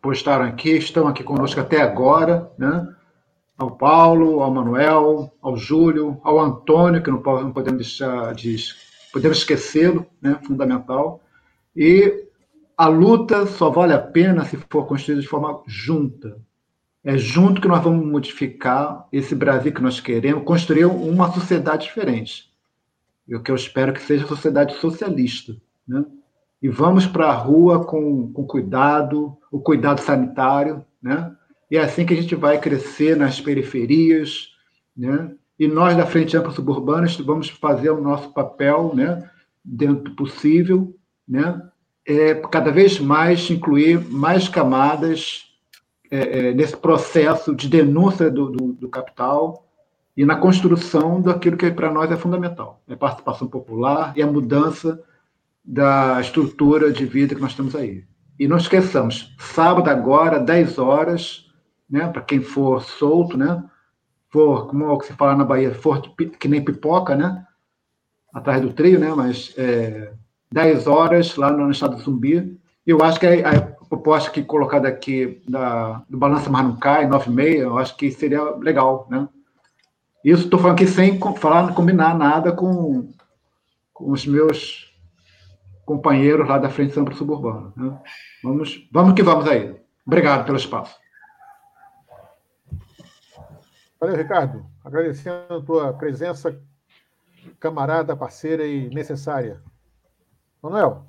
postaram 0.00 0.44
aqui, 0.44 0.70
estão 0.70 1.06
aqui 1.06 1.22
conosco 1.22 1.60
até 1.60 1.80
agora, 1.80 2.50
né? 2.58 2.88
Ao 3.56 3.70
Paulo, 3.70 4.42
ao 4.42 4.52
Manuel, 4.52 5.32
ao 5.40 5.56
Júlio, 5.56 6.20
ao 6.24 6.40
Antônio, 6.40 7.00
que 7.00 7.10
não, 7.10 7.22
não 7.22 7.52
podemos 7.52 7.78
deixar 7.78 8.34
de 8.34 8.56
podemos 9.12 9.38
esquecê-lo, 9.38 10.04
né? 10.20 10.40
Fundamental. 10.44 11.20
E 11.76 12.26
a 12.76 12.88
luta 12.88 13.46
só 13.46 13.70
vale 13.70 13.92
a 13.92 14.00
pena 14.00 14.44
se 14.44 14.56
for 14.68 14.86
construída 14.86 15.22
de 15.22 15.28
forma 15.28 15.62
junta. 15.68 16.36
É 17.04 17.16
junto 17.16 17.60
que 17.60 17.68
nós 17.68 17.82
vamos 17.82 18.04
modificar 18.04 19.06
esse 19.12 19.36
Brasil 19.36 19.72
que 19.72 19.82
nós 19.82 20.00
queremos, 20.00 20.44
construir 20.44 20.86
uma 20.86 21.32
sociedade 21.32 21.84
diferente 21.84 22.51
o 23.28 23.40
que 23.40 23.50
eu 23.50 23.54
espero 23.54 23.92
que 23.92 24.02
seja 24.02 24.26
sociedade 24.26 24.74
socialista. 24.76 25.56
Né? 25.86 26.04
E 26.62 26.68
vamos 26.68 27.06
para 27.06 27.26
a 27.26 27.34
rua 27.34 27.84
com, 27.84 28.32
com 28.32 28.46
cuidado, 28.46 29.36
o 29.50 29.60
cuidado 29.60 30.00
sanitário, 30.00 30.84
né? 31.02 31.34
E 31.70 31.76
é 31.76 31.80
assim 31.80 32.06
que 32.06 32.14
a 32.14 32.16
gente 32.20 32.34
vai 32.34 32.60
crescer 32.60 33.16
nas 33.16 33.40
periferias, 33.40 34.50
né? 34.96 35.32
E 35.58 35.66
nós 35.66 35.96
da 35.96 36.06
Frente 36.06 36.36
Ampla 36.36 36.52
Suburbana 36.52 37.06
vamos 37.24 37.48
fazer 37.48 37.90
o 37.90 38.00
nosso 38.00 38.32
papel, 38.32 38.92
né? 38.94 39.28
Dentro 39.64 40.04
do 40.04 40.10
possível, 40.12 40.94
né? 41.26 41.60
É, 42.06 42.34
cada 42.34 42.70
vez 42.70 43.00
mais 43.00 43.50
incluir 43.50 43.98
mais 44.08 44.48
camadas 44.48 45.52
é, 46.10 46.48
é, 46.48 46.54
nesse 46.54 46.76
processo 46.76 47.54
de 47.54 47.68
denúncia 47.68 48.30
do, 48.30 48.50
do, 48.50 48.72
do 48.74 48.88
capital, 48.88 49.66
e 50.16 50.24
na 50.24 50.36
construção 50.36 51.20
daquilo 51.20 51.56
que 51.56 51.70
para 51.70 51.90
nós 51.90 52.10
é 52.10 52.16
fundamental, 52.16 52.82
é 52.86 52.94
participação 52.94 53.48
popular 53.48 54.12
e 54.16 54.22
a 54.22 54.26
mudança 54.26 55.02
da 55.64 56.20
estrutura 56.20 56.92
de 56.92 57.06
vida 57.06 57.34
que 57.34 57.40
nós 57.40 57.54
temos 57.54 57.74
aí. 57.74 58.04
E 58.38 58.48
não 58.48 58.56
esqueçamos, 58.56 59.34
sábado 59.38 59.88
agora, 59.88 60.38
10 60.38 60.78
horas, 60.78 61.46
né, 61.88 62.08
para 62.08 62.22
quem 62.22 62.40
for 62.40 62.82
solto, 62.82 63.36
né, 63.36 63.62
for, 64.28 64.66
como 64.66 65.00
se 65.02 65.12
fala 65.12 65.36
na 65.36 65.44
Bahia, 65.44 65.74
for 65.74 66.02
que 66.38 66.48
nem 66.48 66.64
pipoca, 66.64 67.14
né, 67.14 67.44
atrás 68.32 68.60
do 68.60 68.72
trio, 68.72 68.98
né, 68.98 69.12
mas 69.14 69.54
é, 69.56 70.12
10 70.50 70.86
horas 70.86 71.36
lá 71.36 71.50
no 71.50 71.70
estado 71.70 71.96
do 71.96 72.02
Zumbi. 72.02 72.58
Eu 72.86 73.02
acho 73.02 73.20
que 73.20 73.26
a, 73.26 73.50
a 73.50 73.60
proposta 73.86 74.30
que 74.30 74.42
colocada 74.42 74.88
aqui 74.88 75.42
da, 75.48 76.02
do 76.08 76.18
Balança 76.18 76.50
Mas 76.50 76.64
Não 76.64 76.76
Cai, 76.76 77.06
9 77.06 77.30
e 77.30 77.32
meia, 77.32 77.62
eu 77.62 77.78
acho 77.78 77.96
que 77.96 78.10
seria 78.10 78.42
legal, 78.56 79.06
né, 79.10 79.28
isso 80.24 80.44
estou 80.44 80.58
falando 80.58 80.76
aqui 80.76 80.86
sem 80.86 81.18
falar, 81.36 81.74
combinar 81.74 82.16
nada 82.16 82.52
com, 82.52 83.12
com 83.92 84.10
os 84.10 84.26
meus 84.26 84.92
companheiros 85.84 86.48
lá 86.48 86.58
da 86.58 86.70
Frente 86.70 86.94
Samba 86.94 87.12
Suburbana. 87.12 87.72
Né? 87.76 87.98
Vamos, 88.42 88.88
vamos 88.92 89.14
que 89.14 89.22
vamos 89.22 89.48
aí. 89.48 89.80
Obrigado 90.06 90.44
pelo 90.44 90.56
espaço. 90.56 90.96
Valeu, 94.00 94.16
Ricardo. 94.16 94.66
Agradecendo 94.84 95.54
a 95.54 95.60
tua 95.60 95.92
presença, 95.92 96.60
camarada, 97.60 98.16
parceira 98.16 98.66
e 98.66 98.88
necessária. 98.90 99.60
Manuel. 100.60 101.06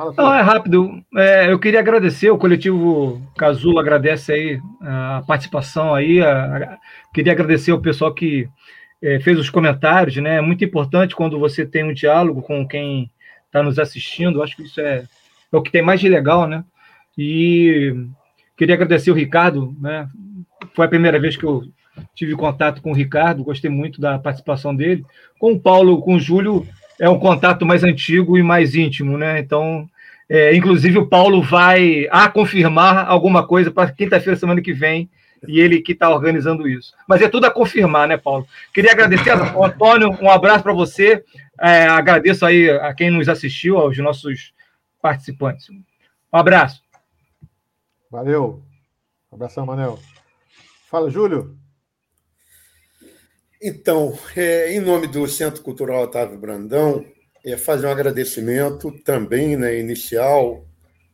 Fala 0.00 0.14
Não, 0.16 0.34
é 0.34 0.40
rápido. 0.40 1.04
É, 1.14 1.52
eu 1.52 1.58
queria 1.58 1.80
agradecer, 1.80 2.30
o 2.30 2.38
coletivo 2.38 3.20
Casulo 3.36 3.78
agradece 3.78 4.32
aí 4.32 4.60
a 4.80 5.22
participação 5.26 5.94
aí. 5.94 6.22
A, 6.22 6.56
a, 6.56 6.78
queria 7.12 7.32
agradecer 7.32 7.70
ao 7.70 7.80
pessoal 7.80 8.14
que 8.14 8.48
é, 9.02 9.20
fez 9.20 9.38
os 9.38 9.50
comentários, 9.50 10.16
né? 10.16 10.36
É 10.36 10.40
muito 10.40 10.64
importante 10.64 11.14
quando 11.14 11.38
você 11.38 11.66
tem 11.66 11.84
um 11.84 11.92
diálogo 11.92 12.40
com 12.40 12.66
quem 12.66 13.10
está 13.44 13.62
nos 13.62 13.78
assistindo. 13.78 14.42
Acho 14.42 14.56
que 14.56 14.62
isso 14.62 14.80
é, 14.80 15.04
é 15.52 15.56
o 15.56 15.60
que 15.60 15.70
tem 15.70 15.82
mais 15.82 16.00
de 16.00 16.08
legal, 16.08 16.46
né? 16.46 16.64
E 17.18 17.94
queria 18.56 18.76
agradecer 18.76 19.10
o 19.10 19.14
Ricardo, 19.14 19.76
né? 19.78 20.08
Foi 20.74 20.86
a 20.86 20.90
primeira 20.90 21.20
vez 21.20 21.36
que 21.36 21.44
eu 21.44 21.62
tive 22.14 22.34
contato 22.34 22.80
com 22.80 22.92
o 22.92 22.94
Ricardo, 22.94 23.44
gostei 23.44 23.70
muito 23.70 24.00
da 24.00 24.18
participação 24.18 24.74
dele. 24.74 25.04
Com 25.38 25.52
o 25.52 25.60
Paulo, 25.60 26.00
com 26.00 26.14
o 26.14 26.20
Júlio, 26.20 26.66
é 27.00 27.08
um 27.08 27.18
contato 27.18 27.64
mais 27.64 27.82
antigo 27.82 28.36
e 28.36 28.42
mais 28.42 28.74
íntimo, 28.74 29.16
né? 29.16 29.40
Então, 29.40 29.88
é, 30.28 30.54
inclusive 30.54 30.98
o 30.98 31.06
Paulo 31.06 31.42
vai 31.42 32.06
a 32.10 32.28
confirmar 32.28 33.08
alguma 33.08 33.46
coisa 33.46 33.70
para 33.70 33.90
quinta-feira, 33.90 34.38
semana 34.38 34.60
que 34.60 34.74
vem, 34.74 35.08
e 35.48 35.58
ele 35.58 35.80
que 35.80 35.92
está 35.92 36.10
organizando 36.10 36.68
isso. 36.68 36.92
Mas 37.08 37.22
é 37.22 37.28
tudo 37.28 37.46
a 37.46 37.50
confirmar, 37.50 38.06
né, 38.06 38.18
Paulo? 38.18 38.46
Queria 38.74 38.92
agradecer 38.92 39.30
Antônio, 39.30 40.10
um 40.20 40.30
abraço 40.30 40.62
para 40.62 40.74
você. 40.74 41.24
É, 41.58 41.86
agradeço 41.86 42.44
aí 42.44 42.68
a 42.70 42.92
quem 42.92 43.10
nos 43.10 43.30
assistiu, 43.30 43.78
aos 43.78 43.96
nossos 43.96 44.52
participantes. 45.00 45.70
Um 45.70 46.36
abraço. 46.36 46.82
Valeu. 48.10 48.62
Abração, 49.32 49.64
Manel. 49.64 49.98
Fala, 50.90 51.08
Júlio. 51.08 51.59
Então, 53.62 54.18
é, 54.34 54.72
em 54.72 54.80
nome 54.80 55.06
do 55.06 55.28
Centro 55.28 55.62
Cultural 55.62 56.04
Otávio 56.04 56.38
Brandão, 56.38 57.04
é, 57.44 57.58
fazer 57.58 57.86
um 57.86 57.90
agradecimento 57.90 58.90
também 59.04 59.54
né, 59.54 59.78
inicial 59.78 60.66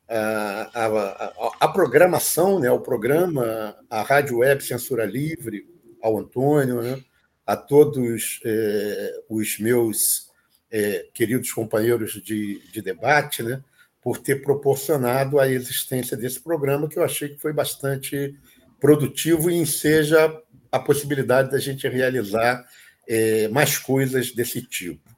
à, 0.09 1.69
programação, 1.75 2.61
né, 2.61 2.69
ao 2.69 2.81
programa, 2.81 3.77
à 3.91 4.03
Rádio 4.03 4.39
Web 4.39 4.63
Censura 4.63 5.05
Livre, 5.05 5.67
ao 6.01 6.17
Antônio, 6.17 6.81
né, 6.83 7.03
a 7.45 7.57
todos 7.57 8.41
é, 8.45 9.13
os 9.29 9.59
meus 9.59 10.31
é, 10.71 11.05
queridos 11.13 11.53
companheiros 11.53 12.13
de, 12.13 12.61
de 12.71 12.81
debate, 12.81 13.43
né, 13.43 13.61
por 14.01 14.19
ter 14.19 14.41
proporcionado 14.41 15.41
a 15.41 15.49
existência 15.49 16.17
desse 16.17 16.39
programa, 16.41 16.89
que 16.89 16.97
eu 16.97 17.03
achei 17.03 17.31
que 17.31 17.41
foi 17.41 17.53
bastante 17.53 18.39
produtivo 18.81 19.51
e 19.51 19.57
enseja 19.57 20.33
a 20.71 20.79
possibilidade 20.79 21.51
da 21.51 21.59
gente 21.59 21.89
realizar 21.89 22.67
é, 23.09 23.49
mais 23.49 23.79
coisas 23.79 24.33
desse 24.33 24.63
tipo. 24.63 25.17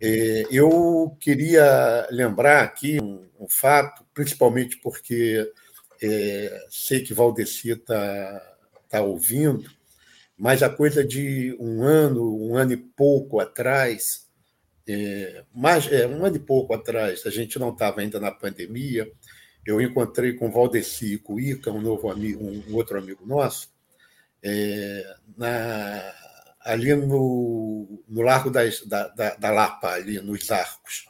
É, 0.00 0.44
eu 0.50 1.16
queria 1.20 2.06
lembrar 2.10 2.62
aqui 2.62 3.00
um, 3.00 3.26
um 3.40 3.48
fato, 3.48 4.04
principalmente 4.12 4.76
porque 4.78 5.50
é, 6.02 6.66
sei 6.68 7.00
que 7.00 7.14
Valdeci 7.14 7.70
está 7.70 8.56
tá 8.88 9.02
ouvindo, 9.02 9.70
mas 10.36 10.62
a 10.62 10.68
coisa 10.68 11.04
de 11.04 11.56
um 11.58 11.82
ano, 11.82 12.36
um 12.44 12.56
ano 12.56 12.72
e 12.72 12.76
pouco 12.76 13.40
atrás, 13.40 14.28
é, 14.86 15.44
mais, 15.54 15.90
é, 15.90 16.06
um 16.06 16.24
ano 16.24 16.36
e 16.36 16.40
pouco 16.40 16.74
atrás, 16.74 17.24
a 17.24 17.30
gente 17.30 17.58
não 17.58 17.70
estava 17.70 18.00
ainda 18.00 18.20
na 18.20 18.30
pandemia, 18.30 19.10
eu 19.64 19.80
encontrei 19.80 20.34
com 20.34 20.50
Valdeci 20.50 21.14
e 21.14 21.18
com 21.18 21.40
Ica, 21.40 21.70
um, 21.70 21.80
novo 21.80 22.10
amigo, 22.10 22.44
um 22.44 22.74
outro 22.74 22.98
amigo 22.98 23.24
nosso, 23.26 23.72
é, 24.44 25.16
na, 25.38 26.12
ali 26.60 26.94
no, 26.94 28.02
no 28.06 28.20
Largo 28.20 28.50
das, 28.50 28.82
da, 28.82 29.08
da, 29.08 29.34
da, 29.36 29.50
Lapa, 29.50 29.92
ali 29.92 30.20
nos 30.20 30.50
Arcos. 30.50 31.08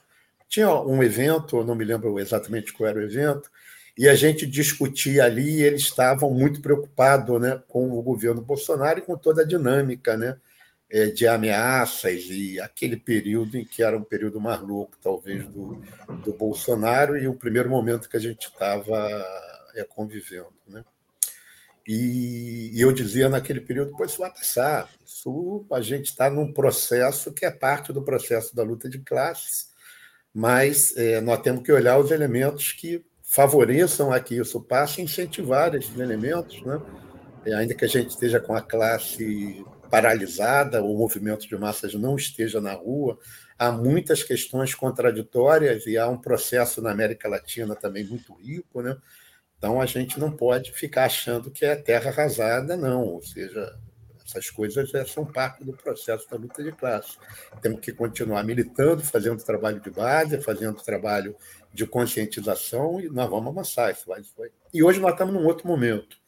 Tinha 0.49 0.73
um 0.73 1.03
evento, 1.03 1.57
eu 1.57 1.65
não 1.65 1.75
me 1.75 1.85
lembro 1.85 2.19
exatamente 2.21 2.73
qual 2.73 2.89
era 2.89 3.01
o 3.01 3.03
evento, 3.03 3.51
e 3.99 4.09
a 4.09 4.15
gente 4.15 4.47
discutia 4.47 5.25
ali, 5.25 5.57
e 5.57 5.63
eles 5.63 5.83
estavam 5.83 6.31
muito 6.31 6.61
preocupados 6.61 7.41
né, 7.41 7.61
com 7.69 7.91
o 7.91 8.03
governo 8.03 8.41
Bolsonaro 8.41 9.01
e 9.01 9.03
com 9.03 9.17
toda 9.17 9.43
a 9.43 9.47
dinâmica 9.47 10.17
né, 10.17 10.37
é, 10.91 11.07
de 11.07 11.27
ameaças 11.27 12.25
e 12.29 12.61
aquele 12.61 12.97
período 12.97 13.57
em 13.57 13.65
que 13.65 13.83
era 13.83 13.97
um 13.97 14.05
período 14.05 14.41
mais 14.41 14.61
louco, 14.61 14.97
talvez, 15.03 15.45
do, 15.49 15.83
do 16.25 16.33
Bolsonaro 16.33 17.17
e 17.17 17.27
o 17.27 17.35
primeiro 17.35 17.69
momento 17.69 18.09
que 18.09 18.17
a 18.17 18.21
gente 18.21 18.47
estava 18.47 19.09
é, 19.75 19.83
convivendo. 19.85 20.54
E, 21.87 22.71
eu 22.81 22.93
dizia 22.93 23.29
naquele 23.29 23.61
período, 23.61 23.93
pois 23.97 24.11
isso 24.13 24.21
vai 24.21 24.31
passar. 24.31 24.89
Isso, 25.05 25.67
a 25.71 25.81
gente 25.81 26.07
está 26.07 26.31
num 26.31 26.53
processo 26.53 27.33
que 27.33 27.45
é 27.45 27.51
parte 27.51 27.93
do 27.93 28.03
processo 28.03 28.55
da 28.57 28.63
luta 28.63 28.89
de 28.89 28.99
classes, 28.99 29.69
mas 30.33 30.97
é, 30.97 31.21
nós 31.21 31.41
temos 31.43 31.63
que 31.63 31.73
olhar 31.73 31.99
os 31.99 32.11
elementos 32.11 32.73
que 32.73 33.05
favoreçam 33.23 34.13
a 34.13 34.21
que 34.21 34.37
isso 34.37 34.61
passe 34.61 35.01
e 35.01 35.05
incentivar 35.05 35.75
esses 35.75 35.99
elementos, 35.99 36.63
né? 36.63 36.81
É, 37.45 37.55
ainda 37.55 37.75
que 37.75 37.85
a 37.85 37.89
gente 37.89 38.11
esteja 38.11 38.41
com 38.41 38.55
a 38.55 38.63
classe 38.63 39.65
paralisada, 39.91 40.83
o 40.83 40.97
movimento 40.97 41.47
de 41.47 41.57
massas 41.57 41.95
não 41.95 42.17
esteja 42.17 42.61
na 42.61 42.73
rua, 42.73 43.19
há 43.59 43.71
muitas 43.71 44.23
questões 44.23 44.75
contraditórias 44.75 45.87
e 45.87 45.97
há 45.97 46.09
um 46.09 46.17
processo 46.17 46.81
na 46.81 46.91
América 46.91 47.29
Latina 47.29 47.77
também 47.77 48.05
muito 48.05 48.33
rico, 48.35 48.81
né? 48.81 48.97
Então 49.65 49.81
a 49.81 49.87
gente 49.87 50.21
não 50.21 50.31
pode 50.31 50.73
ficar 50.73 51.07
achando 51.07 51.51
que 51.51 51.65
é 51.65 51.75
terra 51.75 52.11
arrasada, 52.11 52.77
não. 52.77 53.01
Ou 53.01 53.23
seja, 53.23 53.75
essas 54.23 54.51
coisas 54.51 54.91
são 55.11 55.25
parte 55.25 55.65
do 55.65 55.73
processo 55.73 56.29
da 56.29 56.37
luta 56.37 56.63
de 56.63 56.71
classe. 56.71 57.17
Temos 57.63 57.81
que 57.81 57.91
continuar 57.91 58.45
militando, 58.45 59.03
fazendo 59.03 59.43
trabalho 59.43 59.81
de 59.81 59.89
base, 59.89 60.39
fazendo 60.43 60.83
trabalho 60.83 61.35
de 61.73 61.87
conscientização 61.87 63.01
e 63.01 63.09
nós 63.09 63.31
vamos 63.31 63.49
avançar. 63.49 63.91
Isso 63.91 64.07
vai, 64.07 64.21
isso 64.21 64.35
vai. 64.37 64.51
E 64.75 64.83
hoje 64.83 65.01
nós 65.01 65.13
estamos 65.13 65.33
num 65.33 65.47
outro 65.47 65.67
momento 65.67 66.19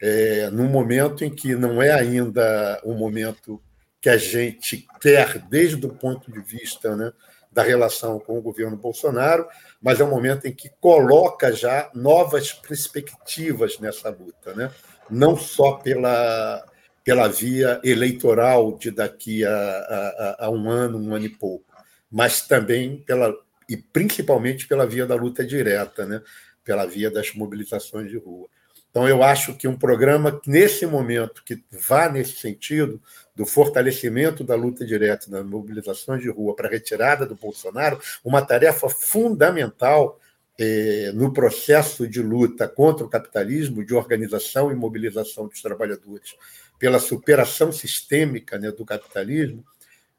é, 0.00 0.50
num 0.50 0.68
momento 0.68 1.24
em 1.24 1.30
que 1.30 1.54
não 1.54 1.82
é 1.82 1.92
ainda 1.92 2.80
o 2.82 2.94
momento 2.94 3.62
que 4.00 4.08
a 4.08 4.16
gente 4.16 4.86
quer, 5.00 5.38
desde 5.48 5.84
o 5.84 5.90
ponto 5.90 6.30
de 6.32 6.40
vista 6.40 6.96
né, 6.96 7.12
da 7.52 7.62
relação 7.62 8.18
com 8.18 8.38
o 8.38 8.42
governo 8.42 8.76
Bolsonaro, 8.76 9.46
mas 9.80 10.00
é 10.00 10.04
um 10.04 10.10
momento 10.10 10.46
em 10.46 10.52
que 10.52 10.70
coloca 10.80 11.52
já 11.52 11.90
novas 11.94 12.52
perspectivas 12.52 13.78
nessa 13.78 14.08
luta, 14.08 14.54
né? 14.54 14.70
não 15.10 15.36
só 15.36 15.72
pela, 15.72 16.64
pela 17.04 17.28
via 17.28 17.80
eleitoral 17.82 18.78
de 18.78 18.90
daqui 18.90 19.44
a, 19.44 19.50
a, 19.50 20.46
a 20.46 20.50
um 20.50 20.70
ano, 20.70 20.98
um 20.98 21.14
ano 21.14 21.26
e 21.26 21.30
pouco, 21.30 21.64
mas 22.10 22.42
também 22.42 22.98
pela 22.98 23.34
e 23.68 23.76
principalmente 23.76 24.66
pela 24.66 24.84
via 24.84 25.06
da 25.06 25.14
luta 25.14 25.46
direta, 25.46 26.04
né? 26.04 26.20
pela 26.64 26.84
via 26.86 27.10
das 27.10 27.32
mobilizações 27.34 28.10
de 28.10 28.18
rua. 28.18 28.48
Então, 28.90 29.08
eu 29.08 29.22
acho 29.22 29.54
que 29.54 29.68
um 29.68 29.78
programa, 29.78 30.40
nesse 30.44 30.84
momento, 30.84 31.44
que 31.44 31.62
vá 31.70 32.08
nesse 32.08 32.32
sentido, 32.32 33.00
do 33.40 33.46
fortalecimento 33.46 34.44
da 34.44 34.54
luta 34.54 34.84
direta, 34.84 35.30
das 35.30 35.46
mobilizações 35.46 36.20
de 36.20 36.28
rua 36.28 36.54
para 36.54 36.68
a 36.68 36.70
retirada 36.70 37.24
do 37.24 37.34
Bolsonaro, 37.34 37.98
uma 38.22 38.42
tarefa 38.42 38.86
fundamental 38.90 40.20
eh, 40.58 41.10
no 41.14 41.32
processo 41.32 42.06
de 42.06 42.20
luta 42.22 42.68
contra 42.68 43.02
o 43.02 43.08
capitalismo, 43.08 43.82
de 43.82 43.94
organização 43.94 44.70
e 44.70 44.74
mobilização 44.74 45.48
dos 45.48 45.62
trabalhadores 45.62 46.36
pela 46.78 46.98
superação 46.98 47.72
sistêmica 47.72 48.58
né, 48.58 48.70
do 48.70 48.84
capitalismo, 48.84 49.64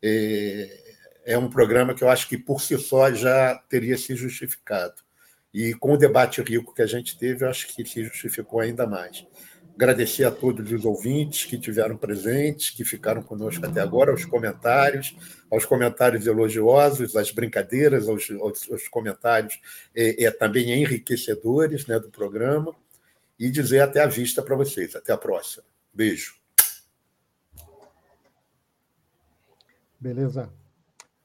eh, 0.02 0.95
é 1.23 1.38
um 1.38 1.48
programa 1.48 1.93
que 1.93 2.03
eu 2.03 2.10
acho 2.10 2.27
que 2.27 2.39
por 2.39 2.60
si 2.60 2.76
só 2.80 3.14
já 3.14 3.53
teria 3.69 3.99
se 3.99 4.15
justificado. 4.15 4.95
E 5.53 5.76
com 5.76 5.93
o 5.93 5.98
debate 5.98 6.41
rico 6.41 6.73
que 6.73 6.81
a 6.81 6.88
gente 6.88 7.15
teve, 7.19 7.45
eu 7.45 7.49
acho 7.52 7.68
que 7.68 7.85
se 7.85 8.03
justificou 8.03 8.61
ainda 8.61 8.88
mais. 8.88 9.27
Agradecer 9.82 10.26
a 10.26 10.32
todos 10.32 10.72
os 10.72 10.86
ouvintes 10.86 11.45
que 11.45 11.58
tiveram 11.58 11.98
presentes, 11.98 12.70
que 12.70 12.86
ficaram 12.86 13.24
conosco 13.24 13.66
até 13.66 13.82
agora, 13.82 14.12
aos 14.12 14.24
comentários, 14.24 15.16
aos 15.49 15.66
comentários 15.66 16.28
elogiosos, 16.28 17.16
às 17.16 17.32
brincadeiras, 17.32 18.08
aos, 18.08 18.30
aos, 18.30 18.72
aos 18.72 18.88
comentários 18.88 19.60
é, 19.95 20.26
é, 20.26 20.30
também 20.30 20.70
enriquecedores 20.72 21.88
né, 21.88 21.98
do 21.98 22.12
programa, 22.12 22.76
e 23.40 23.49
dizer 23.49 23.80
até 23.80 24.03
a 24.03 24.06
vista 24.06 24.44
para 24.44 24.56
vocês. 24.56 24.95
Até 24.95 25.14
a 25.14 25.18
próxima. 25.18 25.64
Beijo. 25.91 26.36
Beleza. 29.99 30.53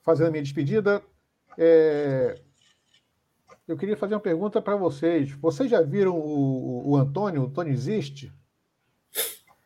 Fazendo 0.01 0.29
a 0.29 0.31
minha 0.31 0.43
despedida, 0.43 1.03
é, 1.59 2.41
eu 3.69 3.77
queria 3.77 3.99
fazer 3.99 4.15
uma 4.15 4.21
pergunta 4.21 4.63
para 4.63 4.77
vocês. 4.77 5.31
Vocês 5.33 5.71
já 5.71 5.83
viram 5.83 6.19
o, 6.19 6.93
o 6.93 6.97
Antônio? 6.97 7.43
O 7.43 7.47
Antônio 7.49 7.71
existe? 7.71 8.33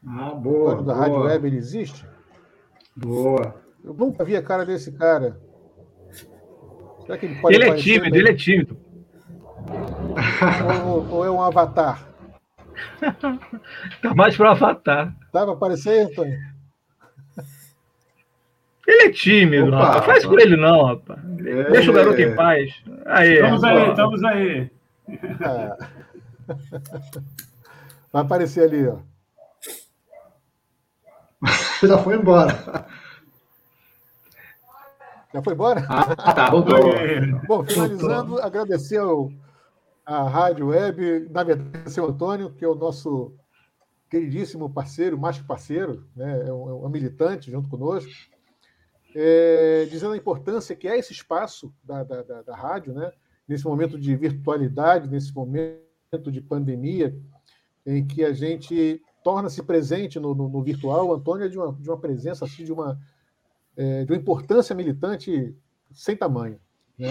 Ah, 0.07 0.31
boa. 0.35 0.59
O 0.59 0.69
Antônio 0.69 0.87
da 0.87 0.95
boa. 0.95 1.07
Rádio 1.07 1.21
Web, 1.21 1.47
ele 1.47 1.57
existe? 1.57 2.07
Boa. 2.97 3.55
Eu 3.85 3.95
nunca 3.95 4.25
vi 4.25 4.37
a 4.37 4.43
cara 4.43 4.65
desse 4.65 4.93
cara. 4.93 5.41
Será 7.05 7.19
que 7.19 7.27
ele 7.27 7.41
pode 7.41 7.55
Ele 7.55 7.65
é 7.65 7.75
tímido, 7.75 8.17
ele 8.17 8.31
é 8.31 8.35
tímido. 8.35 8.77
Ou, 10.87 11.09
ou 11.11 11.25
é 11.25 11.31
um 11.31 11.43
avatar? 11.43 12.09
tá 14.03 14.15
mais 14.15 14.37
para 14.37 14.49
um 14.49 14.53
avatar. 14.53 15.17
Dá 15.33 15.45
para 15.45 15.53
aparecer, 15.53 16.07
Antônio? 16.07 16.39
Ele 18.87 19.03
é 19.05 19.13
tímido, 19.13 19.69
Opa, 19.69 19.85
rapaz. 19.85 20.05
Faz 20.05 20.27
por 20.27 20.41
ele 20.41 20.57
não, 20.57 20.85
rapaz. 20.85 21.21
É... 21.47 21.71
Deixa 21.71 21.91
o 21.91 21.95
garoto 21.95 22.21
em 22.21 22.35
paz. 22.35 22.83
Aí, 23.07 23.35
estamos 23.35 23.65
aí, 23.65 23.91
estamos 23.91 24.25
aí. 24.25 24.71
É. 25.09 25.77
Vai 28.13 28.23
aparecer 28.23 28.65
ali, 28.65 28.89
ó. 28.89 28.99
Já 31.87 31.99
foi 31.99 32.17
embora. 32.17 32.87
Já 35.33 35.43
foi 35.43 35.55
embora? 35.55 35.87
Ah, 35.89 36.35
tá, 36.35 36.51
voltou. 36.51 36.79
Bom, 37.47 37.65
finalizando, 37.65 38.31
voltou. 38.31 38.45
agradecer 38.45 38.99
ao, 38.99 39.31
a 40.05 40.29
Rádio 40.29 40.69
Web, 40.69 41.29
na 41.31 41.45
verdade, 41.45 41.91
seu 41.91 42.07
Antônio, 42.07 42.51
que 42.51 42.65
é 42.65 42.69
o 42.69 42.75
nosso 42.75 43.33
queridíssimo 44.11 44.69
parceiro, 44.69 45.17
mais 45.17 45.39
que 45.39 45.45
parceiro, 45.45 46.05
né? 46.17 46.49
é, 46.49 46.53
um, 46.53 46.69
é 46.69 46.87
um 46.87 46.89
militante 46.89 47.51
junto 47.51 47.69
conosco 47.69 48.11
é, 49.15 49.87
dizendo 49.91 50.13
a 50.13 50.17
importância 50.17 50.77
que 50.77 50.89
é 50.89 50.99
esse 50.99 51.13
espaço 51.13 51.73
da, 51.83 52.03
da, 52.03 52.23
da, 52.23 52.43
da 52.43 52.57
rádio, 52.57 52.93
né? 52.93 53.13
nesse 53.47 53.65
momento 53.65 53.99
de 53.99 54.15
virtualidade, 54.15 55.09
nesse 55.09 55.35
momento 55.35 56.31
de 56.31 56.41
pandemia, 56.41 57.17
em 57.85 58.07
que 58.07 58.25
a 58.25 58.33
gente 58.33 59.03
torna-se 59.23 59.63
presente 59.63 60.19
no, 60.19 60.35
no, 60.35 60.49
no, 60.49 60.63
virtual. 60.63 61.09
O 61.09 61.15
Antônio 61.15 61.47
é 61.47 61.49
de 61.49 61.59
uma, 61.59 61.73
de 61.73 61.89
uma 61.89 61.99
presença, 61.99 62.45
assim, 62.45 62.65
de, 62.65 62.73
uma, 62.73 62.99
é, 63.77 64.05
de 64.05 64.13
uma 64.13 64.19
importância 64.19 64.75
militante 64.75 65.55
sem 65.93 66.17
tamanho. 66.17 66.59
Né? 66.99 67.11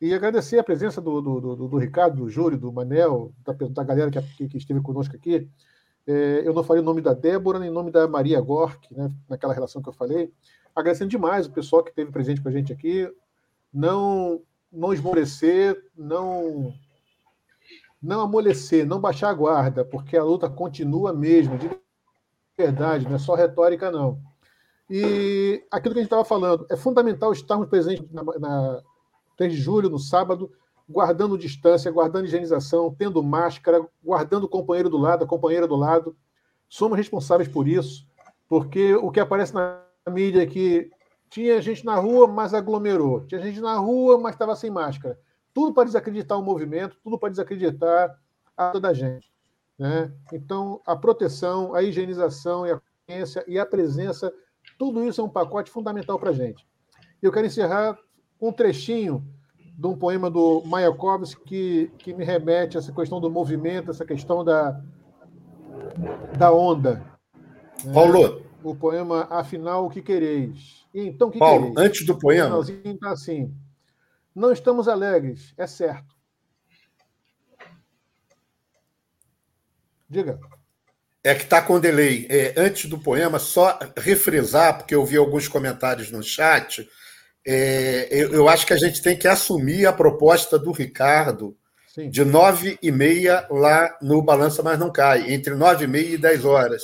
E 0.00 0.12
agradecer 0.12 0.58
a 0.58 0.64
presença 0.64 1.00
do, 1.00 1.20
do, 1.20 1.40
do, 1.40 1.68
do 1.68 1.78
Ricardo, 1.78 2.16
do 2.16 2.28
Júlio, 2.28 2.58
do 2.58 2.72
Manel, 2.72 3.32
da, 3.44 3.52
da 3.52 3.84
galera 3.84 4.10
que, 4.10 4.48
que 4.48 4.58
esteve 4.58 4.80
conosco 4.80 5.16
aqui. 5.16 5.48
É, 6.06 6.42
eu 6.44 6.54
não 6.54 6.62
falei 6.62 6.82
o 6.82 6.84
nome 6.84 7.00
da 7.00 7.14
Débora, 7.14 7.58
nem 7.58 7.70
o 7.70 7.72
nome 7.72 7.90
da 7.90 8.06
Maria 8.06 8.40
Gork, 8.40 8.94
né, 8.94 9.10
naquela 9.28 9.52
relação 9.52 9.82
que 9.82 9.88
eu 9.88 9.92
falei 9.92 10.32
agradecendo 10.76 11.10
demais 11.10 11.46
o 11.46 11.52
pessoal 11.52 11.82
que 11.82 11.88
esteve 11.88 12.12
presente 12.12 12.42
com 12.42 12.50
a 12.50 12.52
gente 12.52 12.70
aqui. 12.70 13.10
Não, 13.72 14.42
não 14.70 14.92
esmorecer, 14.92 15.74
não, 15.96 16.74
não 18.06 18.20
amolecer, 18.20 18.86
não 18.86 19.00
baixar 19.00 19.30
a 19.30 19.34
guarda, 19.34 19.84
porque 19.84 20.16
a 20.16 20.22
luta 20.22 20.48
continua 20.48 21.12
mesmo, 21.12 21.58
de 21.58 21.68
verdade, 22.56 23.06
não 23.06 23.16
é 23.16 23.18
só 23.18 23.34
retórica, 23.34 23.90
não. 23.90 24.20
E 24.88 25.64
aquilo 25.70 25.94
que 25.94 25.98
a 25.98 26.02
gente 26.02 26.12
estava 26.12 26.24
falando, 26.24 26.64
é 26.70 26.76
fundamental 26.76 27.32
estarmos 27.32 27.68
presentes 27.68 28.08
na, 28.12 28.22
na 28.22 28.82
3 29.36 29.52
de 29.52 29.60
julho, 29.60 29.90
no 29.90 29.98
sábado, 29.98 30.50
guardando 30.88 31.36
distância, 31.36 31.90
guardando 31.90 32.26
higienização, 32.26 32.94
tendo 32.96 33.22
máscara, 33.22 33.84
guardando 34.02 34.44
o 34.44 34.48
companheiro 34.48 34.88
do 34.88 34.96
lado, 34.96 35.24
a 35.24 35.26
companheira 35.26 35.66
do 35.66 35.74
lado. 35.74 36.16
Somos 36.68 36.96
responsáveis 36.96 37.48
por 37.48 37.66
isso, 37.66 38.06
porque 38.48 38.94
o 38.94 39.10
que 39.10 39.18
aparece 39.18 39.52
na 39.52 39.82
mídia 40.08 40.46
que 40.46 40.88
tinha 41.28 41.60
gente 41.60 41.84
na 41.84 41.96
rua, 41.96 42.28
mas 42.28 42.54
aglomerou. 42.54 43.26
Tinha 43.26 43.42
gente 43.42 43.60
na 43.60 43.76
rua, 43.76 44.16
mas 44.18 44.36
estava 44.36 44.54
sem 44.54 44.70
máscara. 44.70 45.18
Tudo 45.56 45.72
para 45.72 45.84
desacreditar 45.84 46.38
o 46.38 46.42
movimento, 46.42 46.98
tudo 47.02 47.18
para 47.18 47.30
desacreditar 47.30 48.14
a 48.54 48.68
toda 48.72 48.88
a 48.88 48.92
gente. 48.92 49.32
Né? 49.78 50.12
Então, 50.30 50.82
a 50.84 50.94
proteção, 50.94 51.74
a 51.74 51.82
higienização 51.82 52.66
e 52.66 52.72
a 52.72 52.78
consciência 52.78 53.42
e 53.48 53.58
a 53.58 53.64
presença, 53.64 54.30
tudo 54.78 55.02
isso 55.02 55.18
é 55.18 55.24
um 55.24 55.30
pacote 55.30 55.70
fundamental 55.70 56.18
para 56.18 56.28
a 56.28 56.34
gente. 56.34 56.68
Eu 57.22 57.32
quero 57.32 57.46
encerrar 57.46 57.98
um 58.38 58.52
trechinho 58.52 59.26
de 59.58 59.86
um 59.86 59.96
poema 59.96 60.28
do 60.30 60.62
Mayakovsky 60.66 61.42
que, 61.46 61.90
que 61.96 62.12
me 62.12 62.22
remete 62.22 62.76
a 62.76 62.80
essa 62.80 62.92
questão 62.92 63.18
do 63.18 63.30
movimento, 63.30 63.90
essa 63.90 64.04
questão 64.04 64.44
da, 64.44 64.78
da 66.36 66.52
onda. 66.52 67.02
Né? 67.82 67.94
Paulo. 67.94 68.42
O 68.62 68.74
poema 68.74 69.26
Afinal, 69.30 69.86
o 69.86 69.88
que 69.88 70.02
quereis? 70.02 70.86
E 70.92 71.00
então, 71.00 71.28
o 71.28 71.30
que 71.30 71.38
Paulo, 71.38 71.70
quereis? 71.70 71.78
antes 71.78 72.04
do 72.04 72.18
poema. 72.18 72.60
Está 72.60 73.12
assim. 73.12 73.54
Não 74.36 74.52
estamos 74.52 74.86
alegres, 74.86 75.54
é 75.56 75.66
certo. 75.66 76.14
Diga. 80.06 80.38
É 81.24 81.34
que 81.34 81.44
está 81.44 81.62
com 81.62 81.80
delay. 81.80 82.26
É, 82.28 82.52
antes 82.54 82.84
do 82.84 82.98
poema, 82.98 83.38
só 83.38 83.78
refresar, 83.96 84.76
porque 84.76 84.94
eu 84.94 85.06
vi 85.06 85.16
alguns 85.16 85.48
comentários 85.48 86.10
no 86.10 86.22
chat. 86.22 86.86
É, 87.46 88.08
eu, 88.10 88.34
eu, 88.34 88.48
acho 88.48 88.66
que 88.66 88.74
a 88.74 88.76
gente 88.76 89.00
tem 89.00 89.16
que 89.16 89.26
assumir 89.26 89.86
a 89.86 89.92
proposta 89.92 90.58
do 90.58 90.70
Ricardo 90.70 91.56
Sim. 91.88 92.10
de 92.10 92.22
nove 92.22 92.78
e 92.82 92.92
meia 92.92 93.46
lá 93.50 93.96
no 94.02 94.20
Balança 94.20 94.62
Mas 94.62 94.78
Não 94.78 94.92
Cai, 94.92 95.32
entre 95.32 95.54
nove 95.54 95.84
e 95.84 95.88
meia 95.88 96.14
e 96.14 96.18
dez 96.18 96.44
horas, 96.44 96.82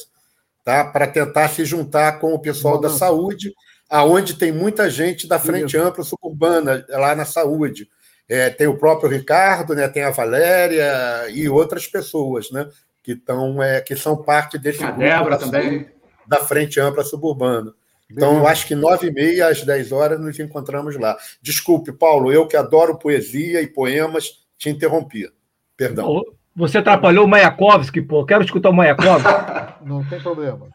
tá? 0.64 0.86
para 0.86 1.06
tentar 1.06 1.50
se 1.50 1.66
juntar 1.66 2.18
com 2.18 2.32
o 2.32 2.40
pessoal 2.40 2.80
da 2.80 2.88
saúde, 2.88 3.52
aonde 3.92 4.34
tem 4.34 4.50
muita 4.50 4.88
gente 4.88 5.28
da 5.28 5.38
Frente 5.38 5.76
Isso. 5.76 5.86
Ampla 5.86 6.02
Suburbana, 6.02 6.82
lá 6.88 7.14
na 7.14 7.26
saúde. 7.26 7.86
É, 8.26 8.48
tem 8.48 8.66
o 8.66 8.78
próprio 8.78 9.10
Ricardo, 9.10 9.74
né, 9.74 9.86
tem 9.86 10.02
a 10.02 10.10
Valéria 10.10 11.28
e 11.28 11.46
outras 11.46 11.86
pessoas 11.86 12.50
né, 12.50 12.66
que, 13.02 13.14
tão, 13.14 13.62
é, 13.62 13.82
que 13.82 13.94
são 13.94 14.16
parte 14.16 14.56
desse 14.56 14.82
a 14.82 14.86
grupo 14.86 15.00
Débora 15.00 15.36
também. 15.36 15.86
da 16.26 16.38
Frente 16.38 16.80
Ampla 16.80 17.04
Suburbana. 17.04 17.74
Então, 18.10 18.38
eu 18.38 18.46
acho 18.46 18.66
que 18.66 18.74
nove 18.74 19.08
e 19.08 19.12
meia 19.12 19.48
às 19.48 19.62
dez 19.62 19.92
horas 19.92 20.18
nos 20.18 20.38
encontramos 20.38 20.98
lá. 20.98 21.16
Desculpe, 21.42 21.92
Paulo, 21.92 22.32
eu 22.32 22.46
que 22.46 22.56
adoro 22.56 22.98
poesia 22.98 23.60
e 23.60 23.66
poemas, 23.66 24.42
te 24.56 24.70
interrompi. 24.70 25.30
Perdão. 25.76 26.22
Você 26.54 26.78
atrapalhou 26.78 27.24
o 27.24 27.28
Mayakovsky, 27.28 28.02
pô. 28.02 28.24
Quero 28.24 28.44
escutar 28.44 28.70
o 28.70 28.74
Mayakovsky. 28.74 29.28
Não 29.84 30.04
tem 30.04 30.20
problema. 30.20 30.68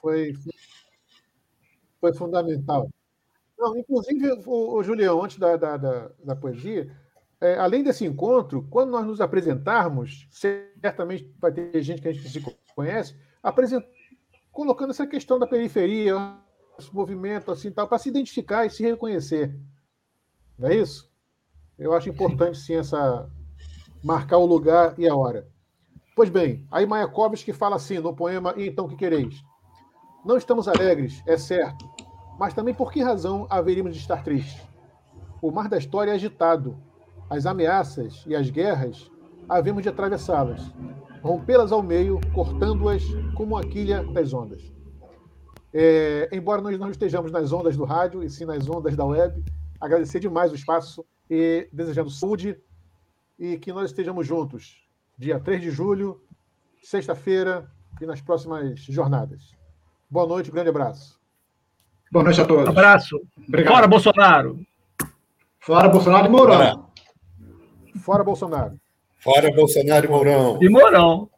Foi, 0.00 0.32
foi 0.32 0.57
fundamental. 2.14 2.88
Não, 3.58 3.76
inclusive, 3.76 4.30
o, 4.46 4.76
o 4.76 4.82
Julião, 4.82 5.22
antes 5.22 5.38
da, 5.38 5.56
da, 5.56 5.76
da, 5.76 6.10
da 6.24 6.36
poesia, 6.36 6.90
é, 7.40 7.56
além 7.58 7.82
desse 7.82 8.04
encontro, 8.04 8.66
quando 8.70 8.90
nós 8.90 9.06
nos 9.06 9.20
apresentarmos, 9.20 10.28
certamente 10.30 11.32
vai 11.38 11.52
ter 11.52 11.82
gente 11.82 12.02
que 12.02 12.08
a 12.08 12.12
gente 12.12 12.28
se 12.28 12.40
conhece, 12.74 13.16
colocando 14.52 14.90
essa 14.90 15.06
questão 15.06 15.38
da 15.38 15.46
periferia, 15.46 16.14
esse 16.78 16.92
movimento 16.94 17.50
assim 17.50 17.70
tal, 17.70 17.88
para 17.88 17.98
se 17.98 18.08
identificar 18.08 18.66
e 18.66 18.70
se 18.70 18.82
reconhecer. 18.82 19.56
Não 20.58 20.68
é 20.68 20.76
isso? 20.76 21.10
Eu 21.78 21.92
acho 21.92 22.08
importante 22.08 22.58
sim 22.58 22.74
essa 22.74 23.30
marcar 24.02 24.38
o 24.38 24.46
lugar 24.46 24.98
e 24.98 25.08
a 25.08 25.14
hora. 25.14 25.48
Pois 26.16 26.28
bem, 26.28 26.66
aí 26.70 26.84
Mayakovsky 26.84 27.52
fala 27.52 27.76
assim 27.76 28.00
no 28.00 28.14
poema 28.14 28.52
E 28.56 28.66
então 28.66 28.88
que 28.88 28.96
quereis? 28.96 29.40
Não 30.24 30.36
estamos 30.36 30.66
alegres, 30.66 31.22
é 31.26 31.36
certo, 31.36 31.88
mas 32.38 32.52
também 32.52 32.74
por 32.74 32.92
que 32.92 33.02
razão 33.02 33.46
haveríamos 33.48 33.94
de 33.94 34.00
estar 34.00 34.22
tristes? 34.22 34.60
O 35.40 35.50
mar 35.50 35.68
da 35.68 35.78
história 35.78 36.10
é 36.10 36.14
agitado. 36.14 36.76
As 37.30 37.46
ameaças 37.46 38.24
e 38.26 38.34
as 38.34 38.50
guerras 38.50 39.10
havemos 39.48 39.82
de 39.82 39.88
atravessá-las, 39.88 40.72
rompê-las 41.22 41.72
ao 41.72 41.82
meio, 41.82 42.20
cortando-as 42.34 43.02
como 43.36 43.56
a 43.56 43.62
quilha 43.62 44.02
das 44.12 44.32
ondas. 44.32 44.72
É, 45.72 46.28
embora 46.32 46.62
nós 46.62 46.78
não 46.78 46.90
estejamos 46.90 47.30
nas 47.30 47.52
ondas 47.52 47.76
do 47.76 47.84
rádio, 47.84 48.22
e 48.22 48.30
sim 48.30 48.44
nas 48.44 48.68
ondas 48.68 48.96
da 48.96 49.04
web, 49.04 49.44
agradecer 49.80 50.20
demais 50.20 50.50
o 50.50 50.54
espaço 50.54 51.04
e 51.30 51.68
desejando 51.72 52.10
saúde 52.10 52.58
e 53.38 53.58
que 53.58 53.72
nós 53.72 53.90
estejamos 53.90 54.26
juntos 54.26 54.88
dia 55.16 55.38
3 55.38 55.60
de 55.60 55.70
julho, 55.70 56.20
sexta-feira 56.82 57.70
e 58.00 58.06
nas 58.06 58.20
próximas 58.20 58.80
jornadas. 58.80 59.57
Boa 60.10 60.26
noite, 60.26 60.50
grande 60.50 60.70
abraço. 60.70 61.18
Boa 62.10 62.24
noite 62.24 62.40
a 62.40 62.46
todos. 62.46 62.68
Abraço. 62.68 63.20
Obrigado. 63.46 63.74
Fora 63.74 63.86
Bolsonaro. 63.86 64.66
Fora 65.60 65.88
Bolsonaro 65.88 66.26
e 66.26 66.30
Mourão. 66.30 66.90
Fora 68.00 68.24
Bolsonaro. 68.24 68.80
Fora 69.18 69.54
Bolsonaro 69.54 70.06
e 70.06 70.08
Mourão. 70.08 70.58
E 70.62 70.68
Mourão. 70.70 71.30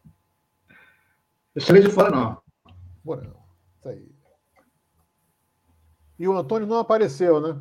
Deixa 1.53 1.81
de 1.81 1.89
fora, 1.91 2.11
não. 2.11 2.41
Mourão. 3.05 3.35
Isso 3.79 3.89
aí. 3.89 4.09
E 6.17 6.29
o 6.29 6.37
Antônio 6.37 6.69
não 6.69 6.79
apareceu, 6.79 7.41
né? 7.41 7.61